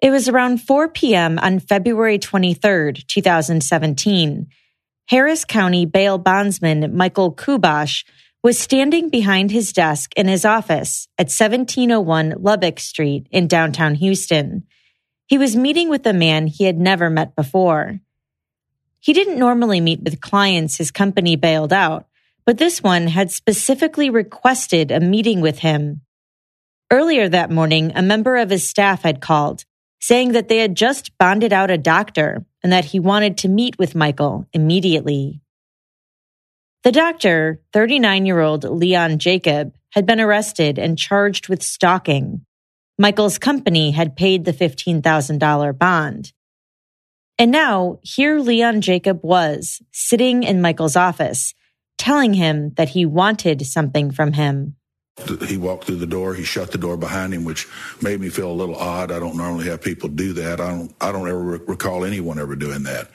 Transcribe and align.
It 0.00 0.10
was 0.10 0.28
around 0.28 0.62
4 0.62 0.88
p.m. 0.88 1.38
on 1.38 1.60
February 1.60 2.18
23, 2.18 2.94
2017. 3.06 4.46
Harris 5.08 5.44
County 5.44 5.84
bail 5.84 6.16
bondsman 6.16 6.96
Michael 6.96 7.34
Kubosh 7.34 8.04
was 8.42 8.58
standing 8.58 9.10
behind 9.10 9.50
his 9.50 9.74
desk 9.74 10.12
in 10.16 10.26
his 10.26 10.46
office 10.46 11.06
at 11.18 11.24
1701 11.24 12.36
Lubbock 12.38 12.80
Street 12.80 13.26
in 13.30 13.46
downtown 13.46 13.94
Houston. 13.96 14.64
He 15.26 15.36
was 15.36 15.54
meeting 15.54 15.90
with 15.90 16.06
a 16.06 16.14
man 16.14 16.46
he 16.46 16.64
had 16.64 16.78
never 16.78 17.10
met 17.10 17.36
before. 17.36 18.00
He 19.00 19.12
didn't 19.12 19.38
normally 19.38 19.80
meet 19.80 20.00
with 20.02 20.22
clients 20.22 20.78
his 20.78 20.90
company 20.90 21.36
bailed 21.36 21.74
out, 21.74 22.06
but 22.46 22.56
this 22.56 22.82
one 22.82 23.06
had 23.06 23.30
specifically 23.30 24.08
requested 24.08 24.90
a 24.90 25.00
meeting 25.00 25.42
with 25.42 25.58
him. 25.58 26.00
Earlier 26.90 27.28
that 27.28 27.50
morning, 27.50 27.92
a 27.94 28.02
member 28.02 28.36
of 28.36 28.48
his 28.48 28.68
staff 28.68 29.02
had 29.02 29.20
called 29.20 29.64
saying 30.10 30.32
that 30.32 30.48
they 30.48 30.58
had 30.58 30.74
just 30.74 31.16
bonded 31.18 31.52
out 31.52 31.70
a 31.70 31.78
doctor 31.78 32.44
and 32.64 32.72
that 32.72 32.86
he 32.86 32.98
wanted 32.98 33.38
to 33.38 33.48
meet 33.48 33.78
with 33.78 33.94
Michael 33.94 34.44
immediately. 34.52 35.40
The 36.82 36.90
doctor, 36.90 37.60
39 37.72 38.26
year 38.26 38.40
old 38.40 38.64
Leon 38.64 39.20
Jacob, 39.20 39.72
had 39.90 40.06
been 40.06 40.20
arrested 40.20 40.80
and 40.80 40.98
charged 40.98 41.48
with 41.48 41.62
stalking. 41.62 42.44
Michael's 42.98 43.38
company 43.38 43.92
had 43.92 44.16
paid 44.16 44.44
the 44.44 44.52
$15,000 44.52 45.78
bond. 45.78 46.32
And 47.38 47.52
now 47.52 48.00
here 48.02 48.40
Leon 48.40 48.80
Jacob 48.80 49.20
was, 49.22 49.80
sitting 49.92 50.42
in 50.42 50.60
Michael's 50.60 50.96
office, 50.96 51.54
telling 51.98 52.34
him 52.34 52.72
that 52.74 52.88
he 52.88 53.06
wanted 53.06 53.64
something 53.64 54.10
from 54.10 54.32
him. 54.32 54.74
He 55.46 55.56
walked 55.56 55.84
through 55.84 55.96
the 55.96 56.06
door. 56.06 56.34
He 56.34 56.44
shut 56.44 56.72
the 56.72 56.78
door 56.78 56.96
behind 56.96 57.34
him, 57.34 57.44
which 57.44 57.68
made 58.00 58.20
me 58.20 58.28
feel 58.28 58.50
a 58.50 58.52
little 58.52 58.76
odd. 58.76 59.10
I 59.12 59.18
don't 59.18 59.36
normally 59.36 59.66
have 59.66 59.80
people 59.80 60.08
do 60.08 60.32
that. 60.34 60.60
I 60.60 60.68
don't. 60.68 60.94
I 61.00 61.12
don't 61.12 61.28
ever 61.28 61.40
recall 61.40 62.04
anyone 62.04 62.38
ever 62.38 62.56
doing 62.56 62.82
that. 62.84 63.10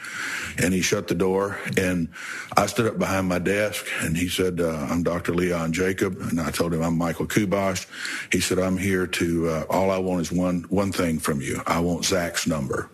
And 0.58 0.74
he 0.74 0.82
shut 0.82 1.08
the 1.08 1.16
door, 1.16 1.60
and 1.78 2.10
I 2.56 2.66
stood 2.68 2.88
up 2.88 2.98
behind 2.98 3.28
my 3.28 3.40
desk, 3.40 3.86
and 4.02 4.16
he 4.16 4.30
said, 4.30 4.62
uh, 4.62 4.88
"I'm 4.90 5.04
Dr. 5.04 5.34
Leon 5.34 5.74
Jacob," 5.74 6.18
and 6.22 6.40
I 6.40 6.52
told 6.52 6.74
him 6.74 6.82
I'm 6.82 6.98
Michael 6.98 7.28
Kubosh. 7.28 7.86
He 8.32 8.40
said, 8.40 8.60
"I'm 8.60 8.78
here 8.78 9.08
to. 9.08 9.50
Uh, 9.50 9.66
all 9.70 9.92
I 9.92 9.98
want 9.98 10.22
is 10.22 10.32
one 10.32 10.66
one 10.70 10.92
thing 10.92 11.20
from 11.20 11.42
you. 11.42 11.62
I 11.68 11.80
want 11.80 12.06
Zach's 12.06 12.48
number." 12.48 12.90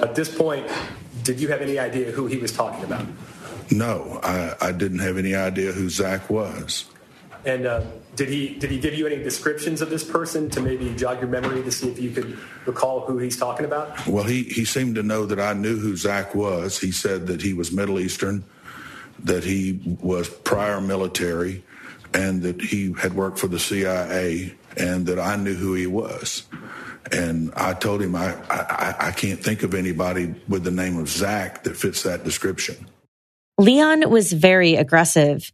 At 0.00 0.14
this 0.14 0.34
point, 0.34 0.66
did 1.22 1.40
you 1.40 1.48
have 1.48 1.60
any 1.62 1.78
idea 1.78 2.10
who 2.10 2.26
he 2.26 2.36
was 2.36 2.52
talking 2.52 2.84
about? 2.84 3.06
No, 3.70 4.20
I, 4.22 4.54
I 4.60 4.72
didn't 4.72 4.98
have 4.98 5.16
any 5.16 5.34
idea 5.34 5.72
who 5.72 5.88
Zach 5.88 6.28
was. 6.28 6.84
And 7.46 7.66
uh, 7.66 7.82
did 8.16 8.28
he 8.28 8.54
did 8.54 8.70
he 8.70 8.78
give 8.78 8.94
you 8.94 9.06
any 9.06 9.22
descriptions 9.22 9.82
of 9.82 9.90
this 9.90 10.04
person 10.04 10.48
to 10.50 10.60
maybe 10.60 10.94
jog 10.94 11.20
your 11.20 11.28
memory 11.28 11.62
to 11.62 11.70
see 11.70 11.88
if 11.88 11.98
you 11.98 12.10
could 12.10 12.38
recall 12.66 13.00
who 13.00 13.18
he's 13.18 13.36
talking 13.36 13.66
about? 13.66 14.06
Well, 14.06 14.24
he 14.24 14.44
he 14.44 14.64
seemed 14.64 14.94
to 14.94 15.02
know 15.02 15.26
that 15.26 15.40
I 15.40 15.52
knew 15.52 15.78
who 15.78 15.96
Zach 15.96 16.34
was. 16.34 16.78
He 16.78 16.90
said 16.92 17.26
that 17.26 17.42
he 17.42 17.52
was 17.52 17.72
Middle 17.72 18.00
Eastern, 18.00 18.44
that 19.24 19.44
he 19.44 19.98
was 20.00 20.28
prior 20.28 20.80
military, 20.80 21.64
and 22.14 22.42
that 22.42 22.60
he 22.60 22.92
had 22.92 23.14
worked 23.14 23.38
for 23.38 23.48
the 23.48 23.58
CIA, 23.58 24.54
and 24.76 25.06
that 25.06 25.18
I 25.18 25.36
knew 25.36 25.54
who 25.54 25.74
he 25.74 25.86
was. 25.86 26.44
And 27.12 27.52
I 27.54 27.74
told 27.74 28.00
him 28.00 28.14
I, 28.14 28.34
I, 28.48 28.94
I 28.98 29.10
can't 29.10 29.38
think 29.38 29.62
of 29.62 29.74
anybody 29.74 30.34
with 30.48 30.64
the 30.64 30.70
name 30.70 30.98
of 30.98 31.08
Zach 31.08 31.64
that 31.64 31.76
fits 31.76 32.02
that 32.04 32.24
description. 32.24 32.86
Leon 33.58 34.08
was 34.08 34.32
very 34.32 34.74
aggressive. 34.74 35.52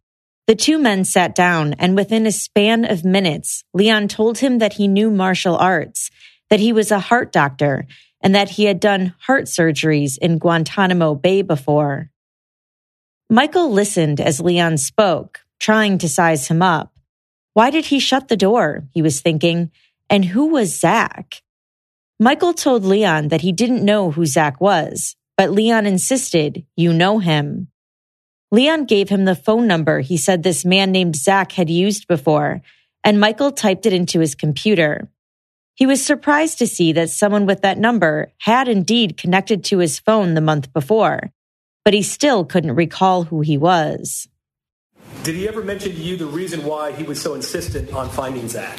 The 0.50 0.56
two 0.56 0.80
men 0.80 1.04
sat 1.04 1.36
down, 1.36 1.74
and 1.74 1.94
within 1.94 2.26
a 2.26 2.32
span 2.32 2.84
of 2.84 3.04
minutes, 3.04 3.62
Leon 3.72 4.08
told 4.08 4.38
him 4.38 4.58
that 4.58 4.72
he 4.72 4.88
knew 4.88 5.08
martial 5.08 5.54
arts, 5.54 6.10
that 6.48 6.58
he 6.58 6.72
was 6.72 6.90
a 6.90 6.98
heart 6.98 7.30
doctor, 7.30 7.86
and 8.20 8.34
that 8.34 8.48
he 8.48 8.64
had 8.64 8.80
done 8.80 9.14
heart 9.20 9.44
surgeries 9.44 10.18
in 10.18 10.38
Guantanamo 10.38 11.14
Bay 11.14 11.42
before. 11.42 12.10
Michael 13.28 13.70
listened 13.70 14.20
as 14.20 14.40
Leon 14.40 14.78
spoke, 14.78 15.42
trying 15.60 15.98
to 15.98 16.08
size 16.08 16.48
him 16.48 16.62
up. 16.62 16.98
Why 17.54 17.70
did 17.70 17.84
he 17.84 18.00
shut 18.00 18.26
the 18.26 18.36
door? 18.36 18.88
He 18.92 19.02
was 19.02 19.20
thinking. 19.20 19.70
And 20.08 20.24
who 20.24 20.46
was 20.46 20.76
Zach? 20.76 21.42
Michael 22.18 22.54
told 22.54 22.84
Leon 22.84 23.28
that 23.28 23.42
he 23.42 23.52
didn't 23.52 23.84
know 23.84 24.10
who 24.10 24.26
Zach 24.26 24.60
was, 24.60 25.14
but 25.36 25.52
Leon 25.52 25.86
insisted, 25.86 26.66
You 26.74 26.92
know 26.92 27.20
him. 27.20 27.68
Leon 28.52 28.84
gave 28.84 29.08
him 29.08 29.24
the 29.24 29.36
phone 29.36 29.66
number 29.66 30.00
he 30.00 30.16
said 30.16 30.42
this 30.42 30.64
man 30.64 30.90
named 30.90 31.14
Zach 31.14 31.52
had 31.52 31.70
used 31.70 32.08
before, 32.08 32.62
and 33.04 33.20
Michael 33.20 33.52
typed 33.52 33.86
it 33.86 33.92
into 33.92 34.18
his 34.20 34.34
computer. 34.34 35.08
He 35.74 35.86
was 35.86 36.04
surprised 36.04 36.58
to 36.58 36.66
see 36.66 36.92
that 36.92 37.10
someone 37.10 37.46
with 37.46 37.62
that 37.62 37.78
number 37.78 38.32
had 38.38 38.68
indeed 38.68 39.16
connected 39.16 39.64
to 39.64 39.78
his 39.78 39.98
phone 39.98 40.34
the 40.34 40.40
month 40.40 40.72
before, 40.72 41.30
but 41.84 41.94
he 41.94 42.02
still 42.02 42.44
couldn't 42.44 42.74
recall 42.74 43.22
who 43.22 43.40
he 43.40 43.56
was. 43.56 44.28
Did 45.22 45.36
he 45.36 45.48
ever 45.48 45.62
mention 45.62 45.92
to 45.92 46.00
you 46.00 46.16
the 46.16 46.26
reason 46.26 46.64
why 46.64 46.92
he 46.92 47.04
was 47.04 47.20
so 47.20 47.34
insistent 47.34 47.92
on 47.92 48.08
finding 48.08 48.48
Zach? 48.48 48.78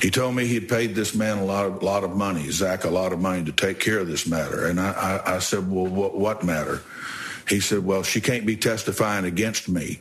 He 0.00 0.10
told 0.10 0.34
me 0.34 0.46
he'd 0.46 0.68
paid 0.68 0.94
this 0.94 1.14
man 1.14 1.38
a 1.38 1.44
lot 1.44 1.66
of, 1.66 1.82
lot 1.82 2.04
of 2.04 2.16
money, 2.16 2.50
Zach, 2.50 2.84
a 2.84 2.90
lot 2.90 3.12
of 3.12 3.20
money 3.20 3.44
to 3.44 3.52
take 3.52 3.80
care 3.80 3.98
of 3.98 4.08
this 4.08 4.26
matter. 4.26 4.66
And 4.66 4.80
I, 4.80 4.92
I, 4.92 5.36
I 5.36 5.38
said, 5.40 5.70
well, 5.70 5.86
what, 5.86 6.16
what 6.16 6.42
matter? 6.42 6.80
He 7.50 7.60
said, 7.60 7.84
"Well, 7.84 8.02
she 8.04 8.20
can't 8.20 8.46
be 8.46 8.56
testifying 8.56 9.24
against 9.24 9.68
me, 9.68 10.00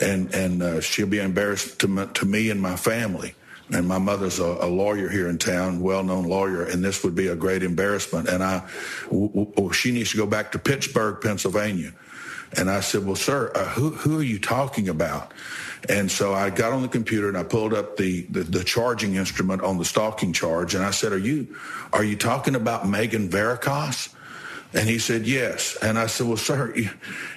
and 0.00 0.34
and 0.34 0.62
uh, 0.62 0.80
she'll 0.80 1.06
be 1.06 1.18
embarrassed 1.18 1.78
to 1.80 1.88
me, 1.88 2.06
to 2.14 2.26
me 2.26 2.50
and 2.50 2.60
my 2.60 2.76
family." 2.76 3.34
And 3.72 3.86
my 3.86 3.98
mother's 3.98 4.38
a, 4.38 4.44
a 4.44 4.68
lawyer 4.68 5.08
here 5.08 5.28
in 5.28 5.38
town, 5.38 5.80
well-known 5.80 6.24
lawyer, 6.24 6.62
and 6.62 6.84
this 6.84 7.02
would 7.02 7.16
be 7.16 7.26
a 7.26 7.34
great 7.34 7.64
embarrassment. 7.64 8.28
And 8.28 8.40
I, 8.40 8.62
w- 9.10 9.28
w- 9.28 9.72
she 9.72 9.90
needs 9.90 10.12
to 10.12 10.16
go 10.16 10.24
back 10.24 10.52
to 10.52 10.58
Pittsburgh, 10.60 11.20
Pennsylvania. 11.20 11.92
And 12.56 12.70
I 12.70 12.80
said, 12.80 13.04
"Well, 13.04 13.16
sir, 13.16 13.50
uh, 13.54 13.64
who 13.66 13.90
who 13.90 14.18
are 14.20 14.22
you 14.22 14.38
talking 14.38 14.88
about?" 14.88 15.34
And 15.88 16.10
so 16.10 16.32
I 16.32 16.50
got 16.50 16.72
on 16.72 16.82
the 16.82 16.88
computer 16.88 17.28
and 17.28 17.36
I 17.36 17.42
pulled 17.42 17.74
up 17.74 17.96
the, 17.96 18.22
the, 18.30 18.44
the 18.44 18.64
charging 18.64 19.16
instrument 19.16 19.62
on 19.62 19.78
the 19.78 19.84
stalking 19.84 20.32
charge, 20.32 20.74
and 20.74 20.84
I 20.84 20.92
said, 20.92 21.12
"Are 21.12 21.18
you 21.18 21.56
are 21.92 22.04
you 22.04 22.16
talking 22.16 22.54
about 22.54 22.88
Megan 22.88 23.28
Verikas?" 23.28 24.14
And 24.76 24.88
he 24.88 24.98
said, 24.98 25.26
yes. 25.26 25.76
And 25.80 25.98
I 25.98 26.06
said, 26.06 26.26
well, 26.26 26.36
sir, 26.36 26.72
you, 26.76 26.90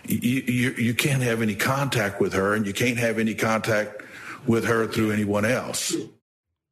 you, 0.06 0.72
you 0.72 0.94
can't 0.94 1.24
have 1.24 1.42
any 1.42 1.56
contact 1.56 2.20
with 2.20 2.34
her 2.34 2.54
and 2.54 2.68
you 2.68 2.74
can't 2.74 2.98
have 2.98 3.18
any 3.18 3.34
contact 3.34 4.02
with 4.46 4.66
her 4.66 4.88
through 4.88 5.12
anyone 5.12 5.46
else. 5.46 5.96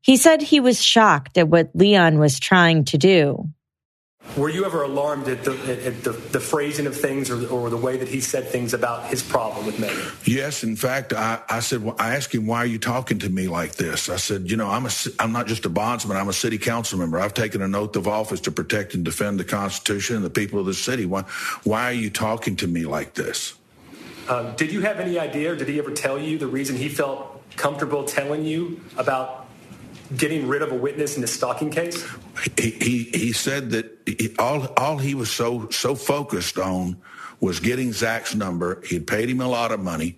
He 0.01 0.17
said 0.17 0.41
he 0.41 0.59
was 0.59 0.83
shocked 0.83 1.38
at 1.38 1.47
what 1.47 1.72
Leon 1.73 2.19
was 2.19 2.38
trying 2.39 2.83
to 2.85 2.97
do. 2.97 3.50
Were 4.35 4.49
you 4.49 4.65
ever 4.65 4.83
alarmed 4.83 5.27
at 5.27 5.43
the, 5.43 5.53
at 5.85 6.03
the, 6.03 6.11
the 6.11 6.39
phrasing 6.39 6.85
of 6.85 6.95
things 6.95 7.29
or, 7.29 7.47
or, 7.47 7.69
the 7.69 7.77
way 7.77 7.97
that 7.97 8.07
he 8.07 8.19
said 8.19 8.47
things 8.47 8.73
about 8.73 9.07
his 9.07 9.23
problem 9.23 9.65
with 9.65 9.79
Megan? 9.79 10.11
Yes. 10.25 10.63
In 10.63 10.75
fact, 10.75 11.13
I, 11.13 11.39
I 11.49 11.59
said, 11.59 11.83
well, 11.83 11.95
I 11.97 12.15
asked 12.15 12.35
him, 12.35 12.45
why 12.45 12.59
are 12.59 12.65
you 12.65 12.77
talking 12.77 13.19
to 13.19 13.29
me 13.29 13.47
like 13.47 13.75
this? 13.75 14.09
I 14.09 14.17
said, 14.17 14.49
you 14.49 14.57
know, 14.57 14.69
I'm, 14.69 14.85
a, 14.85 14.91
I'm 15.19 15.31
not 15.31 15.47
just 15.47 15.65
a 15.65 15.69
bondsman. 15.69 16.17
I'm 16.17 16.29
a 16.29 16.33
city 16.33 16.57
council 16.57 16.99
member. 16.99 17.19
I've 17.19 17.33
taken 17.33 17.61
an 17.61 17.73
oath 17.73 17.95
of 17.95 18.07
office 18.07 18.41
to 18.41 18.51
protect 18.51 18.93
and 18.93 19.03
defend 19.03 19.39
the 19.39 19.45
Constitution 19.45 20.17
and 20.17 20.25
the 20.25 20.29
people 20.29 20.59
of 20.59 20.65
the 20.65 20.73
city. 20.73 21.05
Why, 21.05 21.23
why 21.63 21.85
are 21.85 21.94
you 21.94 22.09
talking 22.09 22.55
to 22.57 22.67
me 22.67 22.85
like 22.85 23.13
this? 23.13 23.55
Um, 24.29 24.55
did 24.55 24.71
you 24.73 24.81
have 24.81 24.99
any 24.99 25.17
idea, 25.17 25.53
or 25.53 25.55
did 25.55 25.69
he 25.69 25.79
ever 25.79 25.91
tell 25.91 26.19
you 26.19 26.38
the 26.38 26.47
reason 26.47 26.75
he 26.75 26.89
felt 26.89 27.41
comfortable 27.55 28.03
telling 28.03 28.45
you 28.45 28.81
about 28.97 29.46
getting 30.16 30.47
rid 30.47 30.62
of 30.62 30.72
a 30.72 30.75
witness 30.75 31.16
in 31.16 31.22
the 31.22 31.28
stalking 31.28 31.72
case? 31.72 32.06
He 32.57 32.72
he, 32.72 33.03
he 33.13 33.34
said 33.34 33.72
that 33.72 33.97
he, 34.06 34.35
all 34.40 34.66
all 34.78 34.97
he 34.97 35.16
was 35.16 35.31
so 35.31 35.69
so 35.69 35.95
focused 35.95 36.57
on 36.57 36.97
was 37.40 37.59
getting 37.59 37.94
Zach's 37.94 38.35
number. 38.35 38.81
He 38.85 38.95
had 38.95 39.07
paid 39.07 39.29
him 39.29 39.41
a 39.41 39.47
lot 39.47 39.72
of 39.72 39.79
money, 39.79 40.18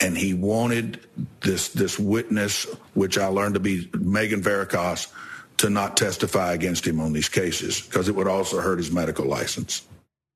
and 0.00 0.16
he 0.16 0.34
wanted 0.34 1.00
this 1.40 1.68
this 1.68 1.98
witness, 1.98 2.64
which 2.94 3.18
I 3.18 3.26
learned 3.26 3.54
to 3.54 3.60
be 3.60 3.90
Megan 3.94 4.42
Verikas, 4.42 5.12
to 5.58 5.70
not 5.70 5.96
testify 5.96 6.52
against 6.52 6.86
him 6.86 7.00
on 7.00 7.12
these 7.12 7.28
cases 7.28 7.80
because 7.80 8.08
it 8.08 8.14
would 8.14 8.28
also 8.28 8.60
hurt 8.60 8.78
his 8.78 8.90
medical 8.90 9.26
license. 9.26 9.82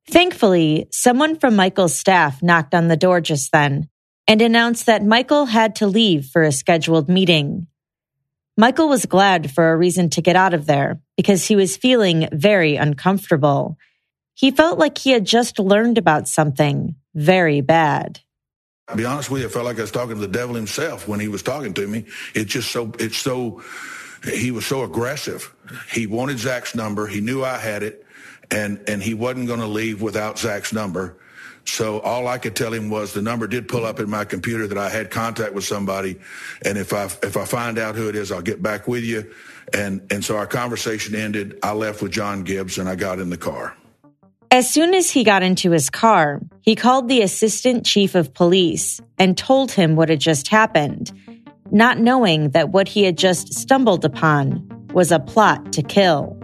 Thankfully, 0.08 0.88
someone 0.90 1.38
from 1.38 1.54
Michael's 1.54 1.96
staff 1.96 2.42
knocked 2.42 2.74
on 2.74 2.88
the 2.88 2.96
door 2.96 3.20
just 3.20 3.52
then 3.52 3.88
and 4.26 4.42
announced 4.42 4.86
that 4.86 5.04
Michael 5.04 5.46
had 5.46 5.76
to 5.76 5.86
leave 5.86 6.26
for 6.26 6.42
a 6.42 6.52
scheduled 6.52 7.08
meeting. 7.08 7.66
Michael 8.56 8.88
was 8.88 9.06
glad 9.06 9.50
for 9.50 9.72
a 9.72 9.76
reason 9.76 10.10
to 10.10 10.22
get 10.22 10.36
out 10.36 10.52
of 10.52 10.66
there 10.66 11.00
because 11.16 11.46
he 11.46 11.56
was 11.56 11.76
feeling 11.76 12.28
very 12.32 12.76
uncomfortable. 12.76 13.78
He 14.34 14.50
felt 14.50 14.78
like 14.78 14.98
he 14.98 15.10
had 15.10 15.24
just 15.24 15.58
learned 15.58 15.98
about 15.98 16.28
something 16.28 16.96
very 17.14 17.60
bad. 17.60 18.20
Be 18.94 19.04
honest 19.04 19.30
with 19.30 19.42
you, 19.42 19.48
I 19.48 19.50
felt 19.50 19.64
like 19.64 19.78
I 19.78 19.82
was 19.82 19.90
talking 19.90 20.16
to 20.16 20.20
the 20.20 20.28
devil 20.28 20.54
himself 20.54 21.08
when 21.08 21.20
he 21.20 21.28
was 21.28 21.42
talking 21.42 21.72
to 21.74 21.86
me. 21.86 22.04
It's 22.34 22.52
just 22.52 22.70
so, 22.70 22.92
it's 22.98 23.16
so, 23.16 23.62
he 24.24 24.50
was 24.50 24.66
so 24.66 24.82
aggressive. 24.82 25.54
He 25.90 26.06
wanted 26.06 26.38
Zach's 26.38 26.74
number. 26.74 27.06
He 27.06 27.20
knew 27.20 27.42
I 27.42 27.56
had 27.56 27.82
it 27.82 28.04
and, 28.50 28.82
and 28.86 29.02
he 29.02 29.14
wasn't 29.14 29.46
going 29.46 29.60
to 29.60 29.66
leave 29.66 30.02
without 30.02 30.38
Zach's 30.38 30.72
number. 30.74 31.16
So 31.64 32.00
all 32.00 32.26
I 32.26 32.38
could 32.38 32.56
tell 32.56 32.72
him 32.72 32.90
was 32.90 33.12
the 33.12 33.22
number 33.22 33.46
did 33.46 33.68
pull 33.68 33.84
up 33.84 34.00
in 34.00 34.10
my 34.10 34.24
computer 34.24 34.66
that 34.66 34.78
I 34.78 34.88
had 34.88 35.10
contact 35.10 35.54
with 35.54 35.64
somebody, 35.64 36.18
and 36.64 36.76
if 36.76 36.92
I 36.92 37.04
if 37.04 37.36
I 37.36 37.44
find 37.44 37.78
out 37.78 37.94
who 37.94 38.08
it 38.08 38.16
is, 38.16 38.32
I'll 38.32 38.42
get 38.42 38.62
back 38.62 38.88
with 38.88 39.04
you. 39.04 39.32
And, 39.72 40.06
and 40.10 40.24
so 40.24 40.36
our 40.36 40.46
conversation 40.46 41.14
ended. 41.14 41.58
I 41.62 41.72
left 41.72 42.02
with 42.02 42.12
John 42.12 42.42
Gibbs 42.42 42.78
and 42.78 42.88
I 42.88 42.94
got 42.94 43.18
in 43.18 43.30
the 43.30 43.36
car. 43.36 43.76
As 44.50 44.68
soon 44.68 44.92
as 44.92 45.10
he 45.10 45.24
got 45.24 45.42
into 45.42 45.70
his 45.70 45.88
car, 45.88 46.40
he 46.60 46.74
called 46.74 47.08
the 47.08 47.22
assistant 47.22 47.86
chief 47.86 48.14
of 48.14 48.34
police 48.34 49.00
and 49.18 49.38
told 49.38 49.72
him 49.72 49.96
what 49.96 50.10
had 50.10 50.20
just 50.20 50.48
happened, 50.48 51.10
not 51.70 51.98
knowing 51.98 52.50
that 52.50 52.68
what 52.68 52.86
he 52.86 53.04
had 53.04 53.16
just 53.16 53.54
stumbled 53.54 54.04
upon 54.04 54.68
was 54.92 55.10
a 55.10 55.18
plot 55.18 55.72
to 55.72 55.82
kill. 55.82 56.38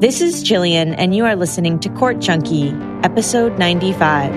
This 0.00 0.22
is 0.22 0.42
Jillian, 0.42 0.94
and 0.96 1.14
you 1.14 1.26
are 1.26 1.36
listening 1.36 1.78
to 1.80 1.90
Court 1.90 2.20
Junkie, 2.20 2.70
episode 3.04 3.58
95. 3.58 4.34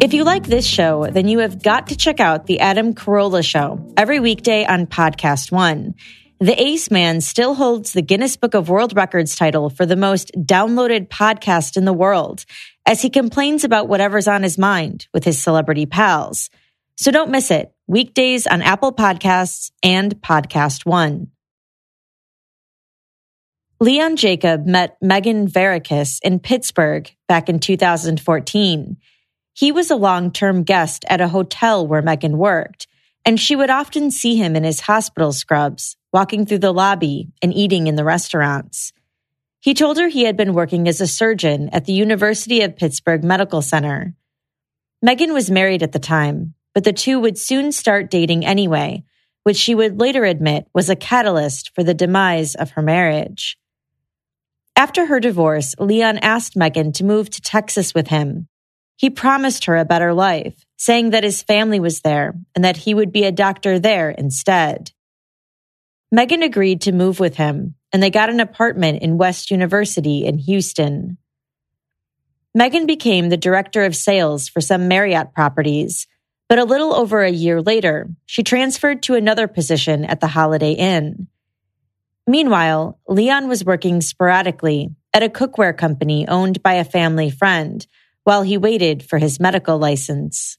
If 0.00 0.14
you 0.14 0.24
like 0.24 0.46
this 0.46 0.66
show, 0.66 1.10
then 1.10 1.28
you 1.28 1.40
have 1.40 1.62
got 1.62 1.88
to 1.88 1.96
check 1.98 2.20
out 2.20 2.46
The 2.46 2.60
Adam 2.60 2.94
Carolla 2.94 3.44
Show 3.44 3.92
every 3.98 4.18
weekday 4.18 4.64
on 4.64 4.86
Podcast 4.86 5.52
One. 5.52 5.92
The 6.40 6.58
Ace 6.58 6.90
Man 6.90 7.20
still 7.20 7.54
holds 7.54 7.92
the 7.92 8.00
Guinness 8.00 8.38
Book 8.38 8.54
of 8.54 8.70
World 8.70 8.96
Records 8.96 9.36
title 9.36 9.68
for 9.68 9.84
the 9.84 9.94
most 9.94 10.32
downloaded 10.38 11.08
podcast 11.08 11.76
in 11.76 11.84
the 11.84 11.92
world 11.92 12.46
as 12.86 13.02
he 13.02 13.10
complains 13.10 13.62
about 13.62 13.88
whatever's 13.88 14.26
on 14.26 14.42
his 14.42 14.56
mind 14.56 15.06
with 15.12 15.24
his 15.24 15.38
celebrity 15.38 15.84
pals. 15.84 16.48
So 16.96 17.10
don't 17.10 17.30
miss 17.30 17.50
it. 17.50 17.71
Weekdays 17.88 18.46
on 18.46 18.62
Apple 18.62 18.92
Podcasts 18.92 19.72
and 19.82 20.14
Podcast 20.22 20.86
One. 20.86 21.32
Leon 23.80 24.14
Jacob 24.14 24.66
met 24.66 24.96
Megan 25.02 25.48
Verikas 25.48 26.20
in 26.22 26.38
Pittsburgh 26.38 27.10
back 27.26 27.48
in 27.48 27.58
2014. 27.58 28.96
He 29.54 29.72
was 29.72 29.90
a 29.90 29.96
long 29.96 30.30
term 30.30 30.62
guest 30.62 31.04
at 31.08 31.20
a 31.20 31.26
hotel 31.26 31.84
where 31.84 32.02
Megan 32.02 32.38
worked, 32.38 32.86
and 33.24 33.38
she 33.38 33.56
would 33.56 33.70
often 33.70 34.12
see 34.12 34.36
him 34.36 34.54
in 34.54 34.62
his 34.62 34.82
hospital 34.82 35.32
scrubs, 35.32 35.96
walking 36.12 36.46
through 36.46 36.60
the 36.60 36.72
lobby 36.72 37.32
and 37.42 37.52
eating 37.52 37.88
in 37.88 37.96
the 37.96 38.04
restaurants. 38.04 38.92
He 39.58 39.74
told 39.74 39.98
her 39.98 40.06
he 40.06 40.22
had 40.22 40.36
been 40.36 40.54
working 40.54 40.86
as 40.86 41.00
a 41.00 41.08
surgeon 41.08 41.68
at 41.70 41.84
the 41.84 41.92
University 41.92 42.62
of 42.62 42.76
Pittsburgh 42.76 43.24
Medical 43.24 43.60
Center. 43.60 44.14
Megan 45.02 45.32
was 45.32 45.50
married 45.50 45.82
at 45.82 45.90
the 45.90 45.98
time, 45.98 46.54
but 46.74 46.84
the 46.84 46.92
two 46.92 47.20
would 47.20 47.38
soon 47.38 47.72
start 47.72 48.10
dating 48.10 48.44
anyway, 48.44 49.04
which 49.42 49.56
she 49.56 49.74
would 49.74 50.00
later 50.00 50.24
admit 50.24 50.66
was 50.72 50.88
a 50.88 50.96
catalyst 50.96 51.74
for 51.74 51.82
the 51.82 51.94
demise 51.94 52.54
of 52.54 52.70
her 52.72 52.82
marriage. 52.82 53.58
After 54.76 55.06
her 55.06 55.20
divorce, 55.20 55.74
Leon 55.78 56.18
asked 56.18 56.56
Megan 56.56 56.92
to 56.92 57.04
move 57.04 57.30
to 57.30 57.40
Texas 57.40 57.94
with 57.94 58.08
him 58.08 58.48
he 59.02 59.10
promised 59.10 59.64
her 59.64 59.76
a 59.76 59.84
better 59.84 60.14
life, 60.14 60.64
saying 60.76 61.10
that 61.10 61.24
his 61.24 61.42
family 61.42 61.80
was 61.80 62.02
there 62.02 62.34
and 62.54 62.64
that 62.64 62.76
he 62.76 62.94
would 62.94 63.10
be 63.10 63.24
a 63.24 63.32
doctor 63.32 63.80
there 63.80 64.10
instead. 64.10 64.92
Megan 66.12 66.44
agreed 66.44 66.82
to 66.82 66.92
move 66.92 67.18
with 67.18 67.34
him, 67.34 67.74
and 67.92 68.00
they 68.00 68.10
got 68.10 68.30
an 68.30 68.38
apartment 68.38 69.02
in 69.02 69.18
West 69.18 69.50
University 69.50 70.24
in 70.24 70.38
Houston. 70.38 71.18
Megan 72.54 72.86
became 72.86 73.28
the 73.28 73.36
director 73.36 73.82
of 73.82 73.96
sales 73.96 74.48
for 74.48 74.60
some 74.60 74.86
Marriott 74.86 75.34
properties, 75.34 76.06
but 76.52 76.58
a 76.58 76.64
little 76.66 76.94
over 76.94 77.22
a 77.22 77.30
year 77.30 77.62
later, 77.62 78.10
she 78.26 78.42
transferred 78.42 79.02
to 79.02 79.14
another 79.14 79.48
position 79.48 80.04
at 80.04 80.20
the 80.20 80.26
Holiday 80.26 80.72
Inn. 80.72 81.26
Meanwhile, 82.26 83.00
Leon 83.08 83.48
was 83.48 83.64
working 83.64 84.02
sporadically 84.02 84.90
at 85.14 85.22
a 85.22 85.30
cookware 85.30 85.74
company 85.74 86.28
owned 86.28 86.62
by 86.62 86.74
a 86.74 86.84
family 86.84 87.30
friend 87.30 87.86
while 88.24 88.42
he 88.42 88.58
waited 88.58 89.02
for 89.02 89.16
his 89.16 89.40
medical 89.40 89.78
license. 89.78 90.58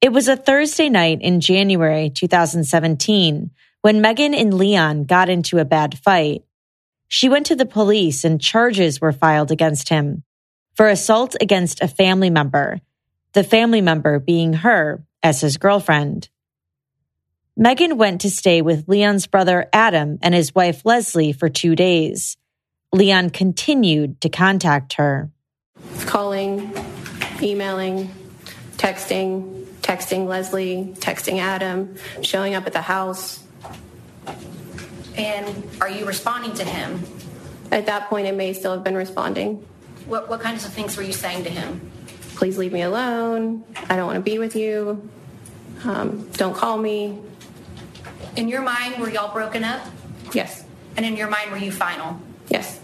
It 0.00 0.14
was 0.14 0.26
a 0.26 0.36
Thursday 0.36 0.88
night 0.88 1.20
in 1.20 1.42
January 1.42 2.08
2017 2.08 3.50
when 3.82 4.00
Megan 4.00 4.32
and 4.32 4.54
Leon 4.54 5.04
got 5.04 5.28
into 5.28 5.58
a 5.58 5.66
bad 5.66 5.98
fight. 5.98 6.44
She 7.08 7.28
went 7.28 7.44
to 7.44 7.56
the 7.56 7.66
police 7.66 8.24
and 8.24 8.40
charges 8.40 9.02
were 9.02 9.12
filed 9.12 9.50
against 9.50 9.90
him 9.90 10.22
for 10.72 10.88
assault 10.88 11.36
against 11.42 11.82
a 11.82 11.88
family 11.88 12.30
member, 12.30 12.80
the 13.36 13.44
family 13.44 13.82
member 13.82 14.18
being 14.18 14.54
her 14.54 15.04
as 15.22 15.42
his 15.42 15.58
girlfriend. 15.58 16.30
Megan 17.54 17.98
went 17.98 18.22
to 18.22 18.30
stay 18.30 18.62
with 18.62 18.88
Leon's 18.88 19.26
brother 19.26 19.68
Adam 19.74 20.18
and 20.22 20.34
his 20.34 20.54
wife 20.54 20.86
Leslie 20.86 21.34
for 21.34 21.50
two 21.50 21.76
days. 21.76 22.38
Leon 22.94 23.28
continued 23.28 24.22
to 24.22 24.30
contact 24.30 24.94
her 24.94 25.30
calling, 26.06 26.72
emailing, 27.42 28.10
texting, 28.78 29.66
texting 29.82 30.26
Leslie, 30.26 30.94
texting 30.96 31.38
Adam, 31.38 31.94
showing 32.22 32.54
up 32.54 32.66
at 32.66 32.72
the 32.72 32.80
house. 32.80 33.44
And 35.14 35.68
are 35.82 35.90
you 35.90 36.06
responding 36.06 36.54
to 36.54 36.64
him? 36.64 37.02
At 37.70 37.84
that 37.84 38.08
point, 38.08 38.26
it 38.28 38.34
may 38.34 38.54
still 38.54 38.72
have 38.72 38.82
been 38.82 38.96
responding. 38.96 39.66
What, 40.06 40.30
what 40.30 40.40
kinds 40.40 40.64
of 40.64 40.72
things 40.72 40.96
were 40.96 41.02
you 41.02 41.12
saying 41.12 41.44
to 41.44 41.50
him? 41.50 41.92
Please 42.36 42.58
leave 42.58 42.72
me 42.72 42.82
alone. 42.82 43.64
I 43.88 43.96
don't 43.96 44.06
want 44.06 44.16
to 44.16 44.30
be 44.30 44.38
with 44.38 44.54
you. 44.54 45.08
Um, 45.84 46.28
don't 46.32 46.54
call 46.54 46.76
me. 46.76 47.18
In 48.36 48.48
your 48.48 48.60
mind, 48.60 49.00
were 49.00 49.08
y'all 49.08 49.32
broken 49.32 49.64
up? 49.64 49.82
Yes. 50.34 50.62
And 50.96 51.06
in 51.06 51.16
your 51.16 51.28
mind, 51.28 51.50
were 51.50 51.56
you 51.56 51.72
final? 51.72 52.20
Yes. 52.48 52.78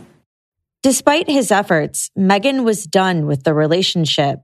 Despite 0.82 1.28
his 1.28 1.52
efforts, 1.52 2.10
Megan 2.16 2.64
was 2.64 2.87
done 2.87 3.26
with 3.26 3.44
the 3.44 3.52
relationship. 3.52 4.40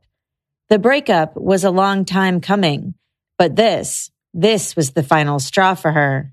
The 0.69 0.79
breakup 0.79 1.37
was 1.37 1.65
a 1.65 1.71
long 1.71 2.05
time 2.05 2.43
coming, 2.43 2.95
but 3.39 3.57
this, 3.57 4.11
this 4.35 4.77
was 4.77 4.91
the 4.91 5.03
final 5.03 5.39
straw 5.39 5.75
for 5.75 5.91
her. 5.91 6.33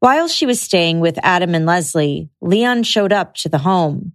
While 0.00 0.28
she 0.28 0.44
was 0.44 0.60
staying 0.60 1.00
with 1.00 1.18
Adam 1.22 1.54
and 1.54 1.64
Leslie, 1.64 2.28
Leon 2.42 2.82
showed 2.82 3.12
up 3.12 3.34
to 3.36 3.48
the 3.48 3.58
home. 3.58 4.12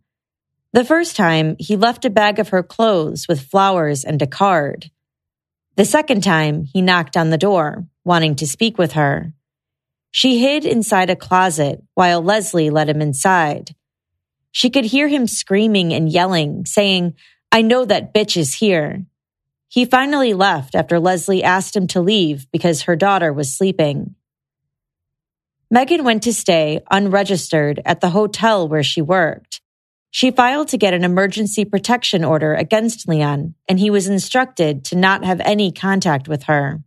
The 0.71 0.85
first 0.85 1.15
time, 1.15 1.55
he 1.57 1.75
left 1.75 2.05
a 2.05 2.11
bag 2.11 2.37
of 2.37 2.49
her 2.49 2.61
clothes 2.61 3.27
with 3.27 3.41
flowers 3.41 4.03
and 4.03 4.21
a 4.21 4.27
card. 4.27 4.91
The 5.75 5.85
second 5.85 6.23
time, 6.23 6.65
he 6.65 6.81
knocked 6.81 7.17
on 7.17 7.31
the 7.31 7.37
door, 7.37 7.87
wanting 8.05 8.35
to 8.35 8.47
speak 8.47 8.77
with 8.77 8.91
her. 8.91 9.33
She 10.11 10.39
hid 10.39 10.65
inside 10.65 11.09
a 11.09 11.15
closet 11.15 11.81
while 11.95 12.21
Leslie 12.21 12.69
let 12.69 12.89
him 12.89 13.01
inside. 13.01 13.75
She 14.51 14.69
could 14.69 14.85
hear 14.85 15.07
him 15.07 15.25
screaming 15.25 15.93
and 15.93 16.09
yelling, 16.09 16.65
saying, 16.65 17.15
I 17.51 17.61
know 17.61 17.85
that 17.85 18.13
bitch 18.13 18.37
is 18.37 18.55
here. 18.55 19.05
He 19.69 19.85
finally 19.85 20.33
left 20.33 20.75
after 20.75 20.99
Leslie 20.99 21.43
asked 21.43 21.75
him 21.75 21.87
to 21.87 22.01
leave 22.01 22.47
because 22.51 22.83
her 22.83 22.95
daughter 22.95 23.31
was 23.31 23.55
sleeping. 23.55 24.15
Megan 25.71 26.03
went 26.03 26.23
to 26.23 26.33
stay 26.33 26.81
unregistered 26.91 27.79
at 27.85 28.01
the 28.01 28.09
hotel 28.09 28.67
where 28.67 28.83
she 28.83 29.01
worked. 29.01 29.61
She 30.11 30.31
filed 30.31 30.69
to 30.69 30.77
get 30.77 30.93
an 30.93 31.03
emergency 31.03 31.65
protection 31.65 32.23
order 32.23 32.53
against 32.53 33.07
Leon, 33.07 33.53
and 33.67 33.79
he 33.79 33.89
was 33.89 34.07
instructed 34.07 34.83
to 34.85 34.95
not 34.95 35.23
have 35.23 35.39
any 35.41 35.71
contact 35.71 36.27
with 36.27 36.43
her. 36.43 36.83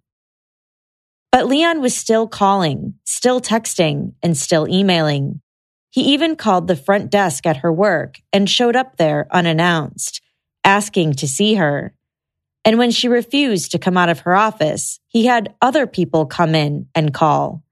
But 1.30 1.46
Leon 1.46 1.80
was 1.80 1.96
still 1.96 2.26
calling, 2.26 2.94
still 3.04 3.40
texting, 3.40 4.14
and 4.22 4.36
still 4.36 4.68
emailing. 4.68 5.40
He 5.90 6.12
even 6.12 6.36
called 6.36 6.66
the 6.66 6.76
front 6.76 7.10
desk 7.10 7.46
at 7.46 7.58
her 7.58 7.72
work 7.72 8.20
and 8.32 8.50
showed 8.50 8.76
up 8.76 8.96
there 8.96 9.26
unannounced, 9.30 10.20
asking 10.64 11.14
to 11.14 11.28
see 11.28 11.54
her. 11.54 11.94
And 12.64 12.78
when 12.78 12.90
she 12.90 13.08
refused 13.08 13.72
to 13.72 13.78
come 13.78 13.96
out 13.96 14.08
of 14.08 14.20
her 14.20 14.34
office, 14.34 15.00
he 15.06 15.26
had 15.26 15.54
other 15.60 15.86
people 15.86 16.26
come 16.26 16.54
in 16.54 16.88
and 16.94 17.14
call. 17.14 17.62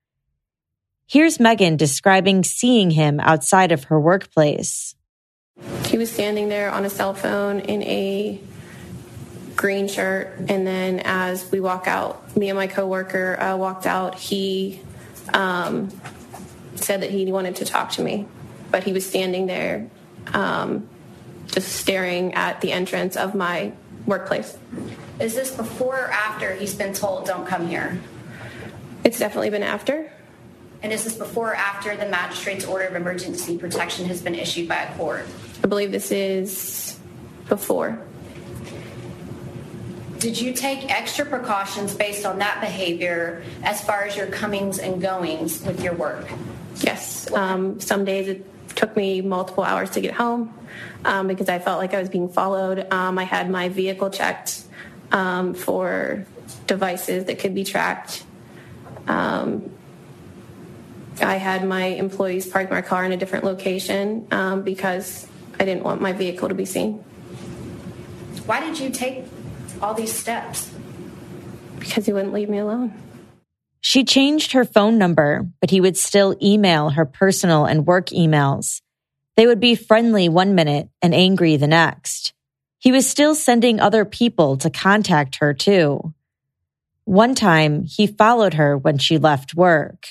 Here's 1.07 1.41
Megan 1.41 1.77
describing 1.77 2.45
seeing 2.45 2.91
him 2.91 3.21
outside 3.21 3.73
of 3.73 3.85
her 3.85 4.01
workplace. 4.01 4.95
He 5.87 5.99
was 5.99 6.11
standing 6.11 6.49
there 6.49 6.71
on 6.71 6.85
a 6.85 6.91
cell 6.91 7.15
phone 7.15 7.61
in 7.61 7.83
a 7.83 8.41
green 9.57 9.89
shirt, 9.89 10.37
and 10.49 10.67
then 10.67 11.01
as 11.01 11.51
we 11.51 11.61
walk 11.61 11.87
out, 11.87 12.37
me 12.37 12.49
and 12.49 12.57
my 12.57 12.67
coworker 12.67 13.39
uh, 13.41 13.57
walked 13.57 13.87
out. 13.87 14.15
He 14.15 14.81
um, 15.35 15.91
said 16.77 17.03
that 17.03 17.11
he 17.11 17.31
wanted 17.31 17.57
to 17.57 17.65
talk 17.65 17.91
to 17.93 18.03
me, 18.03 18.27
but 18.71 18.85
he 18.85 18.93
was 18.93 19.07
standing 19.07 19.47
there 19.47 19.91
um, 20.33 20.89
just 21.47 21.69
staring 21.69 22.35
at 22.35 22.61
the 22.61 22.73
entrance 22.73 23.17
of 23.17 23.35
my 23.35 23.73
workplace. 24.07 24.57
Is 25.19 25.35
this 25.35 25.51
before 25.55 26.07
or 26.07 26.11
after 26.11 26.55
he's 26.55 26.75
been 26.75 26.95
told, 26.95 27.27
don't 27.27 27.47
come 27.47 27.69
here? 27.69 28.01
It's 29.05 29.19
definitely 29.19 29.51
been 29.51 29.63
after. 29.63 30.11
And 30.83 30.93
is 30.93 31.05
this 31.05 31.15
before 31.15 31.51
or 31.51 31.55
after 31.55 31.97
the 31.97 32.07
magistrate's 32.07 32.65
order 32.65 32.87
of 32.87 32.95
emergency 32.95 33.59
protection 33.59 34.07
has 34.07 34.23
been 34.23 34.35
issued 34.35 34.69
by 34.69 34.77
a 34.77 34.95
court? 34.97 35.27
I 35.63 35.67
believe 35.67 35.93
this 35.93 36.11
is 36.11 36.99
before. 37.49 37.99
Did 40.19 40.41
you 40.41 40.53
take 40.53 40.91
extra 40.91 41.25
precautions 41.25 41.95
based 41.95 42.27
on 42.27 42.39
that 42.39 42.61
behavior 42.61 43.43
as 43.63 43.83
far 43.83 44.05
as 44.05 44.17
your 44.17 44.27
comings 44.27 44.79
and 44.79 45.01
goings 45.01 45.63
with 45.63 45.83
your 45.83 45.95
work? 45.95 46.29
Yes. 46.77 47.31
Um, 47.33 47.81
some 47.81 48.05
days 48.05 48.29
it 48.29 48.47
took 48.77 48.97
me 48.97 49.21
multiple 49.21 49.65
hours 49.65 49.91
to 49.91 50.01
get 50.01 50.15
home 50.15 50.55
um, 51.05 51.27
because 51.27 51.49
I 51.49 51.59
felt 51.59 51.79
like 51.79 51.95
I 51.95 52.01
was 52.01 52.09
being 52.09 52.29
followed. 52.29 52.87
Um, 52.93 53.19
I 53.19 53.25
had 53.25 53.51
my 53.51 53.69
vehicle 53.69 54.11
checked 54.11 54.63
um, 55.13 55.55
for 55.55 56.27
devices 56.67 57.25
that 57.25 57.39
could 57.39 57.55
be 57.55 57.65
tracked. 57.65 58.25
Um, 59.09 59.71
I 61.23 61.37
had 61.37 61.67
my 61.67 61.85
employees 61.85 62.47
park 62.47 62.71
my 62.71 62.83
car 62.83 63.05
in 63.05 63.13
a 63.13 63.17
different 63.17 63.45
location 63.45 64.27
um, 64.31 64.63
because 64.63 65.27
I 65.59 65.65
didn't 65.65 65.85
want 65.85 66.01
my 66.01 66.13
vehicle 66.13 66.49
to 66.49 66.55
be 66.55 66.65
seen. 66.65 66.95
Why 68.47 68.61
did 68.61 68.79
you 68.79 68.91
take 68.91 69.25
all 69.83 69.95
these 69.95 70.13
steps? 70.13 70.73
Because 71.79 72.07
he 72.07 72.13
wouldn't 72.13 72.33
leave 72.33 72.49
me 72.49 72.59
alone. 72.59 72.93
She 73.81 74.05
changed 74.05 74.53
her 74.53 74.65
phone 74.65 74.99
number, 74.99 75.47
but 75.61 75.71
he 75.71 75.81
would 75.81 75.97
still 75.97 76.37
email 76.43 76.91
her 76.91 77.05
personal 77.05 77.65
and 77.65 77.87
work 77.87 78.09
emails. 78.09 78.83
They 79.37 79.47
would 79.47 79.61
be 79.61 79.75
friendly 79.75 80.29
one 80.29 80.55
minute 80.55 80.89
and 81.01 81.15
angry 81.15 81.57
the 81.57 81.67
next. 81.67 82.35
He 82.79 82.93
was 82.93 83.09
still 83.09 83.35
sending 83.35 83.81
other 83.81 84.05
people 84.05 84.57
to 84.59 84.71
contact 84.71 85.37
her 85.37 85.55
too. 85.55 86.15
One 87.05 87.35
time, 87.35 87.85
he 87.85 88.07
followed 88.07 88.55
her 88.55 88.77
when 88.77 88.99
she 88.99 89.19
left 89.19 89.55
work. 89.55 90.09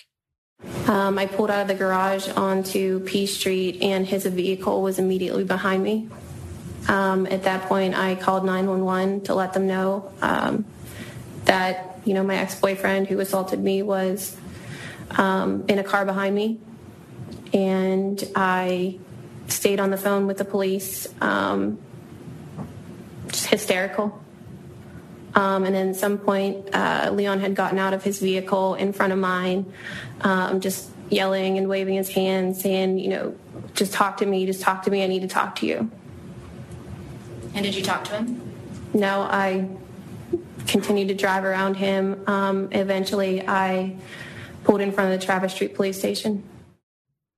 Um, 0.88 1.18
I 1.18 1.25
pulled 1.25 1.51
out 1.51 1.62
of 1.62 1.68
the 1.68 1.75
garage 1.75 2.28
onto 2.30 3.00
P 3.01 3.25
Street, 3.25 3.82
and 3.82 4.06
his 4.06 4.25
vehicle 4.25 4.82
was 4.82 5.00
immediately 5.00 5.44
behind 5.44 5.84
me. 5.84 6.10
Um, 6.88 7.28
at 7.28 7.44
that 7.44 7.63
point, 7.63 7.96
I 7.96 8.16
called 8.16 8.44
911 8.44 9.22
to 9.22 9.36
let 9.36 9.54
them 9.54 9.68
know 9.68 10.12
um, 10.22 10.66
that 11.46 12.00
you 12.06 12.13
know 12.13 12.24
my 12.24 12.36
ex-boyfriend 12.36 13.08
who 13.08 13.20
assaulted 13.20 13.60
me 13.60 13.84
was 13.84 14.36
um, 15.12 15.63
in 15.68 15.80
a 15.80 15.84
car 15.84 16.06
behind 16.06 16.36
me, 16.36 16.60
and 17.54 18.22
I 18.36 19.00
stayed 19.48 19.80
on 19.80 19.92
the 19.92 19.98
phone 19.98 20.28
with 20.28 20.38
the 20.38 20.46
police, 20.46 21.08
um, 21.22 21.80
just 23.28 23.48
hysterical. 23.48 24.20
Um, 25.36 25.63
and 25.63 25.75
then 25.75 25.89
at 25.89 25.96
some 25.96 26.18
point, 26.18 26.74
uh, 26.74 27.12
Leon 27.13 27.39
had 27.39 27.56
gotten 27.56 27.78
out 27.78 27.94
of 27.94 28.04
his 28.04 28.20
vehicle 28.20 28.74
in 28.75 28.94
front 28.94 29.13
of 29.13 29.20
mine, 29.20 29.72
um, 30.22 30.62
just 30.62 30.90
yelling 31.10 31.58
and 31.58 31.68
waving 31.68 31.96
his 31.96 32.10
hands, 32.10 32.62
saying, 32.62 33.00
you 33.00 33.10
know, 33.10 33.36
just 33.74 33.94
talk 33.94 34.18
to 34.18 34.26
me, 34.26 34.46
just 34.46 34.62
talk 34.62 34.84
to 34.84 34.92
me, 34.92 35.04
I 35.04 35.08
need 35.08 35.22
to 35.22 35.28
talk 35.28 35.56
to 35.58 35.66
you. 35.66 35.90
And 37.54 37.66
did 37.66 37.76
you 37.76 37.82
talk 37.82 38.04
to 38.06 38.18
him? 38.18 38.42
No, 38.94 39.22
I 39.22 39.68
continued 40.68 41.08
to 41.08 41.16
drive 41.16 41.44
around 41.44 41.76
him. 41.76 42.24
Um, 42.28 42.70
eventually, 42.72 43.48
I 43.48 43.96
pulled 44.64 44.82
in 44.82 44.92
front 44.92 45.14
of 45.14 45.20
the 45.20 45.26
Travis 45.26 45.54
Street 45.54 45.76
Police 45.76 45.98
Station. 45.98 46.44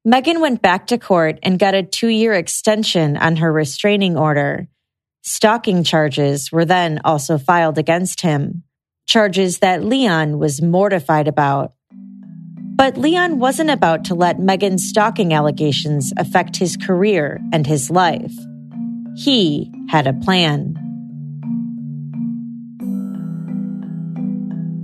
Megan 0.04 0.42
went 0.42 0.62
back 0.62 0.88
to 0.88 0.98
court 0.98 1.40
and 1.44 1.60
got 1.60 1.76
a 1.76 1.84
two 1.84 2.08
year 2.08 2.34
extension 2.34 3.18
on 3.18 3.38
her 3.38 3.52
restraining 3.52 4.18
order. 4.18 4.68
Stalking 5.22 5.84
charges 5.84 6.52
were 6.52 6.66
then 6.66 7.00
also 7.06 7.38
filed 7.38 7.78
against 7.78 8.22
him, 8.22 8.64
charges 9.06 9.60
that 9.60 9.84
Leon 9.84 10.40
was 10.40 10.62
mortified 10.62 11.28
about. 11.28 11.74
But 12.82 12.98
Leon 12.98 13.38
wasn't 13.38 13.70
about 13.70 14.06
to 14.06 14.16
let 14.16 14.40
Megan's 14.40 14.90
stalking 14.90 15.36
allegations 15.36 16.12
affect 16.18 16.58
his 16.58 16.78
career 16.78 17.40
and 17.54 17.68
his 17.68 17.92
life. 17.92 18.34
He 19.16 19.72
had 19.88 20.08
a 20.08 20.14
plan. 20.14 20.74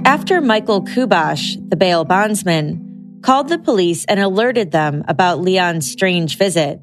After 0.06 0.42
Michael 0.42 0.84
Kubosh, 0.84 1.58
the 1.72 1.76
bail 1.76 2.06
bondsman, 2.06 3.20
called 3.24 3.50
the 3.50 3.58
police 3.58 4.06
and 4.06 4.20
alerted 4.20 4.70
them 4.70 5.04
about 5.08 5.42
Leon's 5.42 5.90
strange 5.90 6.38
visit, 6.38 6.80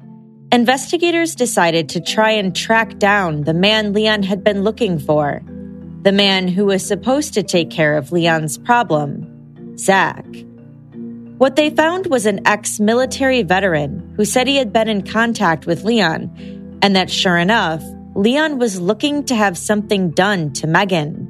investigators 0.51 1.33
decided 1.33 1.87
to 1.87 2.01
try 2.01 2.31
and 2.31 2.53
track 2.53 2.99
down 2.99 3.43
the 3.43 3.53
man 3.53 3.93
Leon 3.93 4.23
had 4.23 4.43
been 4.43 4.65
looking 4.65 4.99
for, 4.99 5.41
the 6.01 6.11
man 6.11 6.49
who 6.49 6.65
was 6.65 6.85
supposed 6.85 7.33
to 7.35 7.41
take 7.41 7.69
care 7.69 7.95
of 7.95 8.11
Leon's 8.11 8.57
problem, 8.57 9.77
Zach. 9.77 10.25
What 11.37 11.57
they 11.57 11.69
found 11.69 12.07
was 12.07 12.25
an 12.25 12.47
ex 12.47 12.79
military 12.79 13.43
veteran 13.43 14.13
who 14.15 14.23
said 14.23 14.47
he 14.47 14.55
had 14.55 14.71
been 14.71 14.87
in 14.87 15.01
contact 15.01 15.65
with 15.65 15.83
Leon, 15.83 16.79
and 16.81 16.95
that 16.95 17.09
sure 17.09 17.37
enough, 17.37 17.83
Leon 18.15 18.57
was 18.57 18.79
looking 18.79 19.25
to 19.25 19.35
have 19.35 19.57
something 19.57 20.11
done 20.11 20.53
to 20.53 20.67
Megan. 20.67 21.29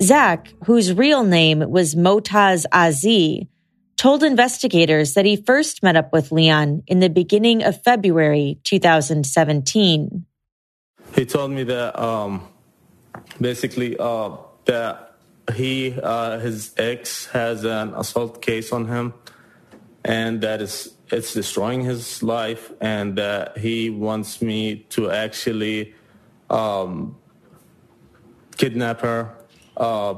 Zach, 0.00 0.52
whose 0.66 0.92
real 0.92 1.24
name 1.24 1.68
was 1.68 1.96
Motaz 1.96 2.64
Azi, 2.72 3.48
told 3.96 4.22
investigators 4.22 5.14
that 5.14 5.24
he 5.24 5.34
first 5.34 5.82
met 5.82 5.96
up 5.96 6.12
with 6.12 6.30
Leon 6.30 6.84
in 6.86 7.00
the 7.00 7.10
beginning 7.10 7.64
of 7.64 7.82
February 7.82 8.60
2017. 8.62 10.26
He 11.16 11.26
told 11.26 11.50
me 11.50 11.64
that 11.64 12.00
um, 12.00 12.46
basically 13.40 13.96
uh, 13.98 14.36
that 14.66 15.11
he 15.52 15.98
uh, 16.02 16.38
his 16.38 16.74
ex 16.76 17.26
has 17.26 17.64
an 17.64 17.94
assault 17.94 18.42
case 18.42 18.72
on 18.72 18.86
him, 18.86 19.14
and 20.04 20.40
that 20.42 20.60
is 20.60 20.94
it's 21.10 21.34
destroying 21.34 21.82
his 21.82 22.22
life, 22.22 22.72
and 22.80 23.16
that 23.18 23.58
he 23.58 23.90
wants 23.90 24.42
me 24.42 24.86
to 24.90 25.10
actually 25.10 25.94
um, 26.50 27.16
kidnap 28.56 29.00
her 29.00 29.34
uh, 29.76 30.14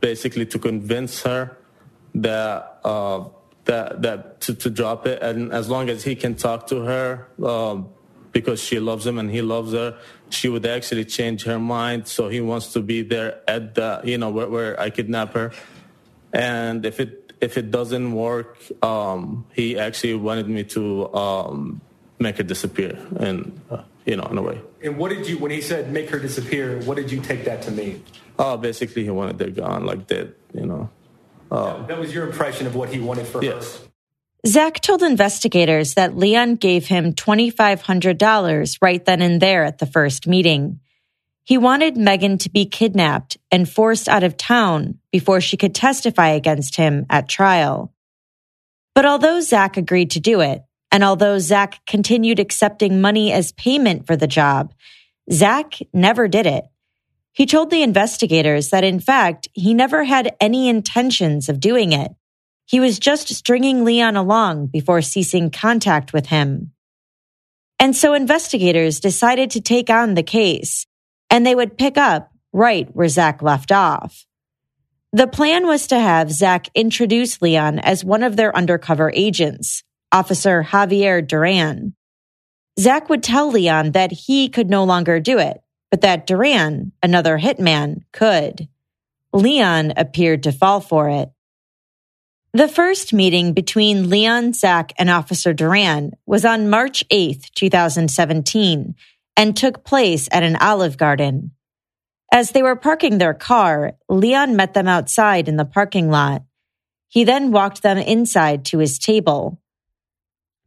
basically 0.00 0.46
to 0.46 0.58
convince 0.58 1.22
her 1.22 1.56
that 2.14 2.80
uh, 2.84 3.24
that 3.64 4.02
that 4.02 4.40
to, 4.42 4.54
to, 4.54 4.70
drop 4.70 5.06
it, 5.06 5.22
and 5.22 5.52
as 5.52 5.68
long 5.68 5.88
as 5.88 6.04
he 6.04 6.14
can 6.14 6.34
talk 6.34 6.66
to 6.66 6.82
her, 6.82 7.28
um, 7.44 7.88
because 8.32 8.62
she 8.62 8.80
loves 8.80 9.06
him 9.06 9.18
and 9.18 9.30
he 9.30 9.42
loves 9.42 9.72
her, 9.72 9.98
she 10.30 10.48
would 10.48 10.66
actually 10.66 11.04
change 11.04 11.44
her 11.44 11.58
mind. 11.58 12.08
So 12.08 12.28
he 12.28 12.40
wants 12.40 12.72
to 12.72 12.80
be 12.80 13.02
there 13.02 13.40
at 13.48 13.74
the 13.74 14.00
you 14.04 14.18
know 14.18 14.30
where, 14.30 14.48
where 14.48 14.80
I 14.80 14.90
kidnap 14.90 15.34
her, 15.34 15.52
and 16.32 16.84
if 16.84 17.00
it 17.00 17.32
if 17.40 17.58
it 17.58 17.70
doesn't 17.70 18.12
work, 18.12 18.56
um, 18.82 19.44
he 19.52 19.78
actually 19.78 20.14
wanted 20.14 20.48
me 20.48 20.64
to 20.64 21.12
um, 21.14 21.80
make 22.18 22.38
her 22.38 22.44
disappear, 22.44 22.98
and 23.16 23.60
uh, 23.70 23.82
you 24.06 24.16
know 24.16 24.24
in 24.24 24.38
a 24.38 24.42
way. 24.42 24.60
And 24.82 24.96
what 24.98 25.10
did 25.10 25.28
you 25.28 25.38
when 25.38 25.50
he 25.50 25.60
said 25.60 25.92
make 25.92 26.10
her 26.10 26.18
disappear? 26.18 26.80
What 26.82 26.96
did 26.96 27.12
you 27.12 27.20
take 27.20 27.44
that 27.44 27.62
to 27.62 27.70
mean? 27.70 28.04
Oh, 28.38 28.56
basically, 28.56 29.04
he 29.04 29.10
wanted 29.10 29.38
her 29.40 29.50
gone, 29.50 29.84
like 29.84 30.06
that, 30.08 30.34
you 30.54 30.66
know. 30.66 30.90
Uh, 31.50 31.84
that 31.86 31.98
was 31.98 32.14
your 32.14 32.26
impression 32.26 32.66
of 32.66 32.74
what 32.74 32.88
he 32.88 32.98
wanted 32.98 33.26
for 33.26 33.44
yes. 33.44 33.78
her. 33.78 33.84
Zach 34.44 34.80
told 34.80 35.02
investigators 35.04 35.94
that 35.94 36.16
Leon 36.16 36.56
gave 36.56 36.86
him 36.86 37.12
$2,500 37.12 38.78
right 38.82 39.04
then 39.04 39.22
and 39.22 39.40
there 39.40 39.62
at 39.62 39.78
the 39.78 39.86
first 39.86 40.26
meeting. 40.26 40.80
He 41.44 41.58
wanted 41.58 41.96
Megan 41.96 42.38
to 42.38 42.50
be 42.50 42.66
kidnapped 42.66 43.36
and 43.52 43.68
forced 43.68 44.08
out 44.08 44.24
of 44.24 44.36
town 44.36 44.98
before 45.12 45.40
she 45.40 45.56
could 45.56 45.74
testify 45.74 46.30
against 46.30 46.74
him 46.74 47.06
at 47.08 47.28
trial. 47.28 47.92
But 48.94 49.06
although 49.06 49.40
Zach 49.40 49.76
agreed 49.76 50.10
to 50.12 50.20
do 50.20 50.40
it, 50.40 50.62
and 50.90 51.04
although 51.04 51.38
Zach 51.38 51.80
continued 51.86 52.40
accepting 52.40 53.00
money 53.00 53.32
as 53.32 53.52
payment 53.52 54.06
for 54.06 54.16
the 54.16 54.26
job, 54.26 54.74
Zach 55.30 55.78
never 55.92 56.26
did 56.26 56.46
it. 56.46 56.64
He 57.32 57.46
told 57.46 57.70
the 57.70 57.82
investigators 57.82 58.70
that 58.70 58.84
in 58.84 59.00
fact, 59.00 59.48
he 59.54 59.72
never 59.72 60.04
had 60.04 60.36
any 60.40 60.68
intentions 60.68 61.48
of 61.48 61.60
doing 61.60 61.92
it. 61.92 62.12
He 62.66 62.80
was 62.80 62.98
just 62.98 63.28
stringing 63.34 63.84
Leon 63.84 64.16
along 64.16 64.66
before 64.66 65.02
ceasing 65.02 65.50
contact 65.50 66.12
with 66.12 66.26
him. 66.26 66.72
And 67.78 67.96
so 67.96 68.14
investigators 68.14 69.00
decided 69.00 69.50
to 69.52 69.60
take 69.60 69.90
on 69.90 70.14
the 70.14 70.22
case, 70.22 70.86
and 71.30 71.44
they 71.44 71.54
would 71.54 71.76
pick 71.76 71.98
up 71.98 72.30
right 72.52 72.88
where 72.94 73.08
Zach 73.08 73.42
left 73.42 73.72
off. 73.72 74.24
The 75.12 75.26
plan 75.26 75.66
was 75.66 75.88
to 75.88 75.98
have 75.98 76.30
Zach 76.30 76.68
introduce 76.74 77.42
Leon 77.42 77.80
as 77.80 78.04
one 78.04 78.22
of 78.22 78.36
their 78.36 78.56
undercover 78.56 79.10
agents, 79.14 79.82
Officer 80.10 80.62
Javier 80.62 81.26
Duran. 81.26 81.94
Zach 82.78 83.08
would 83.08 83.22
tell 83.22 83.50
Leon 83.50 83.92
that 83.92 84.12
he 84.12 84.48
could 84.48 84.70
no 84.70 84.84
longer 84.84 85.20
do 85.20 85.38
it 85.38 85.62
but 85.92 86.00
that 86.00 86.26
Duran, 86.26 86.90
another 87.02 87.38
hitman, 87.38 88.04
could. 88.12 88.66
Leon 89.34 89.92
appeared 89.98 90.44
to 90.44 90.50
fall 90.50 90.80
for 90.80 91.10
it. 91.10 91.30
The 92.54 92.68
first 92.68 93.14
meeting 93.14 93.54
between 93.54 94.10
Leon, 94.10 94.52
Zach, 94.52 94.92
and 94.98 95.08
Officer 95.08 95.54
Duran 95.54 96.12
was 96.26 96.44
on 96.44 96.68
March 96.68 97.02
8, 97.10 97.50
2017, 97.54 98.94
and 99.38 99.56
took 99.56 99.84
place 99.84 100.28
at 100.30 100.42
an 100.42 100.56
Olive 100.56 100.98
Garden. 100.98 101.52
As 102.30 102.50
they 102.50 102.62
were 102.62 102.76
parking 102.76 103.16
their 103.16 103.32
car, 103.32 103.92
Leon 104.10 104.54
met 104.54 104.74
them 104.74 104.86
outside 104.86 105.48
in 105.48 105.56
the 105.56 105.64
parking 105.64 106.10
lot. 106.10 106.42
He 107.08 107.24
then 107.24 107.52
walked 107.52 107.82
them 107.82 107.96
inside 107.96 108.66
to 108.66 108.80
his 108.80 108.98
table. 108.98 109.58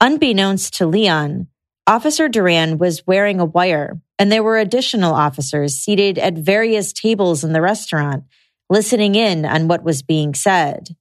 Unbeknownst 0.01 0.73
to 0.75 0.87
Leon, 0.87 1.49
Officer 1.85 2.27
Duran 2.27 2.79
was 2.79 3.05
wearing 3.05 3.39
a 3.39 3.45
wire, 3.45 4.01
and 4.17 4.31
there 4.31 4.41
were 4.41 4.57
additional 4.57 5.13
officers 5.13 5.75
seated 5.75 6.17
at 6.17 6.33
various 6.33 6.91
tables 6.91 7.43
in 7.43 7.53
the 7.53 7.61
restaurant, 7.61 8.23
listening 8.71 9.13
in 9.13 9.45
on 9.45 9.67
what 9.67 9.83
was 9.83 10.01
being 10.01 10.33
said. 10.33 10.95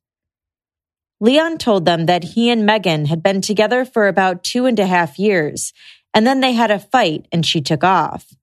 Leon 1.21 1.59
told 1.59 1.85
them 1.85 2.07
that 2.07 2.25
he 2.25 2.51
and 2.51 2.67
Megan 2.67 3.07
had 3.07 3.23
been 3.23 3.41
together 3.41 3.85
for 3.85 4.09
about 4.09 4.45
two 4.45 4.67
and 4.67 4.79
a 4.79 4.87
half 4.87 5.19
years, 5.19 5.73
and 6.13 6.27
then 6.27 6.41
they 6.41 6.53
had 6.53 6.71
a 6.71 6.79
fight 6.79 7.27
and 7.33 7.45
she 7.45 7.61
took 7.61 7.85
off. 7.85 8.35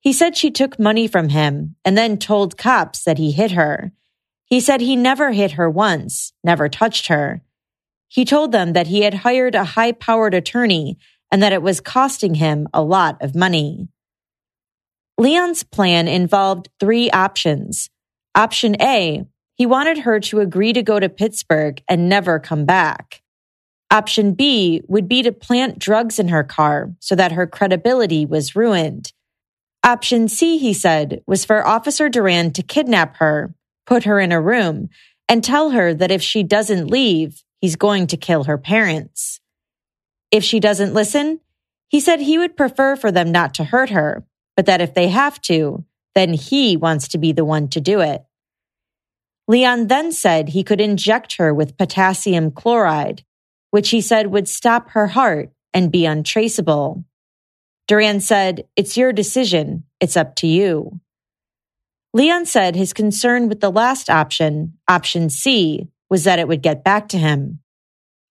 He 0.00 0.12
said 0.12 0.36
she 0.36 0.50
took 0.50 0.78
money 0.78 1.08
from 1.08 1.30
him 1.30 1.76
and 1.84 1.98
then 1.98 2.16
told 2.18 2.56
cops 2.56 3.02
that 3.04 3.18
he 3.18 3.32
hit 3.32 3.52
her. 3.52 3.92
He 4.44 4.60
said 4.60 4.80
he 4.80 4.94
never 4.94 5.32
hit 5.32 5.52
her 5.52 5.68
once, 5.68 6.32
never 6.44 6.68
touched 6.68 7.08
her. 7.08 7.42
He 8.08 8.24
told 8.24 8.52
them 8.52 8.72
that 8.74 8.86
he 8.86 9.02
had 9.02 9.14
hired 9.14 9.56
a 9.56 9.64
high 9.64 9.92
powered 9.92 10.34
attorney 10.34 10.96
and 11.32 11.42
that 11.42 11.52
it 11.52 11.62
was 11.62 11.80
costing 11.80 12.36
him 12.36 12.68
a 12.72 12.82
lot 12.82 13.20
of 13.20 13.34
money. 13.34 13.88
Leon's 15.18 15.64
plan 15.64 16.06
involved 16.06 16.68
three 16.78 17.10
options. 17.10 17.90
Option 18.34 18.80
A, 18.80 19.26
he 19.56 19.66
wanted 19.66 19.98
her 19.98 20.20
to 20.20 20.40
agree 20.40 20.72
to 20.72 20.82
go 20.82 21.00
to 21.00 21.08
Pittsburgh 21.08 21.82
and 21.88 22.08
never 22.08 22.38
come 22.38 22.64
back. 22.64 23.22
Option 23.90 24.34
B 24.34 24.82
would 24.86 25.08
be 25.08 25.22
to 25.22 25.32
plant 25.32 25.78
drugs 25.78 26.18
in 26.18 26.28
her 26.28 26.44
car 26.44 26.92
so 27.00 27.14
that 27.14 27.32
her 27.32 27.46
credibility 27.46 28.26
was 28.26 28.54
ruined. 28.54 29.12
Option 29.82 30.28
C, 30.28 30.58
he 30.58 30.72
said, 30.72 31.22
was 31.26 31.44
for 31.44 31.66
Officer 31.66 32.08
Duran 32.08 32.52
to 32.52 32.62
kidnap 32.62 33.16
her, 33.16 33.54
put 33.86 34.04
her 34.04 34.20
in 34.20 34.32
a 34.32 34.40
room, 34.40 34.88
and 35.28 35.42
tell 35.42 35.70
her 35.70 35.94
that 35.94 36.10
if 36.10 36.20
she 36.20 36.42
doesn't 36.42 36.90
leave, 36.90 37.42
he's 37.60 37.76
going 37.76 38.08
to 38.08 38.16
kill 38.16 38.44
her 38.44 38.58
parents. 38.58 39.40
If 40.30 40.44
she 40.44 40.60
doesn't 40.60 40.92
listen, 40.92 41.40
he 41.88 42.00
said 42.00 42.20
he 42.20 42.36
would 42.36 42.56
prefer 42.56 42.96
for 42.96 43.12
them 43.12 43.30
not 43.30 43.54
to 43.54 43.64
hurt 43.64 43.90
her, 43.90 44.24
but 44.56 44.66
that 44.66 44.80
if 44.80 44.94
they 44.94 45.08
have 45.08 45.40
to, 45.42 45.84
then 46.14 46.34
he 46.34 46.76
wants 46.76 47.08
to 47.08 47.18
be 47.18 47.32
the 47.32 47.44
one 47.44 47.68
to 47.68 47.80
do 47.80 48.00
it. 48.00 48.24
Leon 49.48 49.86
then 49.86 50.10
said 50.10 50.48
he 50.48 50.64
could 50.64 50.80
inject 50.80 51.36
her 51.36 51.54
with 51.54 51.76
potassium 51.76 52.50
chloride, 52.50 53.22
which 53.70 53.90
he 53.90 54.00
said 54.00 54.28
would 54.28 54.48
stop 54.48 54.90
her 54.90 55.08
heart 55.08 55.50
and 55.72 55.92
be 55.92 56.04
untraceable. 56.04 57.04
Duran 57.86 58.20
said, 58.20 58.66
It's 58.74 58.96
your 58.96 59.12
decision. 59.12 59.84
It's 60.00 60.16
up 60.16 60.34
to 60.36 60.46
you. 60.46 61.00
Leon 62.12 62.46
said 62.46 62.74
his 62.74 62.92
concern 62.92 63.48
with 63.48 63.60
the 63.60 63.70
last 63.70 64.10
option, 64.10 64.78
option 64.88 65.28
C, 65.28 65.88
was 66.08 66.24
that 66.24 66.38
it 66.38 66.48
would 66.48 66.62
get 66.62 66.82
back 66.82 67.08
to 67.08 67.18
him. 67.18 67.60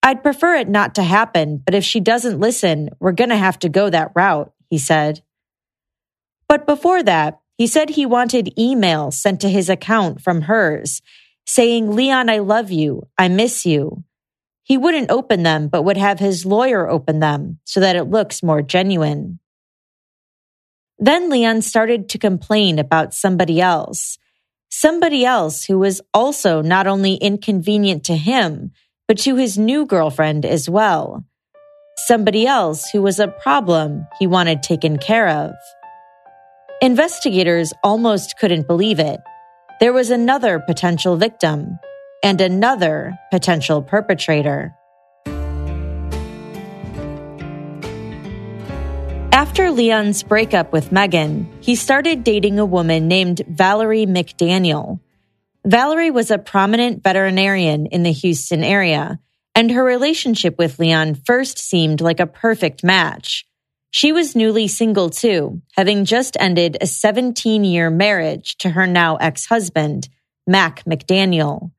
I'd 0.02 0.24
prefer 0.24 0.56
it 0.56 0.68
not 0.70 0.96
to 0.96 1.04
happen, 1.04 1.58
but 1.58 1.74
if 1.74 1.84
she 1.84 2.00
doesn't 2.00 2.40
listen, 2.40 2.90
we're 3.00 3.12
going 3.12 3.30
to 3.30 3.38
have 3.38 3.60
to 3.60 3.70
go 3.70 3.90
that 3.90 4.12
route, 4.16 4.52
he 4.70 4.78
said. 4.78 5.22
But 6.48 6.68
before 6.68 7.02
that, 7.04 7.40
he 7.58 7.68
said 7.68 7.90
he 7.90 8.06
wanted 8.06 8.54
emails 8.58 9.14
sent 9.14 9.42
to 9.42 9.50
his 9.50 9.70
account 9.70 10.22
from 10.22 10.42
hers 10.42 11.02
saying, 11.46 11.96
Leon, 11.96 12.30
I 12.30 12.40
love 12.40 12.72
you. 12.72 13.04
I 13.18 13.28
miss 13.28 13.66
you. 13.66 14.04
He 14.64 14.78
wouldn't 14.78 15.12
open 15.12 15.44
them, 15.44 15.68
but 15.68 15.84
would 15.84 15.98
have 15.98 16.20
his 16.20 16.46
lawyer 16.46 16.90
open 16.90 17.20
them 17.20 17.60
so 17.66 17.80
that 17.80 17.96
it 17.96 18.06
looks 18.06 18.42
more 18.42 18.62
genuine. 18.62 19.40
Then 20.98 21.30
Leon 21.30 21.62
started 21.62 22.10
to 22.10 22.18
complain 22.18 22.80
about 22.80 23.14
somebody 23.14 23.62
else, 23.62 24.18
somebody 24.70 25.24
else 25.24 25.66
who 25.66 25.78
was 25.78 26.02
also 26.14 26.62
not 26.62 26.88
only 26.88 27.16
inconvenient 27.16 28.06
to 28.06 28.16
him, 28.16 28.72
but 29.08 29.20
to 29.20 29.36
his 29.36 29.58
new 29.58 29.86
girlfriend 29.86 30.46
as 30.46 30.70
well. 30.70 31.26
Somebody 31.98 32.48
else 32.48 32.90
who 32.90 33.02
was 33.02 33.20
a 33.20 33.28
problem 33.28 34.08
he 34.20 34.26
wanted 34.26 34.64
taken 34.64 34.98
care 34.98 35.30
of. 35.30 35.54
Investigators 36.86 37.74
almost 37.84 38.38
couldn't 38.38 38.68
believe 38.68 39.00
it. 39.00 39.20
There 39.80 39.92
was 39.92 40.12
another 40.12 40.60
potential 40.60 41.18
victim 41.18 41.80
and 42.22 42.40
another 42.40 43.18
potential 43.32 43.82
perpetrator. 43.82 44.76
After 49.32 49.72
Leon's 49.72 50.22
breakup 50.22 50.72
with 50.72 50.92
Megan, 50.92 51.52
he 51.60 51.74
started 51.74 52.24
dating 52.24 52.60
a 52.60 52.66
woman 52.66 53.08
named 53.08 53.42
Valerie 53.48 54.06
McDaniel. 54.06 55.00
Valerie 55.66 56.12
was 56.12 56.30
a 56.30 56.38
prominent 56.38 57.02
veterinarian 57.02 57.88
in 57.88 58.04
the 58.04 58.12
Houston 58.12 58.64
area, 58.64 59.18
and 59.56 59.72
her 59.72 59.84
relationship 59.84 60.60
with 60.60 60.78
Leon 60.78 61.16
first 61.16 61.58
seemed 61.58 62.00
like 62.00 62.20
a 62.20 62.28
perfect 62.28 62.84
match. 62.84 63.44
She 63.98 64.12
was 64.12 64.36
newly 64.36 64.68
single 64.68 65.10
too, 65.10 65.62
having 65.78 66.04
just 66.04 66.36
ended 66.38 66.76
a 66.82 66.86
17 66.86 67.64
year 67.64 67.90
marriage 67.90 68.58
to 68.58 68.72
her 68.72 68.86
now 68.86 69.16
ex 69.16 69.46
husband, 69.46 70.10
Mac 70.46 70.84
McDaniel. 70.84 71.72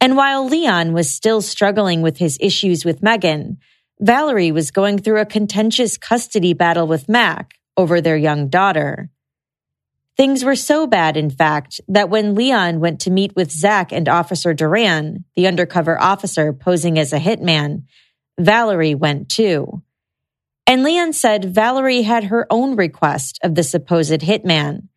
And 0.00 0.16
while 0.16 0.46
Leon 0.46 0.92
was 0.92 1.12
still 1.12 1.42
struggling 1.42 2.02
with 2.02 2.18
his 2.18 2.38
issues 2.40 2.84
with 2.84 3.02
Megan, 3.02 3.58
Valerie 3.98 4.52
was 4.52 4.70
going 4.70 5.00
through 5.00 5.20
a 5.20 5.26
contentious 5.26 5.98
custody 5.98 6.52
battle 6.52 6.86
with 6.86 7.08
Mac 7.08 7.54
over 7.76 8.00
their 8.00 8.16
young 8.16 8.46
daughter. 8.46 9.10
Things 10.16 10.44
were 10.44 10.54
so 10.54 10.86
bad, 10.86 11.16
in 11.16 11.30
fact, 11.30 11.80
that 11.88 12.08
when 12.08 12.36
Leon 12.36 12.78
went 12.78 13.00
to 13.00 13.10
meet 13.10 13.34
with 13.34 13.50
Zach 13.50 13.90
and 13.92 14.08
Officer 14.08 14.54
Duran, 14.54 15.24
the 15.34 15.48
undercover 15.48 16.00
officer 16.00 16.52
posing 16.52 16.96
as 16.96 17.12
a 17.12 17.18
hitman, 17.18 17.86
Valerie 18.38 18.94
went 18.94 19.28
too. 19.28 19.82
And 20.66 20.82
Leon 20.82 21.12
said 21.12 21.54
Valerie 21.54 22.02
had 22.02 22.24
her 22.24 22.46
own 22.50 22.76
request 22.76 23.38
of 23.42 23.54
the 23.54 23.62
supposed 23.62 24.20
hitman. 24.20 24.88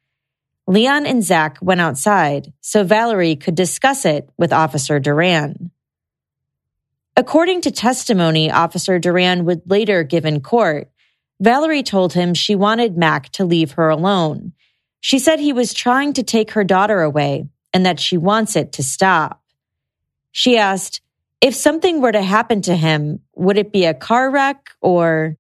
Leon 0.66 1.06
and 1.06 1.24
Zach 1.24 1.58
went 1.62 1.82
outside 1.82 2.54
so 2.62 2.84
Valerie 2.84 3.36
could 3.36 3.56
discuss 3.56 4.06
it 4.06 4.30
with 4.38 4.54
Officer 4.54 5.00
Duran. 5.00 5.72
According 7.16 7.62
to 7.62 7.72
testimony 7.72 8.52
Officer 8.52 9.00
Duran 9.00 9.46
would 9.46 9.62
later 9.66 10.04
give 10.04 10.26
in 10.26 10.42
court, 10.42 10.90
Valerie 11.40 11.84
told 11.84 12.14
him 12.14 12.34
she 12.34 12.56
wanted 12.56 12.98
Mac 12.98 13.30
to 13.34 13.46
leave 13.46 13.72
her 13.74 13.90
alone. 13.90 14.54
She 15.00 15.20
said 15.20 15.40
he 15.40 15.54
was 15.54 15.74
trying 15.74 16.14
to 16.14 16.24
take 16.24 16.52
her 16.52 16.64
daughter 16.64 17.02
away 17.02 17.48
and 17.74 17.86
that 17.86 18.00
she 18.00 18.18
wants 18.18 18.56
it 18.56 18.74
to 18.74 18.84
stop. 18.84 19.42
She 20.32 20.58
asked, 20.58 21.02
if 21.42 21.56
something 21.56 22.02
were 22.02 22.12
to 22.12 22.22
happen 22.22 22.62
to 22.64 22.76
him, 22.76 23.22
would 23.36 23.58
it 23.58 23.72
be 23.72 23.86
a 23.86 23.94
car 23.94 24.30
wreck 24.30 24.70
or? 24.82 25.38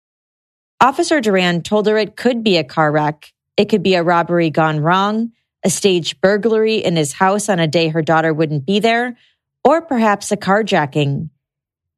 Officer 0.79 1.21
Duran 1.21 1.63
told 1.63 1.87
her 1.87 1.97
it 1.97 2.15
could 2.15 2.43
be 2.43 2.57
a 2.57 2.63
car 2.63 2.91
wreck. 2.91 3.33
It 3.55 3.65
could 3.69 3.81
be 3.81 3.95
a 3.95 4.03
robbery 4.03 4.51
gone 4.51 4.79
wrong, 4.79 5.31
a 5.63 5.69
staged 5.69 6.21
burglary 6.21 6.77
in 6.77 6.95
his 6.95 7.13
house 7.13 7.49
on 7.49 7.59
a 7.59 7.67
day 7.67 7.87
her 7.87 8.03
daughter 8.03 8.31
wouldn't 8.33 8.65
be 8.65 8.79
there, 8.79 9.17
or 9.63 9.81
perhaps 9.81 10.31
a 10.31 10.37
carjacking. 10.37 11.29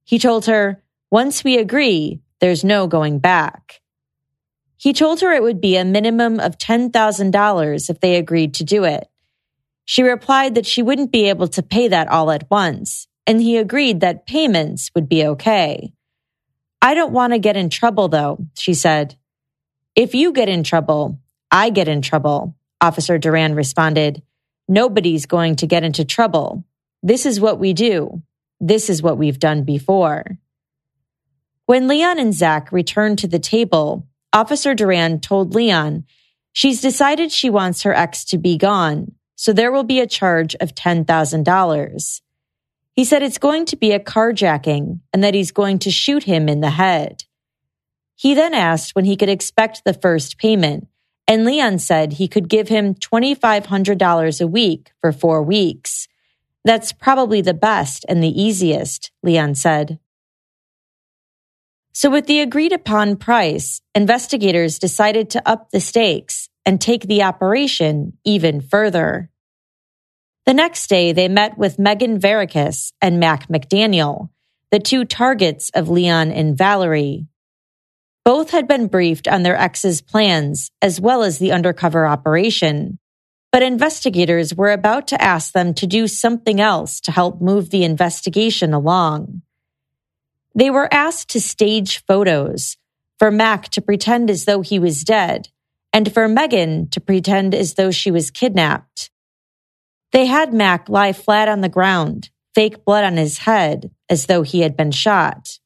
He 0.05 0.17
told 0.17 0.45
her, 0.45 0.81
once 1.11 1.43
we 1.43 1.57
agree, 1.57 2.21
there's 2.39 2.63
no 2.63 2.87
going 2.87 3.19
back. 3.19 3.81
He 4.77 4.93
told 4.93 5.19
her 5.19 5.33
it 5.33 5.43
would 5.43 5.59
be 5.59 5.75
a 5.75 5.83
minimum 5.83 6.39
of 6.39 6.57
$10,000 6.57 7.89
if 7.89 7.99
they 7.99 8.15
agreed 8.15 8.53
to 8.55 8.63
do 8.63 8.85
it. 8.85 9.09
She 9.83 10.03
replied 10.03 10.55
that 10.55 10.65
she 10.65 10.81
wouldn't 10.81 11.11
be 11.11 11.27
able 11.27 11.49
to 11.49 11.61
pay 11.61 11.89
that 11.89 12.07
all 12.07 12.31
at 12.31 12.49
once, 12.49 13.07
and 13.27 13.41
he 13.41 13.57
agreed 13.57 13.99
that 13.99 14.25
payments 14.25 14.89
would 14.95 15.09
be 15.09 15.25
okay. 15.25 15.91
I 16.81 16.93
don't 16.93 17.11
want 17.11 17.33
to 17.33 17.39
get 17.39 17.57
in 17.57 17.69
trouble, 17.69 18.07
though, 18.07 18.45
she 18.55 18.73
said. 18.73 19.15
If 19.95 20.15
you 20.15 20.31
get 20.31 20.49
in 20.49 20.63
trouble, 20.63 21.19
I 21.51 21.71
get 21.71 21.87
in 21.87 22.01
trouble, 22.01 22.55
Officer 22.79 23.17
Duran 23.17 23.55
responded. 23.55 24.21
Nobody's 24.67 25.25
going 25.25 25.57
to 25.57 25.67
get 25.67 25.83
into 25.83 26.05
trouble. 26.05 26.63
This 27.03 27.25
is 27.25 27.39
what 27.39 27.59
we 27.59 27.73
do. 27.73 28.21
This 28.59 28.89
is 28.89 29.01
what 29.01 29.17
we've 29.17 29.39
done 29.39 29.63
before. 29.63 30.37
When 31.65 31.87
Leon 31.87 32.19
and 32.19 32.33
Zach 32.33 32.71
returned 32.71 33.19
to 33.19 33.27
the 33.27 33.39
table, 33.39 34.07
Officer 34.31 34.73
Duran 34.73 35.19
told 35.19 35.55
Leon, 35.55 36.05
She's 36.51 36.81
decided 36.81 37.31
she 37.31 37.49
wants 37.49 37.83
her 37.83 37.93
ex 37.93 38.25
to 38.25 38.37
be 38.37 38.57
gone, 38.57 39.13
so 39.35 39.53
there 39.53 39.71
will 39.71 39.83
be 39.83 39.99
a 39.99 40.07
charge 40.07 40.55
of 40.55 40.75
$10,000. 40.75 42.21
He 42.99 43.05
said 43.05 43.23
it's 43.23 43.37
going 43.37 43.63
to 43.67 43.77
be 43.77 43.93
a 43.93 43.99
carjacking 44.01 44.99
and 45.13 45.23
that 45.23 45.33
he's 45.33 45.53
going 45.53 45.79
to 45.79 45.89
shoot 45.89 46.23
him 46.23 46.49
in 46.49 46.59
the 46.59 46.71
head. 46.71 47.23
He 48.17 48.33
then 48.33 48.53
asked 48.53 48.93
when 48.93 49.05
he 49.05 49.15
could 49.15 49.29
expect 49.29 49.85
the 49.85 49.93
first 49.93 50.37
payment, 50.37 50.89
and 51.25 51.45
Leon 51.45 51.79
said 51.79 52.11
he 52.11 52.27
could 52.27 52.49
give 52.49 52.67
him 52.67 52.93
$2,500 52.95 54.41
a 54.41 54.47
week 54.47 54.91
for 54.99 55.13
four 55.13 55.41
weeks. 55.41 56.09
That's 56.65 56.91
probably 56.91 57.39
the 57.39 57.53
best 57.53 58.05
and 58.09 58.21
the 58.21 58.37
easiest, 58.37 59.11
Leon 59.23 59.55
said. 59.55 59.97
So 61.93 62.09
with 62.09 62.27
the 62.27 62.41
agreed 62.41 62.73
upon 62.73 63.15
price, 63.15 63.79
investigators 63.95 64.77
decided 64.77 65.29
to 65.29 65.49
up 65.49 65.71
the 65.71 65.79
stakes 65.79 66.49
and 66.65 66.81
take 66.81 67.03
the 67.03 67.23
operation 67.23 68.17
even 68.25 68.59
further. 68.59 69.28
The 70.49 70.55
next 70.55 70.87
day, 70.87 71.11
they 71.11 71.27
met 71.27 71.59
with 71.59 71.77
Megan 71.77 72.19
Verikas 72.19 72.91
and 73.03 73.19
Mac 73.19 73.49
McDaniel, 73.49 74.29
the 74.71 74.79
two 74.79 75.05
targets 75.05 75.69
of 75.75 75.89
Leon 75.89 76.31
and 76.31 76.57
Valerie. 76.57 77.27
Both 78.25 78.49
had 78.49 78.67
been 78.67 78.87
briefed 78.87 79.27
on 79.27 79.43
their 79.43 79.55
ex's 79.55 80.01
plans 80.01 80.71
as 80.81 80.99
well 80.99 81.21
as 81.21 81.37
the 81.37 81.51
undercover 81.51 82.07
operation, 82.07 82.97
but 83.51 83.61
investigators 83.61 84.55
were 84.55 84.71
about 84.71 85.09
to 85.09 85.21
ask 85.21 85.53
them 85.53 85.75
to 85.75 85.85
do 85.85 86.07
something 86.07 86.59
else 86.59 86.99
to 87.01 87.11
help 87.11 87.39
move 87.39 87.69
the 87.69 87.83
investigation 87.83 88.73
along. 88.73 89.43
They 90.55 90.71
were 90.71 90.91
asked 90.91 91.29
to 91.29 91.39
stage 91.39 92.03
photos, 92.07 92.75
for 93.19 93.29
Mac 93.29 93.69
to 93.69 93.83
pretend 93.83 94.31
as 94.31 94.45
though 94.45 94.61
he 94.61 94.79
was 94.79 95.03
dead, 95.03 95.49
and 95.93 96.11
for 96.11 96.27
Megan 96.27 96.89
to 96.89 96.99
pretend 96.99 97.53
as 97.53 97.75
though 97.75 97.91
she 97.91 98.09
was 98.09 98.31
kidnapped. 98.31 99.11
They 100.11 100.25
had 100.25 100.53
Mac 100.53 100.89
lie 100.89 101.13
flat 101.13 101.47
on 101.47 101.61
the 101.61 101.69
ground, 101.69 102.29
fake 102.55 102.83
blood 102.83 103.03
on 103.03 103.17
his 103.17 103.39
head, 103.39 103.91
as 104.09 104.25
though 104.25 104.41
he 104.41 104.61
had 104.61 104.75
been 104.75 104.91
shot. 104.91 105.59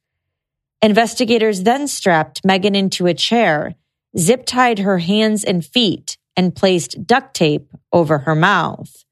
Investigators 0.82 1.64
then 1.64 1.88
strapped 1.88 2.44
Megan 2.44 2.76
into 2.76 3.08
a 3.08 3.14
chair, 3.14 3.76
zip 4.18 4.46
tied 4.46 4.80
her 4.80 4.98
hands 4.98 5.44
and 5.44 5.66
feet, 5.66 6.18
and 6.36 6.56
placed 6.56 7.08
duct 7.08 7.34
tape 7.34 7.72
over 7.92 8.20
her 8.20 8.36
mouth. 8.36 9.06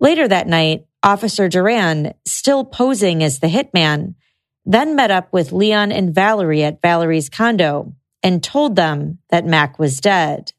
Later 0.00 0.26
that 0.26 0.48
night, 0.48 0.86
Officer 1.02 1.48
Duran, 1.48 2.12
still 2.26 2.64
posing 2.64 3.22
as 3.22 3.38
the 3.38 3.46
hitman, 3.46 4.14
then 4.64 4.96
met 4.96 5.12
up 5.12 5.32
with 5.32 5.52
Leon 5.52 5.92
and 5.92 6.12
Valerie 6.12 6.64
at 6.64 6.82
Valerie's 6.82 7.28
condo 7.28 7.94
and 8.22 8.42
told 8.42 8.74
them 8.74 9.18
that 9.30 9.46
Mac 9.46 9.78
was 9.78 10.00
dead. 10.00 10.52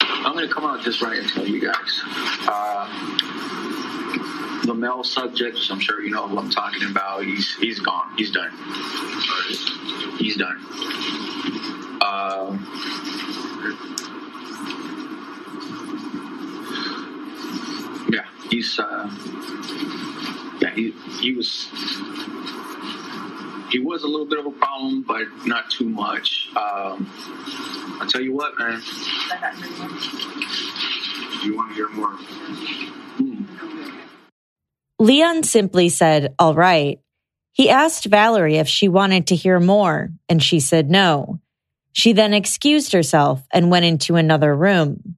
I'm 0.00 0.32
going 0.32 0.46
to 0.46 0.54
come 0.54 0.64
out 0.64 0.82
just 0.82 1.02
right 1.02 1.18
and 1.18 1.28
tell 1.28 1.46
you 1.46 1.60
guys. 1.60 2.02
Uh, 2.46 2.88
the 4.64 4.74
male 4.74 5.02
subject, 5.04 5.58
I'm 5.70 5.80
sure 5.80 6.00
you 6.02 6.10
know 6.10 6.28
who 6.28 6.38
I'm 6.38 6.50
talking 6.50 6.88
about. 6.88 7.24
He's 7.24 7.54
he's 7.56 7.80
gone. 7.80 8.12
He's 8.16 8.30
done. 8.30 8.52
He's 10.18 10.36
done. 10.36 10.58
Uh, 12.00 12.58
yeah, 18.10 18.24
he's 18.50 18.78
uh, 18.78 19.10
yeah 20.60 20.74
he 20.74 20.92
he 21.20 21.32
was 21.34 21.68
he 23.70 23.78
was 23.78 24.04
a 24.04 24.06
little 24.06 24.26
bit 24.26 24.38
of 24.38 24.46
a 24.46 24.50
problem, 24.50 25.02
but 25.02 25.26
not 25.46 25.70
too 25.70 25.88
much. 25.88 26.50
Um, 26.56 27.10
I'll 28.00 28.06
tell 28.06 28.20
you 28.20 28.32
what, 28.32 28.58
man. 28.58 28.82
You 31.42 31.56
want 31.56 31.70
to 31.70 31.74
hear 31.74 31.88
more? 31.88 32.18
Leon 34.98 35.42
simply 35.42 35.88
said, 35.88 36.34
All 36.38 36.54
right. 36.54 37.00
He 37.52 37.68
asked 37.68 38.06
Valerie 38.06 38.56
if 38.56 38.68
she 38.68 38.88
wanted 38.88 39.26
to 39.26 39.36
hear 39.36 39.60
more, 39.60 40.10
and 40.28 40.42
she 40.42 40.60
said 40.60 40.90
no. 40.90 41.40
She 41.92 42.12
then 42.12 42.32
excused 42.32 42.92
herself 42.92 43.42
and 43.52 43.70
went 43.70 43.84
into 43.84 44.16
another 44.16 44.56
room. 44.56 45.16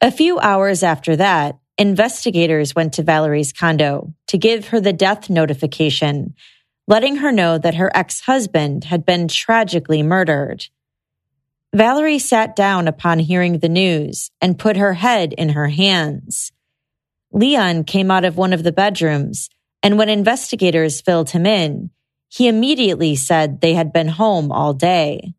A 0.00 0.10
few 0.10 0.38
hours 0.38 0.82
after 0.82 1.16
that, 1.16 1.58
investigators 1.78 2.74
went 2.74 2.94
to 2.94 3.02
Valerie's 3.02 3.52
condo 3.52 4.12
to 4.26 4.36
give 4.36 4.68
her 4.68 4.80
the 4.80 4.92
death 4.92 5.30
notification 5.30 6.34
letting 6.88 7.16
her 7.16 7.32
know 7.32 7.58
that 7.58 7.76
her 7.76 7.90
ex-husband 7.96 8.84
had 8.84 9.06
been 9.06 9.28
tragically 9.28 10.02
murdered. 10.02 10.66
Valerie 11.74 12.18
sat 12.18 12.54
down 12.54 12.86
upon 12.86 13.18
hearing 13.18 13.58
the 13.58 13.68
news 13.68 14.30
and 14.42 14.58
put 14.58 14.76
her 14.76 14.92
head 14.92 15.32
in 15.32 15.50
her 15.50 15.68
hands. 15.68 16.52
Leon 17.32 17.84
came 17.84 18.10
out 18.10 18.26
of 18.26 18.36
one 18.36 18.52
of 18.52 18.62
the 18.62 18.72
bedrooms, 18.72 19.48
and 19.82 19.96
when 19.96 20.10
investigators 20.10 21.00
filled 21.00 21.30
him 21.30 21.46
in, 21.46 21.90
he 22.28 22.46
immediately 22.46 23.16
said 23.16 23.60
they 23.60 23.72
had 23.72 23.92
been 23.92 24.08
home 24.08 24.52
all 24.52 24.74
day. 24.74 25.32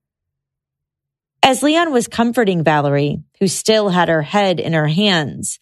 As 1.43 1.61
Leon 1.61 1.91
was 1.91 2.07
comforting 2.07 2.63
Valerie, 2.63 3.21
who 3.39 3.47
still 3.47 3.89
had 3.89 4.09
her 4.09 4.23
head 4.23 4.59
in 4.59 4.73
her 4.73 4.87
hands, 4.87 5.59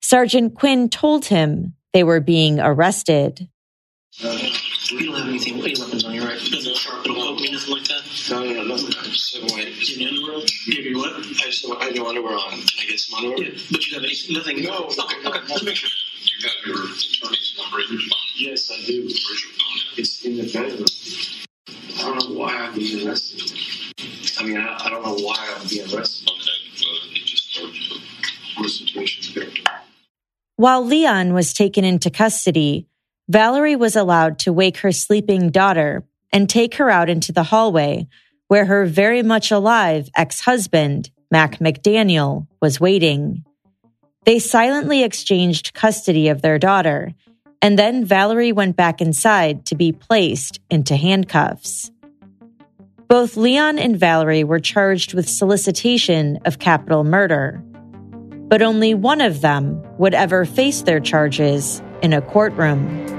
Sergeant 0.00 0.54
Quinn 0.54 0.88
told 0.88 1.26
him 1.26 1.74
they 1.92 2.04
were 2.04 2.20
being 2.20 2.58
arrested. 2.58 3.48
Uh, 4.22 4.38
you 4.90 5.06
don't 5.06 5.18
have 5.18 5.28
anything, 5.28 5.60
No, 8.28 8.42
no, 8.42 8.64
nothing. 8.64 8.92
I 8.98 9.04
just 9.04 9.36
have 9.36 9.50
white. 9.52 9.68
You 9.68 10.06
have 10.06 10.14
underwear? 10.14 10.44
You 10.66 10.76
have 10.76 10.84
your 10.84 10.98
what? 10.98 11.16
I 11.16 11.22
just 11.46 11.66
have, 11.66 11.78
I 11.78 11.84
have 11.84 11.94
no 11.94 12.08
underwear 12.08 12.34
on. 12.34 12.50
Can 12.50 12.80
I 12.80 12.86
get 12.88 12.98
some 12.98 13.18
underwear? 13.18 13.46
Yeah, 13.46 13.60
but 13.70 13.86
you 13.86 13.94
have 13.94 14.02
any, 14.02 14.16
nothing? 14.30 14.62
No. 14.64 14.86
Okay, 14.86 15.28
okay, 15.28 15.40
let's 15.48 15.62
make 15.62 15.76
sure. 15.76 15.90
You 16.24 16.48
have 16.48 16.66
your 16.66 16.76
attorney's 16.76 17.54
number 17.56 17.80
in 17.80 17.92
your 17.92 18.00
phone? 18.00 18.26
Yes, 18.36 18.70
I 18.72 18.84
do. 18.84 19.02
Where's 19.02 19.44
your 19.44 19.52
phone 19.52 19.92
at? 19.92 19.98
It's 19.98 20.24
in 20.24 20.36
the 20.38 20.50
bedroom. 20.52 20.86
I 21.98 22.02
don't 22.02 22.30
know 22.30 22.38
why 22.38 22.54
I'm 22.56 22.74
being 22.74 23.06
arrested. 23.06 23.42
I 24.40 24.44
mean, 24.44 24.56
I, 24.56 24.76
I 24.76 24.90
don't 24.90 25.04
know 25.04 25.24
why 25.24 25.54
I'm 25.56 25.68
being 25.68 25.94
arrested. 25.94 26.28
Okay, 26.28 26.84
well, 26.84 27.12
you 27.12 27.24
just 27.24 27.52
started 27.52 27.74
to 27.74 28.62
the 28.62 28.68
situation's 28.68 29.32
good. 29.32 29.68
While 30.56 30.84
Leon 30.84 31.32
was 31.32 31.52
taken 31.52 31.84
into 31.84 32.10
custody, 32.10 32.88
Valerie 33.28 33.76
was 33.76 33.94
allowed 33.94 34.40
to 34.40 34.52
wake 34.52 34.78
her 34.78 34.90
sleeping 34.90 35.50
daughter 35.50 36.04
and 36.32 36.48
take 36.48 36.76
her 36.76 36.90
out 36.90 37.08
into 37.08 37.32
the 37.32 37.44
hallway 37.44 38.06
where 38.48 38.64
her 38.64 38.86
very 38.86 39.22
much 39.22 39.50
alive 39.50 40.08
ex 40.16 40.40
husband, 40.40 41.10
Mac 41.30 41.58
McDaniel, 41.58 42.46
was 42.60 42.80
waiting. 42.80 43.44
They 44.24 44.38
silently 44.38 45.02
exchanged 45.02 45.74
custody 45.74 46.28
of 46.28 46.42
their 46.42 46.58
daughter, 46.58 47.14
and 47.62 47.78
then 47.78 48.04
Valerie 48.04 48.52
went 48.52 48.76
back 48.76 49.00
inside 49.00 49.66
to 49.66 49.74
be 49.74 49.92
placed 49.92 50.60
into 50.70 50.96
handcuffs. 50.96 51.90
Both 53.08 53.36
Leon 53.36 53.78
and 53.78 53.98
Valerie 53.98 54.44
were 54.44 54.58
charged 54.58 55.14
with 55.14 55.28
solicitation 55.28 56.40
of 56.44 56.58
capital 56.58 57.04
murder, 57.04 57.62
but 58.48 58.62
only 58.62 58.94
one 58.94 59.20
of 59.20 59.40
them 59.40 59.80
would 59.98 60.14
ever 60.14 60.44
face 60.44 60.82
their 60.82 61.00
charges 61.00 61.80
in 62.02 62.12
a 62.12 62.20
courtroom. 62.20 63.15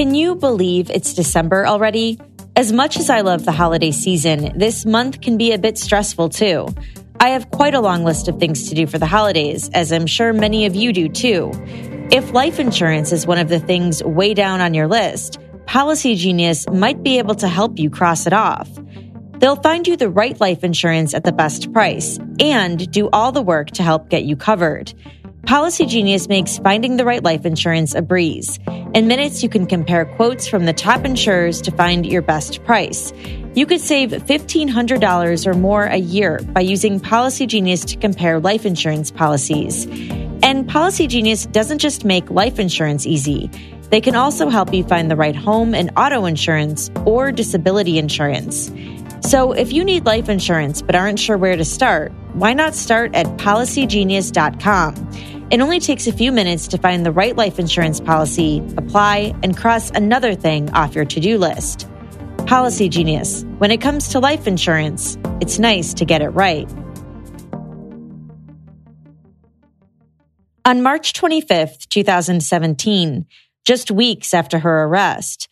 Can 0.00 0.14
you 0.14 0.34
believe 0.34 0.88
it's 0.88 1.12
December 1.12 1.66
already? 1.66 2.18
As 2.56 2.72
much 2.72 2.96
as 2.96 3.10
I 3.10 3.20
love 3.20 3.44
the 3.44 3.52
holiday 3.52 3.90
season, 3.90 4.58
this 4.58 4.86
month 4.86 5.20
can 5.20 5.36
be 5.36 5.52
a 5.52 5.58
bit 5.58 5.76
stressful 5.76 6.30
too. 6.30 6.68
I 7.20 7.28
have 7.28 7.50
quite 7.50 7.74
a 7.74 7.82
long 7.82 8.02
list 8.02 8.26
of 8.26 8.38
things 8.40 8.70
to 8.70 8.74
do 8.74 8.86
for 8.86 8.96
the 8.96 9.04
holidays, 9.04 9.68
as 9.74 9.92
I'm 9.92 10.06
sure 10.06 10.32
many 10.32 10.64
of 10.64 10.74
you 10.74 10.94
do 10.94 11.10
too. 11.10 11.50
If 12.10 12.32
life 12.32 12.58
insurance 12.58 13.12
is 13.12 13.26
one 13.26 13.36
of 13.36 13.50
the 13.50 13.60
things 13.60 14.02
way 14.02 14.32
down 14.32 14.62
on 14.62 14.72
your 14.72 14.88
list, 14.88 15.38
Policy 15.66 16.14
Genius 16.14 16.66
might 16.70 17.02
be 17.02 17.18
able 17.18 17.34
to 17.34 17.46
help 17.46 17.78
you 17.78 17.90
cross 17.90 18.26
it 18.26 18.32
off. 18.32 18.70
They'll 19.38 19.56
find 19.56 19.86
you 19.86 19.98
the 19.98 20.08
right 20.08 20.40
life 20.40 20.64
insurance 20.64 21.12
at 21.12 21.24
the 21.24 21.32
best 21.32 21.74
price 21.74 22.18
and 22.40 22.90
do 22.90 23.10
all 23.12 23.32
the 23.32 23.42
work 23.42 23.72
to 23.72 23.82
help 23.82 24.08
get 24.08 24.24
you 24.24 24.34
covered. 24.34 24.94
Policy 25.46 25.86
Genius 25.86 26.28
makes 26.28 26.58
finding 26.58 26.96
the 26.96 27.04
right 27.04 27.22
life 27.24 27.44
insurance 27.44 27.94
a 27.94 28.02
breeze. 28.02 28.58
In 28.94 29.08
minutes, 29.08 29.42
you 29.42 29.48
can 29.48 29.66
compare 29.66 30.04
quotes 30.04 30.46
from 30.46 30.66
the 30.66 30.72
top 30.72 31.04
insurers 31.04 31.60
to 31.62 31.70
find 31.72 32.06
your 32.06 32.22
best 32.22 32.62
price. 32.64 33.12
You 33.54 33.66
could 33.66 33.80
save 33.80 34.10
$1,500 34.10 35.46
or 35.46 35.54
more 35.54 35.84
a 35.84 35.96
year 35.96 36.40
by 36.52 36.60
using 36.60 37.00
Policy 37.00 37.46
Genius 37.46 37.84
to 37.86 37.96
compare 37.96 38.38
life 38.38 38.64
insurance 38.64 39.10
policies. 39.10 39.86
And 40.42 40.68
Policy 40.68 41.06
Genius 41.06 41.46
doesn't 41.46 41.78
just 41.78 42.04
make 42.04 42.30
life 42.30 42.58
insurance 42.58 43.06
easy. 43.06 43.50
They 43.90 44.00
can 44.00 44.14
also 44.14 44.48
help 44.48 44.72
you 44.72 44.84
find 44.84 45.10
the 45.10 45.16
right 45.16 45.34
home 45.34 45.74
and 45.74 45.90
auto 45.96 46.26
insurance 46.26 46.90
or 47.04 47.32
disability 47.32 47.98
insurance. 47.98 48.70
So 49.22 49.52
if 49.52 49.72
you 49.72 49.84
need 49.84 50.06
life 50.06 50.28
insurance 50.28 50.82
but 50.82 50.94
aren't 50.94 51.18
sure 51.18 51.36
where 51.36 51.56
to 51.56 51.64
start, 51.64 52.12
why 52.32 52.54
not 52.54 52.74
start 52.74 53.14
at 53.14 53.26
policygenius.com? 53.38 55.48
It 55.50 55.60
only 55.60 55.80
takes 55.80 56.06
a 56.06 56.12
few 56.12 56.32
minutes 56.32 56.68
to 56.68 56.78
find 56.78 57.04
the 57.04 57.12
right 57.12 57.36
life 57.36 57.58
insurance 57.58 58.00
policy, 58.00 58.62
apply, 58.76 59.34
and 59.42 59.56
cross 59.56 59.90
another 59.90 60.34
thing 60.34 60.70
off 60.70 60.94
your 60.94 61.04
to 61.04 61.20
do 61.20 61.38
list. 61.38 61.88
Policy 62.46 62.88
Genius. 62.88 63.44
When 63.58 63.70
it 63.70 63.80
comes 63.80 64.08
to 64.08 64.20
life 64.20 64.46
insurance, 64.46 65.18
it's 65.40 65.58
nice 65.58 65.92
to 65.94 66.04
get 66.04 66.22
it 66.22 66.30
right. 66.30 66.70
On 70.64 70.82
March 70.82 71.12
25th, 71.12 71.88
2017, 71.88 73.26
just 73.64 73.90
weeks 73.90 74.32
after 74.32 74.58
her 74.58 74.84
arrest, 74.84 75.48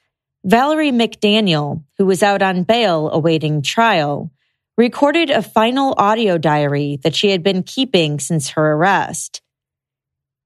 Valerie 0.48 0.92
McDaniel, 0.92 1.84
who 1.98 2.06
was 2.06 2.22
out 2.22 2.40
on 2.40 2.62
bail 2.62 3.10
awaiting 3.10 3.60
trial, 3.60 4.32
recorded 4.78 5.28
a 5.28 5.42
final 5.42 5.94
audio 5.98 6.38
diary 6.38 6.98
that 7.02 7.14
she 7.14 7.28
had 7.28 7.42
been 7.42 7.62
keeping 7.62 8.18
since 8.18 8.48
her 8.48 8.72
arrest. 8.72 9.42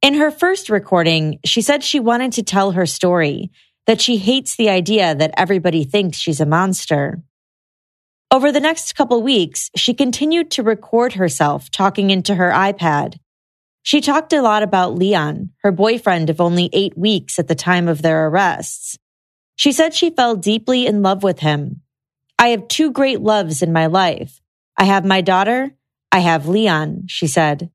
In 0.02 0.14
her 0.14 0.32
first 0.32 0.68
recording, 0.68 1.38
she 1.44 1.62
said 1.62 1.84
she 1.84 2.00
wanted 2.00 2.32
to 2.32 2.42
tell 2.42 2.72
her 2.72 2.84
story, 2.84 3.52
that 3.86 4.00
she 4.00 4.16
hates 4.16 4.56
the 4.56 4.70
idea 4.70 5.14
that 5.14 5.34
everybody 5.36 5.84
thinks 5.84 6.18
she's 6.18 6.40
a 6.40 6.46
monster. 6.46 7.22
Over 8.28 8.50
the 8.50 8.58
next 8.58 8.96
couple 8.96 9.22
weeks, 9.22 9.70
she 9.76 9.94
continued 9.94 10.50
to 10.52 10.64
record 10.64 11.12
herself 11.12 11.70
talking 11.70 12.10
into 12.10 12.34
her 12.34 12.50
iPad. 12.50 13.20
She 13.84 14.00
talked 14.00 14.32
a 14.32 14.42
lot 14.42 14.64
about 14.64 14.96
Leon, 14.96 15.50
her 15.62 15.70
boyfriend 15.70 16.28
of 16.28 16.40
only 16.40 16.70
eight 16.72 16.98
weeks 16.98 17.38
at 17.38 17.46
the 17.46 17.54
time 17.54 17.86
of 17.86 18.02
their 18.02 18.26
arrests. 18.26 18.98
She 19.62 19.70
said 19.70 19.94
she 19.94 20.10
fell 20.10 20.34
deeply 20.34 20.88
in 20.88 21.02
love 21.02 21.22
with 21.22 21.38
him. 21.38 21.82
I 22.36 22.48
have 22.48 22.66
two 22.66 22.90
great 22.90 23.20
loves 23.20 23.62
in 23.62 23.72
my 23.72 23.86
life. 23.86 24.40
I 24.76 24.86
have 24.86 25.04
my 25.04 25.20
daughter. 25.20 25.70
I 26.10 26.18
have 26.18 26.48
Leon, 26.48 27.04
she 27.06 27.28
said. 27.28 27.70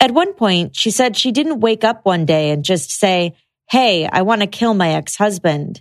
At 0.00 0.10
one 0.10 0.34
point, 0.34 0.76
she 0.76 0.90
said 0.90 1.16
she 1.16 1.32
didn't 1.32 1.60
wake 1.60 1.82
up 1.82 2.04
one 2.04 2.26
day 2.26 2.50
and 2.50 2.62
just 2.62 2.90
say, 2.90 3.34
Hey, 3.70 4.06
I 4.06 4.20
want 4.20 4.42
to 4.42 4.46
kill 4.46 4.74
my 4.74 4.90
ex 4.92 5.16
husband. 5.16 5.80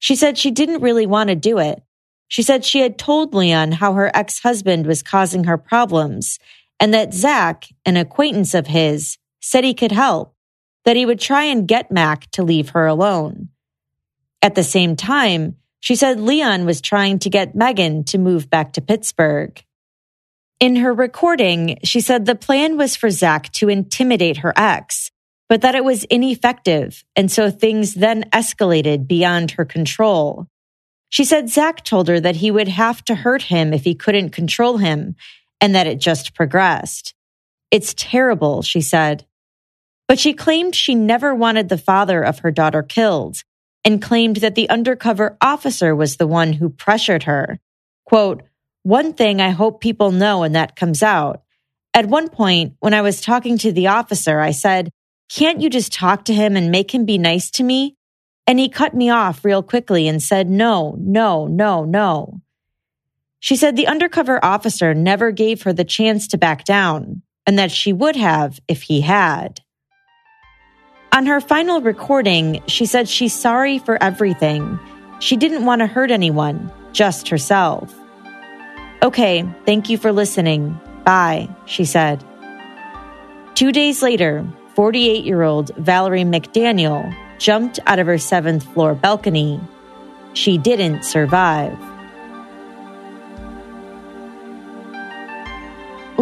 She 0.00 0.16
said 0.16 0.36
she 0.36 0.50
didn't 0.50 0.82
really 0.82 1.06
want 1.06 1.30
to 1.30 1.34
do 1.34 1.56
it. 1.56 1.82
She 2.28 2.42
said 2.42 2.62
she 2.62 2.80
had 2.80 2.98
told 2.98 3.32
Leon 3.32 3.72
how 3.72 3.94
her 3.94 4.14
ex 4.14 4.40
husband 4.40 4.86
was 4.86 5.02
causing 5.02 5.44
her 5.44 5.56
problems 5.56 6.38
and 6.78 6.92
that 6.92 7.14
Zach, 7.14 7.68
an 7.86 7.96
acquaintance 7.96 8.52
of 8.52 8.66
his, 8.66 9.16
said 9.40 9.64
he 9.64 9.72
could 9.72 9.92
help, 9.92 10.34
that 10.84 10.96
he 10.96 11.06
would 11.06 11.20
try 11.20 11.44
and 11.44 11.66
get 11.66 11.90
Mac 11.90 12.30
to 12.32 12.42
leave 12.42 12.68
her 12.68 12.86
alone. 12.86 13.48
At 14.42 14.56
the 14.56 14.64
same 14.64 14.96
time, 14.96 15.56
she 15.78 15.94
said 15.94 16.20
Leon 16.20 16.66
was 16.66 16.80
trying 16.80 17.20
to 17.20 17.30
get 17.30 17.54
Megan 17.54 18.04
to 18.04 18.18
move 18.18 18.50
back 18.50 18.72
to 18.72 18.80
Pittsburgh. 18.80 19.62
In 20.58 20.76
her 20.76 20.92
recording, 20.92 21.78
she 21.84 22.00
said 22.00 22.24
the 22.24 22.34
plan 22.34 22.76
was 22.76 22.96
for 22.96 23.10
Zach 23.10 23.50
to 23.52 23.68
intimidate 23.68 24.38
her 24.38 24.52
ex, 24.56 25.10
but 25.48 25.60
that 25.62 25.74
it 25.74 25.84
was 25.84 26.04
ineffective, 26.04 27.04
and 27.14 27.30
so 27.30 27.50
things 27.50 27.94
then 27.94 28.24
escalated 28.30 29.06
beyond 29.06 29.52
her 29.52 29.64
control. 29.64 30.48
She 31.08 31.24
said 31.24 31.48
Zach 31.48 31.84
told 31.84 32.08
her 32.08 32.18
that 32.20 32.36
he 32.36 32.50
would 32.50 32.68
have 32.68 33.04
to 33.04 33.14
hurt 33.14 33.42
him 33.42 33.72
if 33.72 33.84
he 33.84 33.94
couldn't 33.94 34.30
control 34.30 34.78
him, 34.78 35.14
and 35.60 35.74
that 35.74 35.86
it 35.86 36.00
just 36.00 36.34
progressed. 36.34 37.14
It's 37.70 37.94
terrible, 37.96 38.62
she 38.62 38.80
said. 38.80 39.26
But 40.08 40.18
she 40.18 40.32
claimed 40.32 40.74
she 40.74 40.94
never 40.94 41.34
wanted 41.34 41.68
the 41.68 41.78
father 41.78 42.22
of 42.22 42.40
her 42.40 42.50
daughter 42.50 42.82
killed, 42.82 43.42
and 43.84 44.02
claimed 44.02 44.36
that 44.36 44.54
the 44.54 44.70
undercover 44.70 45.36
officer 45.40 45.94
was 45.94 46.16
the 46.16 46.26
one 46.26 46.52
who 46.52 46.68
pressured 46.68 47.24
her. 47.24 47.58
Quote, 48.04 48.42
one 48.82 49.12
thing 49.12 49.40
I 49.40 49.50
hope 49.50 49.80
people 49.80 50.10
know 50.10 50.42
and 50.42 50.54
that 50.54 50.76
comes 50.76 51.02
out. 51.02 51.42
At 51.94 52.06
one 52.06 52.28
point, 52.28 52.74
when 52.80 52.94
I 52.94 53.02
was 53.02 53.20
talking 53.20 53.58
to 53.58 53.72
the 53.72 53.88
officer, 53.88 54.40
I 54.40 54.50
said, 54.50 54.90
Can't 55.28 55.60
you 55.60 55.70
just 55.70 55.92
talk 55.92 56.24
to 56.24 56.34
him 56.34 56.56
and 56.56 56.70
make 56.70 56.92
him 56.92 57.04
be 57.04 57.18
nice 57.18 57.50
to 57.52 57.62
me? 57.62 57.96
And 58.46 58.58
he 58.58 58.68
cut 58.68 58.94
me 58.94 59.10
off 59.10 59.44
real 59.44 59.62
quickly 59.62 60.08
and 60.08 60.22
said, 60.22 60.48
No, 60.48 60.96
no, 60.98 61.46
no, 61.46 61.84
no. 61.84 62.40
She 63.38 63.56
said 63.56 63.76
the 63.76 63.88
undercover 63.88 64.44
officer 64.44 64.94
never 64.94 65.30
gave 65.32 65.62
her 65.62 65.72
the 65.72 65.84
chance 65.84 66.28
to 66.28 66.38
back 66.38 66.64
down, 66.64 67.22
and 67.46 67.58
that 67.58 67.70
she 67.70 67.92
would 67.92 68.16
have 68.16 68.60
if 68.68 68.82
he 68.82 69.02
had. 69.02 69.60
On 71.14 71.26
her 71.26 71.42
final 71.42 71.82
recording, 71.82 72.62
she 72.68 72.86
said 72.86 73.06
she's 73.06 73.34
sorry 73.34 73.78
for 73.78 74.02
everything. 74.02 74.78
She 75.20 75.36
didn't 75.36 75.66
want 75.66 75.80
to 75.80 75.86
hurt 75.86 76.10
anyone, 76.10 76.72
just 76.92 77.28
herself. 77.28 77.94
Okay, 79.02 79.46
thank 79.66 79.90
you 79.90 79.98
for 79.98 80.10
listening. 80.10 80.80
Bye, 81.04 81.54
she 81.66 81.84
said. 81.84 82.24
Two 83.54 83.72
days 83.72 84.00
later, 84.02 84.46
48 84.74 85.22
year 85.24 85.42
old 85.42 85.70
Valerie 85.76 86.24
McDaniel 86.24 87.14
jumped 87.38 87.78
out 87.86 87.98
of 87.98 88.06
her 88.06 88.16
seventh 88.16 88.64
floor 88.72 88.94
balcony. 88.94 89.60
She 90.32 90.56
didn't 90.56 91.04
survive. 91.04 91.76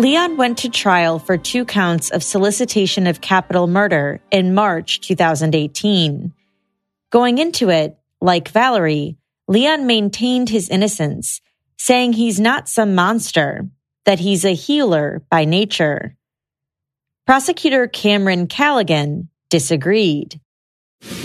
Leon 0.01 0.39
went 0.39 0.57
to 0.57 0.71
trial 0.71 1.19
for 1.19 1.37
two 1.37 1.67
counts 1.67 2.09
of 2.09 2.23
solicitation 2.23 3.07
of 3.07 3.21
capital 3.21 3.67
murder 3.67 4.19
in 4.31 4.55
March 4.55 5.03
2018. 5.03 6.33
Going 7.11 7.37
into 7.37 7.69
it, 7.69 7.99
like 8.19 8.49
Valerie, 8.49 9.19
Leon 9.47 9.87
maintained 9.87 10.49
his 10.49 10.71
innocence 10.71 11.43
saying 11.77 12.15
he's 12.15 12.41
not 12.41 12.67
some 12.67 12.95
monster, 12.95 13.69
that 14.07 14.19
he's 14.19 14.47
a 14.47 14.55
healer 14.55 15.23
by 15.31 15.45
nature. 15.45 16.17
Prosecutor 17.27 17.87
Cameron 17.87 18.47
Callaghan 18.47 19.29
disagreed. 19.51 20.41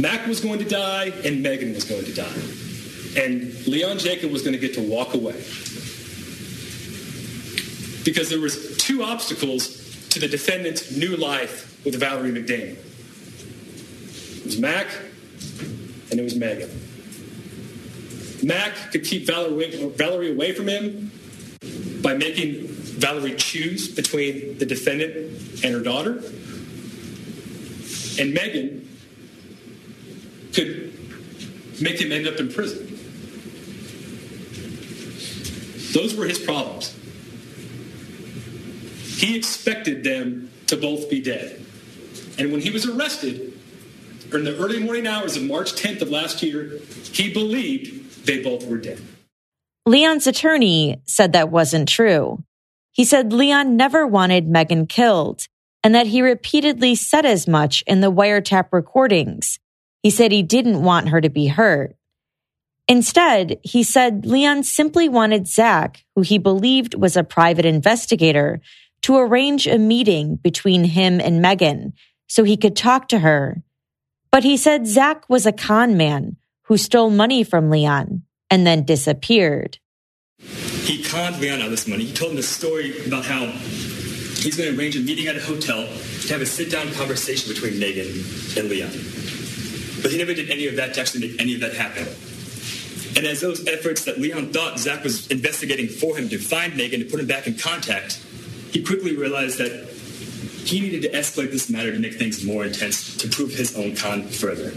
Mac 0.02 0.28
was 0.28 0.42
going 0.42 0.60
to 0.60 0.68
die 0.68 1.14
and 1.24 1.42
Megan 1.42 1.74
was 1.74 1.86
going 1.86 2.04
to 2.04 2.14
die. 2.14 3.24
And 3.24 3.66
Leon 3.68 4.00
Jacob 4.00 4.34
was 4.34 4.42
going 4.42 4.52
to 4.52 4.60
get 4.60 4.74
to 4.74 4.82
walk 4.82 5.14
away. 5.14 5.42
Because 8.06 8.30
there 8.30 8.40
was 8.40 8.78
two 8.78 9.04
obstacles 9.04 10.08
to 10.10 10.20
the 10.20 10.30
defendant's 10.30 10.96
new 10.96 11.18
life 11.18 11.84
with 11.84 11.96
Valerie 11.96 12.32
McDaniel. 12.32 12.78
It 14.38 14.46
was 14.46 14.58
Mac 14.58 14.88
and 16.10 16.20
it 16.20 16.24
was 16.24 16.36
Megan. 16.36 16.70
Mac 18.44 18.92
could 18.92 19.04
keep 19.04 19.28
Valerie, 19.28 19.92
Valerie 19.96 20.32
away 20.32 20.54
from 20.54 20.68
him 20.68 21.12
by 22.02 22.14
making 22.14 22.68
Valerie 22.68 23.36
choose 23.36 23.90
between 23.90 24.58
the 24.58 24.66
defendant 24.66 25.64
and 25.64 25.74
her 25.74 25.82
daughter. 25.82 26.24
And 28.18 28.34
Megan 28.34 28.88
could 30.54 30.94
make 31.82 32.00
him 32.00 32.12
end 32.12 32.28
up 32.28 32.40
in 32.40 32.50
prison. 32.50 32.88
Those 35.94 36.16
were 36.16 36.26
his 36.26 36.40
problems. 36.40 36.95
He 39.16 39.38
expected 39.38 40.04
them 40.04 40.52
to 40.68 40.78
both 40.78 41.10
be 41.10 41.22
dead. 41.22 41.66
And 42.38 42.52
when 42.52 42.62
he 42.62 42.70
was 42.70 42.86
arrested, 42.86 43.54
in 44.34 44.44
the 44.44 44.58
early 44.58 44.80
morning 44.80 45.08
hours 45.08 45.38
of 45.38 45.44
March 45.44 45.74
10th 45.74 46.02
of 46.02 46.10
last 46.10 46.44
year, 46.44 46.80
he 47.12 47.32
believed 47.32 48.26
they 48.26 48.42
both 48.42 48.66
were 48.66 48.78
dead. 48.78 49.02
Leon's 49.86 50.28
attorney 50.28 51.02
said 51.06 51.34
that 51.34 51.50
wasn't 51.50 51.88
true. 51.88 52.44
He 52.92 53.06
said 53.06 53.32
Leon 53.32 53.78
never 53.78 54.06
wanted 54.08 54.48
Megan 54.48 54.88
killed 54.88 55.48
and 55.84 55.94
that 55.94 56.08
he 56.08 56.24
repeatedly 56.24 56.96
said 56.96 57.28
as 57.28 57.48
much 57.48 57.84
in 57.86 58.02
the 58.02 58.12
wiretap 58.12 58.70
recordings. 58.72 59.60
He 60.02 60.10
said 60.10 60.32
he 60.32 60.42
didn't 60.42 60.82
want 60.82 61.10
her 61.10 61.22
to 61.22 61.30
be 61.30 61.46
hurt. 61.46 61.96
Instead, 62.88 63.60
he 63.62 63.84
said 63.84 64.26
Leon 64.26 64.64
simply 64.64 65.08
wanted 65.08 65.48
Zach, 65.48 66.04
who 66.16 66.22
he 66.22 66.40
believed 66.40 66.96
was 66.96 67.16
a 67.16 67.24
private 67.24 67.66
investigator, 67.66 68.62
to 69.06 69.18
arrange 69.18 69.68
a 69.68 69.78
meeting 69.78 70.36
between 70.38 70.84
him 70.84 71.22
and 71.22 71.40
Megan 71.40 71.94
so 72.26 72.44
he 72.44 72.58
could 72.58 72.76
talk 72.76 73.08
to 73.10 73.20
her. 73.20 73.62
But 74.32 74.44
he 74.44 74.58
said 74.58 74.88
Zach 74.88 75.30
was 75.30 75.46
a 75.46 75.52
con 75.52 75.96
man 75.96 76.38
who 76.64 76.76
stole 76.76 77.12
money 77.12 77.44
from 77.44 77.70
Leon 77.70 78.24
and 78.50 78.66
then 78.66 78.84
disappeared. 78.84 79.78
He 80.40 81.04
conned 81.04 81.40
Leon 81.40 81.60
out 81.60 81.66
of 81.66 81.70
this 81.72 81.88
money. 81.88 82.06
He 82.06 82.14
told 82.16 82.32
him 82.32 82.38
the 82.38 82.42
story 82.42 83.06
about 83.06 83.26
how 83.26 83.46
he's 83.46 84.58
going 84.58 84.74
to 84.74 84.76
arrange 84.76 84.96
a 84.96 85.02
meeting 85.02 85.28
at 85.28 85.36
a 85.38 85.40
hotel 85.40 85.86
to 85.86 86.34
have 86.34 86.42
a 86.42 86.46
sit-down 86.48 86.92
conversation 86.94 87.54
between 87.54 87.78
Megan 87.78 88.08
and 88.58 88.70
Leon. 88.70 88.90
But 90.02 90.10
he 90.10 90.18
never 90.18 90.34
did 90.34 90.50
any 90.50 90.66
of 90.66 90.78
that 90.78 90.96
to 90.96 91.02
actually 91.02 91.28
make 91.28 91.40
any 91.40 91.54
of 91.54 91.62
that 91.62 91.76
happen. 91.76 92.08
And 93.16 93.28
as 93.28 93.40
those 93.40 93.68
efforts 93.68 94.06
that 94.06 94.20
Leon 94.20 94.52
thought 94.52 94.80
Zach 94.80 95.04
was 95.04 95.28
investigating 95.28 95.90
for 95.90 96.18
him 96.18 96.28
to 96.30 96.40
find 96.40 96.76
Megan, 96.76 97.02
to 97.02 97.06
put 97.06 97.20
him 97.20 97.28
back 97.28 97.46
in 97.46 97.54
contact, 97.56 98.20
he 98.76 98.84
quickly 98.84 99.16
realized 99.16 99.58
that 99.58 99.72
he 100.68 100.82
needed 100.82 101.02
to 101.04 101.12
escalate 101.12 101.52
this 101.52 101.70
matter 101.70 101.92
to 101.92 102.00
make 102.00 102.16
things 102.16 102.44
more 102.44 102.66
intense 102.66 103.16
to 103.18 103.28
prove 103.30 103.54
his 103.54 103.76
own 103.78 103.96
con 103.96 104.24
further 104.24 104.72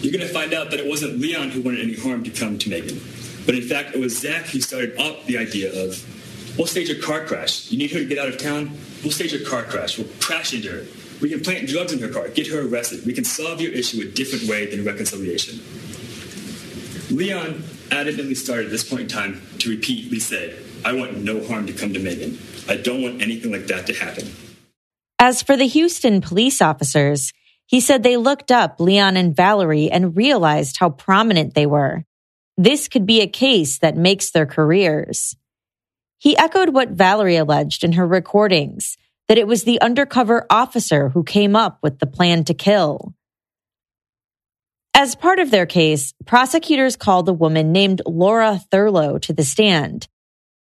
you're 0.00 0.12
going 0.12 0.26
to 0.26 0.32
find 0.32 0.52
out 0.52 0.70
that 0.70 0.80
it 0.80 0.86
wasn't 0.86 1.20
Leon 1.20 1.50
who 1.50 1.60
wanted 1.60 1.80
any 1.80 1.94
harm 1.94 2.24
to 2.24 2.30
come 2.30 2.58
to 2.58 2.70
Megan. 2.70 3.00
But 3.46 3.54
in 3.54 3.62
fact, 3.62 3.94
it 3.94 4.00
was 4.00 4.18
Zach 4.18 4.46
who 4.46 4.60
started 4.60 4.98
up 4.98 5.24
the 5.26 5.38
idea 5.38 5.70
of, 5.70 6.04
we'll 6.56 6.66
stage 6.66 6.90
a 6.90 7.00
car 7.00 7.24
crash. 7.24 7.70
You 7.70 7.78
need 7.78 7.90
her 7.92 7.98
to 7.98 8.04
get 8.04 8.18
out 8.18 8.28
of 8.28 8.38
town? 8.38 8.76
We'll 9.02 9.12
stage 9.12 9.32
a 9.32 9.44
car 9.44 9.64
crash. 9.64 9.98
We'll 9.98 10.08
crash 10.20 10.54
into 10.54 10.70
her. 10.70 10.86
We 11.20 11.30
can 11.30 11.40
plant 11.40 11.68
drugs 11.68 11.92
in 11.92 12.00
her 12.00 12.08
car, 12.08 12.28
get 12.28 12.48
her 12.48 12.66
arrested. 12.66 13.06
We 13.06 13.12
can 13.12 13.24
solve 13.24 13.60
your 13.60 13.72
issue 13.72 14.02
a 14.02 14.04
different 14.04 14.48
way 14.48 14.66
than 14.66 14.84
reconciliation. 14.84 15.60
Leon 17.16 17.62
adamantly 17.90 18.36
started 18.36 18.66
at 18.66 18.70
this 18.70 18.88
point 18.88 19.02
in 19.02 19.08
time 19.08 19.42
to 19.58 19.70
repeatedly 19.70 20.18
say, 20.18 20.56
I 20.84 20.92
want 20.94 21.18
no 21.18 21.44
harm 21.44 21.66
to 21.66 21.72
come 21.72 21.92
to 21.92 22.00
Megan. 22.00 22.38
I 22.68 22.76
don't 22.76 23.02
want 23.02 23.22
anything 23.22 23.52
like 23.52 23.66
that 23.66 23.86
to 23.86 23.94
happen. 23.94 24.30
As 25.18 25.42
for 25.42 25.56
the 25.56 25.66
Houston 25.66 26.20
police 26.20 26.60
officers, 26.60 27.32
he 27.66 27.80
said 27.80 28.02
they 28.02 28.16
looked 28.16 28.50
up 28.50 28.80
Leon 28.80 29.16
and 29.16 29.34
Valerie 29.34 29.90
and 29.90 30.16
realized 30.16 30.78
how 30.78 30.90
prominent 30.90 31.54
they 31.54 31.66
were. 31.66 32.04
This 32.56 32.88
could 32.88 33.06
be 33.06 33.20
a 33.20 33.26
case 33.26 33.78
that 33.78 33.96
makes 33.96 34.30
their 34.30 34.46
careers. 34.46 35.36
He 36.18 36.36
echoed 36.36 36.74
what 36.74 36.90
Valerie 36.90 37.36
alleged 37.36 37.82
in 37.82 37.92
her 37.92 38.06
recordings 38.06 38.98
that 39.28 39.38
it 39.38 39.46
was 39.46 39.64
the 39.64 39.80
undercover 39.80 40.46
officer 40.50 41.08
who 41.08 41.24
came 41.24 41.56
up 41.56 41.78
with 41.82 41.98
the 41.98 42.06
plan 42.06 42.44
to 42.44 42.54
kill. 42.54 43.14
As 44.94 45.14
part 45.14 45.38
of 45.38 45.50
their 45.50 45.64
case, 45.64 46.12
prosecutors 46.26 46.96
called 46.96 47.28
a 47.28 47.32
woman 47.32 47.72
named 47.72 48.02
Laura 48.06 48.60
Thurlow 48.70 49.18
to 49.18 49.32
the 49.32 49.44
stand. 49.44 50.06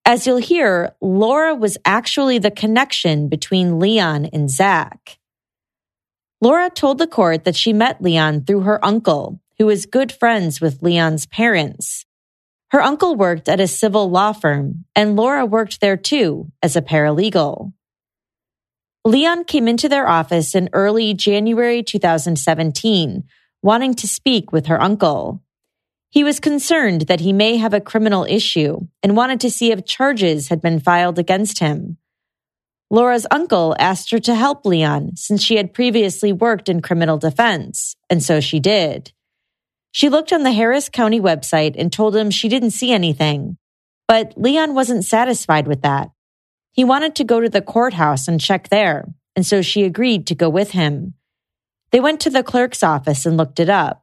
As 0.06 0.28
you'll 0.28 0.38
hear, 0.38 0.96
Laura 1.00 1.56
was 1.56 1.78
actually 1.86 2.38
the 2.38 2.52
connection 2.52 3.30
between 3.30 3.80
Leon 3.80 4.26
and 4.26 4.50
Zach. 4.50 5.18
Laura 6.42 6.70
told 6.70 6.98
the 6.98 7.08
court 7.08 7.46
that 7.46 7.56
she 7.56 7.72
met 7.72 8.02
Leon 8.02 8.44
through 8.44 8.62
her 8.62 8.84
uncle, 8.84 9.40
who 9.58 9.66
was 9.66 9.86
good 9.86 10.12
friends 10.12 10.60
with 10.60 10.82
Leon's 10.82 11.26
parents. 11.26 12.06
Her 12.72 12.82
uncle 12.82 13.16
worked 13.16 13.48
at 13.48 13.62
a 13.62 13.68
civil 13.68 14.10
law 14.10 14.34
firm, 14.34 14.86
and 14.96 15.16
Laura 15.16 15.46
worked 15.46 15.80
there 15.80 15.96
too 15.96 16.52
as 16.62 16.76
a 16.76 16.82
paralegal. 16.82 17.72
Leon 19.06 19.44
came 19.46 19.68
into 19.68 19.88
their 19.88 20.10
office 20.10 20.56
in 20.56 20.70
early 20.74 21.14
January 21.14 21.84
2017, 21.84 23.24
wanting 23.62 23.94
to 23.94 24.08
speak 24.08 24.52
with 24.52 24.66
her 24.66 24.82
uncle. 24.82 25.43
He 26.14 26.24
was 26.24 26.40
concerned 26.40 27.08
that 27.08 27.22
he 27.22 27.34
may 27.34 27.58
have 27.58 27.74
a 27.74 27.82
criminal 27.82 28.24
issue 28.24 28.82
and 29.02 29.18
wanted 29.18 29.42
to 29.42 29.50
see 29.50 29.72
if 29.72 29.84
charges 29.84 30.50
had 30.50 30.62
been 30.62 30.80
filed 30.80 31.18
against 31.18 31.58
him. 31.58 31.98
Laura's 32.92 33.26
uncle 33.32 33.76
asked 33.80 34.12
her 34.12 34.20
to 34.20 34.36
help 34.36 34.64
Leon 34.64 35.16
since 35.16 35.42
she 35.42 35.56
had 35.56 35.74
previously 35.74 36.32
worked 36.32 36.70
in 36.70 36.84
criminal 36.84 37.18
defense, 37.18 37.96
and 38.12 38.22
so 38.22 38.40
she 38.40 38.60
did. 38.60 39.12
She 39.92 40.08
looked 40.08 40.32
on 40.32 40.44
the 40.44 40.52
Harris 40.52 40.88
County 40.88 41.20
website 41.20 41.74
and 41.80 41.92
told 41.92 42.16
him 42.16 42.30
she 42.30 42.48
didn't 42.48 42.78
see 42.78 42.92
anything. 42.92 43.58
But 44.08 44.36
Leon 44.38 44.76
wasn't 44.76 45.06
satisfied 45.06 45.68
with 45.68 45.82
that. 45.82 46.12
He 46.74 46.84
wanted 46.84 47.16
to 47.16 47.24
go 47.24 47.40
to 47.40 47.50
the 47.50 47.64
courthouse 47.64 48.28
and 48.28 48.40
check 48.40 48.70
there, 48.70 49.06
and 49.36 49.44
so 49.44 49.64
she 49.64 49.82
agreed 49.82 50.28
to 50.28 50.36
go 50.36 50.48
with 50.48 50.74
him. 50.74 51.16
They 51.90 52.00
went 52.00 52.20
to 52.20 52.30
the 52.30 52.44
clerk's 52.44 52.84
office 52.84 53.26
and 53.26 53.36
looked 53.36 53.60
it 53.60 53.70
up. 53.72 54.03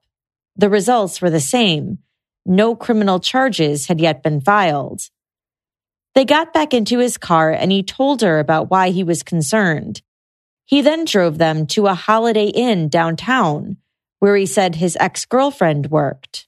The 0.61 0.68
results 0.68 1.23
were 1.23 1.31
the 1.31 1.40
same. 1.40 2.01
No 2.44 2.77
criminal 2.77 3.18
charges 3.18 3.87
had 3.87 3.99
yet 3.99 4.23
been 4.23 4.42
filed. 4.42 5.01
They 6.14 6.27
got 6.27 6.53
back 6.53 6.75
into 6.75 6.99
his 6.99 7.16
car 7.16 7.51
and 7.51 7.73
he 7.73 7.83
told 7.83 8.20
her 8.20 8.38
about 8.38 8.68
why 8.68 8.90
he 8.90 9.03
was 9.03 9.23
concerned. 9.23 10.03
He 10.66 10.83
then 10.83 11.07
drove 11.07 11.38
them 11.38 11.66
to 11.68 11.87
a 11.87 11.94
Holiday 11.94 12.49
Inn 12.49 12.90
downtown, 12.90 13.79
where 14.18 14.37
he 14.37 14.44
said 14.44 14.75
his 14.75 14.99
ex 15.01 15.25
girlfriend 15.25 15.90
worked. 15.90 16.46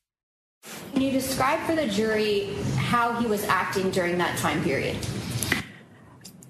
Can 0.93 1.01
you 1.01 1.11
describe 1.11 1.61
for 1.61 1.75
the 1.75 1.87
jury 1.87 2.53
how 2.77 3.15
he 3.15 3.27
was 3.27 3.45
acting 3.45 3.91
during 3.93 4.19
that 4.19 4.37
time 4.37 4.63
period? 4.63 4.99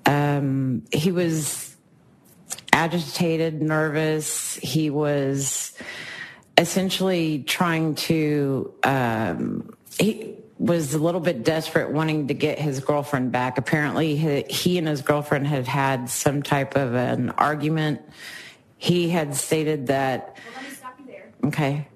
Um, 0.05 0.83
he 0.92 1.12
was 1.12 1.77
agitated, 2.72 3.62
nervous. 3.62 4.57
He 4.57 4.90
was 4.90 5.75
essentially 6.62 7.42
trying 7.42 7.96
to. 7.96 8.72
Um, 8.85 9.77
he 9.98 10.37
was 10.59 10.94
a 10.94 10.98
little 10.98 11.20
bit 11.20 11.42
desperate, 11.42 11.90
wanting 11.90 12.29
to 12.29 12.35
get 12.35 12.59
his 12.59 12.81
girlfriend 12.81 13.33
back. 13.33 13.59
Apparently, 13.59 14.16
he, 14.16 14.42
he 14.48 14.79
and 14.79 14.87
his 14.87 15.03
girlfriend 15.03 15.46
had 15.46 15.66
had 15.66 16.09
some 16.09 16.42
type 16.42 16.77
of 16.77 16.94
an 16.94 17.31
argument. 17.31 18.01
He 18.79 19.11
had 19.11 19.35
stated 19.35 19.88
that. 19.88 20.37
Well, 20.37 20.55
let 20.55 20.70
me 20.70 20.75
stop 20.75 20.94
you 21.01 21.07
there. 21.07 21.31
Okay. 21.46 21.88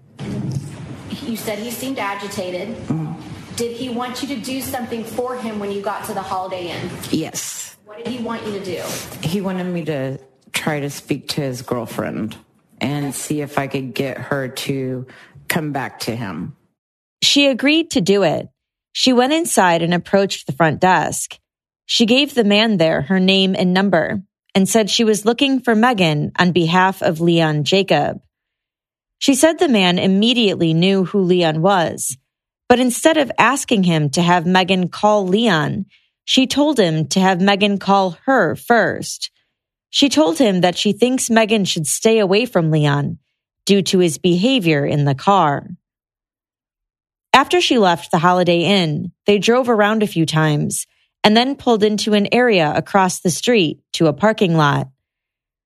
You 1.22 1.36
said 1.36 1.58
he 1.58 1.70
seemed 1.70 1.98
agitated. 1.98 2.76
Mm. 2.88 3.16
Did 3.56 3.74
he 3.76 3.88
want 3.88 4.22
you 4.22 4.28
to 4.28 4.36
do 4.36 4.60
something 4.60 5.02
for 5.02 5.36
him 5.36 5.58
when 5.58 5.72
you 5.72 5.80
got 5.80 6.04
to 6.06 6.12
the 6.12 6.22
Holiday 6.22 6.68
Inn? 6.68 6.90
Yes. 7.10 7.76
What 7.86 8.04
did 8.04 8.08
he 8.08 8.22
want 8.22 8.44
you 8.46 8.52
to 8.58 8.64
do? 8.64 8.82
He 9.22 9.40
wanted 9.40 9.64
me 9.64 9.84
to 9.86 10.18
try 10.52 10.80
to 10.80 10.90
speak 10.90 11.28
to 11.28 11.40
his 11.40 11.62
girlfriend 11.62 12.36
and 12.80 13.14
see 13.14 13.40
if 13.40 13.58
I 13.58 13.66
could 13.66 13.94
get 13.94 14.18
her 14.18 14.48
to 14.48 15.06
come 15.48 15.72
back 15.72 16.00
to 16.00 16.16
him. 16.16 16.56
She 17.22 17.46
agreed 17.46 17.90
to 17.92 18.00
do 18.00 18.22
it. 18.22 18.48
She 18.92 19.12
went 19.12 19.32
inside 19.32 19.82
and 19.82 19.92
approached 19.92 20.46
the 20.46 20.52
front 20.52 20.80
desk. 20.80 21.38
She 21.86 22.06
gave 22.06 22.34
the 22.34 22.44
man 22.44 22.78
there 22.78 23.02
her 23.02 23.20
name 23.20 23.54
and 23.56 23.72
number 23.72 24.22
and 24.54 24.68
said 24.68 24.88
she 24.88 25.04
was 25.04 25.24
looking 25.24 25.60
for 25.60 25.74
Megan 25.74 26.32
on 26.38 26.52
behalf 26.52 27.02
of 27.02 27.20
Leon 27.20 27.64
Jacob. 27.64 28.20
She 29.18 29.34
said 29.34 29.58
the 29.58 29.68
man 29.68 29.98
immediately 29.98 30.74
knew 30.74 31.04
who 31.04 31.20
Leon 31.20 31.62
was, 31.62 32.16
but 32.68 32.80
instead 32.80 33.16
of 33.16 33.30
asking 33.38 33.84
him 33.84 34.10
to 34.10 34.22
have 34.22 34.46
Megan 34.46 34.88
call 34.88 35.26
Leon, 35.26 35.86
she 36.24 36.46
told 36.46 36.78
him 36.78 37.06
to 37.08 37.20
have 37.20 37.40
Megan 37.40 37.78
call 37.78 38.18
her 38.24 38.56
first. 38.56 39.30
She 39.96 40.10
told 40.10 40.36
him 40.36 40.60
that 40.60 40.76
she 40.76 40.92
thinks 40.92 41.30
Megan 41.30 41.64
should 41.64 41.86
stay 41.86 42.18
away 42.18 42.44
from 42.44 42.70
Leon 42.70 43.18
due 43.64 43.80
to 43.80 43.98
his 43.98 44.18
behavior 44.18 44.84
in 44.84 45.06
the 45.06 45.14
car. 45.14 45.70
After 47.32 47.62
she 47.62 47.78
left 47.78 48.10
the 48.10 48.18
Holiday 48.18 48.60
Inn, 48.64 49.12
they 49.24 49.38
drove 49.38 49.70
around 49.70 50.02
a 50.02 50.06
few 50.06 50.26
times 50.26 50.86
and 51.24 51.34
then 51.34 51.56
pulled 51.56 51.82
into 51.82 52.12
an 52.12 52.28
area 52.30 52.70
across 52.76 53.20
the 53.20 53.30
street 53.30 53.80
to 53.94 54.06
a 54.06 54.12
parking 54.12 54.54
lot. 54.58 54.90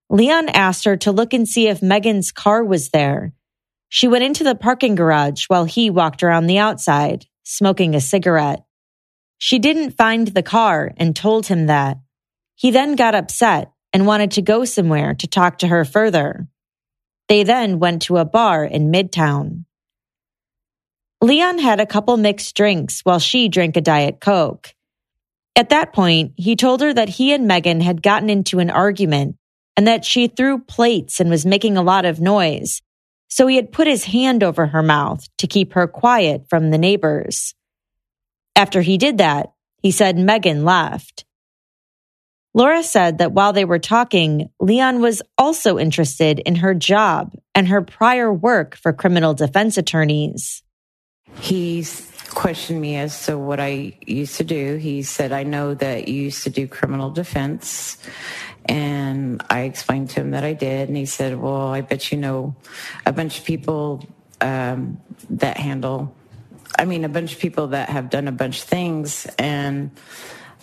Leon 0.08 0.48
asked 0.50 0.84
her 0.84 0.96
to 0.98 1.10
look 1.10 1.34
and 1.34 1.48
see 1.48 1.66
if 1.66 1.82
Megan's 1.82 2.30
car 2.30 2.62
was 2.62 2.90
there. 2.90 3.32
She 3.88 4.06
went 4.06 4.22
into 4.22 4.44
the 4.44 4.54
parking 4.54 4.94
garage 4.94 5.46
while 5.48 5.64
he 5.64 5.90
walked 5.90 6.22
around 6.22 6.46
the 6.46 6.58
outside, 6.58 7.26
smoking 7.42 7.96
a 7.96 8.00
cigarette. 8.00 8.62
She 9.38 9.58
didn't 9.58 9.96
find 9.96 10.28
the 10.28 10.44
car 10.44 10.92
and 10.98 11.16
told 11.16 11.48
him 11.48 11.66
that. 11.66 11.96
He 12.54 12.70
then 12.70 12.94
got 12.94 13.16
upset 13.16 13.72
and 13.92 14.06
wanted 14.06 14.32
to 14.32 14.42
go 14.42 14.64
somewhere 14.64 15.14
to 15.14 15.26
talk 15.26 15.58
to 15.58 15.68
her 15.68 15.84
further. 15.84 16.46
They 17.28 17.42
then 17.42 17.78
went 17.78 18.02
to 18.02 18.16
a 18.16 18.24
bar 18.24 18.64
in 18.64 18.90
Midtown. 18.90 19.64
Leon 21.22 21.58
had 21.58 21.80
a 21.80 21.86
couple 21.86 22.16
mixed 22.16 22.56
drinks 22.56 23.00
while 23.00 23.18
she 23.18 23.48
drank 23.48 23.76
a 23.76 23.80
Diet 23.80 24.20
Coke. 24.20 24.74
At 25.54 25.68
that 25.68 25.92
point, 25.92 26.32
he 26.36 26.56
told 26.56 26.80
her 26.80 26.94
that 26.94 27.08
he 27.08 27.32
and 27.32 27.46
Megan 27.46 27.80
had 27.80 28.02
gotten 28.02 28.30
into 28.30 28.58
an 28.58 28.70
argument 28.70 29.36
and 29.76 29.86
that 29.86 30.04
she 30.04 30.28
threw 30.28 30.58
plates 30.58 31.20
and 31.20 31.28
was 31.28 31.44
making 31.44 31.76
a 31.76 31.82
lot 31.82 32.04
of 32.04 32.20
noise. 32.20 32.80
So 33.28 33.46
he 33.46 33.56
had 33.56 33.72
put 33.72 33.86
his 33.86 34.04
hand 34.04 34.42
over 34.42 34.66
her 34.66 34.82
mouth 34.82 35.26
to 35.38 35.46
keep 35.46 35.74
her 35.74 35.86
quiet 35.86 36.46
from 36.48 36.70
the 36.70 36.78
neighbors. 36.78 37.54
After 38.56 38.82
he 38.82 38.98
did 38.98 39.18
that, 39.18 39.52
he 39.82 39.90
said 39.90 40.18
Megan 40.18 40.64
left. 40.64 41.24
Laura 42.52 42.82
said 42.82 43.18
that 43.18 43.32
while 43.32 43.52
they 43.52 43.64
were 43.64 43.78
talking, 43.78 44.50
Leon 44.58 45.00
was 45.00 45.22
also 45.38 45.78
interested 45.78 46.40
in 46.40 46.56
her 46.56 46.74
job 46.74 47.34
and 47.54 47.68
her 47.68 47.82
prior 47.82 48.32
work 48.32 48.76
for 48.76 48.92
criminal 48.92 49.34
defense 49.34 49.78
attorneys. 49.78 50.62
He 51.38 51.84
questioned 52.30 52.80
me 52.80 52.96
as 52.96 53.26
to 53.26 53.38
what 53.38 53.60
I 53.60 53.96
used 54.06 54.36
to 54.36 54.44
do. 54.44 54.76
He 54.76 55.02
said, 55.02 55.32
I 55.32 55.44
know 55.44 55.74
that 55.74 56.08
you 56.08 56.22
used 56.22 56.44
to 56.44 56.50
do 56.50 56.66
criminal 56.66 57.10
defense. 57.10 57.98
And 58.64 59.42
I 59.48 59.60
explained 59.62 60.10
to 60.10 60.20
him 60.20 60.32
that 60.32 60.44
I 60.44 60.52
did. 60.52 60.88
And 60.88 60.96
he 60.96 61.06
said, 61.06 61.40
Well, 61.40 61.68
I 61.68 61.80
bet 61.80 62.12
you 62.12 62.18
know 62.18 62.56
a 63.06 63.12
bunch 63.12 63.38
of 63.38 63.44
people 63.44 64.06
um, 64.40 65.00
that 65.30 65.56
handle, 65.56 66.14
I 66.78 66.84
mean, 66.84 67.04
a 67.04 67.08
bunch 67.08 67.34
of 67.34 67.40
people 67.40 67.68
that 67.68 67.88
have 67.88 68.10
done 68.10 68.28
a 68.28 68.32
bunch 68.32 68.62
of 68.62 68.68
things. 68.68 69.26
And 69.38 69.90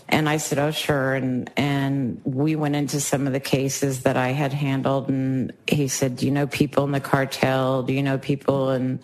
and 0.09 0.29
I 0.29 0.37
said, 0.37 0.59
"Oh, 0.59 0.71
sure." 0.71 1.15
And 1.15 1.49
and 1.57 2.21
we 2.23 2.55
went 2.55 2.75
into 2.75 2.99
some 2.99 3.27
of 3.27 3.33
the 3.33 3.39
cases 3.39 4.03
that 4.03 4.17
I 4.17 4.29
had 4.29 4.53
handled, 4.53 5.09
and 5.09 5.53
he 5.67 5.87
said, 5.87 6.17
"Do 6.17 6.25
you 6.25 6.31
know 6.31 6.47
people 6.47 6.83
in 6.85 6.91
the 6.91 6.99
cartel? 6.99 7.83
Do 7.83 7.93
you 7.93 8.03
know 8.03 8.17
people 8.17 8.69
and 8.69 8.99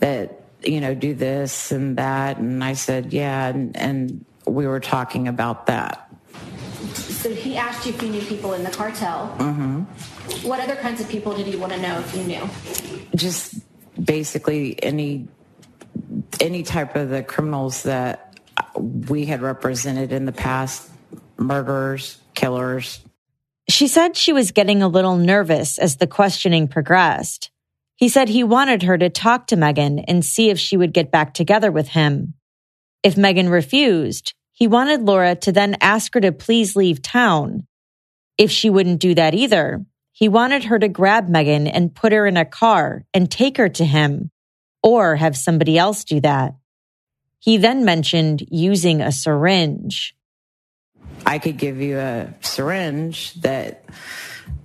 that 0.00 0.46
you 0.66 0.80
know, 0.80 0.94
do 0.94 1.14
this 1.14 1.70
and 1.70 1.96
that. 1.96 2.38
And 2.38 2.62
I 2.62 2.74
said, 2.74 3.12
yeah. 3.12 3.48
And, 3.48 3.76
and 3.76 4.24
we 4.46 4.66
were 4.66 4.80
talking 4.80 5.28
about 5.28 5.66
that. 5.66 6.02
So 6.94 7.32
he 7.32 7.56
asked 7.56 7.86
you 7.86 7.92
if 7.92 8.02
you 8.02 8.08
knew 8.08 8.22
people 8.22 8.52
in 8.54 8.62
the 8.62 8.70
cartel. 8.70 9.34
Mm-hmm. 9.38 9.82
What 10.46 10.60
other 10.60 10.76
kinds 10.76 11.00
of 11.00 11.08
people 11.08 11.34
did 11.34 11.46
he 11.46 11.56
want 11.56 11.72
to 11.72 11.80
know 11.80 11.98
if 11.98 12.16
you 12.16 12.24
knew? 12.24 12.48
Just 13.14 13.54
basically 14.02 14.82
any 14.82 15.28
any 16.40 16.62
type 16.62 16.94
of 16.94 17.08
the 17.08 17.22
criminals 17.22 17.84
that 17.84 18.25
we 18.78 19.26
had 19.26 19.42
represented 19.42 20.12
in 20.12 20.24
the 20.24 20.32
past, 20.32 20.90
murderers, 21.36 22.18
killers. 22.34 23.00
She 23.68 23.88
said 23.88 24.16
she 24.16 24.32
was 24.32 24.52
getting 24.52 24.82
a 24.82 24.88
little 24.88 25.16
nervous 25.16 25.78
as 25.78 25.96
the 25.96 26.06
questioning 26.06 26.68
progressed. 26.68 27.50
He 27.96 28.08
said 28.08 28.28
he 28.28 28.44
wanted 28.44 28.82
her 28.82 28.96
to 28.98 29.08
talk 29.08 29.48
to 29.48 29.56
Megan 29.56 29.98
and 30.00 30.24
see 30.24 30.50
if 30.50 30.58
she 30.58 30.76
would 30.76 30.92
get 30.92 31.10
back 31.10 31.34
together 31.34 31.72
with 31.72 31.88
him. 31.88 32.34
If 33.02 33.16
Megan 33.16 33.48
refused, 33.48 34.34
he 34.52 34.66
wanted 34.66 35.02
Laura 35.02 35.34
to 35.36 35.52
then 35.52 35.76
ask 35.80 36.14
her 36.14 36.20
to 36.20 36.32
please 36.32 36.76
leave 36.76 37.02
town. 37.02 37.66
If 38.38 38.50
she 38.50 38.70
wouldn't 38.70 39.00
do 39.00 39.14
that 39.14 39.34
either, 39.34 39.84
he 40.12 40.28
wanted 40.28 40.64
her 40.64 40.78
to 40.78 40.88
grab 40.88 41.28
Megan 41.28 41.66
and 41.66 41.94
put 41.94 42.12
her 42.12 42.26
in 42.26 42.36
a 42.36 42.44
car 42.44 43.04
and 43.12 43.30
take 43.30 43.56
her 43.56 43.68
to 43.68 43.84
him, 43.84 44.30
or 44.82 45.16
have 45.16 45.36
somebody 45.36 45.76
else 45.76 46.04
do 46.04 46.20
that. 46.20 46.54
He 47.38 47.58
then 47.58 47.84
mentioned 47.84 48.46
using 48.50 49.00
a 49.00 49.12
syringe. 49.12 50.14
I 51.24 51.38
could 51.38 51.56
give 51.56 51.80
you 51.80 51.98
a 51.98 52.32
syringe 52.40 53.34
that 53.42 53.84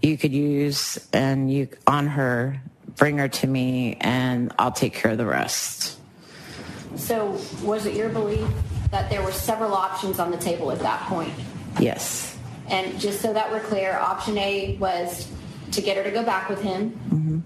you 0.01 0.17
could 0.17 0.34
use 0.34 0.99
and 1.13 1.51
you 1.51 1.69
on 1.88 2.07
her 2.07 2.61
bring 2.97 3.17
her 3.17 3.28
to 3.28 3.47
me 3.47 3.97
and 4.01 4.51
I'll 4.59 4.72
take 4.72 4.93
care 4.93 5.11
of 5.11 5.17
the 5.17 5.26
rest. 5.26 5.97
So, 6.95 7.39
was 7.63 7.86
it 7.86 7.95
your 7.95 8.09
belief 8.09 8.47
that 8.91 9.09
there 9.09 9.24
were 9.24 9.32
several 9.32 9.74
options 9.74 10.19
on 10.19 10.30
the 10.30 10.38
table 10.38 10.72
at 10.72 10.80
that 10.80 11.01
point? 11.07 11.34
Yes. 11.80 12.38
And 12.67 12.99
just 12.99 13.22
so 13.22 13.34
that 13.34 13.49
we're 13.49 13.61
clear, 13.61 13.93
option 13.97 14.38
A 14.38 14.78
was 14.78 15.30
to 15.72 15.82
get 15.82 15.97
her 15.97 16.03
to 16.03 16.11
go 16.11 16.24
back 16.24 16.49
with 16.49 16.61
him. 16.61 16.91
Mm-hmm. 17.09 17.39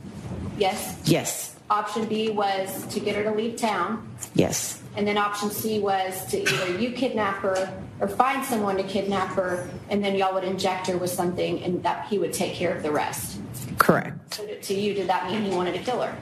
Yes? 0.57 0.99
Yes. 1.05 1.55
Option 1.69 2.05
B 2.05 2.31
was 2.31 2.85
to 2.87 2.99
get 2.99 3.15
her 3.15 3.23
to 3.23 3.31
leave 3.31 3.55
town. 3.55 4.09
Yes. 4.33 4.81
And 4.95 5.07
then 5.07 5.17
option 5.17 5.49
C 5.49 5.79
was 5.79 6.25
to 6.27 6.41
either 6.41 6.79
you 6.79 6.91
kidnap 6.91 7.37
her 7.37 7.81
or 7.99 8.07
find 8.07 8.45
someone 8.45 8.77
to 8.77 8.83
kidnap 8.83 9.29
her, 9.35 9.69
and 9.89 10.03
then 10.03 10.15
y'all 10.15 10.33
would 10.33 10.43
inject 10.43 10.87
her 10.87 10.97
with 10.97 11.09
something 11.09 11.63
and 11.63 11.83
that 11.83 12.07
he 12.07 12.17
would 12.19 12.33
take 12.33 12.53
care 12.53 12.75
of 12.75 12.83
the 12.83 12.91
rest. 12.91 13.39
Correct. 13.77 14.33
So 14.33 14.45
to 14.47 14.73
you, 14.73 14.93
did 14.93 15.07
that 15.07 15.29
mean 15.29 15.43
he 15.43 15.55
wanted 15.55 15.73
to 15.73 15.79
kill 15.79 16.01
her? 16.01 16.15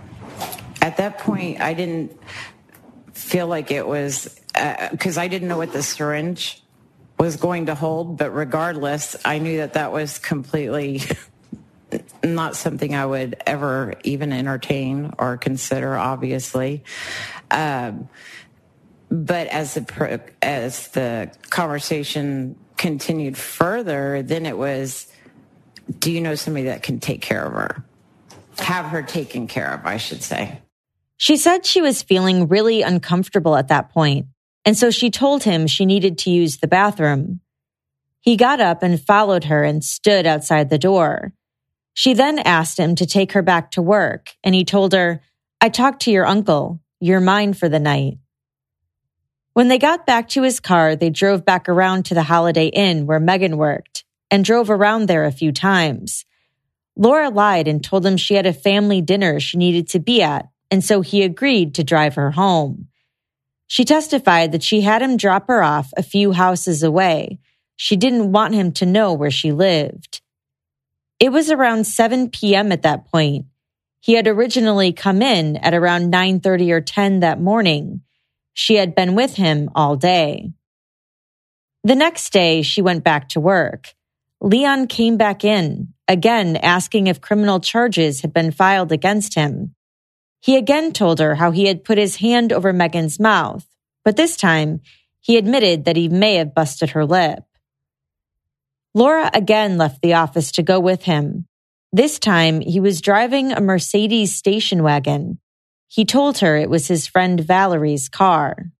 At 0.81 0.97
that 0.97 1.19
point, 1.19 1.61
I 1.61 1.73
didn't. 1.73 2.17
feel 3.13 3.47
like 3.47 3.71
it 3.71 3.87
was 3.87 4.39
because 4.91 5.17
uh, 5.17 5.21
I 5.21 5.27
didn't 5.27 5.47
know 5.47 5.57
what 5.57 5.71
the 5.71 5.83
syringe 5.83 6.61
was 7.19 7.37
going 7.37 7.67
to 7.67 7.75
hold, 7.75 8.17
but 8.17 8.31
regardless, 8.31 9.15
I 9.23 9.39
knew 9.39 9.57
that 9.57 9.73
that 9.73 9.91
was 9.91 10.19
completely 10.19 11.01
not 12.23 12.55
something 12.55 12.93
I 12.95 13.05
would 13.05 13.35
ever 13.45 13.93
even 14.03 14.33
entertain 14.33 15.13
or 15.17 15.37
consider, 15.37 15.95
obviously. 15.95 16.83
Um, 17.51 18.09
but 19.13 19.45
as 19.47 19.75
the 19.75 20.21
as 20.41 20.87
the 20.87 21.31
conversation 21.51 22.55
continued 22.77 23.37
further, 23.37 24.23
then 24.23 24.47
it 24.47 24.57
was, 24.57 25.07
do 25.99 26.11
you 26.11 26.19
know 26.19 26.33
somebody 26.33 26.65
that 26.65 26.81
can 26.81 26.99
take 26.99 27.21
care 27.21 27.45
of 27.45 27.53
her? 27.53 27.85
Have 28.57 28.85
her 28.85 29.03
taken 29.03 29.45
care 29.45 29.71
of, 29.71 29.85
I 29.85 29.97
should 29.97 30.23
say. 30.23 30.59
She 31.17 31.37
said 31.37 31.63
she 31.63 31.79
was 31.79 32.01
feeling 32.01 32.47
really 32.47 32.81
uncomfortable 32.81 33.55
at 33.55 33.67
that 33.67 33.91
point, 33.91 34.25
and 34.65 34.75
so 34.75 34.89
she 34.89 35.11
told 35.11 35.43
him 35.43 35.67
she 35.67 35.85
needed 35.85 36.17
to 36.19 36.31
use 36.31 36.57
the 36.57 36.67
bathroom. 36.67 37.39
He 38.19 38.35
got 38.35 38.59
up 38.59 38.81
and 38.81 38.99
followed 38.99 39.43
her 39.43 39.63
and 39.63 39.83
stood 39.83 40.25
outside 40.25 40.71
the 40.71 40.79
door. 40.79 41.33
She 41.93 42.15
then 42.15 42.39
asked 42.39 42.79
him 42.79 42.95
to 42.95 43.05
take 43.05 43.33
her 43.33 43.43
back 43.43 43.69
to 43.71 43.81
work, 43.83 44.31
and 44.43 44.55
he 44.55 44.65
told 44.65 44.93
her, 44.93 45.21
I 45.61 45.69
talked 45.69 46.01
to 46.03 46.11
your 46.11 46.25
uncle. 46.25 46.79
You're 46.99 47.21
mine 47.21 47.53
for 47.53 47.69
the 47.69 47.79
night. 47.79 48.17
When 49.53 49.67
they 49.67 49.77
got 49.77 50.07
back 50.07 50.29
to 50.29 50.41
his 50.41 50.59
car, 50.59 50.95
they 50.95 51.11
drove 51.11 51.45
back 51.45 51.69
around 51.69 52.05
to 52.05 52.15
the 52.15 52.23
Holiday 52.23 52.67
Inn 52.67 53.05
where 53.05 53.19
Megan 53.19 53.57
worked 53.57 54.03
and 54.31 54.43
drove 54.43 54.71
around 54.71 55.07
there 55.07 55.25
a 55.25 55.31
few 55.31 55.51
times. 55.51 56.25
Laura 56.95 57.29
lied 57.29 57.67
and 57.67 57.83
told 57.83 58.03
him 58.03 58.17
she 58.17 58.33
had 58.33 58.47
a 58.47 58.53
family 58.53 59.01
dinner 59.01 59.39
she 59.39 59.57
needed 59.57 59.87
to 59.89 59.99
be 59.99 60.23
at, 60.23 60.47
and 60.71 60.83
so 60.83 61.01
he 61.01 61.21
agreed 61.21 61.75
to 61.75 61.83
drive 61.83 62.15
her 62.15 62.31
home. 62.31 62.87
She 63.67 63.85
testified 63.85 64.51
that 64.51 64.63
she 64.63 64.81
had 64.81 65.01
him 65.03 65.17
drop 65.17 65.47
her 65.47 65.63
off 65.63 65.93
a 65.95 66.03
few 66.03 66.31
houses 66.31 66.81
away. 66.81 67.39
She 67.75 67.95
didn't 67.95 68.31
want 68.31 68.55
him 68.55 68.71
to 68.73 68.85
know 68.85 69.13
where 69.13 69.31
she 69.31 69.51
lived. 69.51 70.21
It 71.19 71.31
was 71.31 71.51
around 71.51 71.85
7 71.85 72.29
p.m. 72.29 72.71
at 72.71 72.81
that 72.81 73.05
point. 73.05 73.45
He 73.99 74.13
had 74.13 74.27
originally 74.27 74.93
come 74.93 75.21
in 75.21 75.57
at 75.57 75.73
around 75.73 76.11
9:30 76.11 76.71
or 76.71 76.81
10 76.81 77.21
that 77.21 77.39
morning. 77.39 78.01
She 78.53 78.75
had 78.75 78.95
been 78.95 79.15
with 79.15 79.35
him 79.35 79.69
all 79.75 79.95
day. 79.95 80.51
The 81.83 81.95
next 81.95 82.31
day, 82.31 82.61
she 82.61 82.81
went 82.81 83.03
back 83.03 83.29
to 83.29 83.39
work. 83.39 83.93
Leon 84.41 84.87
came 84.87 85.17
back 85.17 85.43
in, 85.43 85.93
again 86.07 86.57
asking 86.57 87.07
if 87.07 87.21
criminal 87.21 87.59
charges 87.59 88.21
had 88.21 88.33
been 88.33 88.51
filed 88.51 88.91
against 88.91 89.35
him. 89.35 89.75
He 90.41 90.57
again 90.57 90.91
told 90.91 91.19
her 91.19 91.35
how 91.35 91.51
he 91.51 91.67
had 91.67 91.85
put 91.85 91.97
his 91.97 92.17
hand 92.17 92.51
over 92.51 92.73
Megan's 92.73 93.19
mouth, 93.19 93.65
but 94.03 94.17
this 94.17 94.35
time 94.35 94.81
he 95.21 95.37
admitted 95.37 95.85
that 95.85 95.95
he 95.95 96.09
may 96.09 96.35
have 96.35 96.53
busted 96.53 96.91
her 96.91 97.05
lip. 97.05 97.43
Laura 98.93 99.31
again 99.33 99.77
left 99.77 100.01
the 100.01 100.13
office 100.13 100.51
to 100.51 100.61
go 100.61 100.79
with 100.79 101.03
him. 101.03 101.47
This 101.93 102.19
time 102.19 102.59
he 102.59 102.79
was 102.79 103.01
driving 103.01 103.51
a 103.51 103.61
Mercedes 103.61 104.35
station 104.35 104.83
wagon. 104.83 105.39
He 105.93 106.05
told 106.05 106.39
her 106.39 106.57
it 106.57 106.71
was 106.71 106.87
his 106.87 107.05
friend 107.05 107.39
Valerie's 107.39 108.09
car. 108.09 108.71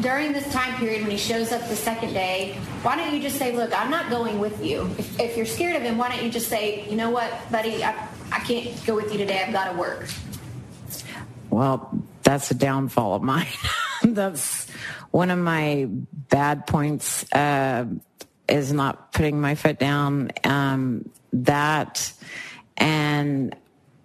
During 0.00 0.32
this 0.32 0.48
time 0.52 0.76
period, 0.76 1.02
when 1.02 1.10
he 1.10 1.16
shows 1.16 1.50
up 1.50 1.68
the 1.68 1.74
second 1.74 2.12
day, 2.12 2.52
why 2.82 2.94
don't 2.94 3.12
you 3.12 3.20
just 3.20 3.38
say, 3.38 3.56
Look, 3.56 3.76
I'm 3.76 3.90
not 3.90 4.08
going 4.08 4.38
with 4.38 4.64
you. 4.64 4.88
If, 4.98 5.18
if 5.18 5.36
you're 5.36 5.44
scared 5.44 5.74
of 5.74 5.82
him, 5.82 5.98
why 5.98 6.10
don't 6.10 6.22
you 6.24 6.30
just 6.30 6.46
say, 6.46 6.88
You 6.88 6.94
know 6.94 7.10
what, 7.10 7.32
buddy, 7.50 7.82
I, 7.82 8.06
I 8.30 8.38
can't 8.38 8.86
go 8.86 8.94
with 8.94 9.10
you 9.10 9.18
today. 9.18 9.42
I've 9.42 9.52
got 9.52 9.72
to 9.72 9.76
work. 9.76 10.06
Well, 11.50 11.90
that's 12.22 12.52
a 12.52 12.54
downfall 12.54 13.14
of 13.16 13.22
mine. 13.24 13.48
that's 14.04 14.70
one 15.10 15.30
of 15.30 15.40
my 15.40 15.88
bad 15.90 16.68
points 16.68 17.26
uh, 17.32 17.84
is 18.48 18.72
not 18.72 19.12
putting 19.12 19.40
my 19.40 19.56
foot 19.56 19.80
down. 19.80 20.30
Um, 20.44 21.10
that 21.32 22.12
and 22.76 23.56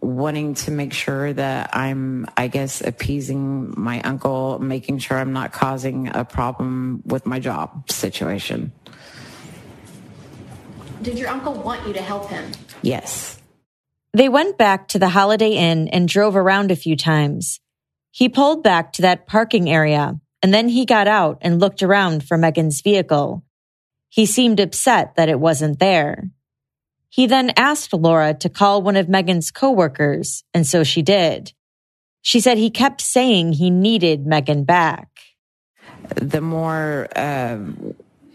wanting 0.01 0.55
to 0.55 0.71
make 0.71 0.93
sure 0.93 1.31
that 1.31 1.75
I'm, 1.75 2.25
I 2.35 2.47
guess, 2.47 2.81
appeasing 2.81 3.73
my 3.77 4.01
uncle, 4.01 4.59
making 4.59 4.97
sure 4.97 5.17
I'm 5.17 5.33
not 5.33 5.53
causing 5.53 6.07
a 6.13 6.25
problem 6.25 7.03
with 7.05 7.25
my 7.25 7.39
job 7.39 7.89
situation. 7.89 8.71
Did 11.01 11.17
your 11.17 11.29
uncle 11.29 11.53
want 11.53 11.87
you 11.87 11.93
to 11.93 12.01
help 12.01 12.29
him? 12.29 12.51
Yes. 12.81 13.39
They 14.13 14.27
went 14.27 14.57
back 14.57 14.89
to 14.89 14.99
the 14.99 15.09
Holiday 15.09 15.51
Inn 15.51 15.87
and 15.87 16.07
drove 16.07 16.35
around 16.35 16.71
a 16.71 16.75
few 16.75 16.95
times. 16.95 17.59
He 18.11 18.27
pulled 18.27 18.63
back 18.63 18.93
to 18.93 19.03
that 19.03 19.25
parking 19.25 19.69
area 19.69 20.19
and 20.43 20.53
then 20.53 20.67
he 20.67 20.85
got 20.85 21.07
out 21.07 21.37
and 21.41 21.59
looked 21.59 21.83
around 21.83 22.23
for 22.23 22.37
Megan's 22.37 22.81
vehicle. 22.81 23.43
He 24.09 24.25
seemed 24.25 24.59
upset 24.59 25.15
that 25.15 25.29
it 25.29 25.39
wasn't 25.39 25.79
there. 25.79 26.29
He 27.11 27.27
then 27.27 27.51
asked 27.57 27.93
Laura 27.93 28.33
to 28.35 28.47
call 28.47 28.81
one 28.81 28.95
of 28.95 29.09
Megan's 29.09 29.51
coworkers, 29.51 30.45
and 30.53 30.65
so 30.65 30.85
she 30.85 31.01
did. 31.01 31.51
She 32.21 32.39
said 32.39 32.57
he 32.57 32.69
kept 32.69 33.01
saying 33.01 33.53
he 33.53 33.69
needed 33.69 34.25
Megan 34.25 34.63
back. 34.63 35.09
The 36.15 36.39
more 36.39 37.09
uh, 37.13 37.59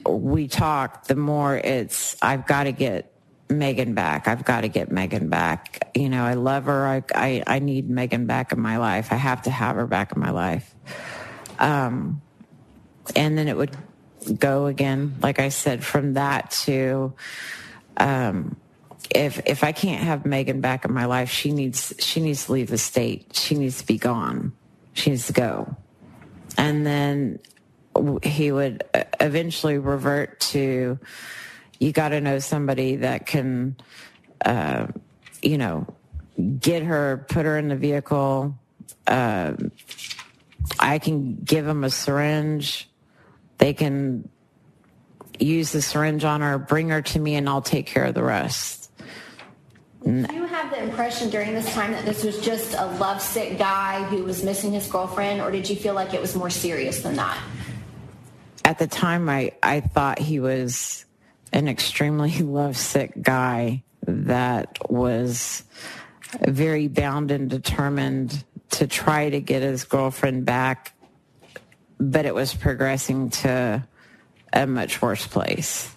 we 0.06 0.46
talk, 0.46 1.06
the 1.06 1.16
more 1.16 1.56
it's, 1.56 2.16
I've 2.20 2.46
got 2.46 2.64
to 2.64 2.72
get 2.72 3.14
Megan 3.48 3.94
back. 3.94 4.28
I've 4.28 4.44
got 4.44 4.60
to 4.60 4.68
get 4.68 4.92
Megan 4.92 5.30
back. 5.30 5.90
You 5.94 6.10
know, 6.10 6.22
I 6.24 6.34
love 6.34 6.66
her. 6.66 6.86
I, 6.86 7.02
I, 7.14 7.42
I, 7.46 7.58
need 7.60 7.88
Megan 7.88 8.26
back 8.26 8.52
in 8.52 8.60
my 8.60 8.76
life. 8.76 9.10
I 9.10 9.16
have 9.16 9.40
to 9.42 9.50
have 9.50 9.76
her 9.76 9.86
back 9.86 10.12
in 10.12 10.20
my 10.20 10.32
life. 10.32 10.74
Um, 11.58 12.20
and 13.14 13.38
then 13.38 13.48
it 13.48 13.56
would 13.56 13.74
go 14.38 14.66
again, 14.66 15.14
like 15.22 15.38
I 15.38 15.48
said, 15.48 15.82
from 15.82 16.14
that 16.14 16.50
to, 16.66 17.14
um, 17.96 18.56
if 19.10 19.40
if 19.46 19.64
I 19.64 19.72
can't 19.72 20.02
have 20.02 20.26
Megan 20.26 20.60
back 20.60 20.84
in 20.84 20.92
my 20.92 21.06
life, 21.06 21.30
she 21.30 21.52
needs 21.52 21.94
she 21.98 22.20
needs 22.20 22.46
to 22.46 22.52
leave 22.52 22.68
the 22.68 22.78
state. 22.78 23.34
She 23.34 23.54
needs 23.54 23.78
to 23.80 23.86
be 23.86 23.98
gone. 23.98 24.52
She 24.94 25.10
needs 25.10 25.26
to 25.26 25.32
go. 25.32 25.76
And 26.58 26.86
then 26.86 27.38
he 28.22 28.52
would 28.52 28.84
uh, 28.94 29.04
eventually 29.20 29.78
revert 29.78 30.40
to 30.40 30.98
you 31.78 31.92
got 31.92 32.10
to 32.10 32.20
know 32.20 32.38
somebody 32.38 32.96
that 32.96 33.26
can 33.26 33.76
uh, 34.44 34.86
you 35.42 35.58
know 35.58 35.86
get 36.58 36.82
her 36.82 37.24
put 37.28 37.46
her 37.46 37.58
in 37.58 37.68
the 37.68 37.76
vehicle 37.76 38.58
uh, 39.06 39.52
i 40.80 40.98
can 40.98 41.36
give 41.36 41.64
them 41.64 41.84
a 41.84 41.90
syringe 41.90 42.88
they 43.58 43.72
can 43.72 44.28
use 45.38 45.72
the 45.72 45.80
syringe 45.80 46.24
on 46.24 46.40
her 46.40 46.58
bring 46.58 46.90
her 46.90 47.00
to 47.00 47.18
me 47.18 47.36
and 47.36 47.48
i'll 47.48 47.62
take 47.62 47.86
care 47.86 48.04
of 48.04 48.14
the 48.14 48.22
rest 48.22 48.85
Mm. 50.06 50.28
do 50.28 50.34
you 50.36 50.44
have 50.44 50.70
the 50.70 50.80
impression 50.80 51.30
during 51.30 51.52
this 51.52 51.72
time 51.74 51.90
that 51.90 52.04
this 52.04 52.22
was 52.22 52.38
just 52.38 52.74
a 52.74 52.86
lovesick 52.98 53.58
guy 53.58 54.04
who 54.04 54.22
was 54.22 54.44
missing 54.44 54.72
his 54.72 54.86
girlfriend, 54.86 55.40
or 55.40 55.50
did 55.50 55.68
you 55.68 55.74
feel 55.74 55.94
like 55.94 56.14
it 56.14 56.20
was 56.20 56.36
more 56.36 56.48
serious 56.48 57.00
than 57.02 57.16
that? 57.16 57.36
At 58.64 58.78
the 58.78 58.86
time, 58.86 59.28
I, 59.28 59.52
I 59.64 59.80
thought 59.80 60.20
he 60.20 60.38
was 60.38 61.04
an 61.52 61.66
extremely 61.66 62.30
lovesick 62.42 63.20
guy 63.20 63.82
that 64.06 64.78
was 64.88 65.64
very 66.40 66.86
bound 66.86 67.32
and 67.32 67.50
determined 67.50 68.44
to 68.70 68.86
try 68.86 69.28
to 69.28 69.40
get 69.40 69.62
his 69.62 69.84
girlfriend 69.84 70.44
back, 70.44 70.94
but 71.98 72.26
it 72.26 72.34
was 72.34 72.54
progressing 72.54 73.30
to 73.30 73.84
a 74.52 74.66
much 74.66 75.02
worse 75.02 75.26
place. 75.26 75.92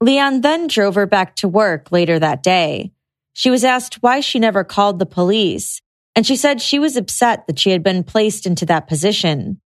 Leon 0.00 0.40
then 0.40 0.66
drove 0.66 0.96
her 0.96 1.06
back 1.06 1.36
to 1.36 1.48
work 1.48 1.92
later 1.92 2.18
that 2.18 2.42
day. 2.42 2.92
She 3.34 3.50
was 3.50 3.64
asked 3.64 3.96
why 3.96 4.20
she 4.20 4.38
never 4.38 4.62
called 4.64 4.98
the 4.98 5.06
police, 5.06 5.82
and 6.14 6.24
she 6.24 6.36
said 6.36 6.62
she 6.62 6.78
was 6.78 6.96
upset 6.96 7.46
that 7.46 7.58
she 7.58 7.70
had 7.70 7.82
been 7.82 8.04
placed 8.04 8.46
into 8.46 8.64
that 8.66 8.86
position. 8.86 9.60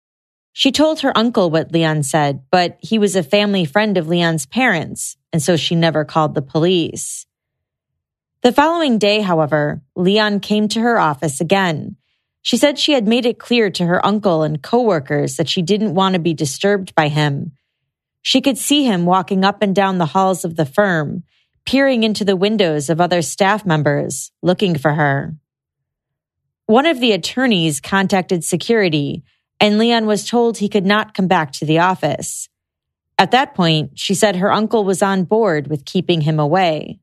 She 0.53 0.71
told 0.71 1.01
her 1.01 1.17
uncle 1.17 1.51
what 1.51 1.73
Leon 1.73 2.03
said, 2.05 2.45
but 2.51 2.77
he 2.81 2.99
was 2.99 3.17
a 3.17 3.23
family 3.23 3.65
friend 3.65 3.97
of 3.97 4.07
Leon's 4.07 4.45
parents, 4.47 5.17
and 5.33 5.43
so 5.43 5.57
she 5.57 5.75
never 5.75 6.05
called 6.05 6.35
the 6.35 6.43
police. 6.43 7.27
The 8.43 8.53
following 8.53 8.99
day, 8.99 9.23
however, 9.23 9.81
Leon 9.97 10.41
came 10.41 10.69
to 10.69 10.81
her 10.81 11.01
office 11.01 11.41
again. 11.41 11.97
She 12.43 12.59
said 12.59 12.79
she 12.79 12.93
had 12.93 13.09
made 13.09 13.25
it 13.25 13.39
clear 13.39 13.71
to 13.71 13.87
her 13.87 14.05
uncle 14.05 14.43
and 14.43 14.63
coworkers 14.63 15.37
that 15.37 15.49
she 15.49 15.63
didn't 15.63 15.95
want 15.95 16.13
to 16.13 16.21
be 16.21 16.35
disturbed 16.35 16.95
by 16.95 17.09
him. 17.09 17.53
She 18.21 18.43
could 18.43 18.59
see 18.59 18.85
him 18.85 19.07
walking 19.07 19.43
up 19.43 19.63
and 19.63 19.75
down 19.75 19.97
the 19.97 20.07
halls 20.07 20.45
of 20.45 20.57
the 20.57 20.67
firm, 20.67 21.25
peering 21.67 22.03
into 22.03 22.25
the 22.25 22.37
windows 22.37 22.91
of 22.91 23.01
other 23.01 23.23
staff 23.23 23.65
members, 23.65 24.31
looking 24.43 24.77
for 24.77 24.93
her. 24.93 25.35
One 26.67 26.87
of 26.87 27.01
the 27.01 27.13
attorneys 27.13 27.81
contacted 27.81 28.45
security, 28.45 29.25
and 29.61 29.79
Leon 29.79 30.07
was 30.07 30.29
told 30.29 30.59
he 30.59 30.69
could 30.69 30.87
not 30.87 31.15
come 31.15 31.29
back 31.29 31.53
to 31.53 31.67
the 31.67 31.79
office. 31.79 32.49
At 33.19 33.31
that 33.31 33.55
point, 33.55 33.99
she 33.99 34.15
said 34.15 34.37
her 34.37 34.53
uncle 34.53 34.85
was 34.85 35.03
on 35.03 35.25
board 35.25 35.69
with 35.69 35.85
keeping 35.85 36.23
him 36.23 36.41
away. 36.41 36.99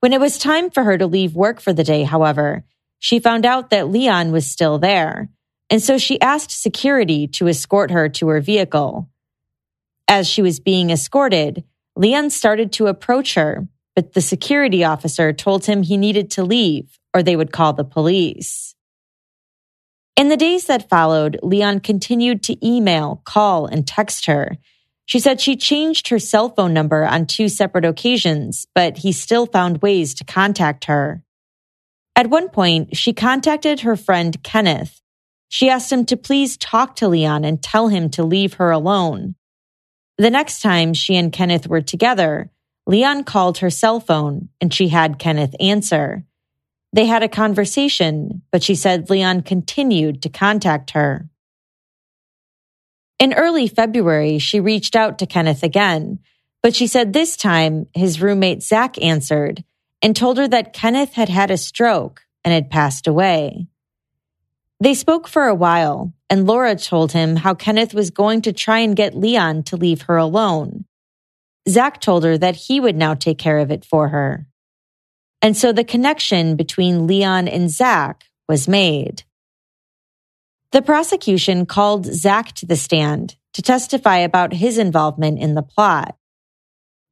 When 0.00 0.12
it 0.12 0.20
was 0.20 0.38
time 0.38 0.70
for 0.70 0.84
her 0.84 0.98
to 0.98 1.06
leave 1.06 1.34
work 1.34 1.60
for 1.60 1.72
the 1.72 1.84
day, 1.84 2.02
however, 2.02 2.64
she 2.98 3.18
found 3.18 3.44
out 3.44 3.70
that 3.70 3.88
Leon 3.88 4.30
was 4.30 4.50
still 4.50 4.78
there, 4.78 5.28
and 5.70 5.82
so 5.82 5.98
she 5.98 6.20
asked 6.20 6.50
security 6.50 7.26
to 7.28 7.48
escort 7.48 7.90
her 7.90 8.08
to 8.08 8.28
her 8.28 8.40
vehicle. 8.40 9.08
As 10.06 10.28
she 10.28 10.42
was 10.42 10.60
being 10.60 10.90
escorted, 10.90 11.64
Leon 11.96 12.30
started 12.30 12.72
to 12.72 12.86
approach 12.86 13.34
her, 13.34 13.68
but 13.94 14.14
the 14.14 14.20
security 14.20 14.84
officer 14.84 15.32
told 15.32 15.66
him 15.66 15.82
he 15.82 15.96
needed 15.96 16.30
to 16.32 16.44
leave 16.44 16.98
or 17.14 17.22
they 17.22 17.36
would 17.36 17.52
call 17.52 17.72
the 17.72 17.84
police. 17.84 18.74
In 20.16 20.28
the 20.28 20.36
days 20.36 20.64
that 20.66 20.88
followed, 20.88 21.38
Leon 21.42 21.80
continued 21.80 22.42
to 22.44 22.66
email, 22.66 23.22
call, 23.24 23.66
and 23.66 23.86
text 23.86 24.26
her. 24.26 24.58
She 25.04 25.18
said 25.18 25.40
she 25.40 25.56
changed 25.56 26.08
her 26.08 26.18
cell 26.18 26.48
phone 26.50 26.72
number 26.72 27.04
on 27.04 27.26
two 27.26 27.48
separate 27.48 27.84
occasions, 27.84 28.66
but 28.74 28.98
he 28.98 29.12
still 29.12 29.46
found 29.46 29.82
ways 29.82 30.14
to 30.14 30.24
contact 30.24 30.84
her. 30.84 31.22
At 32.14 32.30
one 32.30 32.50
point, 32.50 32.96
she 32.96 33.12
contacted 33.12 33.80
her 33.80 33.96
friend 33.96 34.42
Kenneth. 34.42 35.00
She 35.48 35.68
asked 35.68 35.90
him 35.90 36.04
to 36.06 36.16
please 36.16 36.56
talk 36.56 36.96
to 36.96 37.08
Leon 37.08 37.44
and 37.44 37.62
tell 37.62 37.88
him 37.88 38.10
to 38.10 38.22
leave 38.22 38.54
her 38.54 38.70
alone. 38.70 39.34
The 40.22 40.30
next 40.30 40.60
time 40.60 40.94
she 40.94 41.16
and 41.16 41.32
Kenneth 41.32 41.66
were 41.66 41.80
together, 41.80 42.48
Leon 42.86 43.24
called 43.24 43.58
her 43.58 43.70
cell 43.70 43.98
phone 43.98 44.50
and 44.60 44.72
she 44.72 44.86
had 44.86 45.18
Kenneth 45.18 45.56
answer. 45.58 46.22
They 46.92 47.06
had 47.06 47.24
a 47.24 47.28
conversation, 47.28 48.42
but 48.52 48.62
she 48.62 48.76
said 48.76 49.10
Leon 49.10 49.42
continued 49.42 50.22
to 50.22 50.28
contact 50.28 50.92
her. 50.92 51.28
In 53.18 53.34
early 53.34 53.66
February, 53.66 54.38
she 54.38 54.60
reached 54.60 54.94
out 54.94 55.18
to 55.18 55.26
Kenneth 55.26 55.64
again, 55.64 56.20
but 56.62 56.76
she 56.76 56.86
said 56.86 57.12
this 57.12 57.36
time 57.36 57.88
his 57.92 58.22
roommate 58.22 58.62
Zach 58.62 59.02
answered 59.02 59.64
and 60.02 60.14
told 60.14 60.38
her 60.38 60.46
that 60.46 60.72
Kenneth 60.72 61.14
had 61.14 61.30
had 61.30 61.50
a 61.50 61.56
stroke 61.56 62.22
and 62.44 62.54
had 62.54 62.70
passed 62.70 63.08
away. 63.08 63.66
They 64.78 64.94
spoke 64.94 65.26
for 65.26 65.48
a 65.48 65.54
while, 65.54 66.12
and 66.32 66.46
Laura 66.46 66.74
told 66.76 67.12
him 67.12 67.36
how 67.36 67.52
Kenneth 67.52 67.92
was 67.92 68.08
going 68.08 68.40
to 68.40 68.54
try 68.54 68.78
and 68.78 68.96
get 68.96 69.14
Leon 69.14 69.64
to 69.64 69.76
leave 69.76 70.00
her 70.08 70.16
alone. 70.16 70.86
Zach 71.68 72.00
told 72.00 72.24
her 72.24 72.38
that 72.38 72.56
he 72.56 72.80
would 72.80 72.96
now 72.96 73.12
take 73.12 73.36
care 73.36 73.58
of 73.58 73.70
it 73.70 73.84
for 73.84 74.08
her. 74.08 74.46
And 75.42 75.54
so 75.54 75.72
the 75.72 75.84
connection 75.84 76.56
between 76.56 77.06
Leon 77.06 77.48
and 77.48 77.70
Zach 77.70 78.24
was 78.48 78.66
made. 78.66 79.24
The 80.70 80.80
prosecution 80.80 81.66
called 81.66 82.06
Zach 82.06 82.54
to 82.54 82.64
the 82.64 82.76
stand 82.76 83.36
to 83.52 83.60
testify 83.60 84.16
about 84.16 84.54
his 84.54 84.78
involvement 84.78 85.38
in 85.38 85.54
the 85.54 85.60
plot. 85.60 86.16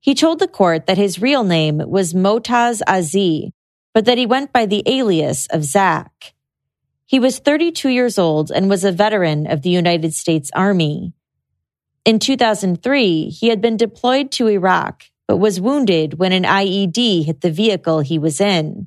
He 0.00 0.14
told 0.14 0.38
the 0.38 0.48
court 0.48 0.86
that 0.86 0.96
his 0.96 1.20
real 1.20 1.44
name 1.44 1.82
was 1.86 2.14
Motaz 2.14 2.80
Aziz, 2.86 3.50
but 3.92 4.06
that 4.06 4.16
he 4.16 4.24
went 4.24 4.50
by 4.50 4.64
the 4.64 4.82
alias 4.86 5.46
of 5.48 5.62
Zach. 5.62 6.32
He 7.10 7.18
was 7.18 7.40
32 7.40 7.88
years 7.88 8.20
old 8.20 8.52
and 8.52 8.70
was 8.70 8.84
a 8.84 8.92
veteran 8.92 9.50
of 9.50 9.62
the 9.62 9.70
United 9.70 10.14
States 10.14 10.48
Army. 10.54 11.12
In 12.04 12.20
2003, 12.20 13.30
he 13.30 13.48
had 13.48 13.60
been 13.60 13.76
deployed 13.76 14.30
to 14.30 14.46
Iraq 14.46 15.06
but 15.26 15.38
was 15.38 15.60
wounded 15.60 16.20
when 16.20 16.30
an 16.30 16.44
IED 16.44 17.24
hit 17.24 17.40
the 17.40 17.50
vehicle 17.50 17.98
he 17.98 18.16
was 18.16 18.40
in. 18.40 18.86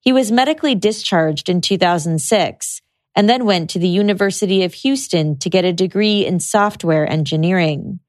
He 0.00 0.12
was 0.12 0.32
medically 0.32 0.74
discharged 0.74 1.48
in 1.48 1.60
2006 1.60 2.82
and 3.14 3.30
then 3.30 3.44
went 3.44 3.70
to 3.70 3.78
the 3.78 3.86
University 3.86 4.64
of 4.64 4.74
Houston 4.74 5.38
to 5.38 5.48
get 5.48 5.64
a 5.64 5.72
degree 5.72 6.26
in 6.26 6.40
software 6.40 7.08
engineering. 7.08 8.00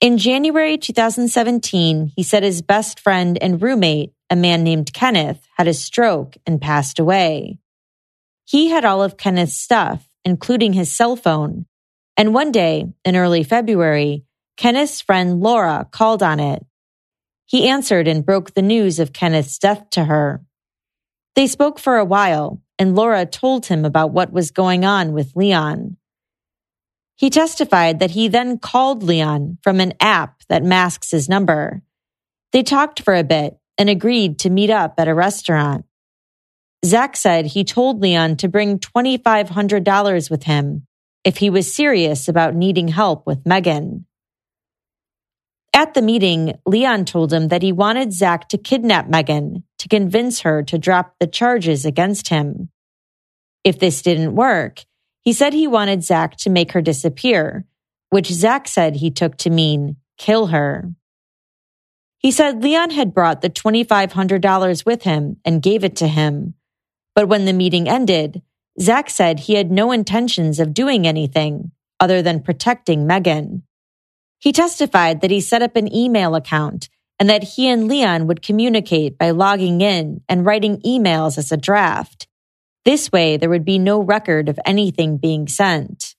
In 0.00 0.16
January 0.16 0.78
2017, 0.78 2.12
he 2.16 2.22
said 2.22 2.42
his 2.42 2.62
best 2.62 2.98
friend 2.98 3.36
and 3.42 3.60
roommate, 3.60 4.14
a 4.30 4.36
man 4.36 4.64
named 4.64 4.94
Kenneth, 4.94 5.46
had 5.58 5.68
a 5.68 5.74
stroke 5.74 6.38
and 6.46 6.62
passed 6.62 6.98
away. 6.98 7.58
He 8.46 8.68
had 8.68 8.84
all 8.84 9.02
of 9.02 9.16
Kenneth's 9.16 9.56
stuff, 9.56 10.08
including 10.24 10.72
his 10.72 10.90
cell 10.90 11.16
phone. 11.16 11.66
And 12.16 12.32
one 12.32 12.52
day, 12.52 12.86
in 13.04 13.16
early 13.16 13.42
February, 13.42 14.24
Kenneth's 14.56 15.00
friend 15.00 15.40
Laura 15.40 15.86
called 15.90 16.22
on 16.22 16.38
it. 16.38 16.64
He 17.44 17.68
answered 17.68 18.06
and 18.06 18.24
broke 18.24 18.54
the 18.54 18.62
news 18.62 19.00
of 19.00 19.12
Kenneth's 19.12 19.58
death 19.58 19.90
to 19.90 20.04
her. 20.04 20.42
They 21.34 21.48
spoke 21.48 21.80
for 21.80 21.96
a 21.96 22.04
while, 22.04 22.62
and 22.78 22.94
Laura 22.94 23.26
told 23.26 23.66
him 23.66 23.84
about 23.84 24.12
what 24.12 24.32
was 24.32 24.52
going 24.52 24.84
on 24.84 25.12
with 25.12 25.34
Leon. 25.34 25.96
He 27.16 27.30
testified 27.30 27.98
that 27.98 28.12
he 28.12 28.28
then 28.28 28.58
called 28.58 29.02
Leon 29.02 29.58
from 29.62 29.80
an 29.80 29.94
app 30.00 30.42
that 30.48 30.62
masks 30.62 31.10
his 31.10 31.28
number. 31.28 31.82
They 32.52 32.62
talked 32.62 33.00
for 33.02 33.14
a 33.14 33.24
bit 33.24 33.58
and 33.76 33.90
agreed 33.90 34.38
to 34.40 34.50
meet 34.50 34.70
up 34.70 34.94
at 34.98 35.08
a 35.08 35.14
restaurant. 35.14 35.85
Zach 36.86 37.16
said 37.16 37.46
he 37.46 37.64
told 37.64 38.00
Leon 38.00 38.36
to 38.36 38.48
bring 38.48 38.78
$2,500 38.78 40.30
with 40.30 40.44
him 40.44 40.86
if 41.24 41.38
he 41.38 41.50
was 41.50 41.74
serious 41.74 42.28
about 42.28 42.54
needing 42.54 42.86
help 42.86 43.26
with 43.26 43.44
Megan. 43.44 44.06
At 45.74 45.94
the 45.94 46.00
meeting, 46.00 46.54
Leon 46.64 47.04
told 47.04 47.32
him 47.32 47.48
that 47.48 47.62
he 47.62 47.72
wanted 47.72 48.12
Zach 48.12 48.48
to 48.50 48.58
kidnap 48.58 49.08
Megan 49.08 49.64
to 49.78 49.88
convince 49.88 50.40
her 50.40 50.62
to 50.62 50.78
drop 50.78 51.16
the 51.18 51.26
charges 51.26 51.84
against 51.84 52.28
him. 52.28 52.70
If 53.64 53.80
this 53.80 54.00
didn't 54.00 54.36
work, 54.36 54.84
he 55.22 55.32
said 55.32 55.52
he 55.52 55.66
wanted 55.66 56.04
Zach 56.04 56.36
to 56.38 56.50
make 56.50 56.70
her 56.72 56.80
disappear, 56.80 57.66
which 58.10 58.32
Zach 58.32 58.68
said 58.68 58.96
he 58.96 59.10
took 59.10 59.36
to 59.38 59.50
mean 59.50 59.96
kill 60.18 60.46
her. 60.46 60.92
He 62.18 62.30
said 62.30 62.62
Leon 62.62 62.90
had 62.90 63.12
brought 63.12 63.42
the 63.42 63.50
$2,500 63.50 64.86
with 64.86 65.02
him 65.02 65.36
and 65.44 65.60
gave 65.60 65.82
it 65.82 65.96
to 65.96 66.06
him. 66.06 66.54
But 67.16 67.28
when 67.28 67.46
the 67.46 67.54
meeting 67.54 67.88
ended, 67.88 68.42
Zach 68.78 69.08
said 69.08 69.40
he 69.40 69.54
had 69.54 69.72
no 69.72 69.90
intentions 69.90 70.60
of 70.60 70.74
doing 70.74 71.06
anything 71.06 71.72
other 71.98 72.20
than 72.20 72.42
protecting 72.42 73.06
Megan. 73.06 73.62
He 74.38 74.52
testified 74.52 75.22
that 75.22 75.30
he 75.30 75.40
set 75.40 75.62
up 75.62 75.76
an 75.76 75.92
email 75.92 76.34
account 76.34 76.90
and 77.18 77.30
that 77.30 77.42
he 77.42 77.68
and 77.68 77.88
Leon 77.88 78.26
would 78.26 78.42
communicate 78.42 79.16
by 79.16 79.30
logging 79.30 79.80
in 79.80 80.20
and 80.28 80.44
writing 80.44 80.80
emails 80.82 81.38
as 81.38 81.50
a 81.50 81.56
draft. 81.56 82.28
This 82.84 83.10
way, 83.10 83.38
there 83.38 83.48
would 83.48 83.64
be 83.64 83.78
no 83.78 83.98
record 83.98 84.50
of 84.50 84.60
anything 84.66 85.16
being 85.16 85.48
sent. 85.48 86.14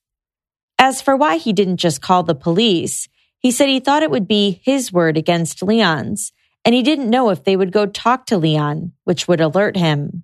As 0.79 1.01
for 1.01 1.15
why 1.15 1.37
he 1.37 1.53
didn't 1.53 1.77
just 1.77 2.01
call 2.01 2.23
the 2.23 2.33
police, 2.33 3.07
he 3.37 3.51
said 3.51 3.69
he 3.69 3.79
thought 3.79 4.01
it 4.03 4.11
would 4.11 4.27
be 4.27 4.61
his 4.63 4.91
word 4.91 5.15
against 5.15 5.61
Leon's, 5.61 6.33
and 6.65 6.73
he 6.73 6.81
didn't 6.81 7.11
know 7.11 7.29
if 7.29 7.43
they 7.43 7.55
would 7.55 7.71
go 7.71 7.85
talk 7.85 8.25
to 8.25 8.37
Leon, 8.37 8.93
which 9.03 9.27
would 9.27 9.39
alert 9.39 9.77
him. 9.77 10.23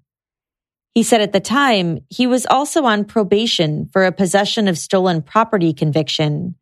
He 0.94 1.04
said 1.04 1.22
at 1.22 1.34
the 1.34 1.40
time 1.40 2.06
he 2.10 2.28
was 2.28 2.46
also 2.46 2.84
on 2.86 3.06
probation 3.06 3.90
for 3.92 4.06
a 4.06 4.12
possession 4.12 4.68
of 4.68 4.78
stolen 4.78 5.22
property 5.24 5.74
conviction. 5.74 6.56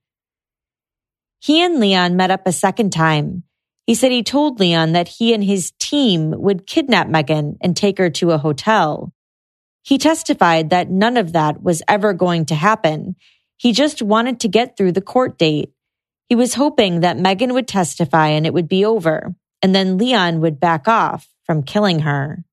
He 1.39 1.61
and 1.61 1.79
Leon 1.79 2.15
met 2.15 2.31
up 2.31 2.47
a 2.47 2.51
second 2.51 2.91
time. 2.91 3.43
He 3.87 3.95
said 3.95 4.11
he 4.11 4.23
told 4.23 4.59
Leon 4.59 4.93
that 4.93 5.07
he 5.07 5.33
and 5.33 5.43
his 5.43 5.73
team 5.79 6.31
would 6.37 6.67
kidnap 6.67 7.09
Megan 7.09 7.57
and 7.61 7.75
take 7.75 7.97
her 7.97 8.09
to 8.11 8.31
a 8.31 8.37
hotel. 8.37 9.11
He 9.83 9.97
testified 9.97 10.69
that 10.69 10.89
none 10.89 11.17
of 11.17 11.33
that 11.33 11.61
was 11.61 11.81
ever 11.87 12.13
going 12.13 12.45
to 12.45 12.55
happen. 12.55 13.15
He 13.57 13.73
just 13.73 14.01
wanted 14.01 14.39
to 14.41 14.47
get 14.47 14.77
through 14.77 14.93
the 14.93 15.01
court 15.01 15.37
date. 15.37 15.71
He 16.29 16.35
was 16.35 16.53
hoping 16.53 17.01
that 17.01 17.17
Megan 17.17 17.53
would 17.53 17.67
testify 17.67 18.27
and 18.27 18.45
it 18.45 18.53
would 18.53 18.69
be 18.69 18.85
over, 18.85 19.35
and 19.61 19.75
then 19.75 19.97
Leon 19.97 20.39
would 20.39 20.59
back 20.59 20.87
off 20.87 21.27
from 21.43 21.63
killing 21.63 21.99
her. 21.99 22.45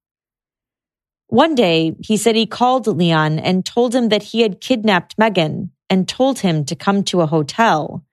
One 1.29 1.55
day, 1.55 1.95
he 2.01 2.17
said 2.17 2.37
he 2.37 2.47
called 2.47 2.87
Leon 2.87 3.39
and 3.39 3.65
told 3.65 3.95
him 3.95 4.09
that 4.09 4.23
he 4.23 4.41
had 4.41 4.63
kidnapped 4.63 5.19
Megan 5.19 5.71
and 5.91 6.09
told 6.09 6.41
him 6.41 6.65
to 6.65 6.75
come 6.75 7.05
to 7.05 7.21
a 7.21 7.27
hotel. 7.27 8.05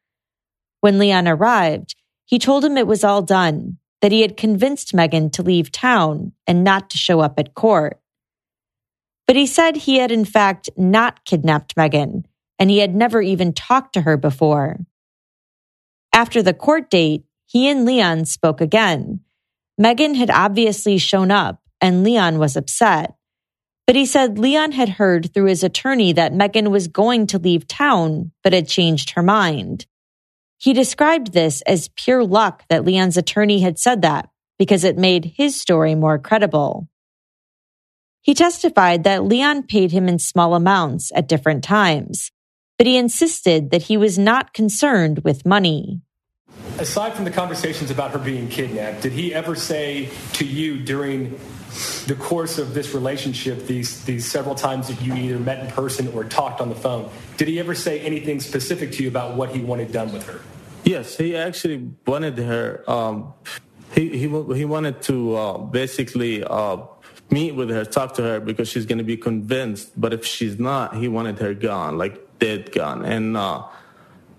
When 0.81 0.99
Leon 0.99 1.27
arrived, 1.27 1.95
he 2.25 2.39
told 2.39 2.65
him 2.65 2.77
it 2.77 2.87
was 2.87 3.03
all 3.05 3.21
done, 3.21 3.77
that 4.01 4.11
he 4.11 4.21
had 4.21 4.35
convinced 4.35 4.93
Megan 4.93 5.29
to 5.31 5.43
leave 5.43 5.71
town 5.71 6.33
and 6.45 6.63
not 6.63 6.89
to 6.89 6.97
show 6.97 7.21
up 7.21 7.39
at 7.39 7.53
court. 7.53 7.99
But 9.27 9.37
he 9.37 9.47
said 9.47 9.77
he 9.77 9.97
had 9.97 10.11
in 10.11 10.25
fact 10.25 10.69
not 10.75 11.23
kidnapped 11.23 11.77
Megan, 11.77 12.25
and 12.59 12.69
he 12.69 12.79
had 12.79 12.93
never 12.93 13.21
even 13.21 13.53
talked 13.53 13.93
to 13.93 14.01
her 14.01 14.17
before. 14.17 14.79
After 16.13 16.43
the 16.43 16.53
court 16.53 16.89
date, 16.89 17.23
he 17.45 17.69
and 17.69 17.85
Leon 17.85 18.25
spoke 18.25 18.59
again. 18.59 19.21
Megan 19.77 20.15
had 20.15 20.29
obviously 20.29 20.97
shown 20.97 21.31
up, 21.31 21.61
and 21.85 22.03
Leon 22.03 22.39
was 22.39 22.55
upset. 22.55 23.13
But 23.85 23.95
he 23.95 24.07
said 24.07 24.39
Leon 24.39 24.71
had 24.71 24.89
heard 24.89 25.31
through 25.31 25.45
his 25.45 25.63
attorney 25.63 26.13
that 26.13 26.33
Megan 26.33 26.71
was 26.71 26.87
going 26.87 27.27
to 27.27 27.37
leave 27.37 27.67
town, 27.67 28.31
but 28.43 28.53
had 28.53 28.67
changed 28.67 29.11
her 29.11 29.21
mind. 29.21 29.85
He 30.57 30.73
described 30.73 31.31
this 31.31 31.61
as 31.61 31.91
pure 31.95 32.25
luck 32.25 32.63
that 32.69 32.83
Leon's 32.83 33.17
attorney 33.17 33.59
had 33.59 33.77
said 33.77 34.01
that 34.01 34.29
because 34.57 34.83
it 34.83 34.97
made 34.97 35.33
his 35.37 35.61
story 35.61 35.93
more 35.93 36.17
credible. 36.17 36.89
He 38.21 38.33
testified 38.33 39.03
that 39.03 39.23
Leon 39.23 39.63
paid 39.63 39.91
him 39.91 40.09
in 40.09 40.17
small 40.17 40.55
amounts 40.55 41.11
at 41.13 41.27
different 41.27 41.63
times, 41.63 42.31
but 42.79 42.87
he 42.87 42.97
insisted 42.97 43.69
that 43.69 43.83
he 43.83 43.95
was 43.95 44.17
not 44.17 44.53
concerned 44.53 45.19
with 45.19 45.45
money. 45.45 46.01
Aside 46.79 47.13
from 47.13 47.25
the 47.25 47.31
conversations 47.31 47.91
about 47.91 48.09
her 48.11 48.17
being 48.17 48.49
kidnapped, 48.49 49.03
did 49.03 49.11
he 49.11 49.35
ever 49.35 49.53
say 49.53 50.09
to 50.33 50.45
you 50.45 50.79
during 50.79 51.39
the 52.05 52.15
course 52.15 52.57
of 52.57 52.73
this 52.73 52.93
relationship, 52.93 53.65
these 53.67 54.03
these 54.05 54.25
several 54.25 54.55
times 54.55 54.87
that 54.87 55.01
you 55.01 55.13
either 55.13 55.39
met 55.39 55.59
in 55.59 55.71
person 55.71 56.07
or 56.13 56.23
talked 56.23 56.61
on 56.61 56.69
the 56.69 56.75
phone, 56.75 57.09
did 57.37 57.47
he 57.47 57.59
ever 57.59 57.75
say 57.75 57.99
anything 58.01 58.39
specific 58.39 58.91
to 58.93 59.03
you 59.03 59.09
about 59.09 59.35
what 59.35 59.49
he 59.49 59.61
wanted 59.61 59.91
done 59.91 60.11
with 60.13 60.25
her? 60.27 60.41
Yes, 60.83 61.17
he 61.17 61.35
actually 61.35 61.91
wanted 62.05 62.37
her. 62.37 62.83
Um, 62.89 63.33
he 63.93 64.09
he 64.09 64.27
he 64.27 64.65
wanted 64.65 65.01
to 65.03 65.35
uh, 65.35 65.57
basically 65.57 66.43
uh, 66.43 66.77
meet 67.29 67.53
with 67.53 67.69
her, 67.69 67.85
talk 67.85 68.13
to 68.15 68.21
her 68.23 68.39
because 68.39 68.69
she's 68.69 68.85
going 68.85 68.99
to 68.99 69.03
be 69.03 69.17
convinced. 69.17 69.99
But 69.99 70.13
if 70.13 70.25
she's 70.25 70.59
not, 70.59 70.95
he 70.95 71.07
wanted 71.07 71.39
her 71.39 71.53
gone, 71.53 71.97
like 71.97 72.39
dead 72.39 72.71
gone. 72.71 73.03
And 73.05 73.35
uh, 73.35 73.63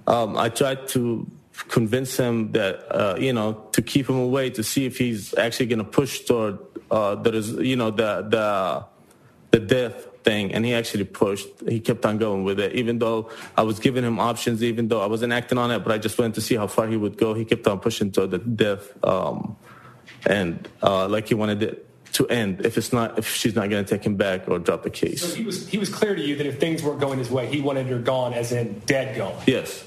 um, 0.07 0.37
I 0.37 0.49
tried 0.49 0.87
to 0.89 1.27
convince 1.69 2.17
him 2.17 2.53
that 2.53 2.85
uh, 2.91 3.17
you 3.19 3.33
know 3.33 3.55
to 3.73 3.83
keep 3.83 4.09
him 4.09 4.17
away 4.17 4.51
to 4.51 4.63
see 4.63 4.87
if 4.87 4.99
he's 4.99 5.35
actually 5.37 5.67
going 5.67 5.79
to 5.79 5.85
push 5.85 6.21
toward 6.21 6.59
uh, 6.91 7.17
is 7.27 7.53
you 7.53 7.77
know 7.77 7.91
the 7.91 8.23
the 8.29 8.85
the 9.51 9.61
death 9.61 10.07
thing. 10.23 10.53
And 10.53 10.65
he 10.65 10.75
actually 10.75 11.05
pushed. 11.05 11.49
He 11.69 11.81
kept 11.81 12.05
on 12.05 12.19
going 12.19 12.45
with 12.45 12.59
it. 12.59 12.75
Even 12.75 12.99
though 12.99 13.31
i 13.57 13.63
was 13.63 13.79
giving 13.79 14.05
him 14.05 14.19
options 14.19 14.63
even 14.63 14.89
though 14.89 15.01
i 15.01 15.07
wasn't 15.07 15.33
acting 15.33 15.59
on 15.59 15.71
it 15.71 15.81
but 15.85 15.93
i 15.93 15.99
just 15.99 16.19
wanted 16.19 16.35
to 16.35 16.41
see 16.41 16.57
how 16.57 16.67
far 16.67 16.87
he 16.89 16.97
would 16.97 17.17
go 17.17 17.33
he 17.33 17.45
kept 17.45 17.67
on 17.67 17.79
pushing 17.79 18.11
toward 18.11 18.31
the 18.31 18.39
death 18.39 18.93
um, 19.05 19.57
and 20.27 20.69
uh, 20.83 21.07
like 21.09 21.29
he 21.29 21.35
wanted 21.35 21.63
it 21.63 21.83
to 22.13 22.27
end. 22.29 22.65
If 22.65 22.79
it's 22.79 22.93
not 22.93 23.19
if 23.19 23.27
she's 23.35 23.55
not 23.55 23.69
going 23.71 23.85
to 23.85 23.89
take 23.89 24.05
him 24.05 24.17
back 24.17 24.49
or 24.49 24.59
drop 24.59 24.83
the 24.83 24.91
case. 24.91 25.21
So 25.23 25.35
he 25.35 25.45
was 25.45 25.69
he 25.69 25.79
was 25.79 25.89
clear 25.89 26.15
to 26.15 26.23
you 26.23 26.35
that 26.37 26.47
if 26.47 26.59
things 26.59 26.83
weren't 26.83 27.01
going 27.01 27.19
his 27.19 27.31
way 27.31 27.47
he 27.47 27.61
wanted 27.61 27.87
her 27.87 27.99
gone 27.99 28.33
as 28.33 28.53
in 28.53 28.81
dead 28.87 29.17
gone? 29.17 29.37
Yes 29.47 29.85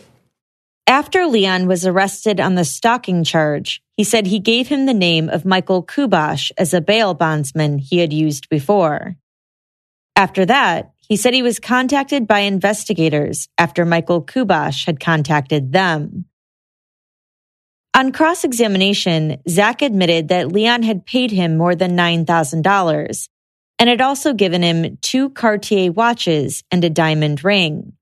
after 0.89 1.27
Leon 1.27 1.67
was 1.67 1.85
arrested 1.85 2.39
on 2.39 2.55
the 2.55 2.65
stalking 2.65 3.23
charge, 3.23 3.81
he 3.95 4.03
said 4.03 4.25
he 4.25 4.39
gave 4.39 4.67
him 4.67 4.87
the 4.87 4.93
name 4.93 5.29
of 5.29 5.45
Michael 5.45 5.83
Kubosh 5.83 6.51
as 6.57 6.73
a 6.73 6.81
bail 6.81 7.13
bondsman 7.13 7.77
he 7.77 7.99
had 7.99 8.11
used 8.11 8.49
before. 8.49 9.15
After 10.15 10.47
that, 10.47 10.91
he 11.07 11.15
said 11.15 11.35
he 11.35 11.43
was 11.43 11.59
contacted 11.59 12.27
by 12.27 12.39
investigators 12.39 13.49
after 13.57 13.85
Michael 13.85 14.23
Kubosh 14.23 14.87
had 14.87 14.99
contacted 14.99 15.71
them. 15.71 16.25
On 17.95 18.11
cross 18.11 18.43
examination, 18.43 19.37
Zach 19.47 19.83
admitted 19.83 20.29
that 20.29 20.51
Leon 20.51 20.81
had 20.81 21.05
paid 21.05 21.29
him 21.29 21.55
more 21.55 21.75
than 21.75 21.95
$9,000 21.95 23.29
and 23.77 23.89
had 23.89 24.01
also 24.01 24.33
given 24.33 24.63
him 24.63 24.97
two 25.01 25.29
Cartier 25.29 25.91
watches 25.91 26.63
and 26.71 26.83
a 26.83 26.89
diamond 26.89 27.43
ring. 27.43 27.93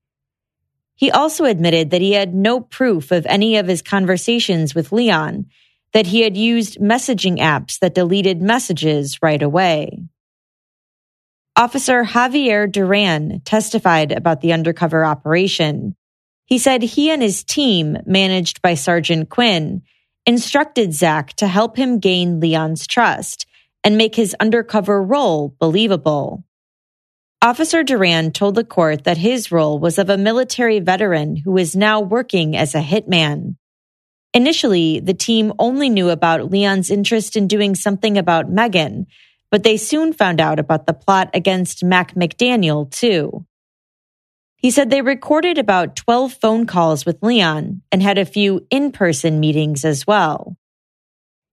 He 0.98 1.12
also 1.12 1.44
admitted 1.44 1.90
that 1.90 2.00
he 2.00 2.12
had 2.14 2.34
no 2.34 2.58
proof 2.58 3.12
of 3.12 3.24
any 3.26 3.56
of 3.56 3.68
his 3.68 3.82
conversations 3.82 4.74
with 4.74 4.90
Leon, 4.90 5.46
that 5.92 6.08
he 6.08 6.22
had 6.22 6.36
used 6.36 6.80
messaging 6.80 7.38
apps 7.38 7.78
that 7.78 7.94
deleted 7.94 8.42
messages 8.42 9.22
right 9.22 9.40
away. 9.40 10.02
Officer 11.54 12.02
Javier 12.02 12.70
Duran 12.70 13.42
testified 13.44 14.10
about 14.10 14.40
the 14.40 14.52
undercover 14.52 15.04
operation. 15.04 15.94
He 16.46 16.58
said 16.58 16.82
he 16.82 17.10
and 17.10 17.22
his 17.22 17.44
team, 17.44 17.98
managed 18.04 18.60
by 18.60 18.74
Sergeant 18.74 19.28
Quinn, 19.28 19.82
instructed 20.26 20.92
Zach 20.92 21.32
to 21.34 21.46
help 21.46 21.76
him 21.76 22.00
gain 22.00 22.40
Leon's 22.40 22.88
trust 22.88 23.46
and 23.84 23.96
make 23.96 24.16
his 24.16 24.34
undercover 24.40 25.00
role 25.00 25.54
believable. 25.60 26.42
Officer 27.40 27.84
Duran 27.84 28.32
told 28.32 28.56
the 28.56 28.64
court 28.64 29.04
that 29.04 29.16
his 29.16 29.52
role 29.52 29.78
was 29.78 29.98
of 29.98 30.10
a 30.10 30.18
military 30.18 30.80
veteran 30.80 31.36
who 31.36 31.56
is 31.56 31.76
now 31.76 32.00
working 32.00 32.56
as 32.56 32.74
a 32.74 32.82
hitman. 32.82 33.54
Initially, 34.34 34.98
the 34.98 35.14
team 35.14 35.52
only 35.56 35.88
knew 35.88 36.10
about 36.10 36.50
Leon's 36.50 36.90
interest 36.90 37.36
in 37.36 37.46
doing 37.46 37.76
something 37.76 38.18
about 38.18 38.50
Megan, 38.50 39.06
but 39.52 39.62
they 39.62 39.76
soon 39.76 40.12
found 40.12 40.40
out 40.40 40.58
about 40.58 40.86
the 40.88 40.92
plot 40.92 41.30
against 41.32 41.84
Mac 41.84 42.16
McDaniel, 42.16 42.90
too. 42.90 43.46
He 44.56 44.72
said 44.72 44.90
they 44.90 45.02
recorded 45.02 45.58
about 45.58 45.94
12 45.94 46.32
phone 46.32 46.66
calls 46.66 47.06
with 47.06 47.22
Leon 47.22 47.82
and 47.92 48.02
had 48.02 48.18
a 48.18 48.24
few 48.24 48.66
in 48.68 48.90
person 48.90 49.38
meetings 49.38 49.84
as 49.84 50.04
well. 50.04 50.56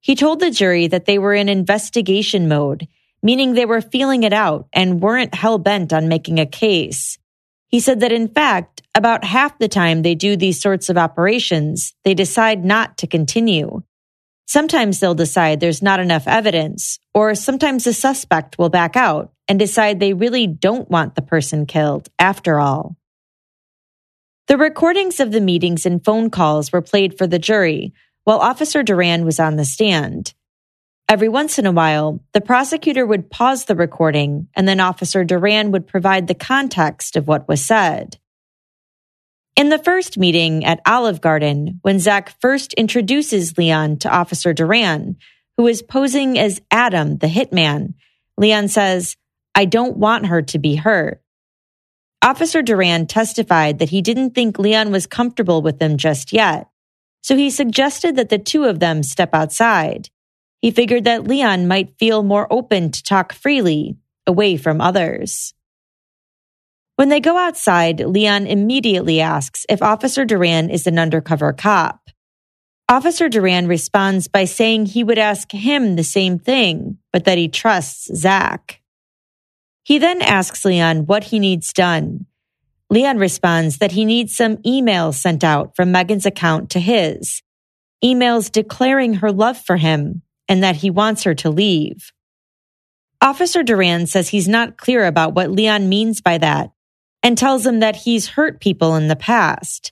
He 0.02 0.16
told 0.16 0.40
the 0.40 0.50
jury 0.50 0.88
that 0.88 1.06
they 1.06 1.20
were 1.20 1.36
in 1.36 1.48
investigation 1.48 2.48
mode 2.48 2.88
meaning 3.26 3.54
they 3.54 3.66
were 3.66 3.82
feeling 3.82 4.22
it 4.22 4.34
out 4.34 4.68
and 4.72 5.02
weren't 5.02 5.34
hell 5.34 5.58
bent 5.58 5.92
on 5.92 6.08
making 6.08 6.40
a 6.40 6.46
case. 6.46 7.18
He 7.70 7.80
said 7.80 8.02
that 8.02 8.12
in 8.12 8.28
fact, 8.28 8.84
about 8.94 9.24
half 9.24 9.58
the 9.58 9.68
time 9.68 10.04
they 10.04 10.14
do 10.14 10.38
these 10.38 10.62
sorts 10.62 10.90
of 10.90 10.98
operations, 10.98 11.96
they 12.04 12.14
decide 12.14 12.64
not 12.64 13.00
to 13.00 13.08
continue. 13.08 13.82
Sometimes 14.46 15.00
they'll 15.00 15.16
decide 15.16 15.60
there's 15.60 15.82
not 15.82 16.00
enough 16.00 16.28
evidence, 16.28 17.00
or 17.16 17.34
sometimes 17.34 17.86
the 17.86 17.94
suspect 17.94 18.60
will 18.60 18.70
back 18.70 18.96
out 18.96 19.34
and 19.48 19.58
decide 19.58 20.00
they 20.00 20.14
really 20.14 20.46
don't 20.46 20.88
want 20.92 21.16
the 21.16 21.24
person 21.24 21.66
killed 21.66 22.10
after 22.20 22.60
all. 22.60 22.96
The 24.48 24.58
recordings 24.60 25.20
of 25.20 25.32
the 25.32 25.42
meetings 25.42 25.88
and 25.88 26.06
phone 26.06 26.30
calls 26.30 26.72
were 26.72 26.84
played 26.84 27.18
for 27.18 27.26
the 27.26 27.40
jury 27.40 27.92
while 28.24 28.38
Officer 28.38 28.84
Duran 28.84 29.26
was 29.26 29.40
on 29.40 29.56
the 29.56 29.66
stand. 29.66 30.36
Every 31.08 31.30
once 31.30 31.60
in 31.60 31.68
a 31.68 31.72
while, 31.72 32.20
the 32.34 32.42
prosecutor 32.42 33.06
would 33.06 33.30
pause 33.30 33.66
the 33.66 33.76
recording 33.76 34.48
and 34.56 34.68
then 34.68 34.80
Officer 34.80 35.24
Duran 35.24 35.72
would 35.72 35.86
provide 35.86 36.28
the 36.28 36.34
context 36.34 37.16
of 37.16 37.28
what 37.28 37.48
was 37.48 37.64
said. 37.64 38.18
In 39.56 39.70
the 39.70 39.78
first 39.78 40.18
meeting 40.18 40.66
at 40.66 40.82
Olive 40.86 41.22
Garden, 41.22 41.80
when 41.84 42.00
Zach 42.00 42.34
first 42.42 42.74
introduces 42.74 43.58
Leon 43.58 43.98
to 44.00 44.10
Officer 44.10 44.52
Duran, 44.52 45.18
who 45.58 45.68
is 45.68 45.84
posing 45.84 46.40
as 46.40 46.62
Adam, 46.72 47.18
the 47.18 47.28
hitman, 47.28 47.94
Leon 48.38 48.68
says, 48.68 49.16
I 49.54 49.66
don't 49.66 49.98
want 49.98 50.26
her 50.26 50.42
to 50.42 50.60
be 50.60 50.76
hurt. 50.76 51.22
Officer 52.24 52.64
Duran 52.64 53.06
testified 53.06 53.78
that 53.78 53.92
he 53.92 54.02
didn't 54.02 54.32
think 54.32 54.58
Leon 54.58 54.92
was 54.92 55.06
comfortable 55.06 55.62
with 55.62 55.78
them 55.78 55.98
just 55.98 56.34
yet, 56.34 56.68
so 57.22 57.38
he 57.38 57.52
suggested 57.52 58.16
that 58.16 58.30
the 58.30 58.40
two 58.40 58.66
of 58.66 58.80
them 58.80 59.04
step 59.04 59.30
outside. 59.34 60.10
He 60.62 60.72
figured 60.72 61.04
that 61.04 61.26
Leon 61.26 61.68
might 61.68 61.98
feel 62.00 62.24
more 62.24 62.52
open 62.52 62.92
to 62.92 63.04
talk 63.04 63.34
freely, 63.34 63.98
away 64.28 64.58
from 64.58 64.82
others. 64.82 65.54
When 66.96 67.10
they 67.10 67.20
go 67.20 67.38
outside, 67.38 68.00
Leon 68.00 68.48
immediately 68.48 69.20
asks 69.20 69.66
if 69.68 69.82
Officer 69.82 70.26
Duran 70.26 70.70
is 70.70 70.88
an 70.88 70.98
undercover 70.98 71.52
cop. 71.52 72.10
Officer 72.88 73.28
Duran 73.28 73.68
responds 73.68 74.28
by 74.28 74.46
saying 74.46 74.86
he 74.86 75.04
would 75.04 75.18
ask 75.18 75.52
him 75.52 75.96
the 75.96 76.04
same 76.04 76.40
thing, 76.40 77.00
but 77.12 77.26
that 77.26 77.38
he 77.38 77.48
trusts 77.48 78.16
Zach. 78.16 78.82
He 79.84 79.98
then 79.98 80.22
asks 80.22 80.64
Leon 80.64 81.06
what 81.06 81.26
he 81.26 81.40
needs 81.40 81.74
done. 81.74 82.28
Leon 82.90 83.18
responds 83.18 83.80
that 83.80 83.92
he 83.92 84.06
needs 84.06 84.36
some 84.36 84.58
emails 84.58 85.16
sent 85.16 85.44
out 85.44 85.76
from 85.76 85.92
Megan's 85.92 86.26
account 86.26 86.70
to 86.70 86.80
his, 86.80 87.42
emails 88.04 88.52
declaring 88.52 89.16
her 89.16 89.32
love 89.32 89.58
for 89.58 89.78
him 89.78 90.22
and 90.48 90.64
that 90.64 90.78
he 90.78 90.90
wants 90.90 91.24
her 91.24 91.36
to 91.36 91.50
leave. 91.50 92.12
Officer 93.22 93.64
Duran 93.64 94.06
says 94.08 94.30
he's 94.30 94.48
not 94.48 94.78
clear 94.78 95.06
about 95.06 95.34
what 95.34 95.52
Leon 95.52 95.90
means 95.90 96.22
by 96.22 96.38
that 96.38 96.72
and 97.24 97.38
tells 97.38 97.66
him 97.66 97.80
that 97.80 97.96
he's 97.96 98.28
hurt 98.28 98.60
people 98.60 98.96
in 98.96 99.08
the 99.08 99.16
past. 99.16 99.92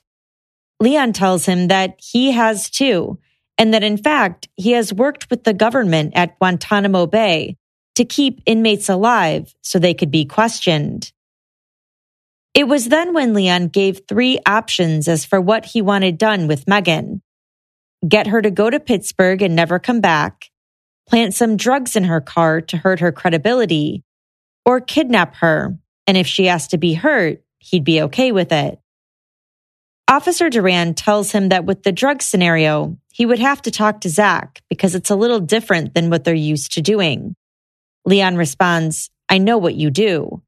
Leon 0.80 1.12
tells 1.12 1.46
him 1.46 1.68
that 1.68 1.96
he 1.98 2.30
has 2.30 2.70
too, 2.70 3.18
and 3.58 3.74
that 3.74 3.82
in 3.82 3.96
fact, 3.96 4.48
he 4.54 4.72
has 4.72 4.92
worked 4.92 5.30
with 5.30 5.44
the 5.44 5.52
government 5.52 6.12
at 6.14 6.38
Guantanamo 6.38 7.06
Bay 7.06 7.56
to 7.96 8.04
keep 8.04 8.40
inmates 8.46 8.88
alive 8.88 9.52
so 9.62 9.78
they 9.78 9.94
could 9.94 10.10
be 10.10 10.24
questioned. 10.24 11.12
It 12.54 12.68
was 12.68 12.88
then 12.88 13.14
when 13.14 13.34
Leon 13.34 13.68
gave 13.68 14.02
three 14.06 14.38
options 14.46 15.08
as 15.08 15.24
for 15.24 15.40
what 15.40 15.64
he 15.66 15.82
wanted 15.82 16.18
done 16.18 16.46
with 16.46 16.68
Megan 16.68 17.20
get 18.06 18.26
her 18.26 18.42
to 18.42 18.50
go 18.50 18.70
to 18.70 18.80
Pittsburgh 18.80 19.42
and 19.42 19.56
never 19.56 19.78
come 19.78 20.00
back, 20.00 20.50
plant 21.08 21.34
some 21.34 21.56
drugs 21.56 21.96
in 21.96 22.04
her 22.04 22.20
car 22.20 22.60
to 22.62 22.76
hurt 22.76 23.00
her 23.00 23.12
credibility, 23.12 24.02
or 24.64 24.80
kidnap 24.80 25.36
her. 25.36 25.78
And 26.06 26.16
if 26.16 26.26
she 26.26 26.46
has 26.46 26.68
to 26.68 26.78
be 26.78 26.94
hurt, 26.94 27.42
he'd 27.58 27.84
be 27.84 28.02
okay 28.02 28.32
with 28.32 28.52
it. 28.52 28.78
Officer 30.06 30.50
Duran 30.50 30.94
tells 30.94 31.32
him 31.32 31.48
that 31.48 31.64
with 31.64 31.82
the 31.82 31.92
drug 31.92 32.20
scenario, 32.20 32.98
he 33.10 33.24
would 33.24 33.38
have 33.38 33.62
to 33.62 33.70
talk 33.70 34.02
to 34.02 34.10
Zach 34.10 34.62
because 34.68 34.94
it's 34.94 35.10
a 35.10 35.16
little 35.16 35.40
different 35.40 35.94
than 35.94 36.10
what 36.10 36.24
they're 36.24 36.34
used 36.34 36.72
to 36.72 36.82
doing. 36.82 37.34
Leon 38.04 38.36
responds, 38.36 39.10
I 39.30 39.38
know 39.38 39.56
what 39.56 39.74
you 39.74 39.90
do. 39.90 40.42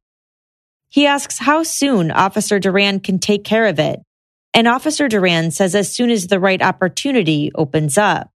He 0.89 1.07
asks 1.07 1.39
how 1.39 1.63
soon 1.63 2.11
Officer 2.11 2.59
Duran 2.59 3.01
can 3.01 3.19
take 3.19 3.45
care 3.45 3.67
of 3.67 3.79
it 3.79 4.01
and 4.57 4.67
Officer 4.67 5.07
Duran 5.07 5.51
says 5.51 5.75
as 5.75 5.95
soon 5.95 6.09
as 6.09 6.29
the 6.29 6.41
right 6.41 6.63
opportunity 6.63 7.53
opens 7.55 7.99
up. 7.99 8.33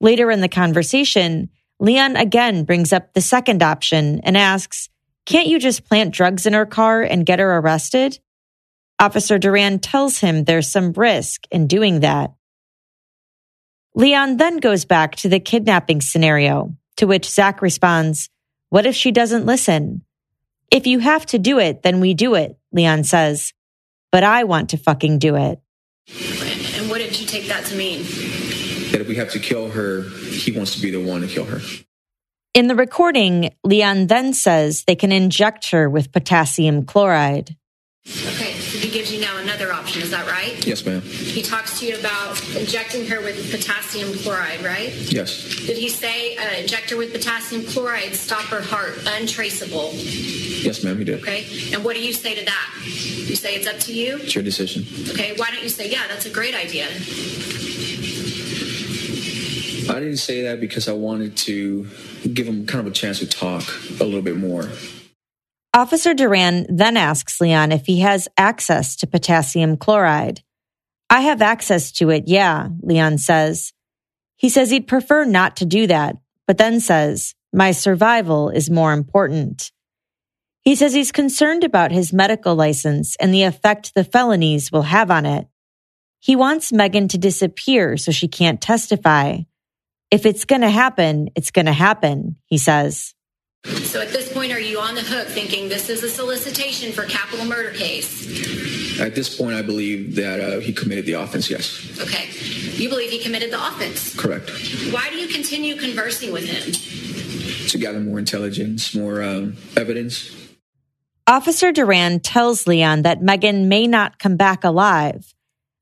Later 0.00 0.30
in 0.30 0.40
the 0.40 0.48
conversation, 0.48 1.50
Leon 1.80 2.14
again 2.14 2.62
brings 2.62 2.92
up 2.92 3.12
the 3.12 3.20
second 3.20 3.60
option 3.60 4.20
and 4.20 4.36
asks, 4.36 4.88
Can't 5.26 5.48
you 5.48 5.58
just 5.58 5.84
plant 5.84 6.14
drugs 6.14 6.46
in 6.46 6.52
her 6.52 6.64
car 6.64 7.02
and 7.02 7.26
get 7.26 7.40
her 7.40 7.58
arrested? 7.58 8.20
Officer 9.00 9.36
Duran 9.36 9.80
tells 9.80 10.20
him 10.20 10.44
there's 10.44 10.70
some 10.70 10.92
risk 10.92 11.48
in 11.50 11.66
doing 11.66 12.00
that. 12.00 12.32
Leon 13.96 14.36
then 14.36 14.58
goes 14.58 14.84
back 14.84 15.16
to 15.16 15.28
the 15.28 15.40
kidnapping 15.40 16.00
scenario, 16.00 16.76
To 16.98 17.06
which 17.08 17.28
Zach 17.28 17.62
responds, 17.62 18.30
What 18.68 18.86
if 18.86 18.94
she 18.94 19.10
doesn't 19.10 19.44
listen? 19.44 20.04
If 20.70 20.86
you 20.86 21.00
have 21.00 21.26
to 21.26 21.38
do 21.40 21.58
it, 21.58 21.82
then 21.82 21.98
we 21.98 22.14
do 22.14 22.36
it, 22.36 22.56
Leon 22.70 23.02
says. 23.02 23.52
But 24.10 24.24
I 24.24 24.44
want 24.44 24.70
to 24.70 24.76
fucking 24.78 25.18
do 25.18 25.36
it. 25.36 25.60
And 26.08 26.88
what 26.88 26.98
did 26.98 27.18
you 27.18 27.26
take 27.26 27.48
that 27.48 27.66
to 27.66 27.76
mean? 27.76 28.02
That 28.92 29.00
if 29.00 29.08
we 29.08 29.16
have 29.16 29.30
to 29.32 29.38
kill 29.38 29.70
her, 29.70 30.02
he 30.02 30.52
wants 30.52 30.74
to 30.76 30.80
be 30.80 30.90
the 30.90 31.00
one 31.00 31.20
to 31.20 31.26
kill 31.26 31.44
her. 31.44 31.60
In 32.54 32.66
the 32.66 32.74
recording, 32.74 33.54
Leon 33.62 34.06
then 34.06 34.32
says 34.32 34.84
they 34.84 34.96
can 34.96 35.12
inject 35.12 35.70
her 35.70 35.88
with 35.88 36.10
potassium 36.10 36.86
chloride. 36.86 37.56
Okay, 38.06 38.47
so 38.47 38.47
he 38.78 38.90
gives 38.90 39.12
you 39.12 39.20
now 39.20 39.36
another 39.38 39.72
option, 39.72 40.02
is 40.02 40.10
that 40.10 40.26
right? 40.26 40.64
Yes, 40.66 40.84
ma'am. 40.84 41.00
He 41.02 41.42
talks 41.42 41.80
to 41.80 41.86
you 41.86 41.98
about 41.98 42.40
injecting 42.56 43.06
her 43.06 43.20
with 43.20 43.50
potassium 43.50 44.12
chloride, 44.18 44.62
right? 44.62 44.92
Yes. 45.12 45.66
Did 45.66 45.76
he 45.76 45.88
say 45.88 46.36
uh, 46.36 46.60
inject 46.60 46.90
her 46.90 46.96
with 46.96 47.12
potassium 47.12 47.64
chloride, 47.64 48.14
stop 48.14 48.44
her 48.44 48.60
heart, 48.60 48.98
untraceable? 49.06 49.90
Yes, 49.94 50.84
ma'am, 50.84 50.98
he 50.98 51.04
did. 51.04 51.20
Okay, 51.22 51.46
and 51.72 51.84
what 51.84 51.94
do 51.96 52.02
you 52.02 52.12
say 52.12 52.34
to 52.34 52.44
that? 52.44 52.72
You 52.84 53.36
say 53.36 53.54
it's 53.56 53.66
up 53.66 53.78
to 53.80 53.92
you? 53.92 54.18
It's 54.18 54.34
your 54.34 54.44
decision. 54.44 54.84
Okay, 55.10 55.34
why 55.36 55.50
don't 55.50 55.62
you 55.62 55.68
say, 55.68 55.90
yeah, 55.90 56.06
that's 56.08 56.26
a 56.26 56.30
great 56.30 56.54
idea? 56.54 56.86
I 59.90 60.00
didn't 60.00 60.18
say 60.18 60.42
that 60.42 60.60
because 60.60 60.86
I 60.88 60.92
wanted 60.92 61.36
to 61.38 61.86
give 62.32 62.46
him 62.46 62.66
kind 62.66 62.86
of 62.86 62.92
a 62.92 62.94
chance 62.94 63.20
to 63.20 63.26
talk 63.26 63.64
a 64.00 64.04
little 64.04 64.22
bit 64.22 64.36
more. 64.36 64.68
Officer 65.74 66.14
Duran 66.14 66.66
then 66.68 66.96
asks 66.96 67.40
Leon 67.40 67.72
if 67.72 67.86
he 67.86 68.00
has 68.00 68.28
access 68.36 68.96
to 68.96 69.06
potassium 69.06 69.76
chloride. 69.76 70.42
I 71.10 71.22
have 71.22 71.42
access 71.42 71.92
to 71.92 72.10
it, 72.10 72.24
yeah, 72.26 72.68
Leon 72.82 73.18
says. 73.18 73.72
He 74.36 74.48
says 74.48 74.70
he'd 74.70 74.86
prefer 74.86 75.24
not 75.24 75.56
to 75.56 75.66
do 75.66 75.86
that, 75.86 76.16
but 76.46 76.58
then 76.58 76.80
says, 76.80 77.34
my 77.52 77.72
survival 77.72 78.50
is 78.50 78.70
more 78.70 78.92
important. 78.92 79.72
He 80.60 80.74
says 80.74 80.92
he's 80.92 81.12
concerned 81.12 81.64
about 81.64 81.92
his 81.92 82.12
medical 82.12 82.54
license 82.54 83.16
and 83.16 83.32
the 83.32 83.44
effect 83.44 83.94
the 83.94 84.04
felonies 84.04 84.70
will 84.70 84.82
have 84.82 85.10
on 85.10 85.24
it. 85.24 85.48
He 86.20 86.36
wants 86.36 86.72
Megan 86.72 87.08
to 87.08 87.18
disappear 87.18 87.96
so 87.96 88.12
she 88.12 88.28
can't 88.28 88.60
testify. 88.60 89.38
If 90.10 90.26
it's 90.26 90.44
going 90.44 90.62
to 90.62 90.70
happen, 90.70 91.30
it's 91.34 91.50
going 91.50 91.66
to 91.66 91.72
happen, 91.72 92.36
he 92.44 92.58
says. 92.58 93.14
So 93.64 94.00
at 94.00 94.10
this 94.10 94.32
point, 94.32 94.52
are 94.52 94.60
you 94.60 94.78
on 94.78 94.94
the 94.94 95.00
hook 95.00 95.28
thinking 95.28 95.68
this 95.68 95.88
is 95.88 96.02
a 96.02 96.08
solicitation 96.08 96.92
for 96.92 97.04
capital 97.04 97.44
murder 97.44 97.70
case? 97.70 99.00
At 99.00 99.14
this 99.14 99.36
point, 99.36 99.54
I 99.56 99.62
believe 99.62 100.16
that 100.16 100.40
uh, 100.40 100.60
he 100.60 100.72
committed 100.72 101.06
the 101.06 101.14
offense, 101.14 101.50
yes. 101.50 101.98
Okay. 102.00 102.28
You 102.74 102.88
believe 102.88 103.10
he 103.10 103.18
committed 103.18 103.50
the 103.50 103.66
offense? 103.66 104.14
Correct. 104.14 104.50
Why 104.92 105.08
do 105.10 105.16
you 105.16 105.28
continue 105.28 105.76
conversing 105.76 106.32
with 106.32 106.48
him? 106.48 107.68
To 107.70 107.78
gather 107.78 108.00
more 108.00 108.18
intelligence, 108.18 108.94
more 108.94 109.22
um, 109.22 109.56
evidence. 109.76 110.34
Officer 111.26 111.72
Duran 111.72 112.20
tells 112.20 112.66
Leon 112.66 113.02
that 113.02 113.22
Megan 113.22 113.68
may 113.68 113.86
not 113.86 114.18
come 114.18 114.36
back 114.36 114.64
alive. 114.64 115.34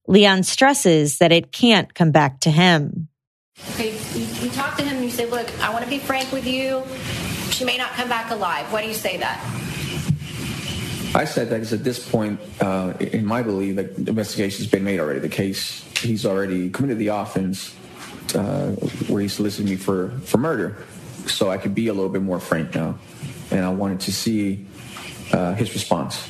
Leon 0.08 0.42
stresses 0.42 1.18
that 1.18 1.32
it 1.32 1.52
can't 1.52 1.94
come 1.94 2.12
back 2.12 2.40
to 2.40 2.50
him. 2.50 3.08
Okay, 3.72 3.92
you, 4.14 4.26
you 4.42 4.50
talk 4.50 4.76
to 4.76 4.84
him 4.84 4.96
and 4.96 5.04
you 5.04 5.10
say, 5.10 5.26
look, 5.26 5.48
I 5.60 5.72
want 5.72 5.84
to 5.84 5.90
be 5.90 5.98
frank 5.98 6.30
with 6.32 6.46
you. 6.46 6.82
She 7.56 7.64
may 7.64 7.78
not 7.78 7.92
come 7.92 8.10
back 8.10 8.30
alive. 8.30 8.70
Why 8.70 8.82
do 8.82 8.88
you 8.88 8.92
say 8.92 9.16
that? 9.16 9.40
I 11.14 11.24
said 11.24 11.48
that 11.48 11.54
because 11.54 11.72
at 11.72 11.82
this 11.82 12.06
point, 12.06 12.38
uh, 12.60 12.92
in 13.00 13.24
my 13.24 13.40
belief, 13.40 13.76
the 13.76 14.10
investigation's 14.10 14.68
been 14.68 14.84
made 14.84 15.00
already. 15.00 15.20
The 15.20 15.30
case, 15.30 15.82
he's 15.96 16.26
already 16.26 16.68
committed 16.68 16.98
the 16.98 17.06
offense 17.08 17.74
uh, 18.34 18.72
where 19.08 19.22
he 19.22 19.28
solicited 19.28 19.70
me 19.70 19.76
for, 19.76 20.10
for 20.26 20.36
murder. 20.36 20.84
So 21.28 21.48
I 21.48 21.56
could 21.56 21.74
be 21.74 21.88
a 21.88 21.94
little 21.94 22.10
bit 22.10 22.20
more 22.20 22.40
frank 22.40 22.74
now. 22.74 22.98
And 23.50 23.64
I 23.64 23.70
wanted 23.70 24.00
to 24.00 24.12
see 24.12 24.66
uh, 25.32 25.54
his 25.54 25.72
response. 25.72 26.28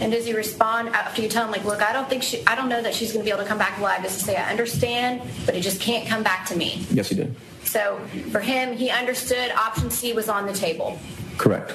And 0.00 0.12
does 0.12 0.24
he 0.24 0.32
respond 0.32 0.88
after 0.94 1.20
you 1.20 1.28
tell 1.28 1.44
him, 1.44 1.50
like, 1.50 1.66
look, 1.66 1.82
I 1.82 1.92
don't 1.92 2.08
think 2.08 2.22
she, 2.22 2.42
I 2.46 2.54
don't 2.54 2.70
know 2.70 2.80
that 2.80 2.94
she's 2.94 3.12
going 3.12 3.22
to 3.22 3.28
be 3.28 3.30
able 3.30 3.42
to 3.42 3.48
come 3.48 3.58
back 3.58 3.78
alive? 3.78 4.02
Does 4.02 4.14
he 4.14 4.22
say, 4.22 4.36
I 4.36 4.50
understand, 4.50 5.20
but 5.44 5.54
it 5.54 5.60
just 5.60 5.82
can't 5.82 6.08
come 6.08 6.22
back 6.22 6.46
to 6.46 6.56
me? 6.56 6.86
Yes, 6.90 7.10
he 7.10 7.16
did. 7.16 7.36
So 7.64 7.98
for 8.30 8.40
him, 8.40 8.76
he 8.76 8.90
understood 8.90 9.50
option 9.52 9.90
C 9.90 10.12
was 10.12 10.28
on 10.28 10.46
the 10.46 10.52
table. 10.52 10.98
Correct. 11.38 11.74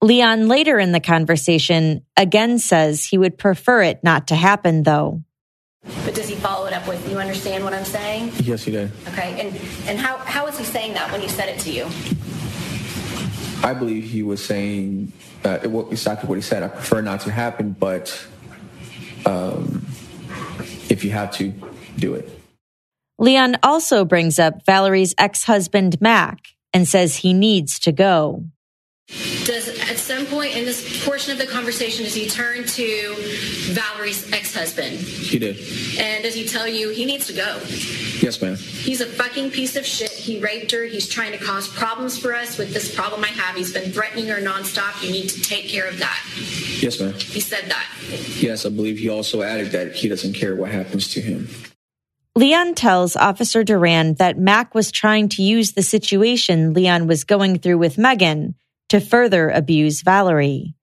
Leon 0.00 0.48
later 0.48 0.78
in 0.78 0.92
the 0.92 1.00
conversation 1.00 2.04
again 2.16 2.58
says 2.58 3.04
he 3.04 3.18
would 3.18 3.38
prefer 3.38 3.82
it 3.82 4.02
not 4.02 4.28
to 4.28 4.34
happen, 4.34 4.82
though. 4.82 5.22
But 6.04 6.14
does 6.14 6.28
he 6.28 6.36
follow 6.36 6.66
it 6.66 6.72
up 6.72 6.86
with, 6.86 7.10
you 7.10 7.18
understand 7.18 7.64
what 7.64 7.72
I'm 7.72 7.84
saying? 7.84 8.32
Yes, 8.42 8.62
he 8.64 8.72
did. 8.72 8.92
Okay, 9.08 9.40
and, 9.40 9.56
and 9.88 9.98
how, 9.98 10.16
how 10.18 10.44
was 10.44 10.56
he 10.56 10.64
saying 10.64 10.94
that 10.94 11.10
when 11.10 11.20
he 11.20 11.28
said 11.28 11.48
it 11.48 11.58
to 11.60 11.70
you? 11.72 11.86
I 13.64 13.74
believe 13.74 14.04
he 14.04 14.22
was 14.22 14.44
saying 14.44 15.12
uh, 15.44 15.58
exactly 15.90 16.28
what 16.28 16.36
he 16.36 16.42
said. 16.42 16.62
I 16.62 16.68
prefer 16.68 17.00
not 17.00 17.20
to 17.22 17.30
happen, 17.30 17.72
but 17.72 18.26
um, 19.26 19.86
if 20.88 21.04
you 21.04 21.10
have 21.10 21.32
to, 21.32 21.52
do 21.98 22.14
it. 22.14 22.41
Leon 23.22 23.56
also 23.62 24.04
brings 24.04 24.40
up 24.40 24.66
Valerie's 24.66 25.14
ex 25.16 25.44
husband, 25.44 26.00
Mac, 26.00 26.48
and 26.74 26.88
says 26.88 27.14
he 27.14 27.32
needs 27.32 27.78
to 27.78 27.92
go. 27.92 28.44
Does 29.44 29.68
at 29.90 29.96
some 29.98 30.26
point 30.26 30.56
in 30.56 30.64
this 30.64 31.04
portion 31.04 31.32
of 31.32 31.38
the 31.38 31.46
conversation 31.46 32.04
does 32.04 32.14
he 32.14 32.28
turn 32.28 32.64
to 32.64 33.14
Valerie's 33.72 34.32
ex-husband? 34.32 34.96
He 34.96 35.38
did. 35.38 35.56
And 35.98 36.22
does 36.24 36.34
he 36.34 36.46
tell 36.46 36.66
you 36.66 36.90
he 36.90 37.04
needs 37.04 37.26
to 37.26 37.32
go? 37.32 37.60
Yes, 38.20 38.40
ma'am. 38.40 38.56
He's 38.56 39.00
a 39.00 39.06
fucking 39.06 39.50
piece 39.50 39.76
of 39.76 39.84
shit. 39.86 40.10
He 40.10 40.40
raped 40.40 40.72
her. 40.72 40.84
He's 40.84 41.08
trying 41.08 41.32
to 41.32 41.38
cause 41.38 41.68
problems 41.68 42.18
for 42.18 42.34
us 42.34 42.58
with 42.58 42.72
this 42.72 42.94
problem 42.94 43.22
I 43.22 43.28
have. 43.28 43.54
He's 43.54 43.72
been 43.72 43.92
threatening 43.92 44.26
her 44.28 44.40
nonstop. 44.40 45.04
You 45.04 45.12
need 45.12 45.28
to 45.28 45.40
take 45.42 45.68
care 45.68 45.86
of 45.86 45.98
that. 45.98 46.24
Yes, 46.80 47.00
ma'am. 47.00 47.12
He 47.14 47.40
said 47.40 47.70
that. 47.70 47.86
Yes, 48.40 48.64
I 48.66 48.70
believe 48.70 48.98
he 48.98 49.08
also 49.08 49.42
added 49.42 49.72
that 49.72 49.94
he 49.94 50.08
doesn't 50.08 50.32
care 50.32 50.56
what 50.56 50.70
happens 50.70 51.08
to 51.14 51.20
him. 51.20 51.48
Leon 52.34 52.74
tells 52.74 53.14
Officer 53.14 53.62
Duran 53.62 54.14
that 54.14 54.38
Mac 54.38 54.74
was 54.74 54.90
trying 54.90 55.28
to 55.30 55.42
use 55.42 55.72
the 55.72 55.82
situation 55.82 56.72
Leon 56.72 57.06
was 57.06 57.24
going 57.24 57.58
through 57.58 57.76
with 57.76 57.98
Megan 57.98 58.54
to 58.88 59.00
further 59.00 59.50
abuse 59.50 60.00
Valerie. 60.00 60.74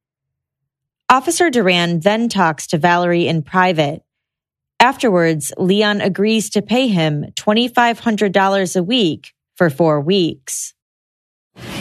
Officer 1.09 1.49
Duran 1.49 2.01
then 2.01 2.29
talks 2.29 2.67
to 2.67 2.77
Valerie 2.77 3.27
in 3.27 3.41
private. 3.41 4.03
Afterwards, 4.79 5.51
Leon 5.57 6.01
agrees 6.01 6.51
to 6.51 6.61
pay 6.61 6.87
him 6.87 7.25
$2,500 7.33 8.75
a 8.75 8.83
week 8.83 9.33
for 9.55 9.71
four 9.71 9.99
weeks. 10.01 10.75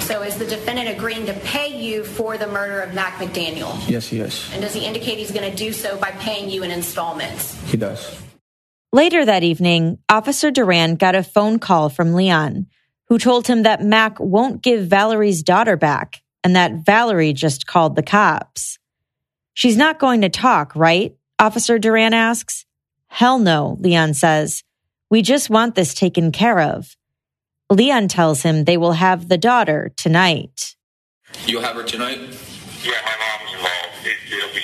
So 0.01 0.23
is 0.23 0.39
the 0.39 0.47
defendant 0.47 0.89
agreeing 0.89 1.27
to 1.27 1.35
pay 1.35 1.79
you 1.79 2.05
for 2.05 2.39
the 2.39 2.47
murder 2.47 2.81
of 2.81 2.95
Mac 2.95 3.19
McDaniel? 3.19 3.87
Yes, 3.87 4.09
he 4.09 4.21
is. 4.21 4.51
And 4.55 4.62
does 4.62 4.73
he 4.73 4.87
indicate 4.87 5.19
he's 5.19 5.31
going 5.31 5.49
to 5.51 5.55
do 5.55 5.75
so 5.75 5.99
by 5.99 6.12
paying 6.12 6.49
you 6.49 6.62
in 6.62 6.71
installments? 6.71 7.55
He 7.71 7.77
does. 7.77 8.28
Later 8.93 9.24
that 9.24 9.43
evening, 9.43 9.99
Officer 10.09 10.51
Duran 10.51 10.95
got 10.95 11.14
a 11.14 11.22
phone 11.22 11.59
call 11.59 11.91
from 11.91 12.14
Leon 12.14 12.66
who 13.09 13.18
told 13.18 13.47
him 13.47 13.64
that 13.64 13.82
Mac 13.82 14.18
won't 14.18 14.62
give 14.62 14.86
Valerie's 14.86 15.43
daughter 15.43 15.76
back 15.76 16.22
and 16.43 16.57
that 16.57 16.86
Valerie 16.86 17.34
just 17.34 17.66
called 17.66 17.97
the 17.97 18.03
cops. 18.03 18.78
She's 19.53 19.76
not 19.76 19.99
going 19.99 20.22
to 20.22 20.30
talk, 20.30 20.74
right? 20.74 21.16
Officer 21.39 21.78
Duran 21.78 22.14
asks. 22.14 22.64
Hell 23.09 23.39
no, 23.39 23.76
Leon 23.80 24.14
says. 24.14 24.62
We 25.11 25.20
just 25.20 25.51
want 25.51 25.74
this 25.74 25.95
taken 25.95 26.32
care 26.32 26.61
of. 26.61 26.97
Leon 27.70 28.09
tells 28.09 28.43
him 28.43 28.64
they 28.64 28.76
will 28.76 28.93
have 28.93 29.28
the 29.28 29.39
daughter 29.39 29.93
tonight. 29.97 30.76
You'll 31.47 31.62
have 31.62 31.76
her 31.76 31.82
tonight? 31.82 32.18
Yeah, 32.82 32.93
my 33.05 33.16
mom's 33.20 33.55
involved. 33.55 34.07
It, 34.07 34.16
will 34.32 34.55
be 34.55 34.62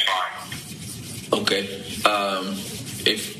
fine. 1.26 1.42
Okay. 1.42 1.64
Um, 2.04 2.54
if 3.06 3.33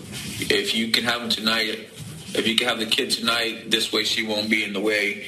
if 0.51 0.75
you 0.75 0.89
can 0.89 1.05
have 1.05 1.21
them 1.21 1.31
tonight, 1.31 1.89
if 2.35 2.47
you 2.47 2.57
can 2.57 2.69
have 2.69 2.79
the 2.79 2.87
kid 2.87 3.11
tonight, 3.11 3.71
this 3.71 3.93
way 3.93 4.05
she 4.05 4.27
won't 4.27 4.51
be 4.51 4.65
in 4.65 4.73
the 4.73 4.81
way, 4.81 5.27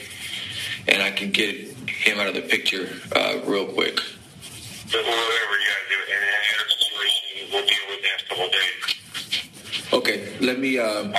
and 0.89 1.03
I 1.03 1.11
can 1.11 1.31
get 1.31 1.55
him 1.89 2.19
out 2.19 2.29
of 2.29 2.35
the 2.35 2.43
picture 2.43 2.89
uh, 3.15 3.41
real 3.45 3.67
quick. 3.67 3.97
But 3.97 5.03
whatever 5.03 5.15
you 5.15 5.67
gotta 5.67 5.89
do, 5.89 5.99
and 6.13 6.23
any 6.23 6.51
other 6.61 6.71
situation, 6.71 7.49
we'll 7.53 7.67
deal 7.67 7.85
with 7.89 8.01
the 8.01 8.09
next 8.09 8.29
couple 8.29 8.49
days. 8.49 9.93
Okay, 9.93 10.33
let 10.41 10.59
me. 10.59 10.79
Um, 10.79 11.15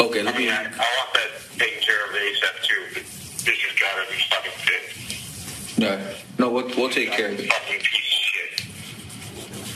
okay, 0.00 0.22
let 0.22 0.34
I 0.34 0.38
mean, 0.38 0.46
me. 0.48 0.52
I, 0.52 0.62
I 0.62 0.64
want 0.64 1.14
that 1.14 1.30
taken 1.58 1.80
care 1.82 2.04
of 2.04 2.10
ASAP 2.12 2.62
too. 2.62 2.82
But 2.94 3.02
this 3.02 3.58
has 3.58 3.78
gotta 3.78 4.10
be 4.10 4.18
fucking 4.30 4.52
fixed. 4.56 5.78
No, 5.78 6.14
no, 6.38 6.50
we'll, 6.50 6.68
we'll 6.76 6.90
take 6.90 7.10
care 7.12 7.28
of 7.32 7.38
it. 7.38 7.52
Fucking 7.52 7.78
piece 7.80 7.86
of 7.86 8.20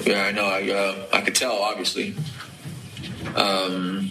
shit. 0.01 0.07
Yeah, 0.07 0.25
I 0.25 0.33
know. 0.33 0.45
I 0.45 0.71
uh, 0.71 1.07
I 1.13 1.21
could 1.21 1.35
tell, 1.35 1.59
obviously. 1.59 2.15
Um, 3.35 4.11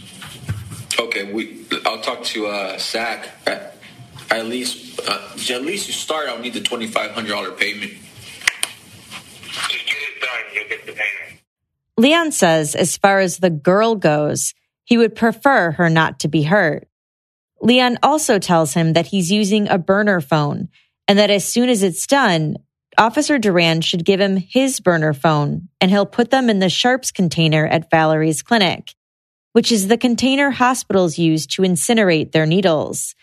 okay, 1.00 1.32
we. 1.32 1.66
I'll 1.86 2.02
talk 2.02 2.24
to 2.26 2.48
uh, 2.48 2.78
Zach. 2.80 3.30
At, 3.48 3.78
at 4.32 4.46
least, 4.48 5.00
uh, 5.08 5.30
at 5.34 5.62
least 5.62 5.88
you 5.88 5.94
start. 5.94 6.28
I'll 6.28 6.40
need 6.40 6.54
the 6.54 6.62
twenty 6.62 6.88
five 6.88 7.12
hundred 7.12 7.30
dollar 7.30 7.52
payment. 7.52 7.94
Just 9.44 9.86
get 9.86 9.96
it 9.96 10.22
done. 10.22 10.44
You'll 10.54 10.68
get 10.68 10.86
the 10.86 10.92
payment. 10.92 11.42
Leon 11.98 12.32
says, 12.32 12.76
as 12.76 12.98
far 12.98 13.20
as 13.20 13.38
the 13.38 13.50
girl 13.50 13.96
goes, 13.96 14.54
he 14.84 14.98
would 14.98 15.16
prefer 15.16 15.72
her 15.72 15.90
not 15.90 16.20
to 16.20 16.28
be 16.28 16.44
hurt. 16.44 16.88
Leon 17.62 17.98
also 18.04 18.38
tells 18.38 18.74
him 18.74 18.94
that 18.94 19.08
he's 19.08 19.32
using 19.32 19.70
a 19.70 19.78
burner 19.78 20.20
phone 20.20 20.70
and 21.08 21.18
that 21.20 21.30
as 21.30 21.46
soon 21.46 21.70
as 21.70 21.84
it's 21.84 22.06
done, 22.06 22.58
Officer 22.98 23.38
Duran 23.38 23.82
should 23.82 24.06
give 24.06 24.20
him 24.20 24.38
his 24.38 24.80
burner 24.80 25.14
phone 25.14 25.70
and 25.80 25.92
he'll 25.92 26.06
put 26.06 26.32
them 26.32 26.50
in 26.50 26.60
the 26.60 26.70
Sharps 26.70 27.12
container 27.12 27.66
at 27.66 27.90
Valerie's 27.90 28.42
clinic, 28.42 28.94
which 29.56 29.72
is 29.72 29.88
the 29.88 29.98
container 29.98 30.52
hospitals 30.52 31.18
use 31.18 31.48
to 31.48 31.62
incinerate 31.62 32.34
their 32.34 32.46
needles. 32.46 33.16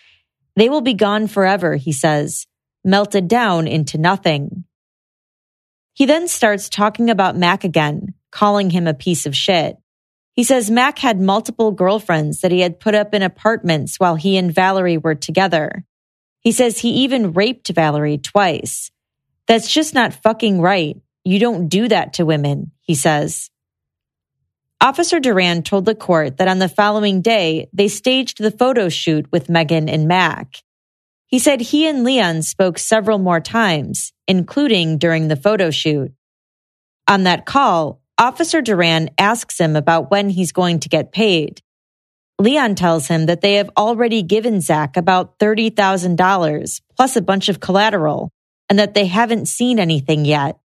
They 0.56 0.70
will 0.70 0.80
be 0.80 0.94
gone 0.94 1.26
forever, 1.26 1.76
he 1.76 1.92
says, 1.92 2.46
melted 2.82 3.28
down 3.28 3.68
into 3.68 3.98
nothing. 3.98 4.64
He 5.92 6.06
then 6.06 6.28
starts 6.28 6.70
talking 6.70 7.10
about 7.10 7.36
Mac 7.36 7.64
again, 7.64 8.14
calling 8.30 8.70
him 8.70 8.86
a 8.86 8.94
piece 8.94 9.26
of 9.26 9.36
shit. 9.36 9.76
He 10.32 10.42
says 10.42 10.70
Mac 10.70 10.98
had 10.98 11.20
multiple 11.20 11.70
girlfriends 11.70 12.40
that 12.40 12.50
he 12.50 12.60
had 12.60 12.80
put 12.80 12.94
up 12.94 13.12
in 13.12 13.20
apartments 13.20 14.00
while 14.00 14.16
he 14.16 14.38
and 14.38 14.54
Valerie 14.54 14.96
were 14.96 15.14
together. 15.14 15.84
He 16.40 16.52
says 16.52 16.78
he 16.78 17.02
even 17.02 17.34
raped 17.34 17.68
Valerie 17.68 18.16
twice. 18.16 18.90
That's 19.46 19.70
just 19.70 19.92
not 19.92 20.14
fucking 20.14 20.62
right. 20.62 20.96
You 21.24 21.38
don't 21.38 21.68
do 21.68 21.88
that 21.88 22.14
to 22.14 22.24
women, 22.24 22.72
he 22.80 22.94
says. 22.94 23.50
Officer 24.82 25.20
Duran 25.20 25.62
told 25.62 25.84
the 25.84 25.94
court 25.94 26.38
that 26.38 26.48
on 26.48 26.58
the 26.58 26.68
following 26.68 27.20
day, 27.20 27.68
they 27.72 27.86
staged 27.86 28.42
the 28.42 28.50
photo 28.50 28.88
shoot 28.88 29.30
with 29.30 29.48
Megan 29.48 29.88
and 29.88 30.08
Mac. 30.08 30.56
He 31.28 31.38
said 31.38 31.60
he 31.60 31.86
and 31.86 32.02
Leon 32.02 32.42
spoke 32.42 32.78
several 32.78 33.18
more 33.18 33.38
times, 33.38 34.12
including 34.26 34.98
during 34.98 35.28
the 35.28 35.36
photo 35.36 35.70
shoot. 35.70 36.12
On 37.06 37.22
that 37.22 37.46
call, 37.46 38.02
Officer 38.18 38.60
Duran 38.60 39.10
asks 39.18 39.60
him 39.60 39.76
about 39.76 40.10
when 40.10 40.28
he's 40.28 40.50
going 40.50 40.80
to 40.80 40.88
get 40.88 41.12
paid. 41.12 41.60
Leon 42.40 42.74
tells 42.74 43.06
him 43.06 43.26
that 43.26 43.40
they 43.40 43.54
have 43.54 43.70
already 43.76 44.24
given 44.24 44.60
Zach 44.60 44.96
about 44.96 45.38
$30,000 45.38 46.80
plus 46.96 47.14
a 47.14 47.22
bunch 47.22 47.48
of 47.48 47.60
collateral 47.60 48.32
and 48.68 48.80
that 48.80 48.94
they 48.94 49.06
haven't 49.06 49.46
seen 49.46 49.78
anything 49.78 50.24
yet. 50.24 50.58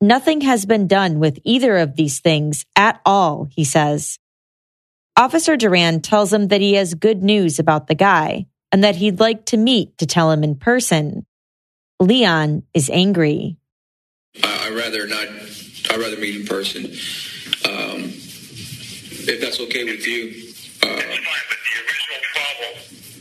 Nothing 0.00 0.42
has 0.42 0.64
been 0.64 0.86
done 0.86 1.18
with 1.18 1.40
either 1.44 1.76
of 1.78 1.96
these 1.96 2.20
things 2.20 2.64
at 2.76 3.00
all, 3.04 3.48
he 3.50 3.64
says. 3.64 4.18
Officer 5.16 5.56
Duran 5.56 6.00
tells 6.00 6.32
him 6.32 6.48
that 6.48 6.60
he 6.60 6.74
has 6.74 6.94
good 6.94 7.22
news 7.24 7.58
about 7.58 7.88
the 7.88 7.96
guy 7.96 8.46
and 8.70 8.84
that 8.84 8.94
he'd 8.94 9.18
like 9.18 9.46
to 9.46 9.56
meet 9.56 9.98
to 9.98 10.06
tell 10.06 10.30
him 10.30 10.44
in 10.44 10.54
person. 10.54 11.26
Leon 11.98 12.62
is 12.74 12.88
angry. 12.90 13.56
I'd 14.44 14.72
rather 14.76 15.08
not, 15.08 15.26
I'd 15.90 15.98
rather 15.98 16.16
meet 16.18 16.36
in 16.42 16.46
person. 16.46 16.84
Um, 17.64 18.12
if 19.30 19.40
that's 19.40 19.58
okay 19.60 19.82
with 19.84 20.06
you. 20.06 20.30
Uh, 20.80 20.86
That's 20.94 21.02
fine, 21.04 21.44
but 21.48 21.58
the 21.66 21.74
original 21.82 22.20
problem 22.32 22.72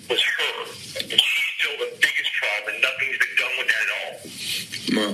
was 0.09 0.21
her. 0.21 0.65
She's 1.09 1.49
still 1.57 1.75
the 1.79 1.89
biggest 1.95 2.31
problem, 2.37 2.75
and 2.75 2.81
nothing's 2.83 3.17
been 3.17 3.35
done 3.41 3.53
with 3.57 3.67
that 3.73 3.81
at 3.81 3.91
all. 3.97 4.13
Well, 4.95 5.13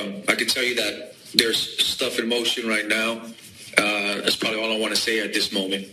um, 0.00 0.22
I 0.28 0.34
can 0.34 0.46
tell 0.46 0.62
you 0.62 0.74
that 0.76 1.14
there's 1.34 1.84
stuff 1.86 2.18
in 2.18 2.28
motion 2.28 2.68
right 2.68 2.86
now. 2.86 3.22
Uh, 3.78 4.20
that's 4.22 4.36
probably 4.36 4.60
all 4.60 4.72
I 4.72 4.78
want 4.78 4.94
to 4.94 5.00
say 5.00 5.20
at 5.20 5.32
this 5.32 5.52
moment. 5.52 5.86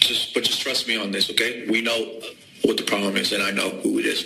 Just, 0.00 0.34
but 0.34 0.44
just 0.44 0.60
trust 0.60 0.88
me 0.88 0.96
on 0.96 1.10
this, 1.10 1.30
okay? 1.30 1.66
We 1.68 1.80
know 1.80 2.20
what 2.62 2.76
the 2.76 2.82
problem 2.84 3.16
is, 3.16 3.32
and 3.32 3.42
I 3.42 3.50
know 3.50 3.70
who 3.70 3.98
it 3.98 4.06
is. 4.06 4.24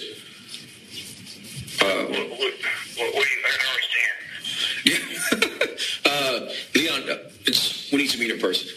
Uh, 1.80 2.04
What, 2.06 2.30
what, 2.30 2.40
what, 2.40 3.14
what 3.14 3.24
do 3.24 3.30
you, 3.30 3.42
I 3.44 3.50
don't 3.60 4.94
understand. 4.94 5.70
uh, 6.06 6.52
Leon, 6.74 7.10
uh, 7.10 7.30
it's, 7.46 7.90
we 7.92 7.98
need 7.98 8.10
to 8.10 8.18
meet 8.18 8.30
in 8.30 8.38
person, 8.38 8.68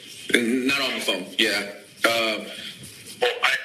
not 0.68 0.82
on 0.82 0.94
the 0.94 1.00
phone. 1.00 1.26
Yeah. 1.38 1.72
Uh, 2.06 2.46
Well, 3.22 3.32
I, 3.44 3.56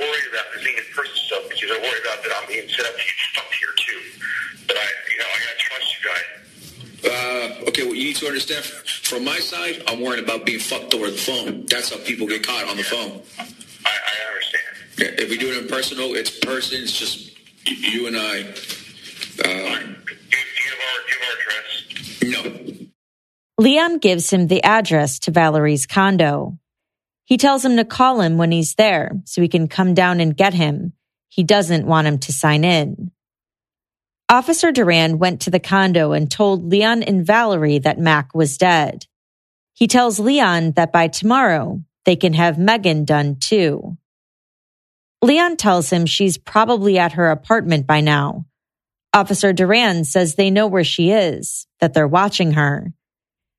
I, 0.00 0.04
you 0.04 0.30
know, 0.32 0.38
about 0.38 0.46
the 0.54 0.64
being 0.64 0.76
in 0.78 0.84
person 0.94 1.16
stuff 1.16 1.42
because 1.48 1.70
I 1.70 1.78
worry 1.82 2.00
about 2.02 2.22
that 2.22 2.32
I'm 2.36 2.48
being 2.48 2.68
set 2.68 2.86
up 2.86 2.92
to 2.92 3.02
get 3.02 3.16
fucked 3.34 3.54
here 3.54 3.74
too. 3.76 4.00
But 4.66 4.76
I, 4.76 4.86
you 5.10 5.18
know, 5.18 5.28
I 5.28 5.36
gotta 5.44 5.58
trust 5.58 5.88
you 5.94 6.02
guys. 6.08 6.28
Uh, 7.04 7.68
okay, 7.68 7.86
what 7.86 7.96
you 7.96 8.04
need 8.04 8.16
to 8.16 8.26
understand 8.26 8.64
from 8.64 9.24
my 9.24 9.38
side, 9.38 9.82
I'm 9.86 10.00
worried 10.00 10.22
about 10.22 10.44
being 10.44 10.58
fucked 10.58 10.94
over 10.94 11.10
the 11.10 11.16
phone. 11.16 11.64
That's 11.66 11.90
how 11.90 11.98
people 12.04 12.26
get 12.26 12.42
caught 12.46 12.68
on 12.68 12.76
the 12.76 12.82
phone. 12.82 13.22
I, 13.38 13.42
I 13.90 14.28
understand. 14.28 14.64
Yeah, 14.98 15.24
if 15.24 15.30
we 15.30 15.38
do 15.38 15.48
it 15.52 15.58
in 15.62 15.68
personal, 15.68 16.14
it's 16.14 16.30
person. 16.38 16.82
It's 16.82 16.92
just 16.98 17.36
you 17.66 18.06
and 18.06 18.16
I. 18.16 18.40
Um, 18.40 18.44
Do, 19.38 19.44
do 19.44 20.50
you 20.64 20.70
have 20.70 20.80
our, 20.88 20.98
do 21.06 21.12
you 21.12 21.18
have 21.20 21.28
our 21.28 21.36
address? 21.38 22.78
no. 22.78 22.86
Leon 23.60 23.98
gives 23.98 24.30
him 24.30 24.46
the 24.48 24.62
address 24.62 25.20
to 25.20 25.30
Valerie's 25.30 25.86
condo. 25.86 26.58
He 27.28 27.36
tells 27.36 27.62
him 27.62 27.76
to 27.76 27.84
call 27.84 28.22
him 28.22 28.38
when 28.38 28.50
he's 28.52 28.74
there 28.76 29.20
so 29.26 29.42
he 29.42 29.48
can 29.48 29.68
come 29.68 29.92
down 29.92 30.18
and 30.18 30.34
get 30.34 30.54
him. 30.54 30.94
He 31.28 31.42
doesn't 31.42 31.86
want 31.86 32.06
him 32.06 32.18
to 32.20 32.32
sign 32.32 32.64
in. 32.64 33.10
Officer 34.30 34.72
Duran 34.72 35.18
went 35.18 35.42
to 35.42 35.50
the 35.50 35.60
condo 35.60 36.12
and 36.12 36.30
told 36.30 36.70
Leon 36.70 37.02
and 37.02 37.26
Valerie 37.26 37.80
that 37.80 37.98
Mac 37.98 38.34
was 38.34 38.56
dead. 38.56 39.04
He 39.74 39.86
tells 39.86 40.18
Leon 40.18 40.72
that 40.72 40.90
by 40.90 41.08
tomorrow 41.08 41.84
they 42.06 42.16
can 42.16 42.32
have 42.32 42.58
Megan 42.58 43.04
done 43.04 43.36
too. 43.36 43.98
Leon 45.20 45.58
tells 45.58 45.90
him 45.90 46.06
she's 46.06 46.38
probably 46.38 46.98
at 46.98 47.12
her 47.12 47.30
apartment 47.30 47.86
by 47.86 48.00
now. 48.00 48.46
Officer 49.12 49.52
Duran 49.52 50.04
says 50.04 50.34
they 50.34 50.50
know 50.50 50.66
where 50.66 50.82
she 50.82 51.10
is, 51.10 51.66
that 51.80 51.92
they're 51.92 52.08
watching 52.08 52.52
her. 52.52 52.94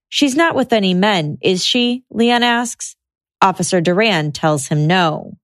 She's 0.07 0.35
not 0.35 0.55
with 0.55 0.73
any 0.73 0.95
men, 0.95 1.37
is 1.43 1.63
she? 1.63 2.03
Leon 2.09 2.41
asks. 2.41 2.95
Officer 3.41 3.79
Duran 3.81 4.31
tells 4.31 4.67
him 4.67 4.87
no. 4.87 5.37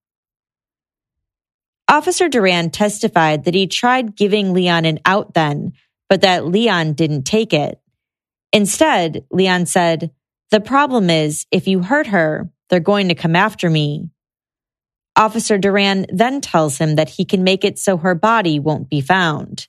Officer 1.87 2.27
Duran 2.27 2.71
testified 2.71 3.45
that 3.45 3.53
he 3.53 3.67
tried 3.67 4.15
giving 4.15 4.53
Leon 4.53 4.85
an 4.85 4.99
out 5.05 5.33
then, 5.33 5.73
but 6.09 6.21
that 6.21 6.45
Leon 6.45 6.93
didn't 6.93 7.23
take 7.23 7.53
it. 7.53 7.79
Instead, 8.51 9.25
Leon 9.31 9.65
said, 9.65 10.11
The 10.51 10.59
problem 10.59 11.09
is, 11.09 11.45
if 11.51 11.67
you 11.67 11.83
hurt 11.83 12.07
her, 12.07 12.49
they're 12.69 12.79
going 12.79 13.09
to 13.09 13.15
come 13.15 13.35
after 13.35 13.69
me. 13.69 14.09
Officer 15.15 15.57
Duran 15.57 16.05
then 16.09 16.41
tells 16.41 16.77
him 16.77 16.95
that 16.95 17.09
he 17.09 17.23
can 17.23 17.43
make 17.43 17.63
it 17.63 17.79
so 17.79 17.97
her 17.97 18.15
body 18.15 18.59
won't 18.59 18.89
be 18.89 18.99
found. 18.99 19.67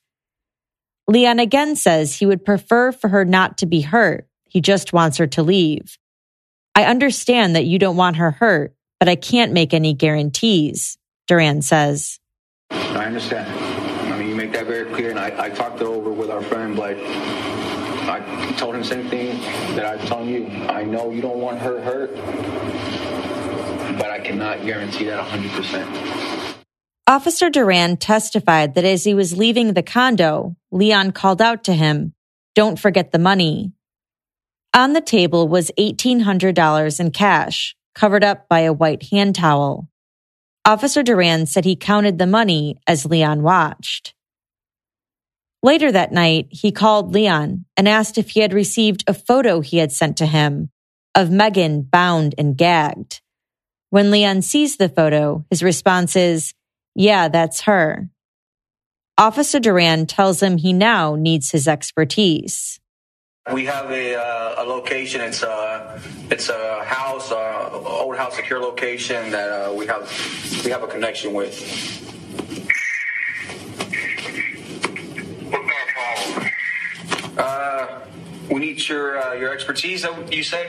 Leon 1.06 1.38
again 1.38 1.76
says 1.76 2.16
he 2.16 2.26
would 2.26 2.44
prefer 2.44 2.90
for 2.90 3.08
her 3.08 3.24
not 3.24 3.58
to 3.58 3.66
be 3.66 3.82
hurt. 3.82 4.26
He 4.48 4.60
just 4.60 4.92
wants 4.92 5.18
her 5.18 5.26
to 5.28 5.42
leave. 5.42 5.98
I 6.76 6.84
understand 6.84 7.56
that 7.56 7.64
you 7.64 7.78
don't 7.78 7.96
want 7.96 8.16
her 8.16 8.32
hurt, 8.32 8.74
but 9.00 9.08
I 9.08 9.16
can't 9.16 9.52
make 9.52 9.72
any 9.72 9.94
guarantees, 9.94 10.98
Duran 11.26 11.62
says. 11.62 12.20
I 12.70 13.06
understand. 13.06 13.50
I 14.12 14.18
mean, 14.18 14.28
you 14.28 14.34
make 14.34 14.52
that 14.52 14.66
very 14.66 14.84
clear, 14.92 15.08
and 15.08 15.18
I, 15.18 15.46
I 15.46 15.48
talked 15.48 15.80
it 15.80 15.86
over 15.86 16.10
with 16.10 16.28
our 16.28 16.42
friend, 16.42 16.76
but 16.76 16.98
I 16.98 18.54
told 18.58 18.74
him 18.74 18.82
the 18.82 18.86
same 18.86 19.08
thing 19.08 19.40
that 19.74 19.86
I'm 19.86 20.06
telling 20.06 20.28
you. 20.28 20.48
I 20.68 20.84
know 20.84 21.10
you 21.10 21.22
don't 21.22 21.40
want 21.40 21.60
her 21.60 21.80
hurt, 21.80 22.14
but 23.98 24.10
I 24.10 24.20
cannot 24.20 24.62
guarantee 24.66 25.06
that 25.06 25.26
100%. 25.26 26.56
Officer 27.06 27.48
Duran 27.48 27.96
testified 27.96 28.74
that 28.74 28.84
as 28.84 29.04
he 29.04 29.14
was 29.14 29.34
leaving 29.34 29.72
the 29.72 29.82
condo, 29.82 30.56
Leon 30.70 31.12
called 31.12 31.40
out 31.40 31.64
to 31.64 31.72
him, 31.72 32.12
Don't 32.54 32.78
forget 32.78 33.12
the 33.12 33.18
money. 33.18 33.72
On 34.76 34.92
the 34.92 35.00
table 35.00 35.48
was 35.48 35.70
$1,800 35.78 37.00
in 37.00 37.10
cash, 37.10 37.74
covered 37.94 38.22
up 38.22 38.46
by 38.46 38.60
a 38.60 38.74
white 38.74 39.04
hand 39.04 39.34
towel. 39.34 39.88
Officer 40.66 41.02
Duran 41.02 41.46
said 41.46 41.64
he 41.64 41.76
counted 41.76 42.18
the 42.18 42.26
money 42.26 42.76
as 42.86 43.06
Leon 43.06 43.42
watched. 43.42 44.12
Later 45.62 45.90
that 45.90 46.12
night, 46.12 46.48
he 46.50 46.72
called 46.72 47.14
Leon 47.14 47.64
and 47.74 47.88
asked 47.88 48.18
if 48.18 48.28
he 48.28 48.40
had 48.40 48.52
received 48.52 49.02
a 49.06 49.14
photo 49.14 49.62
he 49.62 49.78
had 49.78 49.92
sent 49.92 50.18
to 50.18 50.26
him 50.26 50.68
of 51.14 51.30
Megan 51.30 51.80
bound 51.80 52.34
and 52.36 52.54
gagged. 52.54 53.22
When 53.88 54.10
Leon 54.10 54.42
sees 54.42 54.76
the 54.76 54.90
photo, 54.90 55.46
his 55.48 55.62
response 55.62 56.16
is, 56.16 56.52
Yeah, 56.94 57.28
that's 57.28 57.62
her. 57.62 58.10
Officer 59.16 59.58
Duran 59.58 60.04
tells 60.04 60.42
him 60.42 60.58
he 60.58 60.74
now 60.74 61.14
needs 61.14 61.50
his 61.50 61.66
expertise. 61.66 62.78
We 63.52 63.64
have 63.66 63.92
a, 63.92 64.16
uh, 64.16 64.54
a 64.58 64.64
location. 64.64 65.20
It's 65.20 65.44
a 65.44 66.00
it's 66.30 66.48
a 66.48 66.82
house, 66.82 67.30
uh, 67.30 67.70
old 67.70 68.16
house 68.16 68.34
secure 68.34 68.58
location 68.58 69.30
that 69.30 69.48
uh, 69.50 69.72
we 69.72 69.86
have 69.86 70.10
we 70.64 70.72
have 70.72 70.82
a 70.82 70.88
connection 70.88 71.32
with. 71.32 71.56
What 75.44 75.62
kind 75.62 75.70
of 75.70 75.88
problem? 75.94 76.50
Uh, 77.38 78.00
we 78.50 78.58
need 78.58 78.88
your 78.88 79.22
uh, 79.22 79.34
your 79.34 79.52
expertise. 79.52 80.02
that 80.02 80.32
You 80.32 80.42
say? 80.42 80.68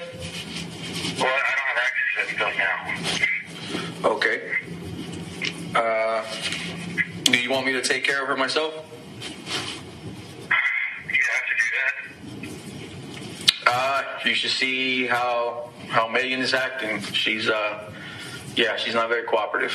Well, 1.17 1.25
I 1.25 1.55
don't 1.57 1.65
have 1.65 1.77
access 1.81 2.27
to 2.27 2.33
stuff 2.35 2.53
now. 4.03 4.09
Okay. 4.11 4.51
Uh, 5.73 6.23
do 7.23 7.39
you 7.39 7.49
want 7.49 7.65
me 7.65 7.73
to 7.73 7.81
take 7.81 8.03
care 8.03 8.21
of 8.21 8.27
her 8.27 8.37
myself? 8.37 8.71
You 8.75 8.81
have 10.51 11.47
to 11.47 11.55
do 11.55 11.63
that. 11.73 11.93
Uh, 13.69 14.03
you 14.23 14.33
should 14.33 14.51
see 14.51 15.05
how 15.05 15.69
how 15.89 16.07
Megan 16.07 16.39
is 16.39 16.53
acting. 16.53 17.01
She's 17.01 17.49
uh, 17.49 17.91
yeah, 18.55 18.77
she's 18.77 18.93
not 18.93 19.09
very 19.09 19.23
cooperative. 19.23 19.73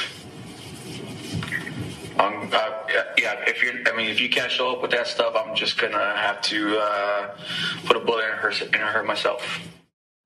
Um, 2.18 2.50
uh, 2.52 2.70
yeah, 3.18 3.44
if 3.46 3.62
you're, 3.62 3.74
I 3.86 3.96
mean, 3.96 4.08
if 4.08 4.20
you 4.20 4.28
can't 4.28 4.50
show 4.50 4.72
up 4.72 4.82
with 4.82 4.90
that 4.92 5.06
stuff, 5.06 5.34
I'm 5.36 5.54
just 5.54 5.78
gonna 5.78 6.16
have 6.16 6.40
to 6.42 6.78
uh, 6.78 7.36
put 7.84 7.96
a 7.96 8.00
bullet 8.00 8.24
in 8.24 8.38
her 8.38 8.50
in 8.50 8.80
her 8.80 9.02
myself. 9.02 9.60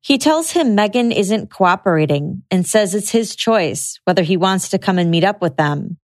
He 0.01 0.19
tells 0.19 0.53
him 0.53 0.77
Megan 0.77 1.11
isn't 1.11 1.51
cooperating 1.51 2.45
and 2.49 2.64
says 2.64 2.95
it's 2.95 3.11
his 3.11 3.35
choice 3.35 3.99
whether 4.05 4.23
he 4.23 4.37
wants 4.37 4.69
to 4.69 4.79
come 4.79 4.99
and 4.99 5.11
meet 5.11 5.25
up 5.25 5.43
with 5.43 5.57
them. 5.57 5.99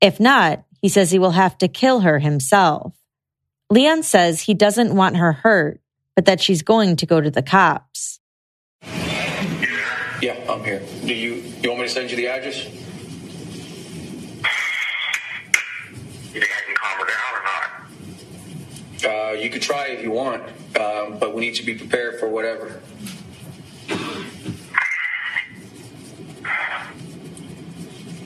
If 0.00 0.20
not, 0.20 0.64
he 0.80 0.88
says 0.88 1.10
he 1.10 1.18
will 1.18 1.32
have 1.32 1.58
to 1.58 1.66
kill 1.66 2.00
her 2.00 2.20
himself. 2.20 2.94
Leon 3.70 4.04
says 4.04 4.40
he 4.40 4.54
doesn't 4.54 4.94
want 4.94 5.16
her 5.16 5.32
hurt, 5.32 5.80
but 6.14 6.24
that 6.26 6.40
she's 6.40 6.62
going 6.62 6.96
to 6.96 7.06
go 7.06 7.20
to 7.20 7.30
the 7.30 7.42
cops. 7.42 8.20
Yeah, 10.20 10.36
I'm 10.48 10.62
here. 10.64 10.82
Do 11.04 11.14
you 11.14 11.42
you 11.62 11.70
want 11.70 11.82
me 11.82 11.88
to 11.88 11.92
send 11.92 12.10
you 12.10 12.16
the 12.16 12.28
address? 12.28 12.64
You 12.64 12.70
think 16.40 16.52
I 16.52 16.60
can 16.66 16.74
calm 16.76 16.98
her 16.98 17.06
down 17.06 17.34
or 17.34 17.42
not? 17.44 17.70
Uh, 19.04 19.32
you 19.32 19.50
could 19.50 19.62
try 19.62 19.88
if 19.88 20.02
you 20.02 20.12
want, 20.12 20.42
um, 20.78 21.18
but 21.18 21.34
we 21.34 21.40
need 21.40 21.54
to 21.56 21.64
be 21.64 21.74
prepared 21.74 22.20
for 22.20 22.28
whatever. 22.28 22.80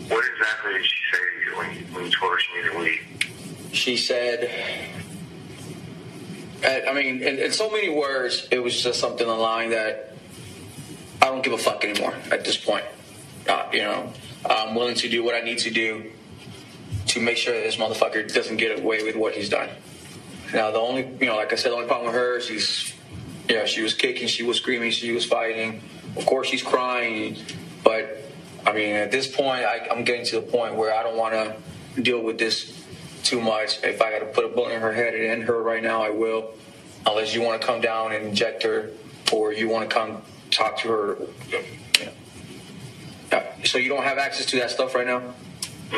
What 0.09 0.25
exactly 0.33 0.73
did 0.75 0.85
she 0.85 0.97
say 1.13 1.19
to 1.19 1.51
you 1.51 1.57
when 1.57 1.71
you, 1.75 1.81
when 1.95 2.05
you 2.05 2.11
told 2.13 2.33
her 2.33 2.39
she 2.39 2.53
needed 2.57 2.73
to 2.73 2.79
leave? 2.79 3.01
She 3.73 3.97
said, 3.97 4.51
I 6.65 6.93
mean, 6.95 7.23
in, 7.23 7.39
in 7.39 7.53
so 7.53 7.71
many 7.71 7.89
words, 7.89 8.49
it 8.51 8.59
was 8.59 8.83
just 8.83 8.99
something 8.99 9.27
along 9.27 9.71
that 9.71 10.15
I 11.21 11.27
don't 11.27 11.43
give 11.43 11.53
a 11.53 11.59
fuck 11.59 11.85
anymore 11.85 12.15
at 12.31 12.45
this 12.45 12.57
point. 12.57 12.85
Uh, 13.49 13.69
you 13.73 13.83
know, 13.83 14.13
I'm 14.49 14.75
willing 14.75 14.95
to 14.97 15.09
do 15.09 15.23
what 15.23 15.35
I 15.35 15.41
need 15.41 15.59
to 15.59 15.71
do 15.71 16.13
to 17.09 17.21
make 17.21 17.37
sure 17.37 17.55
that 17.55 17.63
this 17.63 17.77
motherfucker 17.77 18.33
doesn't 18.33 18.57
get 18.57 18.79
away 18.79 19.03
with 19.05 19.17
what 19.17 19.35
he's 19.35 19.49
done. 19.49 19.69
Now, 20.53 20.71
the 20.71 20.79
only, 20.79 21.09
you 21.21 21.27
know, 21.27 21.37
like 21.37 21.53
I 21.53 21.57
said, 21.57 21.73
the 21.73 21.77
only 21.77 21.89
problem 21.89 22.07
with 22.07 22.15
her, 22.15 22.41
she's, 22.41 22.95
yeah, 23.49 23.65
she 23.67 23.83
was 23.83 23.95
kicking, 23.95 24.29
she 24.29 24.43
was 24.43 24.57
screaming, 24.57 24.91
she 24.91 25.13
was 25.13 25.25
fighting. 25.25 25.83
Of 26.17 26.27
course, 26.27 26.49
she's 26.49 26.63
crying, 26.63 27.37
but 27.85 28.19
I 28.67 28.73
mean, 28.73 28.95
at 28.97 29.13
this 29.13 29.29
point, 29.29 29.65
I, 29.65 29.87
I'm 29.91 30.05
getting 30.05 30.25
to 30.27 30.37
the 30.37 30.47
point 30.47 30.75
where 30.75 30.95
I 30.95 31.03
don't 31.03 31.17
want 31.17 31.35
to 31.35 32.03
deal 32.03 32.21
with 32.21 32.39
this 32.39 32.76
too 33.27 33.41
much. 33.41 33.83
If 33.83 34.01
I 34.01 34.11
got 34.11 34.21
to 34.21 34.27
put 34.27 34.45
a 34.45 34.49
bullet 34.49 34.73
in 34.75 34.81
her 34.81 34.93
head 34.93 35.15
and 35.15 35.25
end 35.25 35.43
her 35.45 35.61
right 35.63 35.83
now, 35.83 36.03
I 36.03 36.11
will. 36.11 36.55
Unless 37.05 37.35
you 37.35 37.43
want 37.43 37.61
to 37.61 37.67
come 37.67 37.81
down 37.81 38.13
and 38.13 38.27
inject 38.29 38.63
her, 38.63 38.91
or 39.33 39.53
you 39.53 39.69
want 39.69 39.89
to 39.89 39.95
come 39.95 40.23
talk 40.51 40.79
to 40.79 40.89
her. 40.89 41.17
You 41.49 41.63
know. 42.05 42.13
Uh, 43.33 43.43
So 43.65 43.79
you 43.79 43.89
don't 43.89 44.05
have 44.05 44.19
access 44.19 44.47
to 44.47 44.57
that 44.59 44.71
stuff 44.71 44.95
right 44.95 45.07
now? 45.07 45.19
No, 45.19 45.25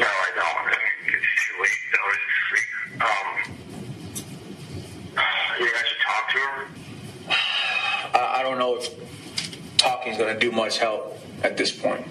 I 0.01 0.31
don't. 0.35 0.67
I 0.67 0.77
mean, 1.07 1.15
it's 1.15 1.27
too 1.47 1.55
late. 1.63 1.81
though. 1.93 2.11
It's 2.13 2.25
sleep. 2.49 2.69
Um, 3.03 3.59
you 5.61 5.67
think 5.67 5.87
should 5.87 6.03
talk 6.07 6.25
to 6.31 6.39
her? 6.39 6.67
I, 8.19 8.41
I 8.41 8.43
don't 8.43 8.59
know 8.59 8.77
if 8.77 8.89
talking 9.79 10.13
is 10.13 10.19
going 10.19 10.33
to 10.35 10.41
do 10.41 10.51
much 10.53 10.79
help 10.79 11.19
at 11.43 11.57
this 11.57 11.71
point. 11.73 12.07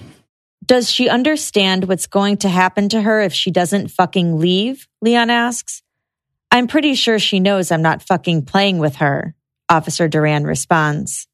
Does 0.67 0.91
she 0.91 1.07
understand 1.07 1.85
what's 1.85 2.07
going 2.07 2.37
to 2.37 2.49
happen 2.49 2.89
to 2.89 3.01
her 3.01 3.21
if 3.21 3.31
she 3.31 3.51
doesn't 3.51 3.87
fucking 3.87 4.37
leave? 4.37 4.85
Leon 5.01 5.29
asks. 5.29 5.81
I'm 6.51 6.67
pretty 6.67 6.93
sure 6.93 7.19
she 7.19 7.39
knows 7.39 7.71
I'm 7.71 7.81
not 7.81 8.01
fucking 8.01 8.43
playing 8.43 8.77
with 8.77 8.97
her, 8.97 9.33
Officer 9.69 10.09
Duran 10.09 10.43
responds. 10.43 11.25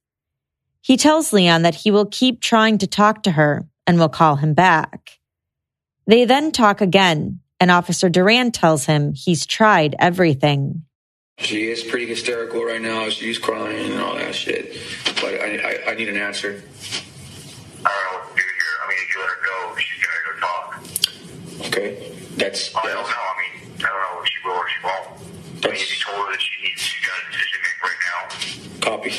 He 0.82 0.98
tells 0.98 1.34
Leon 1.34 1.64
that 1.64 1.74
he 1.74 1.90
will 1.90 2.06
keep 2.06 2.42
trying 2.42 2.78
to 2.80 2.88
talk 2.88 3.24
to 3.24 3.32
her 3.32 3.66
and 3.88 3.98
will 3.98 4.10
call 4.10 4.36
him 4.36 4.54
back. 4.54 5.18
They 6.06 6.26
then 6.26 6.52
talk 6.52 6.80
again, 6.82 7.40
and 7.60 7.72
Officer 7.72 8.10
Duran 8.10 8.52
tells 8.52 8.86
him 8.86 9.14
he's 9.14 9.48
tried 9.48 9.96
everything. 9.98 10.84
She 11.40 11.72
is 11.72 11.82
pretty 11.82 12.06
hysterical 12.06 12.64
right 12.64 12.82
now. 12.82 13.10
She's 13.10 13.40
crying 13.40 13.94
and 13.94 14.02
all 14.02 14.14
that 14.14 14.36
shit. 14.36 14.78
But 15.16 15.42
I, 15.42 15.80
I, 15.88 15.92
I 15.92 15.96
need 15.96 16.10
an 16.10 16.18
answer. 16.18 16.62
I 17.84 18.23
you 19.14 19.22
let 19.22 19.30
her 19.30 19.42
go, 19.46 19.76
she's 19.78 20.02
gonna 20.04 20.24
go 20.26 20.34
talk. 20.40 20.68
Okay, 21.68 22.12
that's. 22.38 22.76
I 22.76 22.82
don't 22.84 22.96
know. 22.96 23.04
I 23.04 23.34
mean, 23.38 23.72
I 23.78 23.88
don't 23.88 24.02
know 24.02 24.22
if 24.22 24.28
she 24.28 24.40
will 24.44 24.58
or 24.58 24.70
she 24.70 24.80
won't. 24.84 25.08
I 25.64 25.68
mean, 25.70 25.78
if 25.78 25.90
you 25.90 26.00
told 26.04 26.26
her 26.26 26.32
that 26.32 26.42
she 26.42 26.54
needs, 26.64 26.82
she's 26.82 27.06
got 27.06 27.14
a 27.14 27.24
decision 27.32 27.54
to 27.54 27.60
make 27.64 27.80
right 27.84 28.02
now. 28.10 28.20
Copy. 28.82 29.12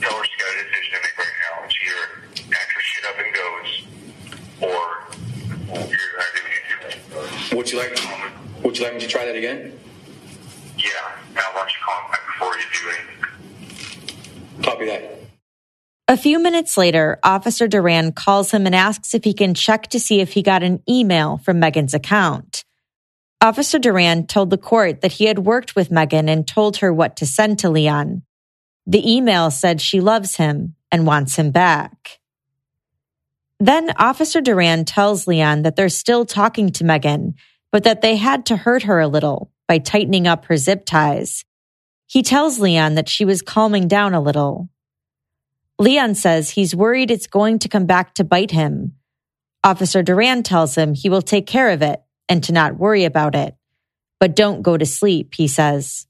Tell 0.00 0.14
her 0.16 0.24
she's 0.24 0.38
got 0.42 0.50
a 0.50 0.56
decision 0.66 0.90
to 0.90 1.00
make 1.06 1.16
right 1.18 1.36
now. 1.46 1.54
She 1.68 1.80
either 1.86 2.06
packs 2.50 2.72
her 2.74 2.82
shit 2.82 3.04
up 3.06 3.16
and 3.18 3.30
goes, 3.34 3.70
or 4.60 5.06
you're 5.86 6.12
gonna 6.18 6.34
do 6.34 6.42
what 6.42 6.54
you 6.66 6.76
do. 7.50 7.56
Would 7.56 7.70
you 7.70 7.78
like? 7.78 7.94
Would 8.64 8.78
you 8.78 8.84
like 8.84 8.94
me 8.94 9.00
to 9.00 9.08
try 9.08 9.24
that 9.24 9.36
again? 9.36 9.78
Yeah. 10.76 10.90
Now, 11.34 11.42
why 11.54 11.60
don't 11.62 11.70
you 11.70 11.80
call 11.84 12.02
me 12.02 12.08
back 12.10 12.26
before 12.26 12.54
you 12.58 12.66
do 12.74 12.84
anything? 12.90 14.62
Copy 14.62 14.86
that. 14.86 15.27
A 16.10 16.16
few 16.16 16.38
minutes 16.38 16.78
later, 16.78 17.18
Officer 17.22 17.68
Duran 17.68 18.12
calls 18.12 18.50
him 18.50 18.64
and 18.64 18.74
asks 18.74 19.12
if 19.12 19.24
he 19.24 19.34
can 19.34 19.52
check 19.52 19.88
to 19.88 20.00
see 20.00 20.20
if 20.20 20.32
he 20.32 20.42
got 20.42 20.62
an 20.62 20.82
email 20.88 21.36
from 21.36 21.60
Megan's 21.60 21.92
account. 21.92 22.64
Officer 23.42 23.78
Duran 23.78 24.26
told 24.26 24.48
the 24.48 24.56
court 24.56 25.02
that 25.02 25.12
he 25.12 25.26
had 25.26 25.40
worked 25.40 25.76
with 25.76 25.90
Megan 25.90 26.30
and 26.30 26.48
told 26.48 26.78
her 26.78 26.94
what 26.94 27.16
to 27.16 27.26
send 27.26 27.58
to 27.58 27.68
Leon. 27.68 28.22
The 28.86 29.16
email 29.16 29.50
said 29.50 29.82
she 29.82 30.00
loves 30.00 30.36
him 30.36 30.76
and 30.90 31.06
wants 31.06 31.36
him 31.36 31.50
back. 31.50 32.18
Then 33.60 33.92
Officer 33.98 34.40
Duran 34.40 34.86
tells 34.86 35.26
Leon 35.26 35.60
that 35.62 35.76
they're 35.76 35.90
still 35.90 36.24
talking 36.24 36.70
to 36.72 36.84
Megan, 36.84 37.34
but 37.70 37.84
that 37.84 38.00
they 38.00 38.16
had 38.16 38.46
to 38.46 38.56
hurt 38.56 38.84
her 38.84 38.98
a 38.98 39.08
little 39.08 39.52
by 39.66 39.76
tightening 39.76 40.26
up 40.26 40.46
her 40.46 40.56
zip 40.56 40.86
ties. 40.86 41.44
He 42.06 42.22
tells 42.22 42.58
Leon 42.58 42.94
that 42.94 43.10
she 43.10 43.26
was 43.26 43.42
calming 43.42 43.88
down 43.88 44.14
a 44.14 44.22
little. 44.22 44.70
Leon 45.78 46.14
says 46.14 46.50
he's 46.50 46.74
worried 46.74 47.10
it's 47.10 47.26
going 47.26 47.60
to 47.60 47.68
come 47.68 47.86
back 47.86 48.14
to 48.14 48.24
bite 48.24 48.50
him. 48.50 48.94
Officer 49.62 50.02
Duran 50.02 50.42
tells 50.42 50.76
him 50.76 50.94
he 50.94 51.08
will 51.08 51.22
take 51.22 51.46
care 51.46 51.70
of 51.70 51.82
it 51.82 52.00
and 52.28 52.42
to 52.44 52.52
not 52.52 52.78
worry 52.78 53.04
about 53.04 53.34
it. 53.34 53.54
But 54.20 54.34
don't 54.34 54.62
go 54.62 54.76
to 54.76 54.86
sleep, 54.86 55.34
he 55.34 55.46
says. 55.46 56.06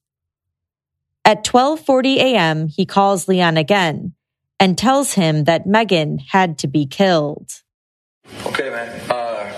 At 1.24 1.44
12:40 1.44 2.16
a.m., 2.16 2.68
he 2.68 2.86
calls 2.86 3.28
Leon 3.28 3.58
again 3.58 4.14
and 4.58 4.78
tells 4.78 5.12
him 5.12 5.44
that 5.44 5.66
Megan 5.66 6.18
had 6.18 6.58
to 6.58 6.68
be 6.68 6.86
killed. 6.86 7.50
Okay, 8.46 8.70
man. 8.70 9.10
Uh, 9.10 9.52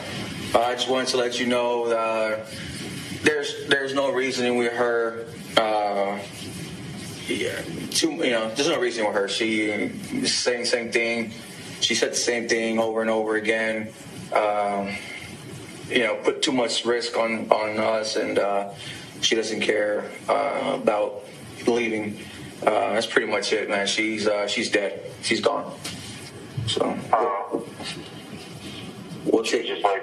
I 0.58 0.74
just 0.74 0.88
wanted 0.88 1.08
to 1.08 1.16
let 1.16 1.38
you 1.38 1.46
know 1.46 1.84
uh, 1.84 2.44
there's 3.22 3.66
there's 3.68 3.94
no 3.94 4.10
reasoning 4.10 4.56
with 4.56 4.72
her. 4.72 5.26
Uh, 5.56 6.18
yeah, 7.36 7.62
too, 7.90 8.12
you 8.12 8.30
know, 8.30 8.48
there's 8.54 8.68
no 8.68 8.78
reason 8.80 9.06
with 9.06 9.14
her. 9.14 9.28
She 9.28 9.88
saying 10.24 10.64
same 10.64 10.92
thing. 10.92 11.32
She 11.80 11.94
said 11.94 12.12
the 12.12 12.16
same 12.16 12.48
thing 12.48 12.78
over 12.78 13.00
and 13.00 13.10
over 13.10 13.36
again. 13.36 13.92
Um, 14.32 14.94
you 15.88 16.00
know, 16.00 16.16
put 16.22 16.42
too 16.42 16.52
much 16.52 16.84
risk 16.84 17.16
on 17.16 17.50
on 17.50 17.78
us, 17.78 18.16
and 18.16 18.38
uh, 18.38 18.72
she 19.20 19.34
doesn't 19.34 19.60
care 19.60 20.10
uh, 20.28 20.78
about 20.80 21.24
leaving. 21.66 22.18
Uh, 22.62 22.92
that's 22.92 23.06
pretty 23.06 23.30
much 23.30 23.52
it, 23.52 23.68
man. 23.68 23.86
She's 23.86 24.26
uh, 24.26 24.46
she's 24.46 24.70
dead. 24.70 25.00
She's 25.22 25.40
gone. 25.40 25.74
So 26.66 26.96
we'll 29.24 29.42
take 29.42 29.66
just 29.66 29.82
like 29.82 30.02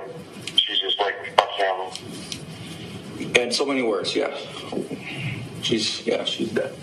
she's 0.56 0.80
just 0.80 1.00
like 1.00 1.16
a 1.38 1.48
family. 1.58 3.42
in 3.42 3.52
so 3.52 3.66
many 3.66 3.84
words. 3.84 4.16
Yeah, 4.16 4.36
she's 5.62 6.06
yeah 6.06 6.26
she's 6.26 6.52
dead. 6.52 6.74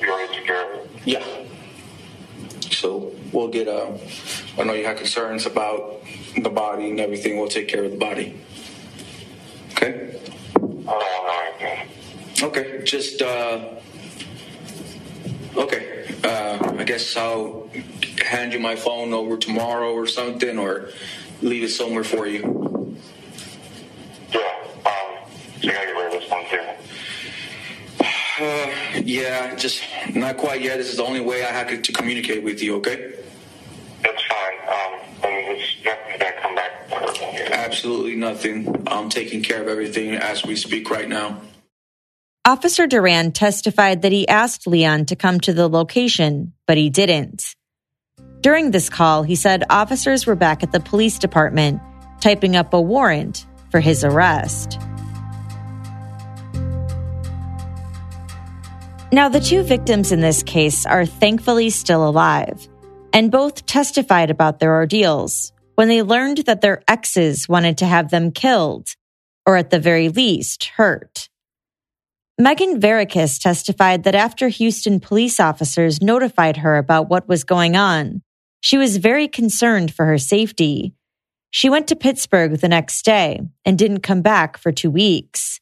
You 0.00 0.10
already 0.10 0.34
took 0.34 0.46
care 0.46 0.72
of 0.72 0.80
it. 0.80 0.90
Yeah. 1.04 1.24
So 2.70 3.12
we'll 3.32 3.48
get. 3.48 3.68
Uh, 3.68 3.96
I 4.58 4.64
know 4.64 4.72
you 4.74 4.84
have 4.86 4.96
concerns 4.96 5.46
about 5.46 6.02
the 6.36 6.50
body 6.50 6.90
and 6.90 7.00
everything. 7.00 7.38
We'll 7.38 7.48
take 7.48 7.68
care 7.68 7.84
of 7.84 7.90
the 7.90 7.96
body. 7.96 8.38
Okay. 9.72 10.20
Okay. 12.42 12.82
Just. 12.84 13.20
Uh, 13.22 13.74
okay. 15.56 16.14
Uh, 16.24 16.74
I 16.78 16.84
guess 16.84 17.16
I'll 17.16 17.68
hand 18.24 18.52
you 18.52 18.60
my 18.60 18.76
phone 18.76 19.12
over 19.12 19.36
tomorrow 19.36 19.92
or 19.92 20.06
something, 20.06 20.58
or 20.58 20.90
leave 21.40 21.64
it 21.64 21.70
somewhere 21.70 22.04
for 22.04 22.26
you. 22.26 22.96
Yeah. 24.32 24.40
Um. 24.86 24.92
So 25.60 25.66
you 25.66 25.72
gotta 25.72 25.86
get 25.86 25.96
rid 25.96 26.14
of 26.14 26.20
this 26.20 26.30
one 26.30 26.44
too. 26.48 26.62
Uh, 28.40 28.91
yeah, 29.06 29.54
just 29.54 29.82
not 30.14 30.36
quite 30.36 30.62
yet. 30.62 30.78
This 30.78 30.90
is 30.90 30.96
the 30.96 31.04
only 31.04 31.20
way 31.20 31.44
I 31.44 31.52
have 31.52 31.82
to 31.82 31.92
communicate 31.92 32.42
with 32.42 32.62
you. 32.62 32.76
Okay. 32.76 33.14
That's 34.02 34.22
fine. 34.24 34.58
Um. 34.68 35.00
I 35.22 35.26
mean, 35.28 35.56
it's 35.56 35.84
nothing's 35.84 36.18
gonna 36.18 36.40
come 36.40 36.54
back. 36.54 37.50
Absolutely 37.52 38.16
nothing. 38.16 38.84
I'm 38.86 39.08
taking 39.08 39.42
care 39.42 39.62
of 39.62 39.68
everything 39.68 40.14
as 40.14 40.44
we 40.44 40.56
speak 40.56 40.90
right 40.90 41.08
now. 41.08 41.40
Officer 42.44 42.88
Duran 42.88 43.30
testified 43.30 44.02
that 44.02 44.10
he 44.10 44.26
asked 44.26 44.66
Leon 44.66 45.06
to 45.06 45.16
come 45.16 45.38
to 45.40 45.52
the 45.52 45.68
location, 45.68 46.52
but 46.66 46.76
he 46.76 46.90
didn't. 46.90 47.54
During 48.40 48.72
this 48.72 48.90
call, 48.90 49.22
he 49.22 49.36
said 49.36 49.62
officers 49.70 50.26
were 50.26 50.34
back 50.34 50.64
at 50.64 50.72
the 50.72 50.80
police 50.80 51.20
department 51.20 51.80
typing 52.20 52.56
up 52.56 52.74
a 52.74 52.80
warrant 52.80 53.46
for 53.70 53.78
his 53.78 54.02
arrest. 54.02 54.80
Now, 59.14 59.28
the 59.28 59.40
two 59.40 59.62
victims 59.62 60.10
in 60.10 60.22
this 60.22 60.42
case 60.42 60.86
are 60.86 61.04
thankfully 61.04 61.68
still 61.68 62.08
alive, 62.08 62.66
and 63.12 63.30
both 63.30 63.66
testified 63.66 64.30
about 64.30 64.58
their 64.58 64.72
ordeals 64.72 65.52
when 65.74 65.88
they 65.88 66.00
learned 66.00 66.38
that 66.46 66.62
their 66.62 66.82
exes 66.88 67.46
wanted 67.46 67.76
to 67.78 67.86
have 67.86 68.10
them 68.10 68.32
killed, 68.32 68.88
or 69.44 69.58
at 69.58 69.68
the 69.68 69.78
very 69.78 70.08
least, 70.08 70.64
hurt. 70.64 71.28
Megan 72.38 72.80
Verikas 72.80 73.38
testified 73.38 74.04
that 74.04 74.14
after 74.14 74.48
Houston 74.48 74.98
police 74.98 75.38
officers 75.38 76.00
notified 76.00 76.56
her 76.56 76.78
about 76.78 77.10
what 77.10 77.28
was 77.28 77.44
going 77.44 77.76
on, 77.76 78.22
she 78.62 78.78
was 78.78 78.96
very 78.96 79.28
concerned 79.28 79.92
for 79.92 80.06
her 80.06 80.16
safety. 80.16 80.94
She 81.50 81.68
went 81.68 81.86
to 81.88 81.96
Pittsburgh 81.96 82.52
the 82.52 82.68
next 82.68 83.04
day 83.04 83.42
and 83.66 83.78
didn't 83.78 84.00
come 84.00 84.22
back 84.22 84.56
for 84.56 84.72
two 84.72 84.90
weeks. 84.90 85.60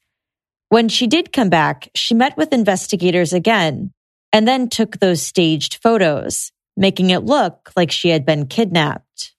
When 0.71 0.87
she 0.87 1.05
did 1.05 1.33
come 1.33 1.49
back, 1.49 1.89
she 1.95 2.13
met 2.13 2.37
with 2.37 2.53
investigators 2.53 3.33
again 3.33 3.91
and 4.31 4.47
then 4.47 4.69
took 4.69 4.99
those 4.99 5.21
staged 5.21 5.79
photos, 5.83 6.53
making 6.77 7.09
it 7.09 7.25
look 7.25 7.73
like 7.75 7.91
she 7.91 8.07
had 8.07 8.25
been 8.25 8.47
kidnapped. 8.47 9.33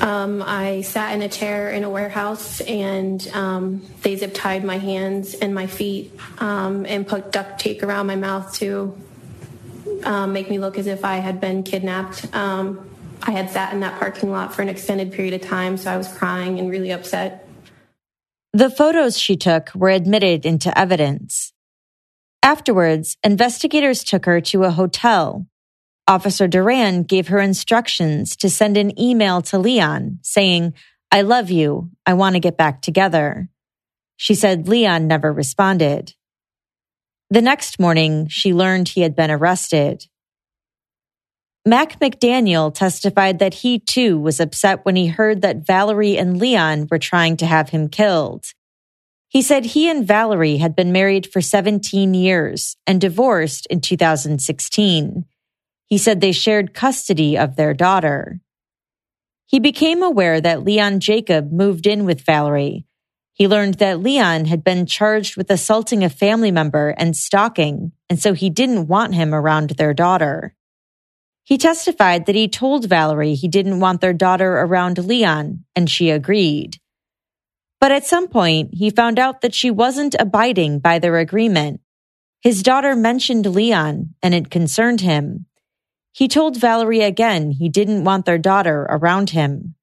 Um, 0.00 0.42
I 0.44 0.80
sat 0.80 1.14
in 1.14 1.22
a 1.22 1.28
chair 1.28 1.70
in 1.70 1.84
a 1.84 1.88
warehouse 1.88 2.60
and 2.60 3.24
um, 3.32 3.86
they 4.02 4.16
zip 4.16 4.34
tied 4.34 4.64
my 4.64 4.78
hands 4.78 5.34
and 5.34 5.54
my 5.54 5.68
feet 5.68 6.10
um, 6.38 6.86
and 6.86 7.06
put 7.06 7.30
duct 7.30 7.60
tape 7.60 7.84
around 7.84 8.08
my 8.08 8.16
mouth 8.16 8.52
to 8.54 9.00
um, 10.02 10.32
make 10.32 10.50
me 10.50 10.58
look 10.58 10.76
as 10.76 10.88
if 10.88 11.04
I 11.04 11.18
had 11.18 11.40
been 11.40 11.62
kidnapped. 11.62 12.34
Um, 12.34 12.90
I 13.22 13.30
had 13.30 13.48
sat 13.50 13.72
in 13.74 13.78
that 13.80 14.00
parking 14.00 14.32
lot 14.32 14.52
for 14.52 14.62
an 14.62 14.68
extended 14.68 15.12
period 15.12 15.34
of 15.34 15.48
time, 15.48 15.76
so 15.76 15.88
I 15.88 15.96
was 15.96 16.08
crying 16.08 16.58
and 16.58 16.68
really 16.68 16.90
upset. 16.90 17.41
The 18.54 18.68
photos 18.68 19.18
she 19.18 19.36
took 19.36 19.74
were 19.74 19.88
admitted 19.88 20.44
into 20.44 20.76
evidence. 20.78 21.54
Afterwards, 22.42 23.16
investigators 23.24 24.04
took 24.04 24.26
her 24.26 24.42
to 24.42 24.64
a 24.64 24.70
hotel. 24.70 25.46
Officer 26.06 26.46
Duran 26.48 27.04
gave 27.04 27.28
her 27.28 27.38
instructions 27.38 28.36
to 28.36 28.50
send 28.50 28.76
an 28.76 28.98
email 29.00 29.40
to 29.42 29.58
Leon 29.58 30.18
saying, 30.22 30.74
I 31.10 31.22
love 31.22 31.50
you. 31.50 31.92
I 32.04 32.12
want 32.12 32.34
to 32.34 32.40
get 32.40 32.58
back 32.58 32.82
together. 32.82 33.48
She 34.18 34.34
said 34.34 34.68
Leon 34.68 35.06
never 35.06 35.32
responded. 35.32 36.14
The 37.30 37.40
next 37.40 37.80
morning, 37.80 38.28
she 38.28 38.52
learned 38.52 38.88
he 38.88 39.00
had 39.00 39.16
been 39.16 39.30
arrested. 39.30 40.06
Mac 41.64 42.00
McDaniel 42.00 42.74
testified 42.74 43.38
that 43.38 43.54
he 43.54 43.78
too 43.78 44.18
was 44.18 44.40
upset 44.40 44.84
when 44.84 44.96
he 44.96 45.06
heard 45.06 45.42
that 45.42 45.64
Valerie 45.64 46.18
and 46.18 46.38
Leon 46.40 46.88
were 46.90 46.98
trying 46.98 47.36
to 47.36 47.46
have 47.46 47.68
him 47.68 47.88
killed. 47.88 48.46
He 49.28 49.42
said 49.42 49.64
he 49.64 49.88
and 49.88 50.04
Valerie 50.06 50.56
had 50.56 50.74
been 50.74 50.90
married 50.90 51.32
for 51.32 51.40
17 51.40 52.14
years 52.14 52.76
and 52.84 53.00
divorced 53.00 53.66
in 53.66 53.80
2016. 53.80 55.24
He 55.86 55.98
said 55.98 56.20
they 56.20 56.32
shared 56.32 56.74
custody 56.74 57.38
of 57.38 57.54
their 57.54 57.74
daughter. 57.74 58.40
He 59.46 59.60
became 59.60 60.02
aware 60.02 60.40
that 60.40 60.64
Leon 60.64 60.98
Jacob 60.98 61.52
moved 61.52 61.86
in 61.86 62.04
with 62.04 62.26
Valerie. 62.26 62.86
He 63.34 63.46
learned 63.46 63.74
that 63.74 64.00
Leon 64.00 64.46
had 64.46 64.64
been 64.64 64.84
charged 64.84 65.36
with 65.36 65.50
assaulting 65.50 66.02
a 66.02 66.10
family 66.10 66.50
member 66.50 66.88
and 66.98 67.16
stalking, 67.16 67.92
and 68.10 68.18
so 68.18 68.34
he 68.34 68.50
didn't 68.50 68.88
want 68.88 69.14
him 69.14 69.32
around 69.32 69.70
their 69.70 69.94
daughter. 69.94 70.56
He 71.44 71.58
testified 71.58 72.26
that 72.26 72.34
he 72.34 72.48
told 72.48 72.88
Valerie 72.88 73.34
he 73.34 73.48
didn't 73.48 73.80
want 73.80 74.00
their 74.00 74.12
daughter 74.12 74.52
around 74.52 74.98
Leon, 74.98 75.64
and 75.74 75.90
she 75.90 76.10
agreed. 76.10 76.78
But 77.80 77.90
at 77.90 78.06
some 78.06 78.28
point, 78.28 78.74
he 78.74 78.90
found 78.90 79.18
out 79.18 79.40
that 79.40 79.54
she 79.54 79.70
wasn't 79.70 80.14
abiding 80.18 80.78
by 80.78 81.00
their 81.00 81.18
agreement. 81.18 81.80
His 82.40 82.62
daughter 82.62 82.94
mentioned 82.94 83.46
Leon, 83.46 84.14
and 84.22 84.34
it 84.34 84.50
concerned 84.50 85.00
him. 85.00 85.46
He 86.12 86.28
told 86.28 86.60
Valerie 86.60 87.02
again 87.02 87.50
he 87.50 87.68
didn't 87.68 88.04
want 88.04 88.24
their 88.24 88.38
daughter 88.38 88.86
around 88.88 89.30
him. 89.30 89.74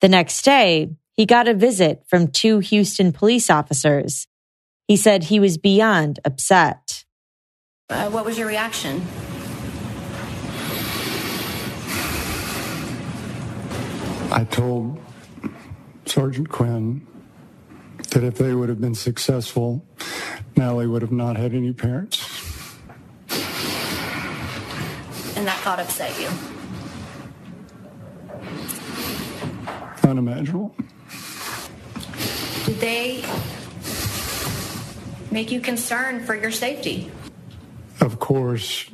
The 0.00 0.08
next 0.08 0.42
day, 0.42 0.90
he 1.12 1.26
got 1.26 1.48
a 1.48 1.54
visit 1.54 2.04
from 2.06 2.28
two 2.28 2.58
Houston 2.58 3.12
police 3.12 3.50
officers. 3.50 4.26
He 4.86 4.96
said 4.96 5.24
he 5.24 5.40
was 5.40 5.58
beyond 5.58 6.20
upset. 6.24 7.04
Uh, 7.88 8.10
what 8.10 8.24
was 8.24 8.36
your 8.38 8.46
reaction? 8.46 9.04
I 14.30 14.44
told 14.50 15.00
Sergeant 16.06 16.48
Quinn 16.48 17.06
that 18.10 18.24
if 18.24 18.36
they 18.36 18.54
would 18.54 18.68
have 18.68 18.80
been 18.80 18.94
successful, 18.94 19.84
Natalie 20.56 20.86
would 20.86 21.02
have 21.02 21.12
not 21.12 21.36
had 21.36 21.54
any 21.54 21.72
parents. 21.72 22.18
And 25.36 25.46
that 25.46 25.58
thought 25.58 25.80
upset 25.80 26.18
you? 26.20 26.28
Unimaginable. 30.08 30.74
Did 32.66 32.80
they 32.80 33.24
make 35.30 35.50
you 35.50 35.60
concerned 35.60 36.24
for 36.24 36.34
your 36.34 36.50
safety? 36.50 37.10
Of 38.00 38.20
course, 38.20 38.86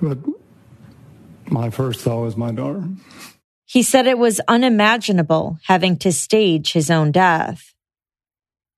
but 0.00 0.18
my 1.50 1.70
first 1.70 2.00
thought 2.00 2.22
was 2.22 2.36
my 2.36 2.52
daughter. 2.52 2.84
He 3.72 3.82
said 3.82 4.06
it 4.06 4.18
was 4.18 4.38
unimaginable 4.48 5.58
having 5.64 5.96
to 6.00 6.12
stage 6.12 6.74
his 6.74 6.90
own 6.90 7.10
death. 7.10 7.72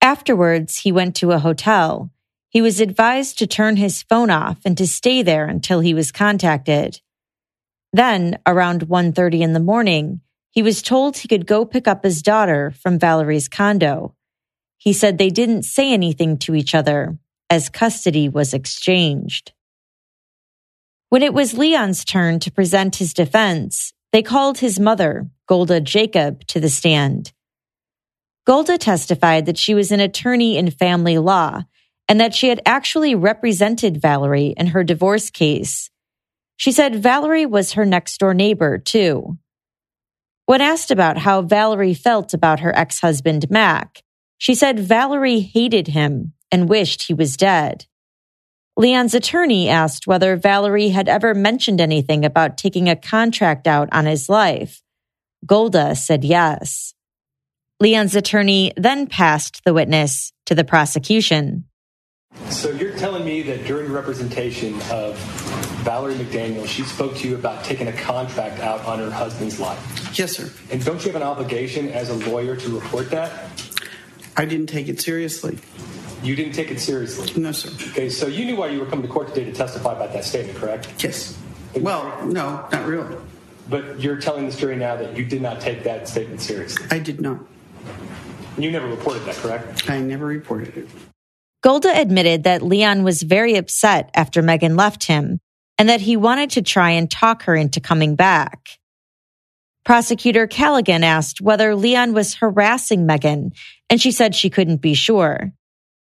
Afterwards, 0.00 0.78
he 0.78 0.92
went 0.92 1.16
to 1.16 1.32
a 1.32 1.40
hotel. 1.40 2.12
He 2.48 2.62
was 2.62 2.78
advised 2.78 3.36
to 3.38 3.48
turn 3.48 3.74
his 3.74 4.04
phone 4.04 4.30
off 4.30 4.58
and 4.64 4.78
to 4.78 4.86
stay 4.86 5.22
there 5.22 5.46
until 5.46 5.80
he 5.80 5.94
was 5.94 6.12
contacted. 6.12 7.00
Then, 7.92 8.38
around 8.46 8.82
1:30 8.88 9.40
in 9.42 9.52
the 9.52 9.58
morning, 9.58 10.20
he 10.52 10.62
was 10.62 10.80
told 10.80 11.16
he 11.16 11.26
could 11.26 11.48
go 11.48 11.64
pick 11.64 11.88
up 11.88 12.04
his 12.04 12.22
daughter 12.22 12.70
from 12.70 13.00
Valerie's 13.00 13.48
condo. 13.48 14.14
He 14.76 14.92
said 14.92 15.18
they 15.18 15.30
didn't 15.30 15.64
say 15.64 15.92
anything 15.92 16.38
to 16.38 16.54
each 16.54 16.72
other 16.72 17.18
as 17.50 17.68
custody 17.68 18.28
was 18.28 18.54
exchanged. 18.54 19.54
When 21.08 21.24
it 21.24 21.34
was 21.34 21.58
Leon's 21.58 22.04
turn 22.04 22.38
to 22.38 22.52
present 22.52 22.94
his 23.02 23.12
defense, 23.12 23.92
they 24.14 24.22
called 24.22 24.58
his 24.58 24.78
mother, 24.78 25.28
Golda 25.48 25.80
Jacob, 25.80 26.46
to 26.46 26.60
the 26.60 26.68
stand. 26.68 27.32
Golda 28.46 28.78
testified 28.78 29.46
that 29.46 29.58
she 29.58 29.74
was 29.74 29.90
an 29.90 29.98
attorney 29.98 30.56
in 30.56 30.70
family 30.70 31.18
law 31.18 31.62
and 32.06 32.20
that 32.20 32.32
she 32.32 32.48
had 32.48 32.62
actually 32.64 33.16
represented 33.16 34.00
Valerie 34.00 34.54
in 34.56 34.68
her 34.68 34.84
divorce 34.84 35.30
case. 35.30 35.90
She 36.56 36.70
said 36.70 37.02
Valerie 37.02 37.44
was 37.44 37.72
her 37.72 37.84
next 37.84 38.18
door 38.18 38.34
neighbor, 38.34 38.78
too. 38.78 39.36
When 40.46 40.60
asked 40.60 40.92
about 40.92 41.18
how 41.18 41.42
Valerie 41.42 41.92
felt 41.92 42.32
about 42.34 42.60
her 42.60 42.72
ex 42.78 43.00
husband, 43.00 43.50
Mac, 43.50 44.00
she 44.38 44.54
said 44.54 44.78
Valerie 44.78 45.40
hated 45.40 45.88
him 45.88 46.34
and 46.52 46.68
wished 46.68 47.02
he 47.02 47.14
was 47.14 47.36
dead. 47.36 47.86
Leon's 48.76 49.14
attorney 49.14 49.68
asked 49.68 50.06
whether 50.06 50.36
Valerie 50.36 50.88
had 50.88 51.08
ever 51.08 51.32
mentioned 51.32 51.80
anything 51.80 52.24
about 52.24 52.58
taking 52.58 52.88
a 52.88 52.96
contract 52.96 53.68
out 53.68 53.88
on 53.92 54.04
his 54.04 54.28
life. 54.28 54.82
Golda 55.46 55.94
said 55.94 56.24
yes. 56.24 56.92
Leon's 57.78 58.16
attorney 58.16 58.72
then 58.76 59.06
passed 59.06 59.62
the 59.64 59.74
witness 59.74 60.32
to 60.46 60.54
the 60.54 60.64
prosecution. 60.64 61.66
So 62.48 62.70
you're 62.70 62.96
telling 62.96 63.24
me 63.24 63.42
that 63.42 63.64
during 63.64 63.92
representation 63.92 64.74
of 64.90 65.16
Valerie 65.84 66.14
McDaniel, 66.14 66.66
she 66.66 66.82
spoke 66.82 67.14
to 67.16 67.28
you 67.28 67.36
about 67.36 67.62
taking 67.62 67.86
a 67.86 67.92
contract 67.92 68.60
out 68.60 68.84
on 68.86 68.98
her 68.98 69.10
husband's 69.10 69.60
life? 69.60 70.18
Yes, 70.18 70.32
sir. 70.32 70.50
And 70.72 70.84
don't 70.84 71.04
you 71.04 71.12
have 71.12 71.20
an 71.20 71.26
obligation 71.26 71.90
as 71.90 72.10
a 72.10 72.30
lawyer 72.30 72.56
to 72.56 72.68
report 72.70 73.10
that? 73.10 73.50
I 74.36 74.46
didn't 74.46 74.66
take 74.66 74.88
it 74.88 75.00
seriously. 75.00 75.58
You 76.24 76.34
didn't 76.34 76.54
take 76.54 76.70
it 76.70 76.80
seriously? 76.80 77.40
No, 77.40 77.52
sir. 77.52 77.68
Okay, 77.90 78.08
so 78.08 78.26
you 78.26 78.46
knew 78.46 78.56
why 78.56 78.68
you 78.68 78.80
were 78.80 78.86
coming 78.86 79.06
to 79.06 79.12
court 79.12 79.28
today 79.28 79.44
to 79.44 79.52
testify 79.52 79.92
about 79.92 80.14
that 80.14 80.24
statement, 80.24 80.58
correct? 80.58 81.04
Yes. 81.04 81.38
Well, 81.76 82.26
no, 82.26 82.66
not 82.72 82.86
really. 82.86 83.16
But 83.68 84.00
you're 84.00 84.16
telling 84.16 84.46
this 84.46 84.56
jury 84.56 84.76
now 84.76 84.96
that 84.96 85.16
you 85.16 85.24
did 85.24 85.42
not 85.42 85.60
take 85.60 85.84
that 85.84 86.08
statement 86.08 86.40
seriously? 86.40 86.86
I 86.90 86.98
did 86.98 87.20
not. 87.20 87.40
You 88.56 88.70
never 88.70 88.86
reported 88.86 89.24
that, 89.24 89.34
correct? 89.36 89.90
I 89.90 90.00
never 90.00 90.24
reported 90.24 90.76
it. 90.76 90.88
Golda 91.62 91.90
admitted 91.94 92.44
that 92.44 92.62
Leon 92.62 93.04
was 93.04 93.22
very 93.22 93.56
upset 93.56 94.10
after 94.14 94.42
Megan 94.42 94.76
left 94.76 95.04
him 95.04 95.40
and 95.76 95.88
that 95.88 96.00
he 96.00 96.16
wanted 96.16 96.50
to 96.50 96.62
try 96.62 96.90
and 96.90 97.10
talk 97.10 97.42
her 97.42 97.54
into 97.54 97.80
coming 97.80 98.16
back. 98.16 98.78
Prosecutor 99.84 100.46
Callaghan 100.46 101.04
asked 101.04 101.42
whether 101.42 101.74
Leon 101.74 102.14
was 102.14 102.34
harassing 102.34 103.04
Megan, 103.04 103.52
and 103.90 104.00
she 104.00 104.10
said 104.10 104.34
she 104.34 104.48
couldn't 104.48 104.78
be 104.78 104.94
sure. 104.94 105.52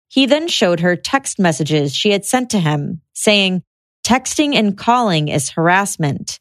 He 0.10 0.26
then 0.26 0.48
showed 0.48 0.81
her 0.81 0.95
text 0.95 1.40
messages 1.40 1.95
she 1.95 2.11
had 2.11 2.26
sent 2.26 2.49
to 2.49 2.60
him, 2.60 3.02
saying, 3.14 3.64
Texting 4.03 4.56
and 4.56 4.76
calling 4.77 5.27
is 5.27 5.52
harassment. 5.52 6.40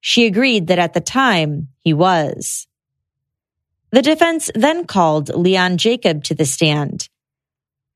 She 0.00 0.24
agreed 0.24 0.68
that 0.68 0.78
at 0.78 0.94
the 0.94 1.00
time 1.00 1.68
he 1.78 1.92
was. 1.92 2.66
The 3.92 4.02
defense 4.02 4.50
then 4.54 4.86
called 4.86 5.28
Leon 5.28 5.76
Jacob 5.76 6.24
to 6.24 6.34
the 6.34 6.46
stand. 6.46 7.08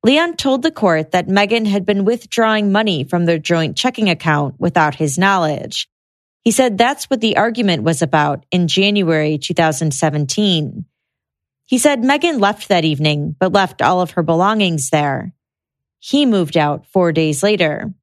Leon 0.02 0.36
told 0.36 0.62
the 0.62 0.70
court 0.70 1.12
that 1.12 1.28
Megan 1.28 1.64
had 1.64 1.86
been 1.86 2.04
withdrawing 2.04 2.70
money 2.70 3.04
from 3.04 3.24
their 3.24 3.38
joint 3.38 3.76
checking 3.76 4.10
account 4.10 4.56
without 4.60 4.96
his 4.96 5.16
knowledge. 5.16 5.88
He 6.42 6.50
said 6.50 6.76
that's 6.76 7.08
what 7.08 7.22
the 7.22 7.38
argument 7.38 7.84
was 7.84 8.02
about 8.02 8.44
in 8.50 8.68
January 8.68 9.38
2017. 9.38 10.84
He 11.66 11.78
said 11.78 12.04
Megan 12.04 12.38
left 12.38 12.68
that 12.68 12.84
evening, 12.84 13.34
but 13.38 13.52
left 13.52 13.80
all 13.80 14.00
of 14.00 14.12
her 14.12 14.22
belongings 14.22 14.90
there. 14.90 15.32
He 15.98 16.26
moved 16.26 16.56
out 16.56 16.86
four 16.86 17.12
days 17.12 17.42
later. 17.42 17.94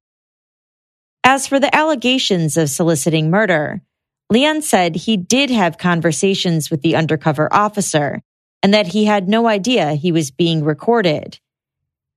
As 1.24 1.46
for 1.46 1.60
the 1.60 1.74
allegations 1.74 2.56
of 2.56 2.68
soliciting 2.68 3.30
murder, 3.30 3.82
Leon 4.28 4.62
said 4.62 4.96
he 4.96 5.16
did 5.16 5.50
have 5.50 5.78
conversations 5.78 6.70
with 6.70 6.82
the 6.82 6.96
undercover 6.96 7.52
officer 7.52 8.22
and 8.62 8.74
that 8.74 8.88
he 8.88 9.04
had 9.04 9.28
no 9.28 9.46
idea 9.46 9.94
he 9.94 10.10
was 10.10 10.30
being 10.30 10.64
recorded. 10.64 11.38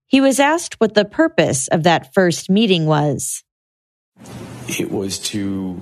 He 0.07 0.21
was 0.21 0.39
asked 0.39 0.79
what 0.79 0.93
the 0.93 1.05
purpose 1.05 1.67
of 1.67 1.83
that 1.83 2.13
first 2.13 2.49
meeting 2.49 2.85
was. 2.85 3.43
It 4.67 4.91
was 4.91 5.19
to 5.19 5.81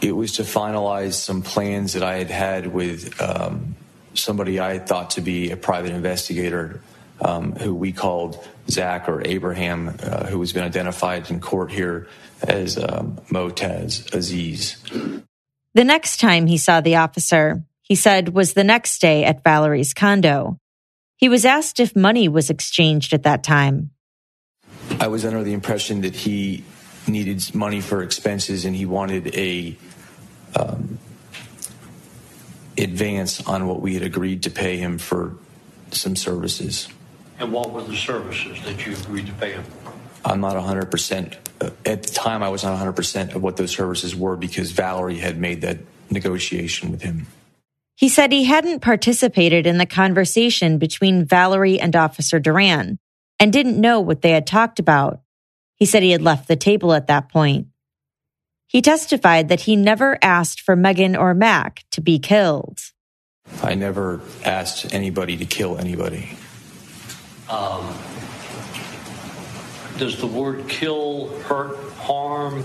it 0.00 0.12
was 0.12 0.34
to 0.34 0.42
finalize 0.42 1.14
some 1.14 1.42
plans 1.42 1.94
that 1.94 2.04
I 2.04 2.18
had 2.18 2.30
had 2.30 2.68
with 2.68 3.20
um, 3.20 3.74
somebody 4.20 4.60
I 4.60 4.78
thought 4.78 5.10
to 5.10 5.20
be 5.20 5.50
a 5.50 5.56
private 5.56 5.92
investigator, 5.92 6.80
um, 7.20 7.52
who 7.52 7.74
we 7.74 7.92
called 7.92 8.46
Zach 8.70 9.08
or 9.08 9.26
Abraham, 9.26 9.96
uh, 10.02 10.26
who 10.26 10.40
has 10.40 10.52
been 10.52 10.64
identified 10.64 11.30
in 11.30 11.40
court 11.40 11.70
here 11.70 12.08
as 12.42 12.78
um, 12.78 13.18
Motaz 13.30 14.12
Aziz. 14.14 14.76
The 15.74 15.84
next 15.84 16.20
time 16.20 16.46
he 16.46 16.58
saw 16.58 16.80
the 16.80 16.96
officer, 16.96 17.64
he 17.82 17.94
said 17.94 18.30
was 18.30 18.52
the 18.52 18.64
next 18.64 19.00
day 19.00 19.24
at 19.24 19.42
Valerie's 19.42 19.94
condo. 19.94 20.58
He 21.16 21.28
was 21.28 21.44
asked 21.44 21.80
if 21.80 21.96
money 21.96 22.28
was 22.28 22.50
exchanged 22.50 23.12
at 23.12 23.24
that 23.24 23.42
time. 23.42 23.90
I 25.00 25.08
was 25.08 25.24
under 25.24 25.42
the 25.42 25.52
impression 25.52 26.02
that 26.02 26.14
he 26.14 26.64
needed 27.06 27.54
money 27.54 27.80
for 27.80 28.02
expenses 28.02 28.64
and 28.64 28.76
he 28.76 28.86
wanted 28.86 29.34
a 29.34 29.76
um, 30.54 30.98
advance 32.78 33.46
on 33.46 33.66
what 33.66 33.80
we 33.80 33.94
had 33.94 34.02
agreed 34.02 34.42
to 34.44 34.50
pay 34.50 34.76
him 34.76 34.98
for 34.98 35.36
some 35.90 36.16
services. 36.16 36.88
And 37.38 37.52
what 37.52 37.72
were 37.72 37.82
the 37.82 37.96
services 37.96 38.60
that 38.64 38.86
you 38.86 38.96
agreed 38.96 39.26
to 39.26 39.32
pay 39.32 39.52
him? 39.52 39.64
I'm 40.24 40.40
not 40.40 40.56
100%. 40.56 41.36
uh, 41.60 41.70
At 41.86 42.02
the 42.02 42.12
time, 42.12 42.42
I 42.42 42.48
was 42.48 42.64
not 42.64 42.78
100% 42.78 43.34
of 43.34 43.42
what 43.42 43.56
those 43.56 43.70
services 43.70 44.14
were 44.14 44.36
because 44.36 44.72
Valerie 44.72 45.18
had 45.18 45.38
made 45.38 45.60
that 45.62 45.78
negotiation 46.10 46.90
with 46.90 47.02
him. 47.02 47.26
He 47.94 48.08
said 48.08 48.30
he 48.30 48.44
hadn't 48.44 48.80
participated 48.80 49.66
in 49.66 49.78
the 49.78 49.86
conversation 49.86 50.78
between 50.78 51.24
Valerie 51.24 51.80
and 51.80 51.94
Officer 51.96 52.38
Duran 52.38 52.98
and 53.40 53.52
didn't 53.52 53.80
know 53.80 54.00
what 54.00 54.22
they 54.22 54.30
had 54.30 54.46
talked 54.46 54.78
about. 54.78 55.20
He 55.76 55.84
said 55.86 56.02
he 56.02 56.10
had 56.10 56.22
left 56.22 56.48
the 56.48 56.56
table 56.56 56.92
at 56.92 57.06
that 57.06 57.28
point. 57.28 57.68
He 58.68 58.82
testified 58.82 59.48
that 59.48 59.60
he 59.60 59.76
never 59.76 60.18
asked 60.22 60.60
for 60.60 60.76
Megan 60.76 61.16
or 61.16 61.34
Mac 61.34 61.84
to 61.92 62.00
be 62.00 62.18
killed. 62.18 62.78
I 63.62 63.74
never 63.74 64.20
asked 64.44 64.92
anybody 64.92 65.38
to 65.38 65.46
kill 65.46 65.78
anybody. 65.78 66.36
Um, 67.48 67.94
does 69.96 70.20
the 70.20 70.26
word 70.26 70.68
kill, 70.68 71.28
hurt, 71.40 71.76
harm 71.94 72.62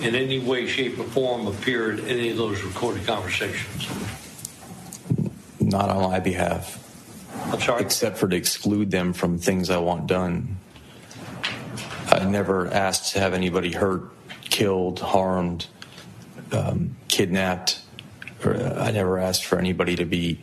in 0.00 0.14
any 0.14 0.38
way, 0.38 0.66
shape, 0.66 0.98
or 0.98 1.04
form 1.04 1.46
appear 1.46 1.92
in 1.92 2.06
any 2.06 2.30
of 2.30 2.36
those 2.36 2.62
recorded 2.62 3.06
conversations? 3.06 3.88
Not 5.60 5.88
on 5.88 6.10
my 6.10 6.20
behalf. 6.20 6.80
I'm 7.52 7.60
sorry? 7.60 7.82
Except 7.82 8.18
for 8.18 8.28
to 8.28 8.36
exclude 8.36 8.90
them 8.90 9.14
from 9.14 9.38
things 9.38 9.70
I 9.70 9.78
want 9.78 10.06
done. 10.06 10.58
I 12.08 12.24
never 12.24 12.68
asked 12.68 13.12
to 13.14 13.20
have 13.20 13.32
anybody 13.32 13.72
hurt, 13.72 14.13
killed, 14.54 15.00
harmed, 15.00 15.66
um, 16.52 16.94
kidnapped. 17.08 17.80
Uh, 18.44 18.76
I 18.78 18.92
never 18.92 19.18
asked 19.18 19.44
for 19.44 19.58
anybody 19.58 19.96
to 19.96 20.04
be 20.04 20.38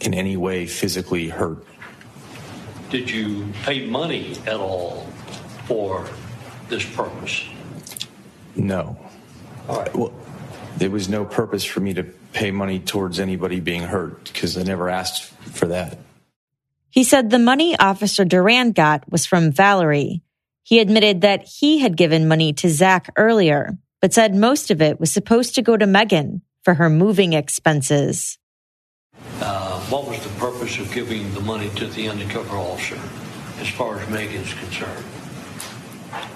in 0.00 0.14
any 0.14 0.38
way 0.38 0.64
physically 0.66 1.28
hurt. 1.28 1.62
Did 2.88 3.10
you 3.10 3.52
pay 3.64 3.84
money 3.84 4.38
at 4.46 4.56
all 4.56 5.06
for 5.66 6.08
this 6.70 6.86
purpose? 6.96 7.44
No. 8.56 8.96
All 9.68 9.80
right. 9.80 9.94
Well, 9.94 10.14
there 10.78 10.90
was 10.90 11.10
no 11.10 11.26
purpose 11.26 11.64
for 11.64 11.80
me 11.80 11.92
to 11.92 12.04
pay 12.32 12.50
money 12.50 12.78
towards 12.78 13.20
anybody 13.20 13.60
being 13.60 13.82
hurt 13.82 14.32
because 14.32 14.56
I 14.56 14.62
never 14.62 14.88
asked 14.88 15.24
for 15.24 15.66
that. 15.66 15.98
He 16.88 17.04
said 17.04 17.28
the 17.28 17.38
money 17.38 17.78
Officer 17.78 18.24
Duran 18.24 18.72
got 18.72 19.04
was 19.12 19.26
from 19.26 19.52
Valerie. 19.52 20.22
He 20.64 20.78
admitted 20.78 21.22
that 21.22 21.42
he 21.42 21.80
had 21.80 21.96
given 21.96 22.28
money 22.28 22.52
to 22.54 22.70
Zach 22.70 23.10
earlier, 23.16 23.76
but 24.00 24.12
said 24.12 24.34
most 24.34 24.70
of 24.70 24.80
it 24.80 25.00
was 25.00 25.10
supposed 25.10 25.54
to 25.56 25.62
go 25.62 25.76
to 25.76 25.86
Megan 25.86 26.42
for 26.64 26.74
her 26.74 26.88
moving 26.88 27.32
expenses. 27.32 28.38
Uh, 29.40 29.80
what 29.82 30.06
was 30.06 30.22
the 30.22 30.28
purpose 30.38 30.78
of 30.78 30.92
giving 30.92 31.32
the 31.34 31.40
money 31.40 31.68
to 31.70 31.86
the 31.88 32.08
undercover 32.08 32.56
officer 32.56 32.98
as 33.60 33.68
far 33.68 33.98
as 33.98 34.08
Megan's 34.08 34.54
concerned? 34.54 35.04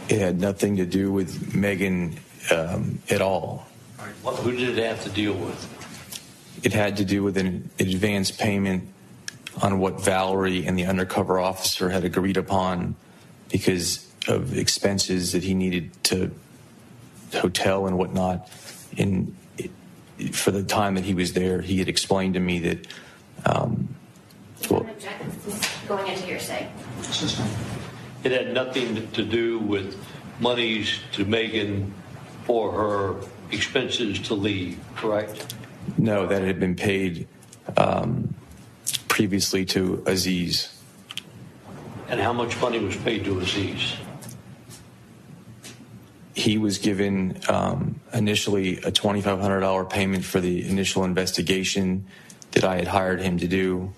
It 0.09 0.21
had 0.21 0.41
nothing 0.41 0.77
to 0.77 0.87
do 0.87 1.13
with 1.13 1.55
Megan 1.55 2.19
um, 2.51 3.01
at 3.11 3.21
all. 3.21 3.67
All 3.99 4.07
right. 4.07 4.15
What, 4.23 4.37
who 4.37 4.53
did 4.53 4.77
it 4.79 4.85
have 4.85 5.03
to 5.05 5.11
deal 5.11 5.35
with? 5.35 6.61
It 6.63 6.73
had 6.73 6.97
to 6.97 7.05
do 7.05 7.23
with 7.23 7.37
an 7.37 7.71
advance 7.79 8.31
payment 8.31 8.89
on 9.63 9.79
what 9.79 10.03
Valerie 10.03 10.67
and 10.67 10.79
the 10.79 10.87
undercover 10.87 11.39
officer 11.39 11.91
had 11.91 12.05
agreed 12.05 12.37
upon 12.37 12.97
because 13.51 14.07
of 14.29 14.57
expenses 14.57 15.33
that 15.33 15.43
he 15.43 15.55
needed 15.55 15.91
to 16.05 16.31
hotel 17.33 17.87
and 17.87 17.99
whatnot. 17.99 18.49
In 18.97 19.37
for 20.33 20.51
the 20.51 20.63
time 20.63 20.95
that 20.95 21.05
he 21.05 21.13
was 21.13 21.35
there, 21.35 21.61
he 21.61 21.79
had 21.79 21.89
explained 21.89 22.35
to 22.35 22.41
me 22.41 22.59
that. 22.61 22.87
Um, 23.45 23.89
well, 24.71 24.87
Going 25.87 26.09
into 26.09 26.23
hearsay. 26.23 26.69
It 28.25 28.33
had 28.33 28.53
nothing 28.53 29.09
to 29.13 29.23
do 29.23 29.59
with 29.59 29.97
monies 30.41 30.99
to 31.13 31.25
Megan 31.25 31.95
for 32.45 32.73
her 32.73 33.15
expenses 33.53 34.19
to 34.21 34.35
leave, 34.35 34.81
correct? 34.97 35.55
no, 35.99 36.27
that 36.27 36.43
had 36.43 36.59
been 36.59 36.75
paid 36.75 37.29
um, 37.77 38.35
previously 39.09 39.65
to 39.65 40.03
Aziz. 40.07 40.73
And 42.09 42.21
how 42.21 42.33
much 42.33 42.61
money 42.61 42.79
was 42.79 42.97
paid 42.97 43.25
to 43.25 43.41
Aziz? 43.41 43.97
He 46.37 46.59
was 46.59 46.77
given 46.77 47.41
um, 47.49 47.99
initially 48.13 48.77
a 48.77 48.93
$2,500 48.93 49.89
payment 49.89 50.23
for 50.23 50.39
the 50.39 50.69
initial 50.69 51.03
investigation 51.03 52.07
that 52.53 52.63
I 52.63 52.77
had 52.77 52.87
hired 52.87 53.23
him 53.23 53.39
to 53.39 53.49
do. 53.49 53.95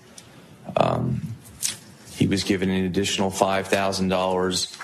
Um, 0.77 1.35
he 2.15 2.27
was 2.27 2.45
given 2.45 2.69
an 2.69 2.85
additional 2.85 3.29
$5,000 3.29 4.77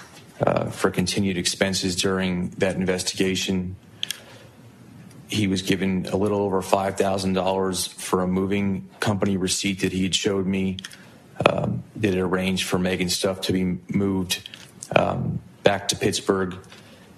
uh, 0.46 0.66
for 0.70 0.92
continued 0.92 1.38
expenses 1.38 1.96
during 1.96 2.50
that 2.58 2.76
investigation. 2.76 3.78
He 5.30 5.48
was 5.48 5.62
given 5.62 6.08
a 6.08 6.18
little 6.18 6.42
over 6.42 6.62
$5,000 6.62 7.94
for 7.94 8.22
a 8.22 8.28
moving 8.28 8.90
company 9.00 9.38
receipt 9.38 9.80
that 9.80 9.94
he 9.94 10.04
had 10.04 10.14
showed 10.14 10.46
me 10.46 10.76
um, 11.46 11.86
that 11.96 12.14
had 12.14 12.22
arranged 12.22 12.68
for 12.68 12.78
Megan's 12.78 13.16
stuff 13.16 13.40
to 13.42 13.54
be 13.54 13.78
moved 13.88 14.50
um, 14.94 15.40
back 15.64 15.88
to 15.88 15.96
Pittsburgh. 15.96 16.58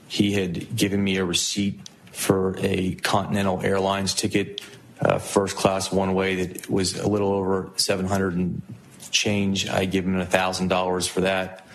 He 0.08 0.34
had 0.34 0.76
given 0.76 1.04
me 1.04 1.18
a 1.18 1.26
receipt 1.26 1.82
for 2.12 2.56
a 2.60 2.96
Continental 2.96 3.62
Airlines 3.62 4.14
ticket, 4.14 4.62
uh, 5.00 5.20
first 5.20 5.56
class 5.56 5.92
one 5.92 6.14
way 6.14 6.46
that 6.46 6.70
was 6.70 6.98
a 6.98 7.08
little 7.08 7.32
over 7.32 7.70
700 7.76 8.36
and 8.36 8.62
change. 9.12 9.68
I 9.70 9.86
gave 9.86 10.06
him 10.06 10.16
$1,000 10.16 11.10
for 11.10 11.22
that. 11.22 11.68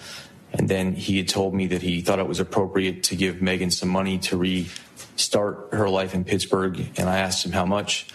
And 0.53 0.69
then 0.69 0.95
he 0.95 1.17
had 1.17 1.29
told 1.29 1.55
me 1.55 1.69
that 1.69 1.83
he 1.83 2.01
thought 2.03 2.19
it 2.19 2.29
was 2.29 2.41
appropriate 2.41 3.05
to 3.05 3.17
give 3.17 3.41
Megan 3.41 3.71
some 3.71 3.89
money 3.89 4.19
to 4.19 4.37
restart 4.37 5.69
her 5.73 5.89
life 5.89 6.15
in 6.15 6.25
Pittsburgh. 6.25 6.79
And 6.97 7.09
I 7.09 7.19
asked 7.19 7.45
him 7.47 7.53
how 7.53 7.65
much. 7.65 8.09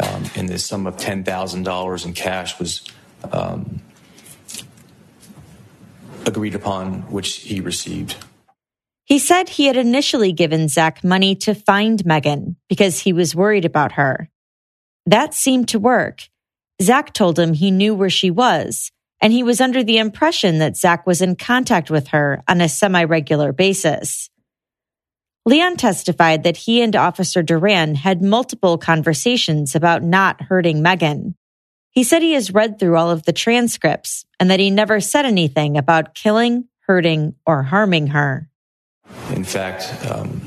Um, 0.00 0.24
and 0.34 0.48
the 0.48 0.58
sum 0.58 0.86
of 0.86 0.96
$10,000 0.96 2.04
in 2.04 2.12
cash 2.14 2.58
was 2.58 2.82
um, 3.30 3.80
agreed 6.26 6.54
upon, 6.54 7.02
which 7.12 7.36
he 7.36 7.60
received. 7.60 8.16
He 9.14 9.20
said 9.20 9.48
he 9.48 9.66
had 9.66 9.76
initially 9.76 10.32
given 10.32 10.66
Zach 10.66 11.04
money 11.04 11.36
to 11.36 11.54
find 11.54 12.04
Megan 12.04 12.56
because 12.68 12.98
he 12.98 13.12
was 13.12 13.32
worried 13.32 13.64
about 13.64 13.92
her. 13.92 14.28
That 15.06 15.34
seemed 15.34 15.68
to 15.68 15.78
work. 15.78 16.22
Zach 16.82 17.12
told 17.12 17.38
him 17.38 17.54
he 17.54 17.70
knew 17.70 17.94
where 17.94 18.10
she 18.10 18.32
was, 18.32 18.90
and 19.20 19.32
he 19.32 19.44
was 19.44 19.60
under 19.60 19.84
the 19.84 19.98
impression 19.98 20.58
that 20.58 20.76
Zach 20.76 21.06
was 21.06 21.22
in 21.22 21.36
contact 21.36 21.92
with 21.92 22.08
her 22.08 22.42
on 22.48 22.60
a 22.60 22.68
semi 22.68 23.04
regular 23.04 23.52
basis. 23.52 24.30
Leon 25.46 25.76
testified 25.76 26.42
that 26.42 26.56
he 26.56 26.82
and 26.82 26.96
Officer 26.96 27.40
Duran 27.40 27.94
had 27.94 28.20
multiple 28.20 28.78
conversations 28.78 29.76
about 29.76 30.02
not 30.02 30.42
hurting 30.42 30.82
Megan. 30.82 31.36
He 31.92 32.02
said 32.02 32.20
he 32.20 32.32
has 32.32 32.52
read 32.52 32.80
through 32.80 32.96
all 32.96 33.12
of 33.12 33.26
the 33.26 33.32
transcripts 33.32 34.24
and 34.40 34.50
that 34.50 34.58
he 34.58 34.70
never 34.70 34.98
said 34.98 35.24
anything 35.24 35.76
about 35.76 36.16
killing, 36.16 36.64
hurting, 36.88 37.36
or 37.46 37.62
harming 37.62 38.08
her. 38.08 38.50
In 39.30 39.44
fact, 39.44 40.06
um, 40.10 40.40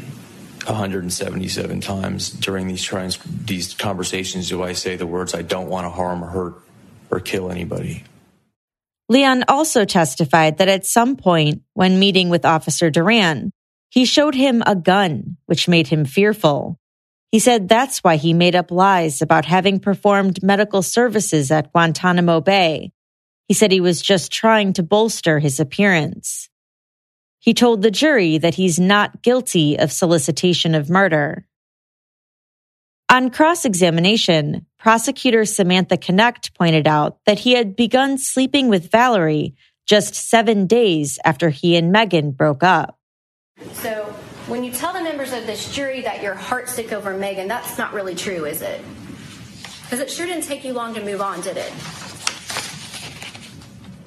177 0.65 1.81
times 1.81 2.29
during 2.29 2.67
these 2.67 2.83
trans- 2.83 3.19
these 3.45 3.73
conversations 3.73 4.49
do 4.49 4.63
I 4.63 4.73
say 4.73 4.95
the 4.95 5.07
words 5.07 5.33
"I 5.33 5.41
don't 5.41 5.69
want 5.69 5.85
to 5.85 5.89
harm 5.89 6.23
or 6.23 6.27
hurt 6.27 6.55
or 7.09 7.19
kill 7.19 7.51
anybody." 7.51 8.03
Leon 9.09 9.45
also 9.47 9.85
testified 9.85 10.57
that 10.57 10.67
at 10.67 10.85
some 10.85 11.15
point, 11.15 11.61
when 11.73 11.99
meeting 11.99 12.29
with 12.29 12.45
Officer 12.45 12.89
Duran, 12.89 13.51
he 13.89 14.03
showed 14.03 14.35
him 14.35 14.61
a 14.65 14.75
gun, 14.75 15.37
which 15.45 15.67
made 15.67 15.87
him 15.87 16.03
fearful. 16.03 16.77
He 17.31 17.39
said 17.39 17.69
that's 17.69 18.03
why 18.03 18.17
he 18.17 18.33
made 18.33 18.55
up 18.55 18.71
lies 18.71 19.21
about 19.21 19.45
having 19.45 19.79
performed 19.79 20.43
medical 20.43 20.81
services 20.81 21.51
at 21.51 21.71
Guantanamo 21.71 22.41
Bay. 22.41 22.91
He 23.47 23.53
said 23.53 23.71
he 23.71 23.79
was 23.79 24.01
just 24.01 24.31
trying 24.31 24.73
to 24.73 24.83
bolster 24.83 25.39
his 25.39 25.59
appearance. 25.59 26.49
He 27.47 27.53
told 27.53 27.81
the 27.81 27.91
jury 27.91 28.37
that 28.39 28.55
he's 28.55 28.77
not 28.77 29.21
guilty 29.21 29.79
of 29.79 29.89
solicitation 29.89 30.75
of 30.75 30.89
murder. 30.89 31.45
On 33.07 33.29
cross 33.29 33.63
examination, 33.63 34.65
prosecutor 34.77 35.45
Samantha 35.45 35.95
Knecht 35.95 36.53
pointed 36.55 36.89
out 36.89 37.19
that 37.25 37.39
he 37.39 37.53
had 37.53 37.77
begun 37.77 38.17
sleeping 38.17 38.67
with 38.67 38.91
Valerie 38.91 39.55
just 39.85 40.13
seven 40.13 40.67
days 40.67 41.19
after 41.23 41.49
he 41.49 41.77
and 41.77 41.89
Megan 41.89 42.31
broke 42.31 42.63
up. 42.63 42.99
So, 43.71 44.03
when 44.47 44.65
you 44.65 44.73
tell 44.73 44.91
the 44.91 45.01
members 45.01 45.31
of 45.31 45.45
this 45.47 45.73
jury 45.73 46.01
that 46.01 46.21
you're 46.21 46.35
heartsick 46.35 46.91
over 46.91 47.17
Megan, 47.17 47.47
that's 47.47 47.77
not 47.77 47.93
really 47.93 48.15
true, 48.15 48.43
is 48.43 48.61
it? 48.61 48.81
Because 49.83 50.01
it 50.01 50.11
sure 50.11 50.25
didn't 50.25 50.43
take 50.43 50.65
you 50.65 50.73
long 50.73 50.93
to 50.95 51.01
move 51.01 51.21
on, 51.21 51.39
did 51.39 51.55
it? 51.55 51.71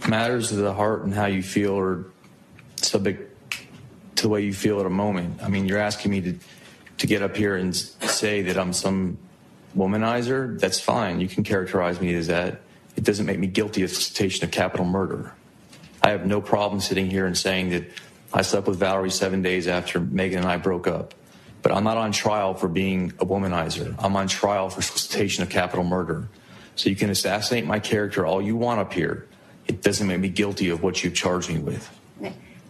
Matters 0.07 0.53
of 0.53 0.59
the 0.59 0.75
heart 0.75 1.05
and 1.05 1.15
how 1.15 1.25
you 1.25 1.43
feel 1.43 1.79
are 1.79 2.05
subject 2.77 3.30
to 4.17 4.23
the 4.23 4.29
way 4.29 4.43
you 4.43 4.53
feel 4.53 4.81
at 4.81 4.87
a 4.87 4.91
moment. 4.91 5.43
I 5.43 5.49
mean, 5.49 5.67
you're 5.67 5.79
asking 5.79 6.11
me 6.11 6.21
to 6.23 6.35
to 6.99 7.07
get 7.07 7.23
up 7.23 7.35
here 7.35 7.57
and 7.57 7.75
say 7.75 8.43
that 8.43 8.59
I'm 8.59 8.75
some 8.75 9.17
womanizer. 9.75 10.61
That's 10.61 10.79
fine. 10.79 11.19
You 11.19 11.29
can 11.29 11.45
characterize 11.45 11.99
me 11.99 12.15
as 12.15 12.27
that. 12.27 12.61
It 12.95 13.05
doesn't 13.05 13.25
make 13.25 13.39
me 13.39 13.47
guilty 13.47 13.83
of 13.83 13.91
solicitation 13.91 14.45
of 14.45 14.51
capital 14.51 14.85
murder. 14.85 15.33
I 16.03 16.11
have 16.11 16.27
no 16.27 16.43
problem 16.43 16.81
sitting 16.81 17.09
here 17.09 17.25
and 17.25 17.37
saying 17.37 17.71
that 17.71 17.91
I 18.35 18.43
slept 18.43 18.67
with 18.67 18.79
Valerie 18.79 19.11
seven 19.11 19.41
days 19.41 19.67
after 19.67 19.99
Megan 19.99 20.41
and 20.41 20.49
I 20.49 20.59
broke 20.59 20.87
up. 20.87 21.15
But 21.63 21.73
I'm 21.73 21.85
not 21.85 21.97
on 21.97 22.13
trial 22.13 22.53
for 22.53 22.69
being 22.69 23.15
a 23.19 23.25
womanizer. 23.25 23.95
I'm 23.99 24.15
on 24.17 24.29
trial 24.29 24.69
for 24.69 24.83
solicitation 24.83 25.43
of 25.43 25.49
capital 25.49 25.85
murder. 25.85 26.29
So 26.77 26.91
you 26.91 26.97
can 26.97 27.09
assassinate 27.09 27.65
my 27.65 27.79
character 27.79 28.27
all 28.27 28.43
you 28.43 28.57
want 28.57 28.81
up 28.81 28.93
here. 28.93 29.27
It 29.67 29.83
doesn't 29.83 30.07
make 30.07 30.21
me 30.21 30.29
guilty 30.29 30.69
of 30.69 30.83
what 30.83 31.03
you've 31.03 31.15
charged 31.15 31.51
me 31.51 31.61
with. 31.61 31.89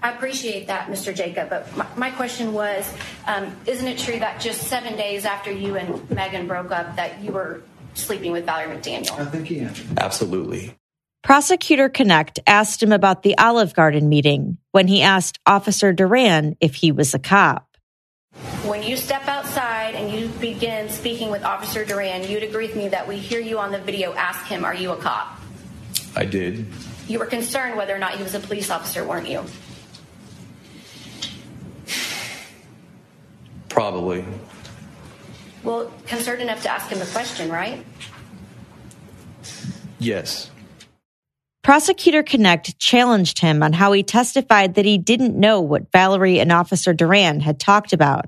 I 0.03 0.13
appreciate 0.13 0.67
that, 0.69 0.89
Mr. 0.89 1.15
Jacob. 1.15 1.51
But 1.51 1.77
my, 1.77 1.87
my 1.97 2.11
question 2.11 2.53
was, 2.53 2.93
um, 3.27 3.55
isn't 3.67 3.87
it 3.87 3.99
true 3.99 4.19
that 4.19 4.41
just 4.41 4.63
seven 4.63 4.97
days 4.97 5.25
after 5.25 5.51
you 5.51 5.77
and 5.77 6.11
Megan 6.11 6.47
broke 6.47 6.71
up, 6.71 6.97
that 6.97 7.21
you 7.21 7.33
were 7.33 7.63
sleeping 7.95 8.33
with 8.33 8.47
Valerie 8.47 8.75
McDaniel? 8.75 9.19
I 9.19 9.27
think 9.27 9.47
he 9.47 9.61
answered. 9.61 9.99
Absolutely. 9.99 10.75
Prosecutor 11.23 11.91
Knecht 11.91 12.39
asked 12.47 12.83
him 12.83 12.93
about 12.93 13.23
the 13.23 13.37
Olive 13.37 13.75
Garden 13.75 14.09
meeting 14.09 14.57
when 14.73 14.89
he 14.89 15.03
asked 15.03 15.39
Officer 15.45 15.93
Duran 15.93 16.57
if 16.61 16.77
he 16.77 16.93
was 16.93 17.13
a 17.13 17.19
cop. 17.19 17.67
When 18.65 18.83
you 18.83 18.97
step 18.97 19.29
outside 19.29 19.95
and 19.97 20.11
you 20.13 20.29
begin 20.41 20.89
speaking 20.89 21.31
with 21.31 21.45
Officer 21.45 21.85
Duran, 21.85 22.29
you'd 22.29 22.43
agree 22.43 22.69
with 22.69 22.77
me 22.77 22.89
that 22.89 23.07
we 23.07 23.17
hear 23.17 23.41
you 23.41 23.59
on 23.59 23.71
the 23.71 23.79
video 23.79 24.15
ask 24.15 24.47
him, 24.47 24.65
Are 24.65 24.75
you 24.75 24.93
a 24.93 24.97
cop? 24.97 25.39
I 26.17 26.25
did. 26.25 26.67
You 27.07 27.19
were 27.19 27.27
concerned 27.27 27.77
whether 27.77 27.95
or 27.95 27.99
not 27.99 28.13
he 28.13 28.23
was 28.23 28.35
a 28.35 28.41
police 28.41 28.71
officer, 28.71 29.05
weren't 29.05 29.29
you? 29.29 29.45
Probably. 33.71 34.25
Well, 35.65 35.91
concerned 36.07 36.43
enough 36.43 36.63
to 36.63 36.71
ask 36.71 36.89
him 36.89 36.99
the 36.99 37.07
question, 37.07 37.51
right? 37.51 37.85
Yes. 39.99 40.51
Prosecutor 41.63 42.23
Knecht 42.23 42.75
challenged 42.79 43.39
him 43.39 43.63
on 43.63 43.73
how 43.73 43.93
he 43.93 44.03
testified 44.03 44.75
that 44.75 44.85
he 44.85 44.99
didn't 44.99 45.39
know 45.39 45.61
what 45.61 45.93
Valerie 45.93 46.41
and 46.41 46.51
Officer 46.51 46.93
Duran 46.93 47.41
had 47.41 47.61
talked 47.61 47.93
about. 47.93 48.27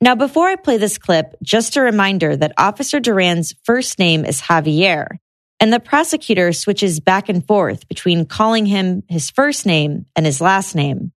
Now, 0.00 0.14
before 0.14 0.48
I 0.48 0.56
play 0.56 0.76
this 0.76 0.98
clip, 0.98 1.34
just 1.42 1.76
a 1.76 1.82
reminder 1.82 2.36
that 2.36 2.52
Officer 2.58 3.00
Duran's 3.00 3.54
first 3.64 3.98
name 3.98 4.24
is 4.24 4.40
Javier, 4.40 5.18
and 5.60 5.72
the 5.72 5.78
prosecutor 5.78 6.52
switches 6.52 7.00
back 7.00 7.28
and 7.28 7.46
forth 7.46 7.86
between 7.88 8.24
calling 8.24 8.66
him 8.66 9.04
his 9.08 9.30
first 9.30 9.64
name 9.64 10.06
and 10.16 10.26
his 10.26 10.40
last 10.40 10.74
name. 10.74 11.12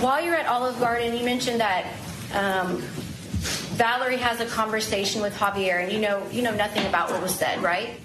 While 0.00 0.22
you're 0.22 0.34
at 0.34 0.46
Olive 0.46 0.78
Garden, 0.80 1.16
you 1.16 1.24
mentioned 1.24 1.60
that 1.60 1.86
um, 2.34 2.78
Valerie 3.76 4.16
has 4.16 4.40
a 4.40 4.46
conversation 4.46 5.22
with 5.22 5.34
Javier, 5.34 5.82
and 5.82 5.92
you 5.92 6.00
know 6.00 6.26
you 6.30 6.42
know 6.42 6.54
nothing 6.54 6.86
about 6.86 7.10
what 7.10 7.22
was 7.22 7.34
said, 7.34 7.62
right? 7.62 8.00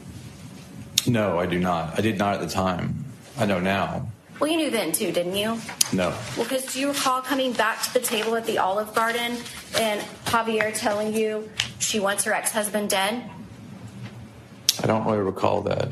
No, 1.08 1.40
I 1.40 1.46
do 1.46 1.60
not. 1.60 1.98
I 1.98 2.02
did 2.02 2.18
not 2.18 2.36
at 2.36 2.42
the 2.42 2.50
time. 2.50 3.06
I 3.38 3.46
know 3.46 3.60
now. 3.60 4.08
Well, 4.40 4.50
you 4.50 4.58
knew 4.58 4.70
then 4.72 4.92
too, 4.92 5.12
didn't 5.12 5.36
you? 5.36 5.60
No. 5.94 6.10
Well, 6.36 6.46
because 6.46 6.74
do 6.74 6.80
you 6.80 6.90
recall 6.90 7.22
coming 7.22 7.54
back 7.54 7.84
to 7.84 7.94
the 7.94 8.00
table 8.00 8.36
at 8.36 8.46
the 8.46 8.58
Olive 8.58 8.94
Garden 8.96 9.38
and 9.80 10.02
Javier 10.26 10.76
telling 10.76 11.14
you 11.14 11.50
she 11.78 12.00
wants 12.00 12.24
her 12.24 12.34
ex-husband 12.34 12.90
dead? 12.90 13.30
I 14.84 14.88
don't 14.88 15.06
really 15.06 15.20
recall 15.20 15.62
that. 15.62 15.92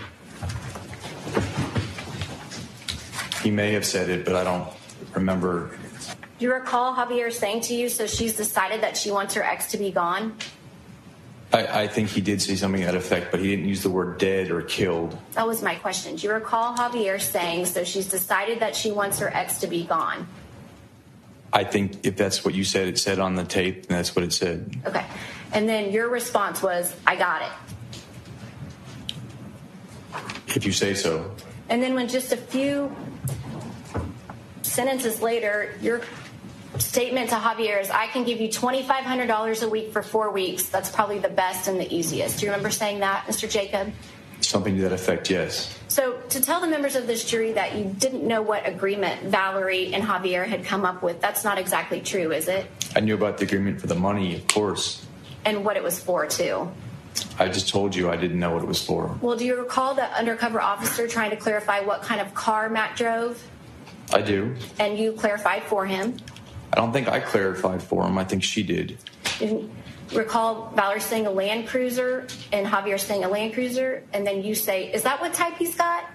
He 3.43 3.51
may 3.51 3.71
have 3.73 3.85
said 3.85 4.09
it, 4.09 4.25
but 4.25 4.35
I 4.35 4.43
don't 4.43 4.67
remember. 5.13 5.77
Do 6.39 6.45
you 6.45 6.53
recall 6.53 6.95
Javier 6.95 7.31
saying 7.33 7.61
to 7.63 7.75
you, 7.75 7.89
so 7.89 8.07
she's 8.07 8.33
decided 8.33 8.81
that 8.81 8.95
she 8.95 9.11
wants 9.11 9.33
her 9.33 9.43
ex 9.43 9.71
to 9.71 9.77
be 9.77 9.91
gone? 9.91 10.37
I, 11.51 11.81
I 11.81 11.87
think 11.87 12.07
he 12.09 12.21
did 12.21 12.41
say 12.41 12.55
something 12.55 12.79
to 12.79 12.85
that 12.85 12.95
effect, 12.95 13.31
but 13.31 13.41
he 13.41 13.49
didn't 13.49 13.67
use 13.67 13.83
the 13.83 13.89
word 13.89 14.19
dead 14.19 14.49
or 14.49 14.61
killed. 14.61 15.17
That 15.33 15.45
was 15.45 15.61
my 15.61 15.75
question. 15.75 16.15
Do 16.15 16.27
you 16.27 16.33
recall 16.33 16.77
Javier 16.77 17.19
saying, 17.19 17.65
so 17.65 17.83
she's 17.83 18.07
decided 18.07 18.61
that 18.61 18.73
she 18.73 18.89
wants 18.89 19.19
her 19.19 19.27
ex 19.35 19.57
to 19.59 19.67
be 19.67 19.83
gone? 19.83 20.27
I 21.51 21.65
think 21.65 22.05
if 22.05 22.15
that's 22.15 22.45
what 22.45 22.53
you 22.53 22.63
said, 22.63 22.87
it 22.87 22.97
said 22.97 23.19
on 23.19 23.35
the 23.35 23.43
tape, 23.43 23.87
and 23.89 23.97
that's 23.97 24.15
what 24.15 24.23
it 24.23 24.31
said. 24.31 24.77
Okay. 24.85 25.05
And 25.51 25.67
then 25.67 25.91
your 25.91 26.07
response 26.07 26.61
was, 26.61 26.95
I 27.05 27.17
got 27.17 27.41
it. 27.41 27.51
If 30.55 30.65
you 30.65 30.71
say 30.71 30.93
so. 30.93 31.35
And 31.67 31.83
then 31.83 31.95
when 31.95 32.07
just 32.07 32.31
a 32.31 32.37
few 32.37 32.95
sentences 34.61 35.21
later, 35.21 35.75
your 35.81 36.01
statement 36.77 37.29
to 37.29 37.35
Javier 37.35 37.81
is, 37.81 37.89
I 37.89 38.07
can 38.07 38.23
give 38.23 38.39
you 38.39 38.49
$2,500 38.49 39.63
a 39.63 39.69
week 39.69 39.91
for 39.91 40.01
four 40.01 40.31
weeks. 40.31 40.65
That's 40.65 40.89
probably 40.89 41.19
the 41.19 41.29
best 41.29 41.67
and 41.67 41.79
the 41.79 41.93
easiest. 41.93 42.39
Do 42.39 42.45
you 42.45 42.51
remember 42.51 42.69
saying 42.69 42.99
that, 42.99 43.25
Mr. 43.25 43.49
Jacob? 43.49 43.91
Something 44.41 44.77
to 44.77 44.83
that 44.83 44.93
effect, 44.93 45.29
yes. 45.29 45.77
So, 45.89 46.13
to 46.29 46.41
tell 46.41 46.61
the 46.61 46.67
members 46.67 46.95
of 46.95 47.07
this 47.07 47.25
jury 47.25 47.51
that 47.53 47.75
you 47.75 47.83
didn't 47.83 48.25
know 48.25 48.41
what 48.41 48.67
agreement 48.67 49.23
Valerie 49.23 49.93
and 49.93 50.03
Javier 50.03 50.45
had 50.45 50.63
come 50.63 50.85
up 50.85 51.03
with, 51.03 51.19
that's 51.19 51.43
not 51.43 51.57
exactly 51.57 51.99
true, 51.99 52.31
is 52.31 52.47
it? 52.47 52.65
I 52.95 53.01
knew 53.01 53.15
about 53.15 53.37
the 53.37 53.45
agreement 53.45 53.81
for 53.81 53.87
the 53.87 53.95
money, 53.95 54.35
of 54.35 54.47
course. 54.47 55.05
And 55.43 55.65
what 55.65 55.75
it 55.75 55.83
was 55.83 55.99
for, 55.99 56.25
too. 56.25 56.71
I 57.37 57.49
just 57.49 57.69
told 57.69 57.95
you 57.95 58.09
I 58.09 58.15
didn't 58.15 58.39
know 58.39 58.51
what 58.51 58.63
it 58.63 58.67
was 58.67 58.83
for. 58.83 59.17
Well, 59.21 59.35
do 59.35 59.45
you 59.45 59.57
recall 59.57 59.93
the 59.93 60.05
undercover 60.17 60.61
officer 60.61 61.07
trying 61.07 61.31
to 61.31 61.35
clarify 61.35 61.81
what 61.81 62.01
kind 62.01 62.21
of 62.21 62.33
car 62.33 62.69
Matt 62.69 62.95
drove? 62.95 63.43
I 64.13 64.21
do. 64.21 64.55
And 64.79 64.97
you 64.97 65.13
clarified 65.13 65.63
for 65.63 65.85
him? 65.85 66.17
I 66.71 66.75
don't 66.75 66.91
think 66.93 67.07
I 67.07 67.19
clarified 67.19 67.81
for 67.81 68.05
him. 68.05 68.17
I 68.17 68.23
think 68.23 68.43
she 68.43 68.63
did. 68.63 68.97
Didn't 69.39 69.71
recall 70.13 70.71
Valerie 70.75 70.99
saying 70.99 71.25
a 71.27 71.31
Land 71.31 71.67
Cruiser 71.67 72.27
and 72.51 72.67
Javier 72.67 72.99
saying 72.99 73.23
a 73.23 73.29
Land 73.29 73.53
Cruiser, 73.53 74.03
and 74.13 74.25
then 74.25 74.43
you 74.43 74.55
say, 74.55 74.91
"Is 74.91 75.03
that 75.03 75.19
what 75.21 75.33
type 75.33 75.57
he's 75.57 75.75
got?" 75.75 76.05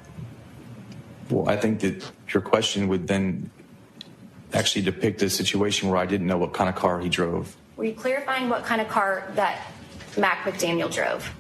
Well, 1.31 1.48
I 1.48 1.56
think 1.56 1.81
that 1.81 2.10
your 2.32 2.43
question 2.43 2.89
would 2.89 3.06
then 3.09 3.51
actually 4.52 4.82
depict 4.82 5.22
a 5.22 5.31
situation 5.31 5.89
where 5.89 5.98
I 5.98 6.06
didn't 6.06 6.26
know 6.26 6.39
what 6.39 6.52
kind 6.52 6.68
of 6.68 6.76
car 6.76 7.01
he 7.01 7.09
drove. 7.09 7.56
Were 7.76 7.85
you 7.85 7.94
clarifying 7.94 8.48
what 8.48 8.64
kind 8.64 8.81
of 8.81 8.89
car 8.89 9.31
that 9.35 9.66
Mac 10.16 10.44
McDaniel 10.44 10.93
drove? 10.93 11.35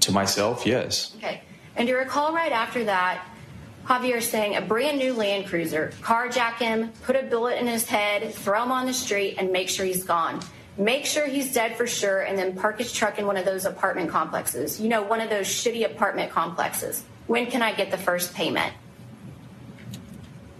To 0.00 0.12
myself, 0.12 0.64
yes. 0.64 1.14
Okay. 1.18 1.42
And 1.76 1.86
do 1.86 1.92
you 1.92 1.98
recall 1.98 2.32
right 2.32 2.52
after 2.52 2.84
that, 2.84 3.26
Javier 3.86 4.22
saying 4.22 4.56
a 4.56 4.62
brand 4.62 4.98
new 4.98 5.12
Land 5.12 5.46
Cruiser, 5.46 5.92
carjack 6.00 6.54
him, 6.54 6.90
put 7.02 7.16
a 7.16 7.22
bullet 7.22 7.58
in 7.60 7.66
his 7.66 7.86
head, 7.86 8.32
throw 8.34 8.62
him 8.62 8.72
on 8.72 8.86
the 8.86 8.94
street, 8.94 9.36
and 9.38 9.52
make 9.52 9.68
sure 9.68 9.84
he's 9.84 10.04
gone. 10.04 10.40
Make 10.78 11.04
sure 11.04 11.26
he's 11.26 11.52
dead 11.52 11.76
for 11.76 11.86
sure, 11.86 12.22
and 12.22 12.36
then 12.38 12.56
park 12.56 12.78
his 12.78 12.92
truck 12.92 13.18
in 13.18 13.26
one 13.26 13.36
of 13.36 13.44
those 13.44 13.64
apartment 13.64 14.10
complexes. 14.10 14.80
You 14.80 14.88
know, 14.88 15.02
one 15.02 15.20
of 15.20 15.28
those 15.28 15.46
shitty 15.46 15.84
apartment 15.84 16.32
complexes. 16.32 17.04
When 17.26 17.46
can 17.46 17.62
I 17.62 17.72
get 17.72 17.90
the 17.90 17.98
first 17.98 18.34
payment? 18.34 18.72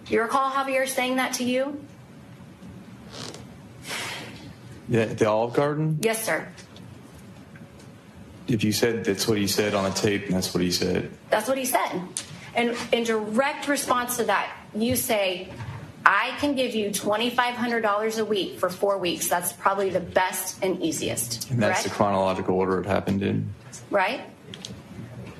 Do 0.04 0.14
you 0.14 0.20
recall 0.20 0.50
Javier 0.50 0.86
saying 0.86 1.16
that 1.16 1.32
to 1.34 1.44
you? 1.44 1.82
The, 4.88 5.06
the 5.06 5.28
Olive 5.28 5.54
Garden? 5.54 5.98
Yes, 6.02 6.22
sir. 6.22 6.46
If 8.46 8.62
you 8.62 8.72
said 8.72 9.04
that's 9.04 9.26
what 9.26 9.38
he 9.38 9.46
said 9.46 9.74
on 9.74 9.84
the 9.84 9.96
tape, 9.96 10.28
that's 10.28 10.52
what 10.52 10.62
he 10.62 10.70
said. 10.70 11.10
That's 11.30 11.48
what 11.48 11.56
he 11.56 11.64
said. 11.64 12.02
And 12.56 12.76
in 12.92 13.04
direct 13.04 13.68
response 13.68 14.16
to 14.18 14.24
that, 14.24 14.54
you 14.74 14.96
say, 14.96 15.50
I 16.06 16.36
can 16.38 16.54
give 16.54 16.74
you 16.74 16.90
$2,500 16.90 18.18
a 18.18 18.24
week 18.24 18.58
for 18.58 18.68
four 18.68 18.98
weeks. 18.98 19.28
That's 19.28 19.52
probably 19.52 19.90
the 19.90 20.00
best 20.00 20.62
and 20.62 20.82
easiest. 20.82 21.50
And 21.50 21.62
that's 21.62 21.80
correct? 21.80 21.84
the 21.84 21.94
chronological 21.94 22.56
order 22.56 22.80
it 22.80 22.86
happened 22.86 23.22
in. 23.22 23.52
right? 23.90 24.20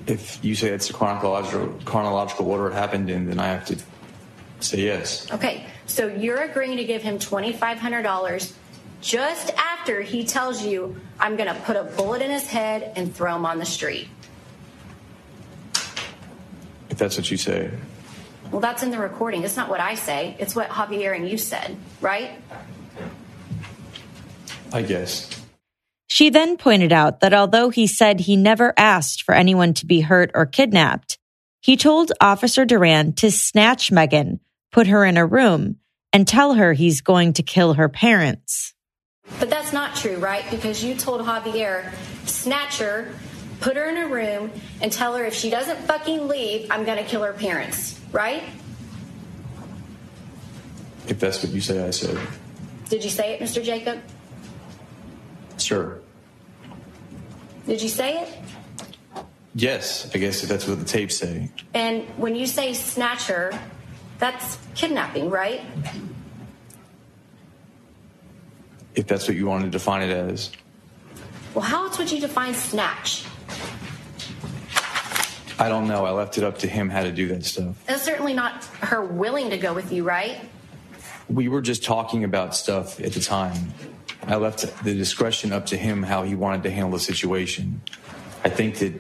If 0.07 0.43
you 0.45 0.55
say 0.55 0.69
it's 0.69 0.89
the 0.89 0.95
chronological 0.95 1.78
chronological 1.85 2.51
order 2.51 2.69
it 2.69 2.74
happened 2.74 3.11
in, 3.11 3.27
then 3.27 3.39
I 3.39 3.47
have 3.47 3.65
to 3.66 3.78
say 4.61 4.82
yes. 4.82 5.31
Okay, 5.32 5.66
so 5.86 6.07
you're 6.07 6.43
agreeing 6.43 6.77
to 6.77 6.85
give 6.85 7.03
him 7.03 7.19
$2,500 7.19 8.53
just 9.01 9.51
after 9.57 10.01
he 10.01 10.24
tells 10.24 10.65
you, 10.65 10.99
I'm 11.20 11.36
going 11.36 11.55
to 11.55 11.61
put 11.62 11.77
a 11.77 11.85
bullet 11.85 12.23
in 12.23 12.31
his 12.31 12.47
head 12.47 12.93
and 12.97 13.15
throw 13.15 13.36
him 13.36 13.45
on 13.45 13.59
the 13.59 13.66
street. 13.66 14.09
If 16.95 17.01
that's 17.01 17.16
what 17.16 17.29
you 17.29 17.37
say. 17.37 17.73
Well, 18.53 18.61
that's 18.61 18.85
in 18.85 18.93
the 18.93 19.01
recording. 19.01 19.43
It's 19.43 19.57
not 19.57 19.69
what 19.69 19.81
I 19.81 19.97
say, 19.97 20.37
it's 20.39 20.55
what 20.55 20.69
Javier 20.69 21.12
and 21.12 21.29
you 21.29 21.37
said, 21.37 21.77
right? 22.01 22.41
I 24.73 24.83
guess. 24.83 25.29
She 26.07 26.31
then 26.31 26.57
pointed 26.57 26.93
out 26.93 27.19
that 27.19 27.35
although 27.35 27.71
he 27.71 27.89
said 27.89 28.21
he 28.21 28.37
never 28.37 28.73
asked 28.77 29.25
for 29.25 29.35
anyone 29.35 29.75
to 29.75 29.87
be 29.87 30.03
hurt 30.03 30.31
or 30.35 30.47
kidnapped, 30.47 31.19
he 31.61 31.77
told 31.77 32.12
Officer 32.21 32.65
Duran 32.65 33.15
to 33.15 33.33
snatch 33.33 33.91
Megan, 33.91 34.39
put 34.71 34.87
her 34.87 35.05
in 35.05 35.16
a 35.16 35.27
room, 35.27 35.79
and 36.12 36.29
tell 36.29 36.55
her 36.55 36.75
he's 36.75 37.01
going 37.01 37.33
to 37.33 37.43
kill 37.43 37.75
her 37.75 37.89
parents. 37.89 38.73
But 39.41 39.51
that's 39.51 39.73
not 39.73 39.97
true, 39.97 40.19
right? 40.19 40.49
Because 40.49 40.85
you 40.85 40.95
told 40.95 41.23
Javier, 41.23 41.93
snatch 42.25 42.79
her, 42.79 43.12
put 43.61 43.77
her 43.77 43.89
in 43.89 43.97
a 43.97 44.09
room, 44.09 44.51
and 44.81 44.93
tell 44.93 45.17
her 45.17 45.25
if 45.25 45.35
she 45.35 45.51
doesn't 45.51 45.79
fucking 45.87 46.29
leave, 46.29 46.71
I'm 46.71 46.85
going 46.85 46.99
to 46.99 47.05
kill 47.05 47.23
her 47.23 47.33
parents, 47.33 48.01
right? 48.13 48.43
If 51.09 51.21
that's 51.21 51.43
what 51.43 51.53
you 51.53 51.61
say, 51.61 51.87
I 51.87 51.91
said. 51.91 52.19
Did 52.89 53.05
you 53.05 53.11
say 53.11 53.35
it, 53.35 53.41
Mr. 53.41 53.63
Jacob? 53.63 54.01
Sure. 55.59 56.01
Did 57.67 57.81
you 57.81 57.89
say 57.89 58.23
it? 58.23 59.25
Yes, 59.55 60.11
I 60.15 60.19
guess 60.19 60.43
if 60.43 60.49
that's 60.49 60.67
what 60.67 60.79
the 60.79 60.85
tapes 60.85 61.17
say. 61.17 61.51
And 61.75 62.03
when 62.17 62.35
you 62.35 62.47
say 62.47 62.75
snatch 62.75 63.29
her, 63.29 63.53
that's 64.19 64.59
kidnapping, 64.75 65.31
right? 65.31 65.63
If 68.95 69.07
that's 69.07 69.29
what 69.29 69.37
you 69.37 69.47
want 69.47 69.65
to 69.65 69.71
define 69.71 70.03
it 70.03 70.11
as. 70.11 70.51
Well, 71.55 71.65
how 71.65 71.87
else 71.87 71.99
would 71.99 72.11
you 72.11 72.21
define 72.21 72.55
snatch? 72.55 73.25
I 75.59 75.69
don't 75.69 75.87
know. 75.87 76.05
I 76.05 76.11
left 76.11 76.37
it 76.37 76.45
up 76.45 76.59
to 76.59 76.67
him 76.67 76.89
how 76.89 77.03
to 77.03 77.13
do 77.13 77.29
that 77.29 77.45
stuff. 77.45 77.83
That's 77.87 78.03
certainly 78.03 78.35
not 78.35 78.65
her 78.81 79.05
willing 79.05 79.51
to 79.51 79.57
go 79.57 79.73
with 79.73 79.93
you, 79.93 80.03
right? 80.03 80.41
We 81.29 81.49
were 81.49 81.63
just 81.63 81.85
talking 81.85 82.25
about 82.25 82.55
stuff 82.55 83.01
at 83.01 83.13
the 83.13 83.21
time. 83.21 83.73
I 84.27 84.37
left 84.37 84.85
the 84.85 84.95
discretion 84.95 85.53
up 85.53 85.67
to 85.67 85.77
him 85.77 86.03
how 86.03 86.23
he 86.23 86.35
wanted 86.35 86.65
to 86.65 86.71
handle 86.71 86.93
the 86.93 86.99
situation. 86.99 87.83
I 88.43 88.49
think 88.49 88.79
that 88.79 88.93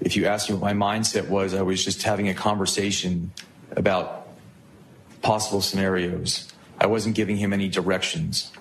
if 0.00 0.16
you 0.16 0.26
ask 0.26 0.48
me 0.48 0.56
what 0.56 0.74
my 0.74 0.96
mindset 0.96 1.28
was, 1.28 1.54
I 1.54 1.62
was 1.62 1.84
just 1.84 2.02
having 2.02 2.28
a 2.28 2.34
conversation 2.34 3.32
about 3.72 4.28
possible 5.22 5.60
scenarios. 5.60 6.52
I 6.78 6.86
wasn't 6.86 7.14
giving 7.14 7.36
him 7.36 7.52
any 7.52 7.68
directions. 7.68 8.52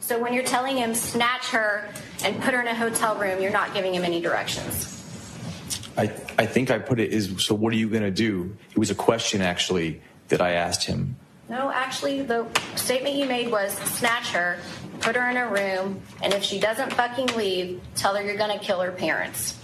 So 0.00 0.18
when 0.18 0.32
you're 0.32 0.44
telling 0.44 0.76
him 0.76 0.94
snatch 0.94 1.50
her 1.50 1.88
and 2.24 2.40
put 2.42 2.54
her 2.54 2.60
in 2.60 2.66
a 2.66 2.74
hotel 2.74 3.16
room, 3.16 3.40
you're 3.40 3.52
not 3.52 3.74
giving 3.74 3.94
him 3.94 4.02
any 4.02 4.20
directions. 4.20 4.96
I, 5.96 6.04
I 6.38 6.46
think 6.46 6.70
I 6.70 6.78
put 6.78 6.98
it 6.98 7.12
is 7.12 7.44
so 7.44 7.54
what 7.54 7.72
are 7.72 7.76
you 7.76 7.88
going 7.88 8.02
to 8.02 8.10
do? 8.10 8.56
It 8.70 8.78
was 8.78 8.90
a 8.90 8.94
question 8.94 9.42
actually 9.42 10.00
that 10.28 10.40
I 10.40 10.52
asked 10.52 10.84
him. 10.84 11.16
No, 11.48 11.70
actually, 11.70 12.22
the 12.22 12.46
statement 12.76 13.16
you 13.16 13.26
made 13.26 13.50
was 13.50 13.72
snatch 13.72 14.30
her, 14.30 14.58
put 15.00 15.16
her 15.16 15.28
in 15.30 15.36
a 15.36 15.48
room, 15.48 16.00
and 16.22 16.32
if 16.32 16.44
she 16.44 16.60
doesn't 16.60 16.92
fucking 16.92 17.26
leave, 17.36 17.80
tell 17.96 18.14
her 18.14 18.22
you're 18.22 18.36
going 18.36 18.56
to 18.56 18.64
kill 18.64 18.80
her 18.80 18.92
parents. 18.92 19.58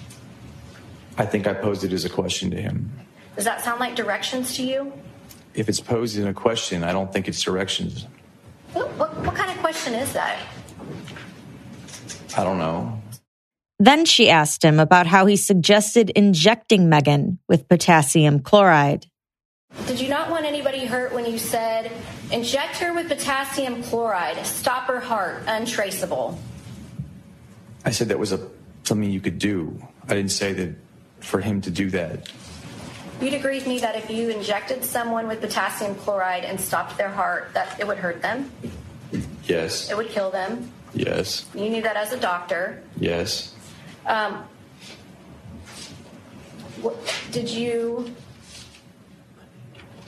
I 1.17 1.25
think 1.25 1.47
I 1.47 1.55
posed 1.55 1.85
it 1.85 1.93
as 1.93 2.05
a 2.05 2.09
question 2.09 2.51
to 2.51 2.61
him. 2.61 2.91
Does 3.37 3.45
that 3.45 3.63
sound 3.63 3.79
like 3.79 3.95
directions 3.95 4.57
to 4.57 4.65
you? 4.65 4.93
If 5.55 5.69
it's 5.69 5.81
posed 5.81 6.19
in 6.19 6.27
a 6.27 6.35
question, 6.35 6.83
I 6.83 6.91
don't 6.93 7.13
think 7.13 7.29
it's 7.29 7.41
directions. 7.41 8.07
What, 8.73 8.89
what, 8.99 9.17
what 9.25 9.35
kind 9.35 9.51
of 9.51 9.57
question 9.59 9.95
is 9.95 10.13
that? 10.13 10.39
I 12.37 12.45
don't 12.45 12.59
know. 12.59 13.01
Then 13.79 14.05
she 14.05 14.31
asked 14.31 14.65
him 14.65 14.81
about 14.81 15.07
how 15.07 15.27
he 15.27 15.37
suggested 15.37 16.11
injecting 16.11 16.89
Megan 16.89 17.39
with 17.49 17.69
potassium 17.69 18.41
chloride. 18.41 19.07
Did 19.87 20.01
you 20.01 20.09
not 20.09 20.31
want 20.31 20.47
anybody 20.47 20.87
hurt 20.87 21.13
when 21.13 21.27
you 21.27 21.39
said, 21.39 21.93
inject 22.33 22.77
her 22.79 22.95
with 22.95 23.09
potassium 23.09 23.83
chloride, 23.83 24.45
stop 24.47 24.87
her 24.87 25.01
heart, 25.01 25.43
untraceable? 25.47 26.39
I 27.85 27.91
said 27.91 28.09
that 28.09 28.19
was 28.19 28.33
a 28.33 28.49
something 28.85 29.11
you 29.11 29.21
could 29.21 29.39
do. 29.39 29.81
I 30.09 30.15
didn't 30.15 30.31
say 30.31 30.53
that 30.55 30.75
for 31.21 31.41
him 31.41 31.61
to 31.63 31.71
do 31.71 31.91
that. 31.91 32.31
You'd 33.21 33.35
agree 33.35 33.55
with 33.57 33.67
me 33.67 33.79
that 33.79 33.97
if 33.97 34.11
you 34.11 34.29
injected 34.29 34.85
someone 34.85 35.27
with 35.27 35.41
potassium 35.41 35.95
chloride 35.95 36.45
and 36.45 36.61
stopped 36.61 36.99
their 36.99 37.09
heart, 37.09 37.51
that 37.55 37.81
it 37.81 37.87
would 37.87 37.99
hurt 37.99 38.21
them, 38.21 38.51
Yes. 39.45 39.91
it 39.91 39.97
would 39.97 40.09
kill 40.09 40.31
them. 40.31 40.71
Yes. 40.93 41.47
You 41.55 41.71
knew 41.71 41.83
that 41.83 41.97
as 41.97 42.13
a 42.13 42.19
doctor. 42.21 42.83
Yes. 42.99 43.55
Um, 44.07 44.45
what, 46.83 46.95
did 47.31 47.49
you 47.49 48.15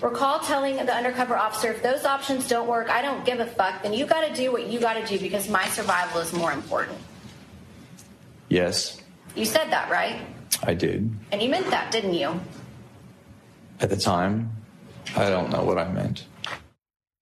recall 0.02 0.39
telling 0.40 0.76
the 0.76 0.94
undercover 0.94 1.36
officer, 1.36 1.72
if 1.72 1.82
those 1.82 2.05
options 2.05 2.47
don't 2.47 2.68
work, 2.68 2.90
I 2.90 3.01
don't 3.01 3.24
give 3.24 3.40
a 3.40 3.47
fuck, 3.47 3.82
then 3.82 3.93
you 3.94 4.06
got 4.06 4.26
to 4.28 4.35
do 4.35 4.52
what 4.52 4.66
you 4.68 4.78
got 4.80 4.94
to 4.94 5.05
do 5.06 5.18
because 5.18 5.48
my 5.48 5.66
survival 5.68 6.20
is 6.20 6.32
more 6.32 6.52
important? 6.52 6.98
Yes. 8.48 9.01
You 9.35 9.44
said 9.44 9.70
that, 9.70 9.90
right? 9.90 10.20
I 10.62 10.74
did. 10.74 11.10
And 11.32 11.40
you 11.43 11.48
meant 11.48 11.70
that, 11.70 11.90
didn't 11.90 12.14
you? 12.14 12.39
At 13.81 13.91
the 13.91 13.97
time, 13.97 14.51
I 15.17 15.31
don't 15.31 15.51
know 15.51 15.63
what 15.65 15.79
I 15.79 15.91
meant. 15.91 16.25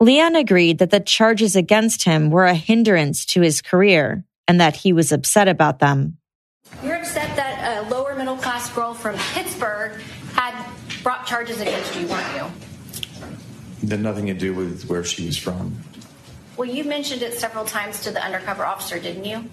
Leon 0.01 0.37
agreed 0.37 0.79
that 0.79 0.91
the 0.91 1.01
charges 1.01 1.57
against 1.57 2.05
him 2.05 2.31
were 2.31 2.45
a 2.45 2.55
hindrance 2.55 3.25
to 3.27 3.41
his 3.41 3.63
career 3.63 4.25
and 4.47 4.61
that 4.61 4.77
he 4.77 4.93
was 4.93 5.13
upset 5.13 5.49
about 5.49 5.79
them. 5.79 6.19
You're 6.83 6.97
upset 6.97 7.35
that 7.37 7.85
a 7.85 7.89
lower 7.89 8.15
middle 8.15 8.37
class 8.37 8.71
girl 8.71 8.95
from 8.95 9.17
Pittsburgh 9.33 10.01
had 10.35 10.55
brought 11.03 11.27
charges 11.27 11.61
against 11.61 11.95
you, 11.99 12.07
weren't 12.07 12.37
you? 12.37 12.45
It 13.83 13.91
had 13.91 14.01
nothing 14.01 14.27
to 14.27 14.35
do 14.35 14.53
with 14.55 14.85
where 14.89 15.05
she 15.05 15.27
was 15.27 15.37
from. 15.37 15.79
Well, 16.57 16.69
you 16.69 16.85
mentioned 16.85 17.23
it 17.23 17.35
several 17.35 17.65
times 17.65 18.03
to 18.05 18.11
the 18.11 18.23
undercover 18.23 18.65
officer, 18.65 18.99
didn't 18.99 19.25
you? 19.25 19.45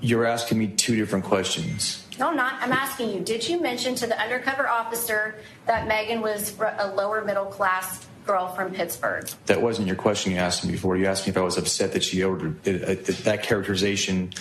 You're 0.00 0.26
asking 0.26 0.58
me 0.58 0.68
two 0.68 0.96
different 0.96 1.24
questions. 1.24 2.03
No, 2.18 2.28
I'm 2.28 2.36
not. 2.36 2.54
I'm 2.62 2.72
asking 2.72 3.10
you, 3.10 3.20
did 3.20 3.48
you 3.48 3.60
mention 3.60 3.94
to 3.96 4.06
the 4.06 4.18
undercover 4.20 4.68
officer 4.68 5.36
that 5.66 5.88
Megan 5.88 6.20
was 6.20 6.54
a 6.78 6.92
lower 6.94 7.24
middle 7.24 7.46
class 7.46 8.06
girl 8.24 8.48
from 8.48 8.72
Pittsburgh? 8.72 9.28
That 9.46 9.60
wasn't 9.60 9.86
your 9.86 9.96
question 9.96 10.32
you 10.32 10.38
asked 10.38 10.64
me 10.64 10.72
before. 10.72 10.96
You 10.96 11.06
asked 11.06 11.26
me 11.26 11.30
if 11.30 11.36
I 11.36 11.42
was 11.42 11.58
upset 11.58 11.92
that 11.92 12.04
she 12.04 12.22
ordered 12.22 12.56
uh, 12.68 12.94
that, 12.94 13.06
that 13.24 13.42
characterization 13.42 14.32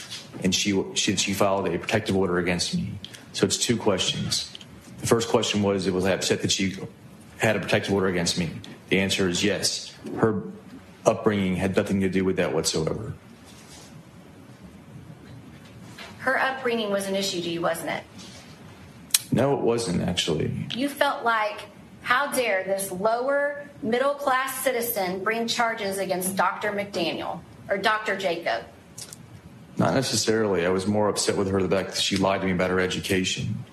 and 0.44 0.54
she, 0.54 0.84
she 0.94 1.16
she 1.16 1.34
filed 1.34 1.68
a 1.68 1.78
protective 1.78 2.16
order 2.16 2.38
against 2.38 2.76
me. 2.76 2.94
So 3.34 3.46
it's 3.46 3.58
two 3.58 3.78
questions. 3.78 4.56
The 5.02 5.08
first 5.08 5.30
question 5.30 5.64
was, 5.64 5.90
was 5.90 6.06
I 6.06 6.12
upset 6.12 6.42
that 6.44 6.52
she 6.52 6.78
had 7.38 7.56
a 7.56 7.60
protective 7.60 7.94
order 7.94 8.08
against 8.08 8.38
me? 8.38 8.52
The 8.90 9.00
answer 9.00 9.28
is 9.28 9.44
yes. 9.44 9.94
Her 10.18 10.44
upbringing 11.06 11.56
had 11.56 11.76
nothing 11.76 12.02
to 12.02 12.10
do 12.10 12.24
with 12.24 12.38
that 12.38 12.54
whatsoever. 12.54 13.14
Her 16.24 16.40
upbringing 16.40 16.90
was 16.90 17.06
an 17.10 17.16
issue 17.16 17.42
to 17.42 17.50
you, 17.50 17.60
wasn't 17.60 17.90
it? 17.90 18.04
No, 19.34 19.58
it 19.58 19.60
wasn't 19.60 20.08
actually. 20.08 20.68
You 20.74 20.88
felt 20.88 21.26
like, 21.26 21.64
how 22.02 22.32
dare 22.32 22.64
this 22.64 22.94
lower 22.94 23.70
middle 23.82 24.14
class 24.14 24.64
citizen 24.64 25.22
bring 25.22 25.50
charges 25.50 25.98
against 25.98 26.38
Dr. 26.38 26.72
McDaniel 26.72 27.42
or 27.70 27.78
Dr. 27.78 28.16
Jacob? 28.16 28.64
Not 29.76 29.96
necessarily. 29.96 30.66
I 30.66 30.70
was 30.70 30.88
more 30.88 31.10
upset 31.10 31.36
with 31.36 31.50
her 31.50 31.62
the 31.62 31.68
fact 31.68 31.90
that 31.96 32.02
she 32.02 32.16
lied 32.16 32.40
to 32.40 32.48
me 32.48 32.54
about 32.54 32.70
her 32.70 32.80
education. 32.80 33.66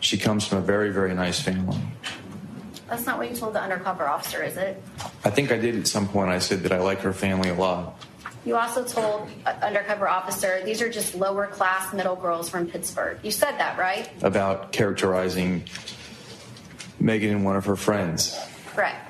She 0.00 0.16
comes 0.16 0.46
from 0.46 0.58
a 0.58 0.62
very, 0.62 0.90
very 0.92 1.14
nice 1.14 1.42
family. 1.42 1.76
That's 2.88 3.04
not 3.04 3.18
what 3.18 3.28
you 3.28 3.36
told 3.36 3.52
the 3.52 3.60
undercover 3.60 4.08
officer, 4.08 4.42
is 4.42 4.56
it? 4.56 4.82
I 5.26 5.30
think 5.30 5.52
I 5.52 5.58
did 5.58 5.76
at 5.76 5.86
some 5.86 6.08
point. 6.08 6.30
I 6.30 6.38
said 6.38 6.62
that 6.62 6.72
I 6.72 6.78
like 6.78 7.00
her 7.00 7.12
family 7.12 7.50
a 7.50 7.54
lot. 7.54 8.02
You 8.44 8.56
also 8.56 8.84
told 8.84 9.28
uh, 9.46 9.50
undercover 9.62 10.08
officer 10.08 10.62
these 10.64 10.82
are 10.82 10.88
just 10.88 11.14
lower 11.14 11.46
class 11.46 11.92
middle 11.92 12.16
girls 12.16 12.48
from 12.48 12.66
Pittsburgh. 12.66 13.18
You 13.22 13.30
said 13.30 13.58
that, 13.58 13.78
right? 13.78 14.10
About 14.22 14.72
characterizing 14.72 15.64
Megan 16.98 17.30
and 17.30 17.44
one 17.44 17.56
of 17.56 17.66
her 17.66 17.76
friends. 17.76 18.38
Correct. 18.74 19.08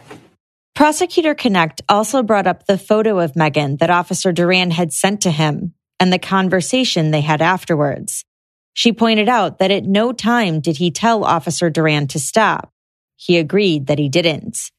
Prosecutor 0.75 1.35
Knecht 1.35 1.81
also 1.89 2.23
brought 2.23 2.47
up 2.47 2.67
the 2.67 2.79
photo 2.79 3.19
of 3.21 3.37
Megan 3.37 3.77
that 3.77 3.91
Officer 3.91 4.33
Duran 4.33 4.71
had 4.71 4.93
sent 4.93 5.23
to 5.23 5.31
him 5.31 5.75
and 6.01 6.13
the 6.13 6.19
conversation 6.19 7.11
they 7.11 7.21
had 7.21 7.41
afterwards. 7.41 8.25
She 8.75 8.93
pointed 8.93 9.29
out 9.29 9.59
that 9.59 9.71
at 9.71 9.85
no 9.85 10.13
time 10.13 10.61
did 10.61 10.79
he 10.79 10.91
tell 10.91 11.25
Officer 11.25 11.71
Duran 11.71 12.09
to 12.09 12.19
stop. 12.19 12.73
He 13.17 13.39
agreed 13.39 13.87
that 13.87 13.99
he 13.99 14.09
didn't. 14.09 14.71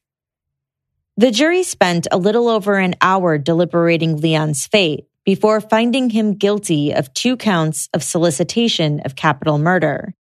The 1.16 1.30
jury 1.30 1.62
spent 1.62 2.08
a 2.10 2.18
little 2.18 2.48
over 2.48 2.76
an 2.76 2.96
hour 3.00 3.38
deliberating 3.38 4.16
Leon's 4.16 4.66
fate 4.66 5.06
before 5.24 5.60
finding 5.60 6.10
him 6.10 6.34
guilty 6.34 6.92
of 6.92 7.14
two 7.14 7.36
counts 7.36 7.88
of 7.94 8.02
solicitation 8.02 9.00
of 9.04 9.14
capital 9.14 9.56
murder. 9.56 10.12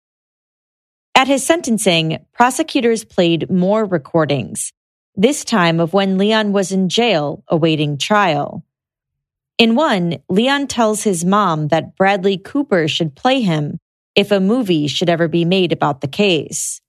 At 1.14 1.28
his 1.28 1.46
sentencing, 1.46 2.18
prosecutors 2.34 3.04
played 3.04 3.50
more 3.50 3.86
recordings, 3.86 4.70
this 5.16 5.46
time 5.46 5.80
of 5.80 5.94
when 5.94 6.18
Leon 6.18 6.52
was 6.52 6.72
in 6.72 6.90
jail 6.90 7.42
awaiting 7.48 7.96
trial. 7.96 8.62
In 9.56 9.74
one, 9.74 10.18
Leon 10.28 10.66
tells 10.66 11.04
his 11.04 11.24
mom 11.24 11.68
that 11.68 11.96
Bradley 11.96 12.36
Cooper 12.36 12.86
should 12.86 13.16
play 13.16 13.40
him 13.40 13.78
if 14.14 14.30
a 14.30 14.40
movie 14.40 14.88
should 14.88 15.08
ever 15.08 15.26
be 15.26 15.46
made 15.46 15.72
about 15.72 16.02
the 16.02 16.08
case. 16.08 16.81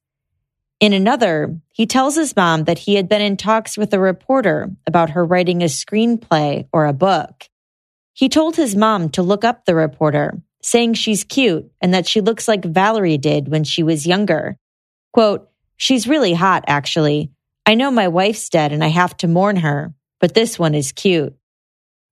In 0.84 0.92
another, 0.92 1.62
he 1.72 1.86
tells 1.86 2.18
his 2.18 2.36
mom 2.36 2.66
that 2.66 2.80
he 2.80 2.96
had 2.96 3.08
been 3.08 3.22
in 3.22 3.38
talks 3.38 3.78
with 3.78 3.94
a 3.94 4.00
reporter 4.02 4.70
about 4.86 5.12
her 5.12 5.24
writing 5.24 5.64
a 5.64 5.68
screenplay 5.68 6.68
or 6.74 6.88
a 6.88 6.92
book. 6.92 7.48
He 8.12 8.28
told 8.28 8.58
his 8.58 8.76
mom 8.76 9.08
to 9.12 9.24
look 9.24 9.46
up 9.46 9.64
the 9.64 9.76
reporter, 9.76 10.42
saying 10.62 10.96
she's 10.96 11.24
cute 11.24 11.72
and 11.80 11.94
that 11.94 12.06
she 12.06 12.20
looks 12.20 12.50
like 12.50 12.66
Valerie 12.66 13.18
did 13.18 13.48
when 13.48 13.64
she 13.64 13.82
was 13.82 14.06
younger. 14.06 14.58
Quote, 15.14 15.50
She's 15.78 16.06
really 16.06 16.34
hot, 16.34 16.66
actually. 16.68 17.32
I 17.66 17.76
know 17.76 17.90
my 17.90 18.10
wife's 18.10 18.50
dead 18.50 18.74
and 18.74 18.84
I 18.84 18.90
have 18.90 19.16
to 19.20 19.28
mourn 19.30 19.56
her, 19.56 19.94
but 20.20 20.34
this 20.34 20.60
one 20.60 20.76
is 20.76 20.92
cute. 20.92 21.34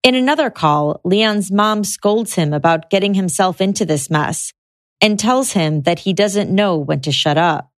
In 0.02 0.14
another 0.14 0.48
call, 0.48 1.02
Leon's 1.04 1.52
mom 1.52 1.84
scolds 1.84 2.36
him 2.36 2.54
about 2.54 2.88
getting 2.88 3.12
himself 3.12 3.60
into 3.60 3.84
this 3.84 4.08
mess 4.08 4.54
and 5.02 5.20
tells 5.20 5.52
him 5.52 5.82
that 5.82 5.98
he 5.98 6.14
doesn't 6.14 6.48
know 6.50 6.78
when 6.78 7.02
to 7.02 7.12
shut 7.12 7.36
up. 7.36 7.71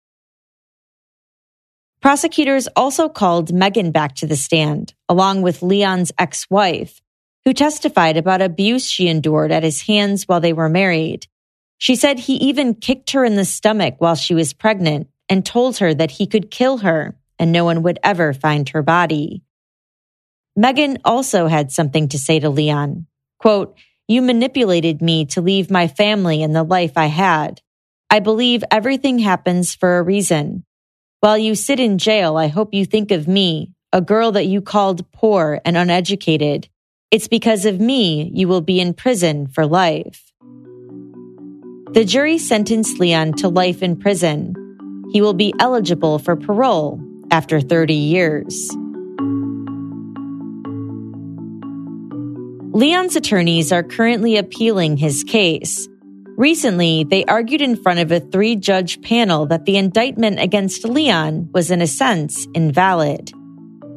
Prosecutors 2.05 2.68
also 2.76 3.09
called 3.09 3.55
Megan 3.55 3.90
back 3.90 4.16
to 4.16 4.26
the 4.26 4.36
stand, 4.36 4.93
along 5.09 5.40
with 5.40 5.62
Leon's 5.62 6.12
ex 6.18 6.44
wife, 6.51 7.01
who 7.47 7.55
testified 7.55 8.18
about 8.18 8.43
abuse 8.43 8.86
she 8.86 9.09
endured 9.09 9.51
at 9.51 9.62
his 9.62 9.81
hands 9.81 10.24
while 10.24 10.39
they 10.43 10.52
were 10.52 10.68
married. 10.68 11.26
She 11.78 11.97
said 11.97 12.18
he 12.18 12.35
even 12.35 12.74
kicked 12.74 13.12
her 13.12 13.24
in 13.24 13.36
the 13.36 13.47
stomach 13.47 13.94
while 14.01 14.16
she 14.16 14.35
was 14.35 14.52
pregnant 14.52 15.09
and 15.31 15.47
told 15.47 15.78
her 15.78 15.94
that 15.94 16.10
he 16.10 16.26
could 16.26 16.51
kill 16.51 16.76
her 16.76 17.16
and 17.39 17.52
no 17.52 17.64
one 17.64 17.82
would 17.85 17.98
ever 18.02 18.35
find 18.35 18.68
her 18.68 18.82
body. 18.82 19.43
Megan 20.55 20.98
also 21.06 21.47
had 21.47 21.72
something 21.72 22.09
to 22.09 22.18
say 22.18 22.39
to 22.39 22.51
Leon. 22.51 23.06
Quote, 23.39 23.78
You 24.09 24.20
manipulated 24.20 25.01
me 25.01 25.24
to 25.28 25.40
leave 25.40 25.70
my 25.70 25.89
family 25.89 26.43
and 26.43 26.55
the 26.55 26.64
life 26.64 26.98
I 26.98 27.06
had. 27.06 27.62
I 28.10 28.18
believe 28.18 28.62
everything 28.70 29.20
happens 29.20 29.74
for 29.74 29.97
a 29.97 30.02
reason. 30.02 30.66
While 31.24 31.38
you 31.38 31.55
sit 31.55 31.80
in 31.80 31.96
jail, 31.96 32.36
I 32.36 32.48
hope 32.48 32.74
you 32.74 32.84
think 32.84 33.10
of 33.10 33.26
me, 33.26 33.72
a 33.94 34.02
girl 34.02 34.32
that 34.32 34.44
you 34.44 34.60
called 34.60 35.10
poor 35.10 35.59
and 35.64 35.74
uneducated. 35.74 36.68
It's 37.10 37.28
because 37.28 37.64
of 37.64 37.80
me 37.80 38.30
you 38.34 38.46
will 38.46 38.60
be 38.60 38.78
in 38.78 38.92
prison 38.92 39.46
for 39.46 39.64
life. 39.64 40.30
The 41.92 42.05
jury 42.05 42.36
sentenced 42.36 43.01
Leon 43.01 43.32
to 43.38 43.48
life 43.48 43.82
in 43.82 43.96
prison. 43.96 44.55
He 45.14 45.22
will 45.22 45.32
be 45.32 45.55
eligible 45.59 46.18
for 46.18 46.36
parole 46.36 47.01
after 47.30 47.59
30 47.59 47.94
years. 47.94 48.70
Leon's 52.74 53.16
attorneys 53.16 53.72
are 53.72 53.82
currently 53.82 54.36
appealing 54.36 54.98
his 54.98 55.24
case. 55.24 55.88
Recently, 56.36 57.05
they 57.05 57.24
argued 57.27 57.61
in 57.61 57.77
front 57.77 58.01
of 58.01 58.11
a 58.11 58.19
three 58.19 58.56
judge 58.56 59.01
panel 59.02 59.47
that 59.47 59.66
the 59.66 59.77
indictment 59.77 60.40
against 60.40 60.85
Leon 60.85 61.48
was, 61.52 61.70
in 61.70 61.81
a 61.81 61.86
sense, 61.86 62.48
invalid. 62.55 63.32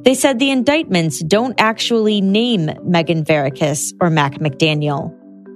They 0.03 0.13
said 0.13 0.37
the 0.37 0.51
indictments 0.51 1.19
don't 1.23 1.59
actually 1.59 2.21
name 2.21 2.69
Megan 2.83 3.25
Verikas 3.25 3.91
or 3.99 4.11
Mac 4.11 4.35
McDaniel, 4.35 5.11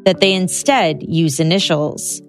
that 0.05 0.21
they 0.21 0.33
instead 0.33 1.03
use 1.03 1.39
initials. 1.39 2.19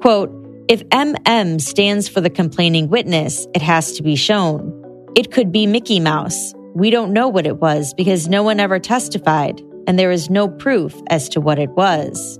Quote, 0.00 0.30
if 0.68 0.82
MM 0.88 1.60
stands 1.60 2.08
for 2.08 2.20
the 2.20 2.30
complaining 2.30 2.88
witness, 2.88 3.46
it 3.54 3.62
has 3.62 3.92
to 3.92 4.02
be 4.02 4.16
shown. 4.16 4.72
It 5.14 5.30
could 5.30 5.52
be 5.52 5.66
Mickey 5.66 6.00
Mouse. 6.00 6.52
We 6.74 6.90
don't 6.90 7.12
know 7.12 7.28
what 7.28 7.46
it 7.46 7.58
was 7.58 7.94
because 7.94 8.28
no 8.28 8.42
one 8.42 8.58
ever 8.58 8.80
testified, 8.80 9.62
and 9.86 9.98
there 9.98 10.10
is 10.10 10.30
no 10.30 10.48
proof 10.48 11.00
as 11.08 11.28
to 11.30 11.40
what 11.40 11.60
it 11.60 11.70
was. 11.70 12.38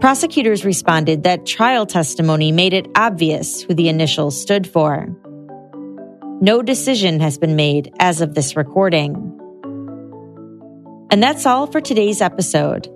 Prosecutors 0.00 0.62
responded 0.62 1.22
that 1.22 1.46
trial 1.46 1.86
testimony 1.86 2.52
made 2.52 2.74
it 2.74 2.86
obvious 2.94 3.62
who 3.62 3.72
the 3.72 3.88
initials 3.88 4.38
stood 4.38 4.66
for. 4.66 5.08
No 6.42 6.60
decision 6.60 7.18
has 7.20 7.38
been 7.38 7.56
made 7.56 7.94
as 7.98 8.20
of 8.20 8.34
this 8.34 8.56
recording. 8.56 9.14
And 11.10 11.22
that's 11.22 11.46
all 11.46 11.66
for 11.66 11.80
today's 11.80 12.20
episode. 12.20 12.88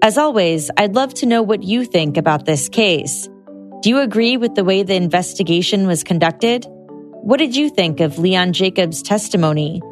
As 0.00 0.16
always, 0.16 0.70
I'd 0.78 0.94
love 0.94 1.12
to 1.14 1.26
know 1.26 1.42
what 1.42 1.64
you 1.64 1.84
think 1.84 2.16
about 2.16 2.46
this 2.46 2.70
case. 2.70 3.28
Do 3.82 3.90
you 3.90 3.98
agree 3.98 4.38
with 4.38 4.54
the 4.54 4.64
way 4.64 4.82
the 4.82 4.94
investigation 4.94 5.86
was 5.86 6.02
conducted? 6.02 6.64
What 6.66 7.36
did 7.36 7.56
you 7.56 7.68
think 7.68 8.00
of 8.00 8.18
Leon 8.18 8.54
Jacobs' 8.54 9.02
testimony? 9.02 9.82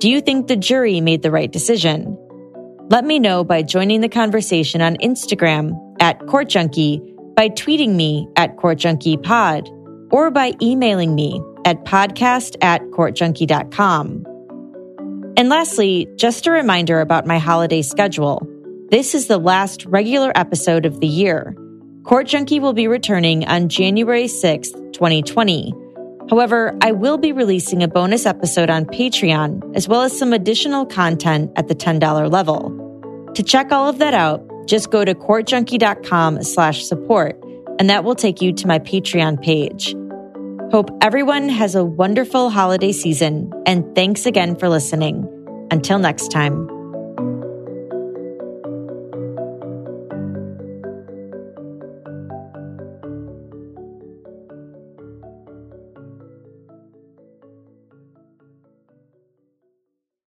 Do 0.00 0.10
you 0.10 0.20
think 0.20 0.48
the 0.48 0.56
jury 0.56 1.00
made 1.00 1.22
the 1.22 1.30
right 1.30 1.50
decision? 1.50 2.18
Let 2.90 3.06
me 3.06 3.18
know 3.18 3.42
by 3.42 3.62
joining 3.62 4.02
the 4.02 4.10
conversation 4.10 4.82
on 4.82 4.98
Instagram 4.98 5.80
at 6.04 6.26
Court 6.26 6.50
Junkie, 6.50 7.00
by 7.34 7.48
tweeting 7.48 7.94
me 7.94 8.28
at 8.36 8.58
Court 8.58 8.76
Junkie 8.76 9.16
Pod, 9.16 9.70
or 10.10 10.30
by 10.30 10.52
emailing 10.60 11.14
me 11.14 11.40
at 11.64 11.82
podcast 11.86 12.56
at 12.60 12.82
courtjunkie.com. 12.90 14.26
And 15.38 15.48
lastly, 15.48 16.06
just 16.16 16.46
a 16.46 16.50
reminder 16.50 17.00
about 17.00 17.26
my 17.26 17.38
holiday 17.38 17.80
schedule. 17.80 18.46
This 18.90 19.14
is 19.14 19.28
the 19.28 19.38
last 19.38 19.86
regular 19.86 20.30
episode 20.34 20.84
of 20.84 21.00
the 21.00 21.06
year. 21.06 21.56
Court 22.04 22.26
Junkie 22.26 22.60
will 22.60 22.74
be 22.74 22.86
returning 22.86 23.46
on 23.46 23.70
January 23.70 24.26
6th, 24.26 24.92
2020. 24.92 25.72
However, 26.28 26.76
I 26.82 26.92
will 26.92 27.16
be 27.16 27.32
releasing 27.32 27.82
a 27.82 27.88
bonus 27.88 28.26
episode 28.26 28.68
on 28.68 28.84
Patreon, 28.84 29.74
as 29.74 29.88
well 29.88 30.02
as 30.02 30.16
some 30.16 30.34
additional 30.34 30.84
content 30.84 31.50
at 31.56 31.68
the 31.68 31.74
$10 31.74 32.30
level. 32.30 33.32
To 33.34 33.42
check 33.42 33.72
all 33.72 33.88
of 33.88 34.00
that 34.00 34.12
out, 34.12 34.44
just 34.66 34.90
go 34.90 35.04
to 35.04 35.14
courtjunkie.com 35.14 36.42
slash 36.42 36.84
support, 36.84 37.38
and 37.78 37.90
that 37.90 38.04
will 38.04 38.14
take 38.14 38.40
you 38.42 38.52
to 38.52 38.66
my 38.66 38.78
Patreon 38.78 39.42
page. 39.42 39.94
Hope 40.72 40.90
everyone 41.00 41.48
has 41.48 41.74
a 41.74 41.84
wonderful 41.84 42.50
holiday 42.50 42.92
season, 42.92 43.52
and 43.66 43.94
thanks 43.94 44.26
again 44.26 44.56
for 44.56 44.68
listening. 44.68 45.28
Until 45.70 45.98
next 45.98 46.28
time. 46.28 46.73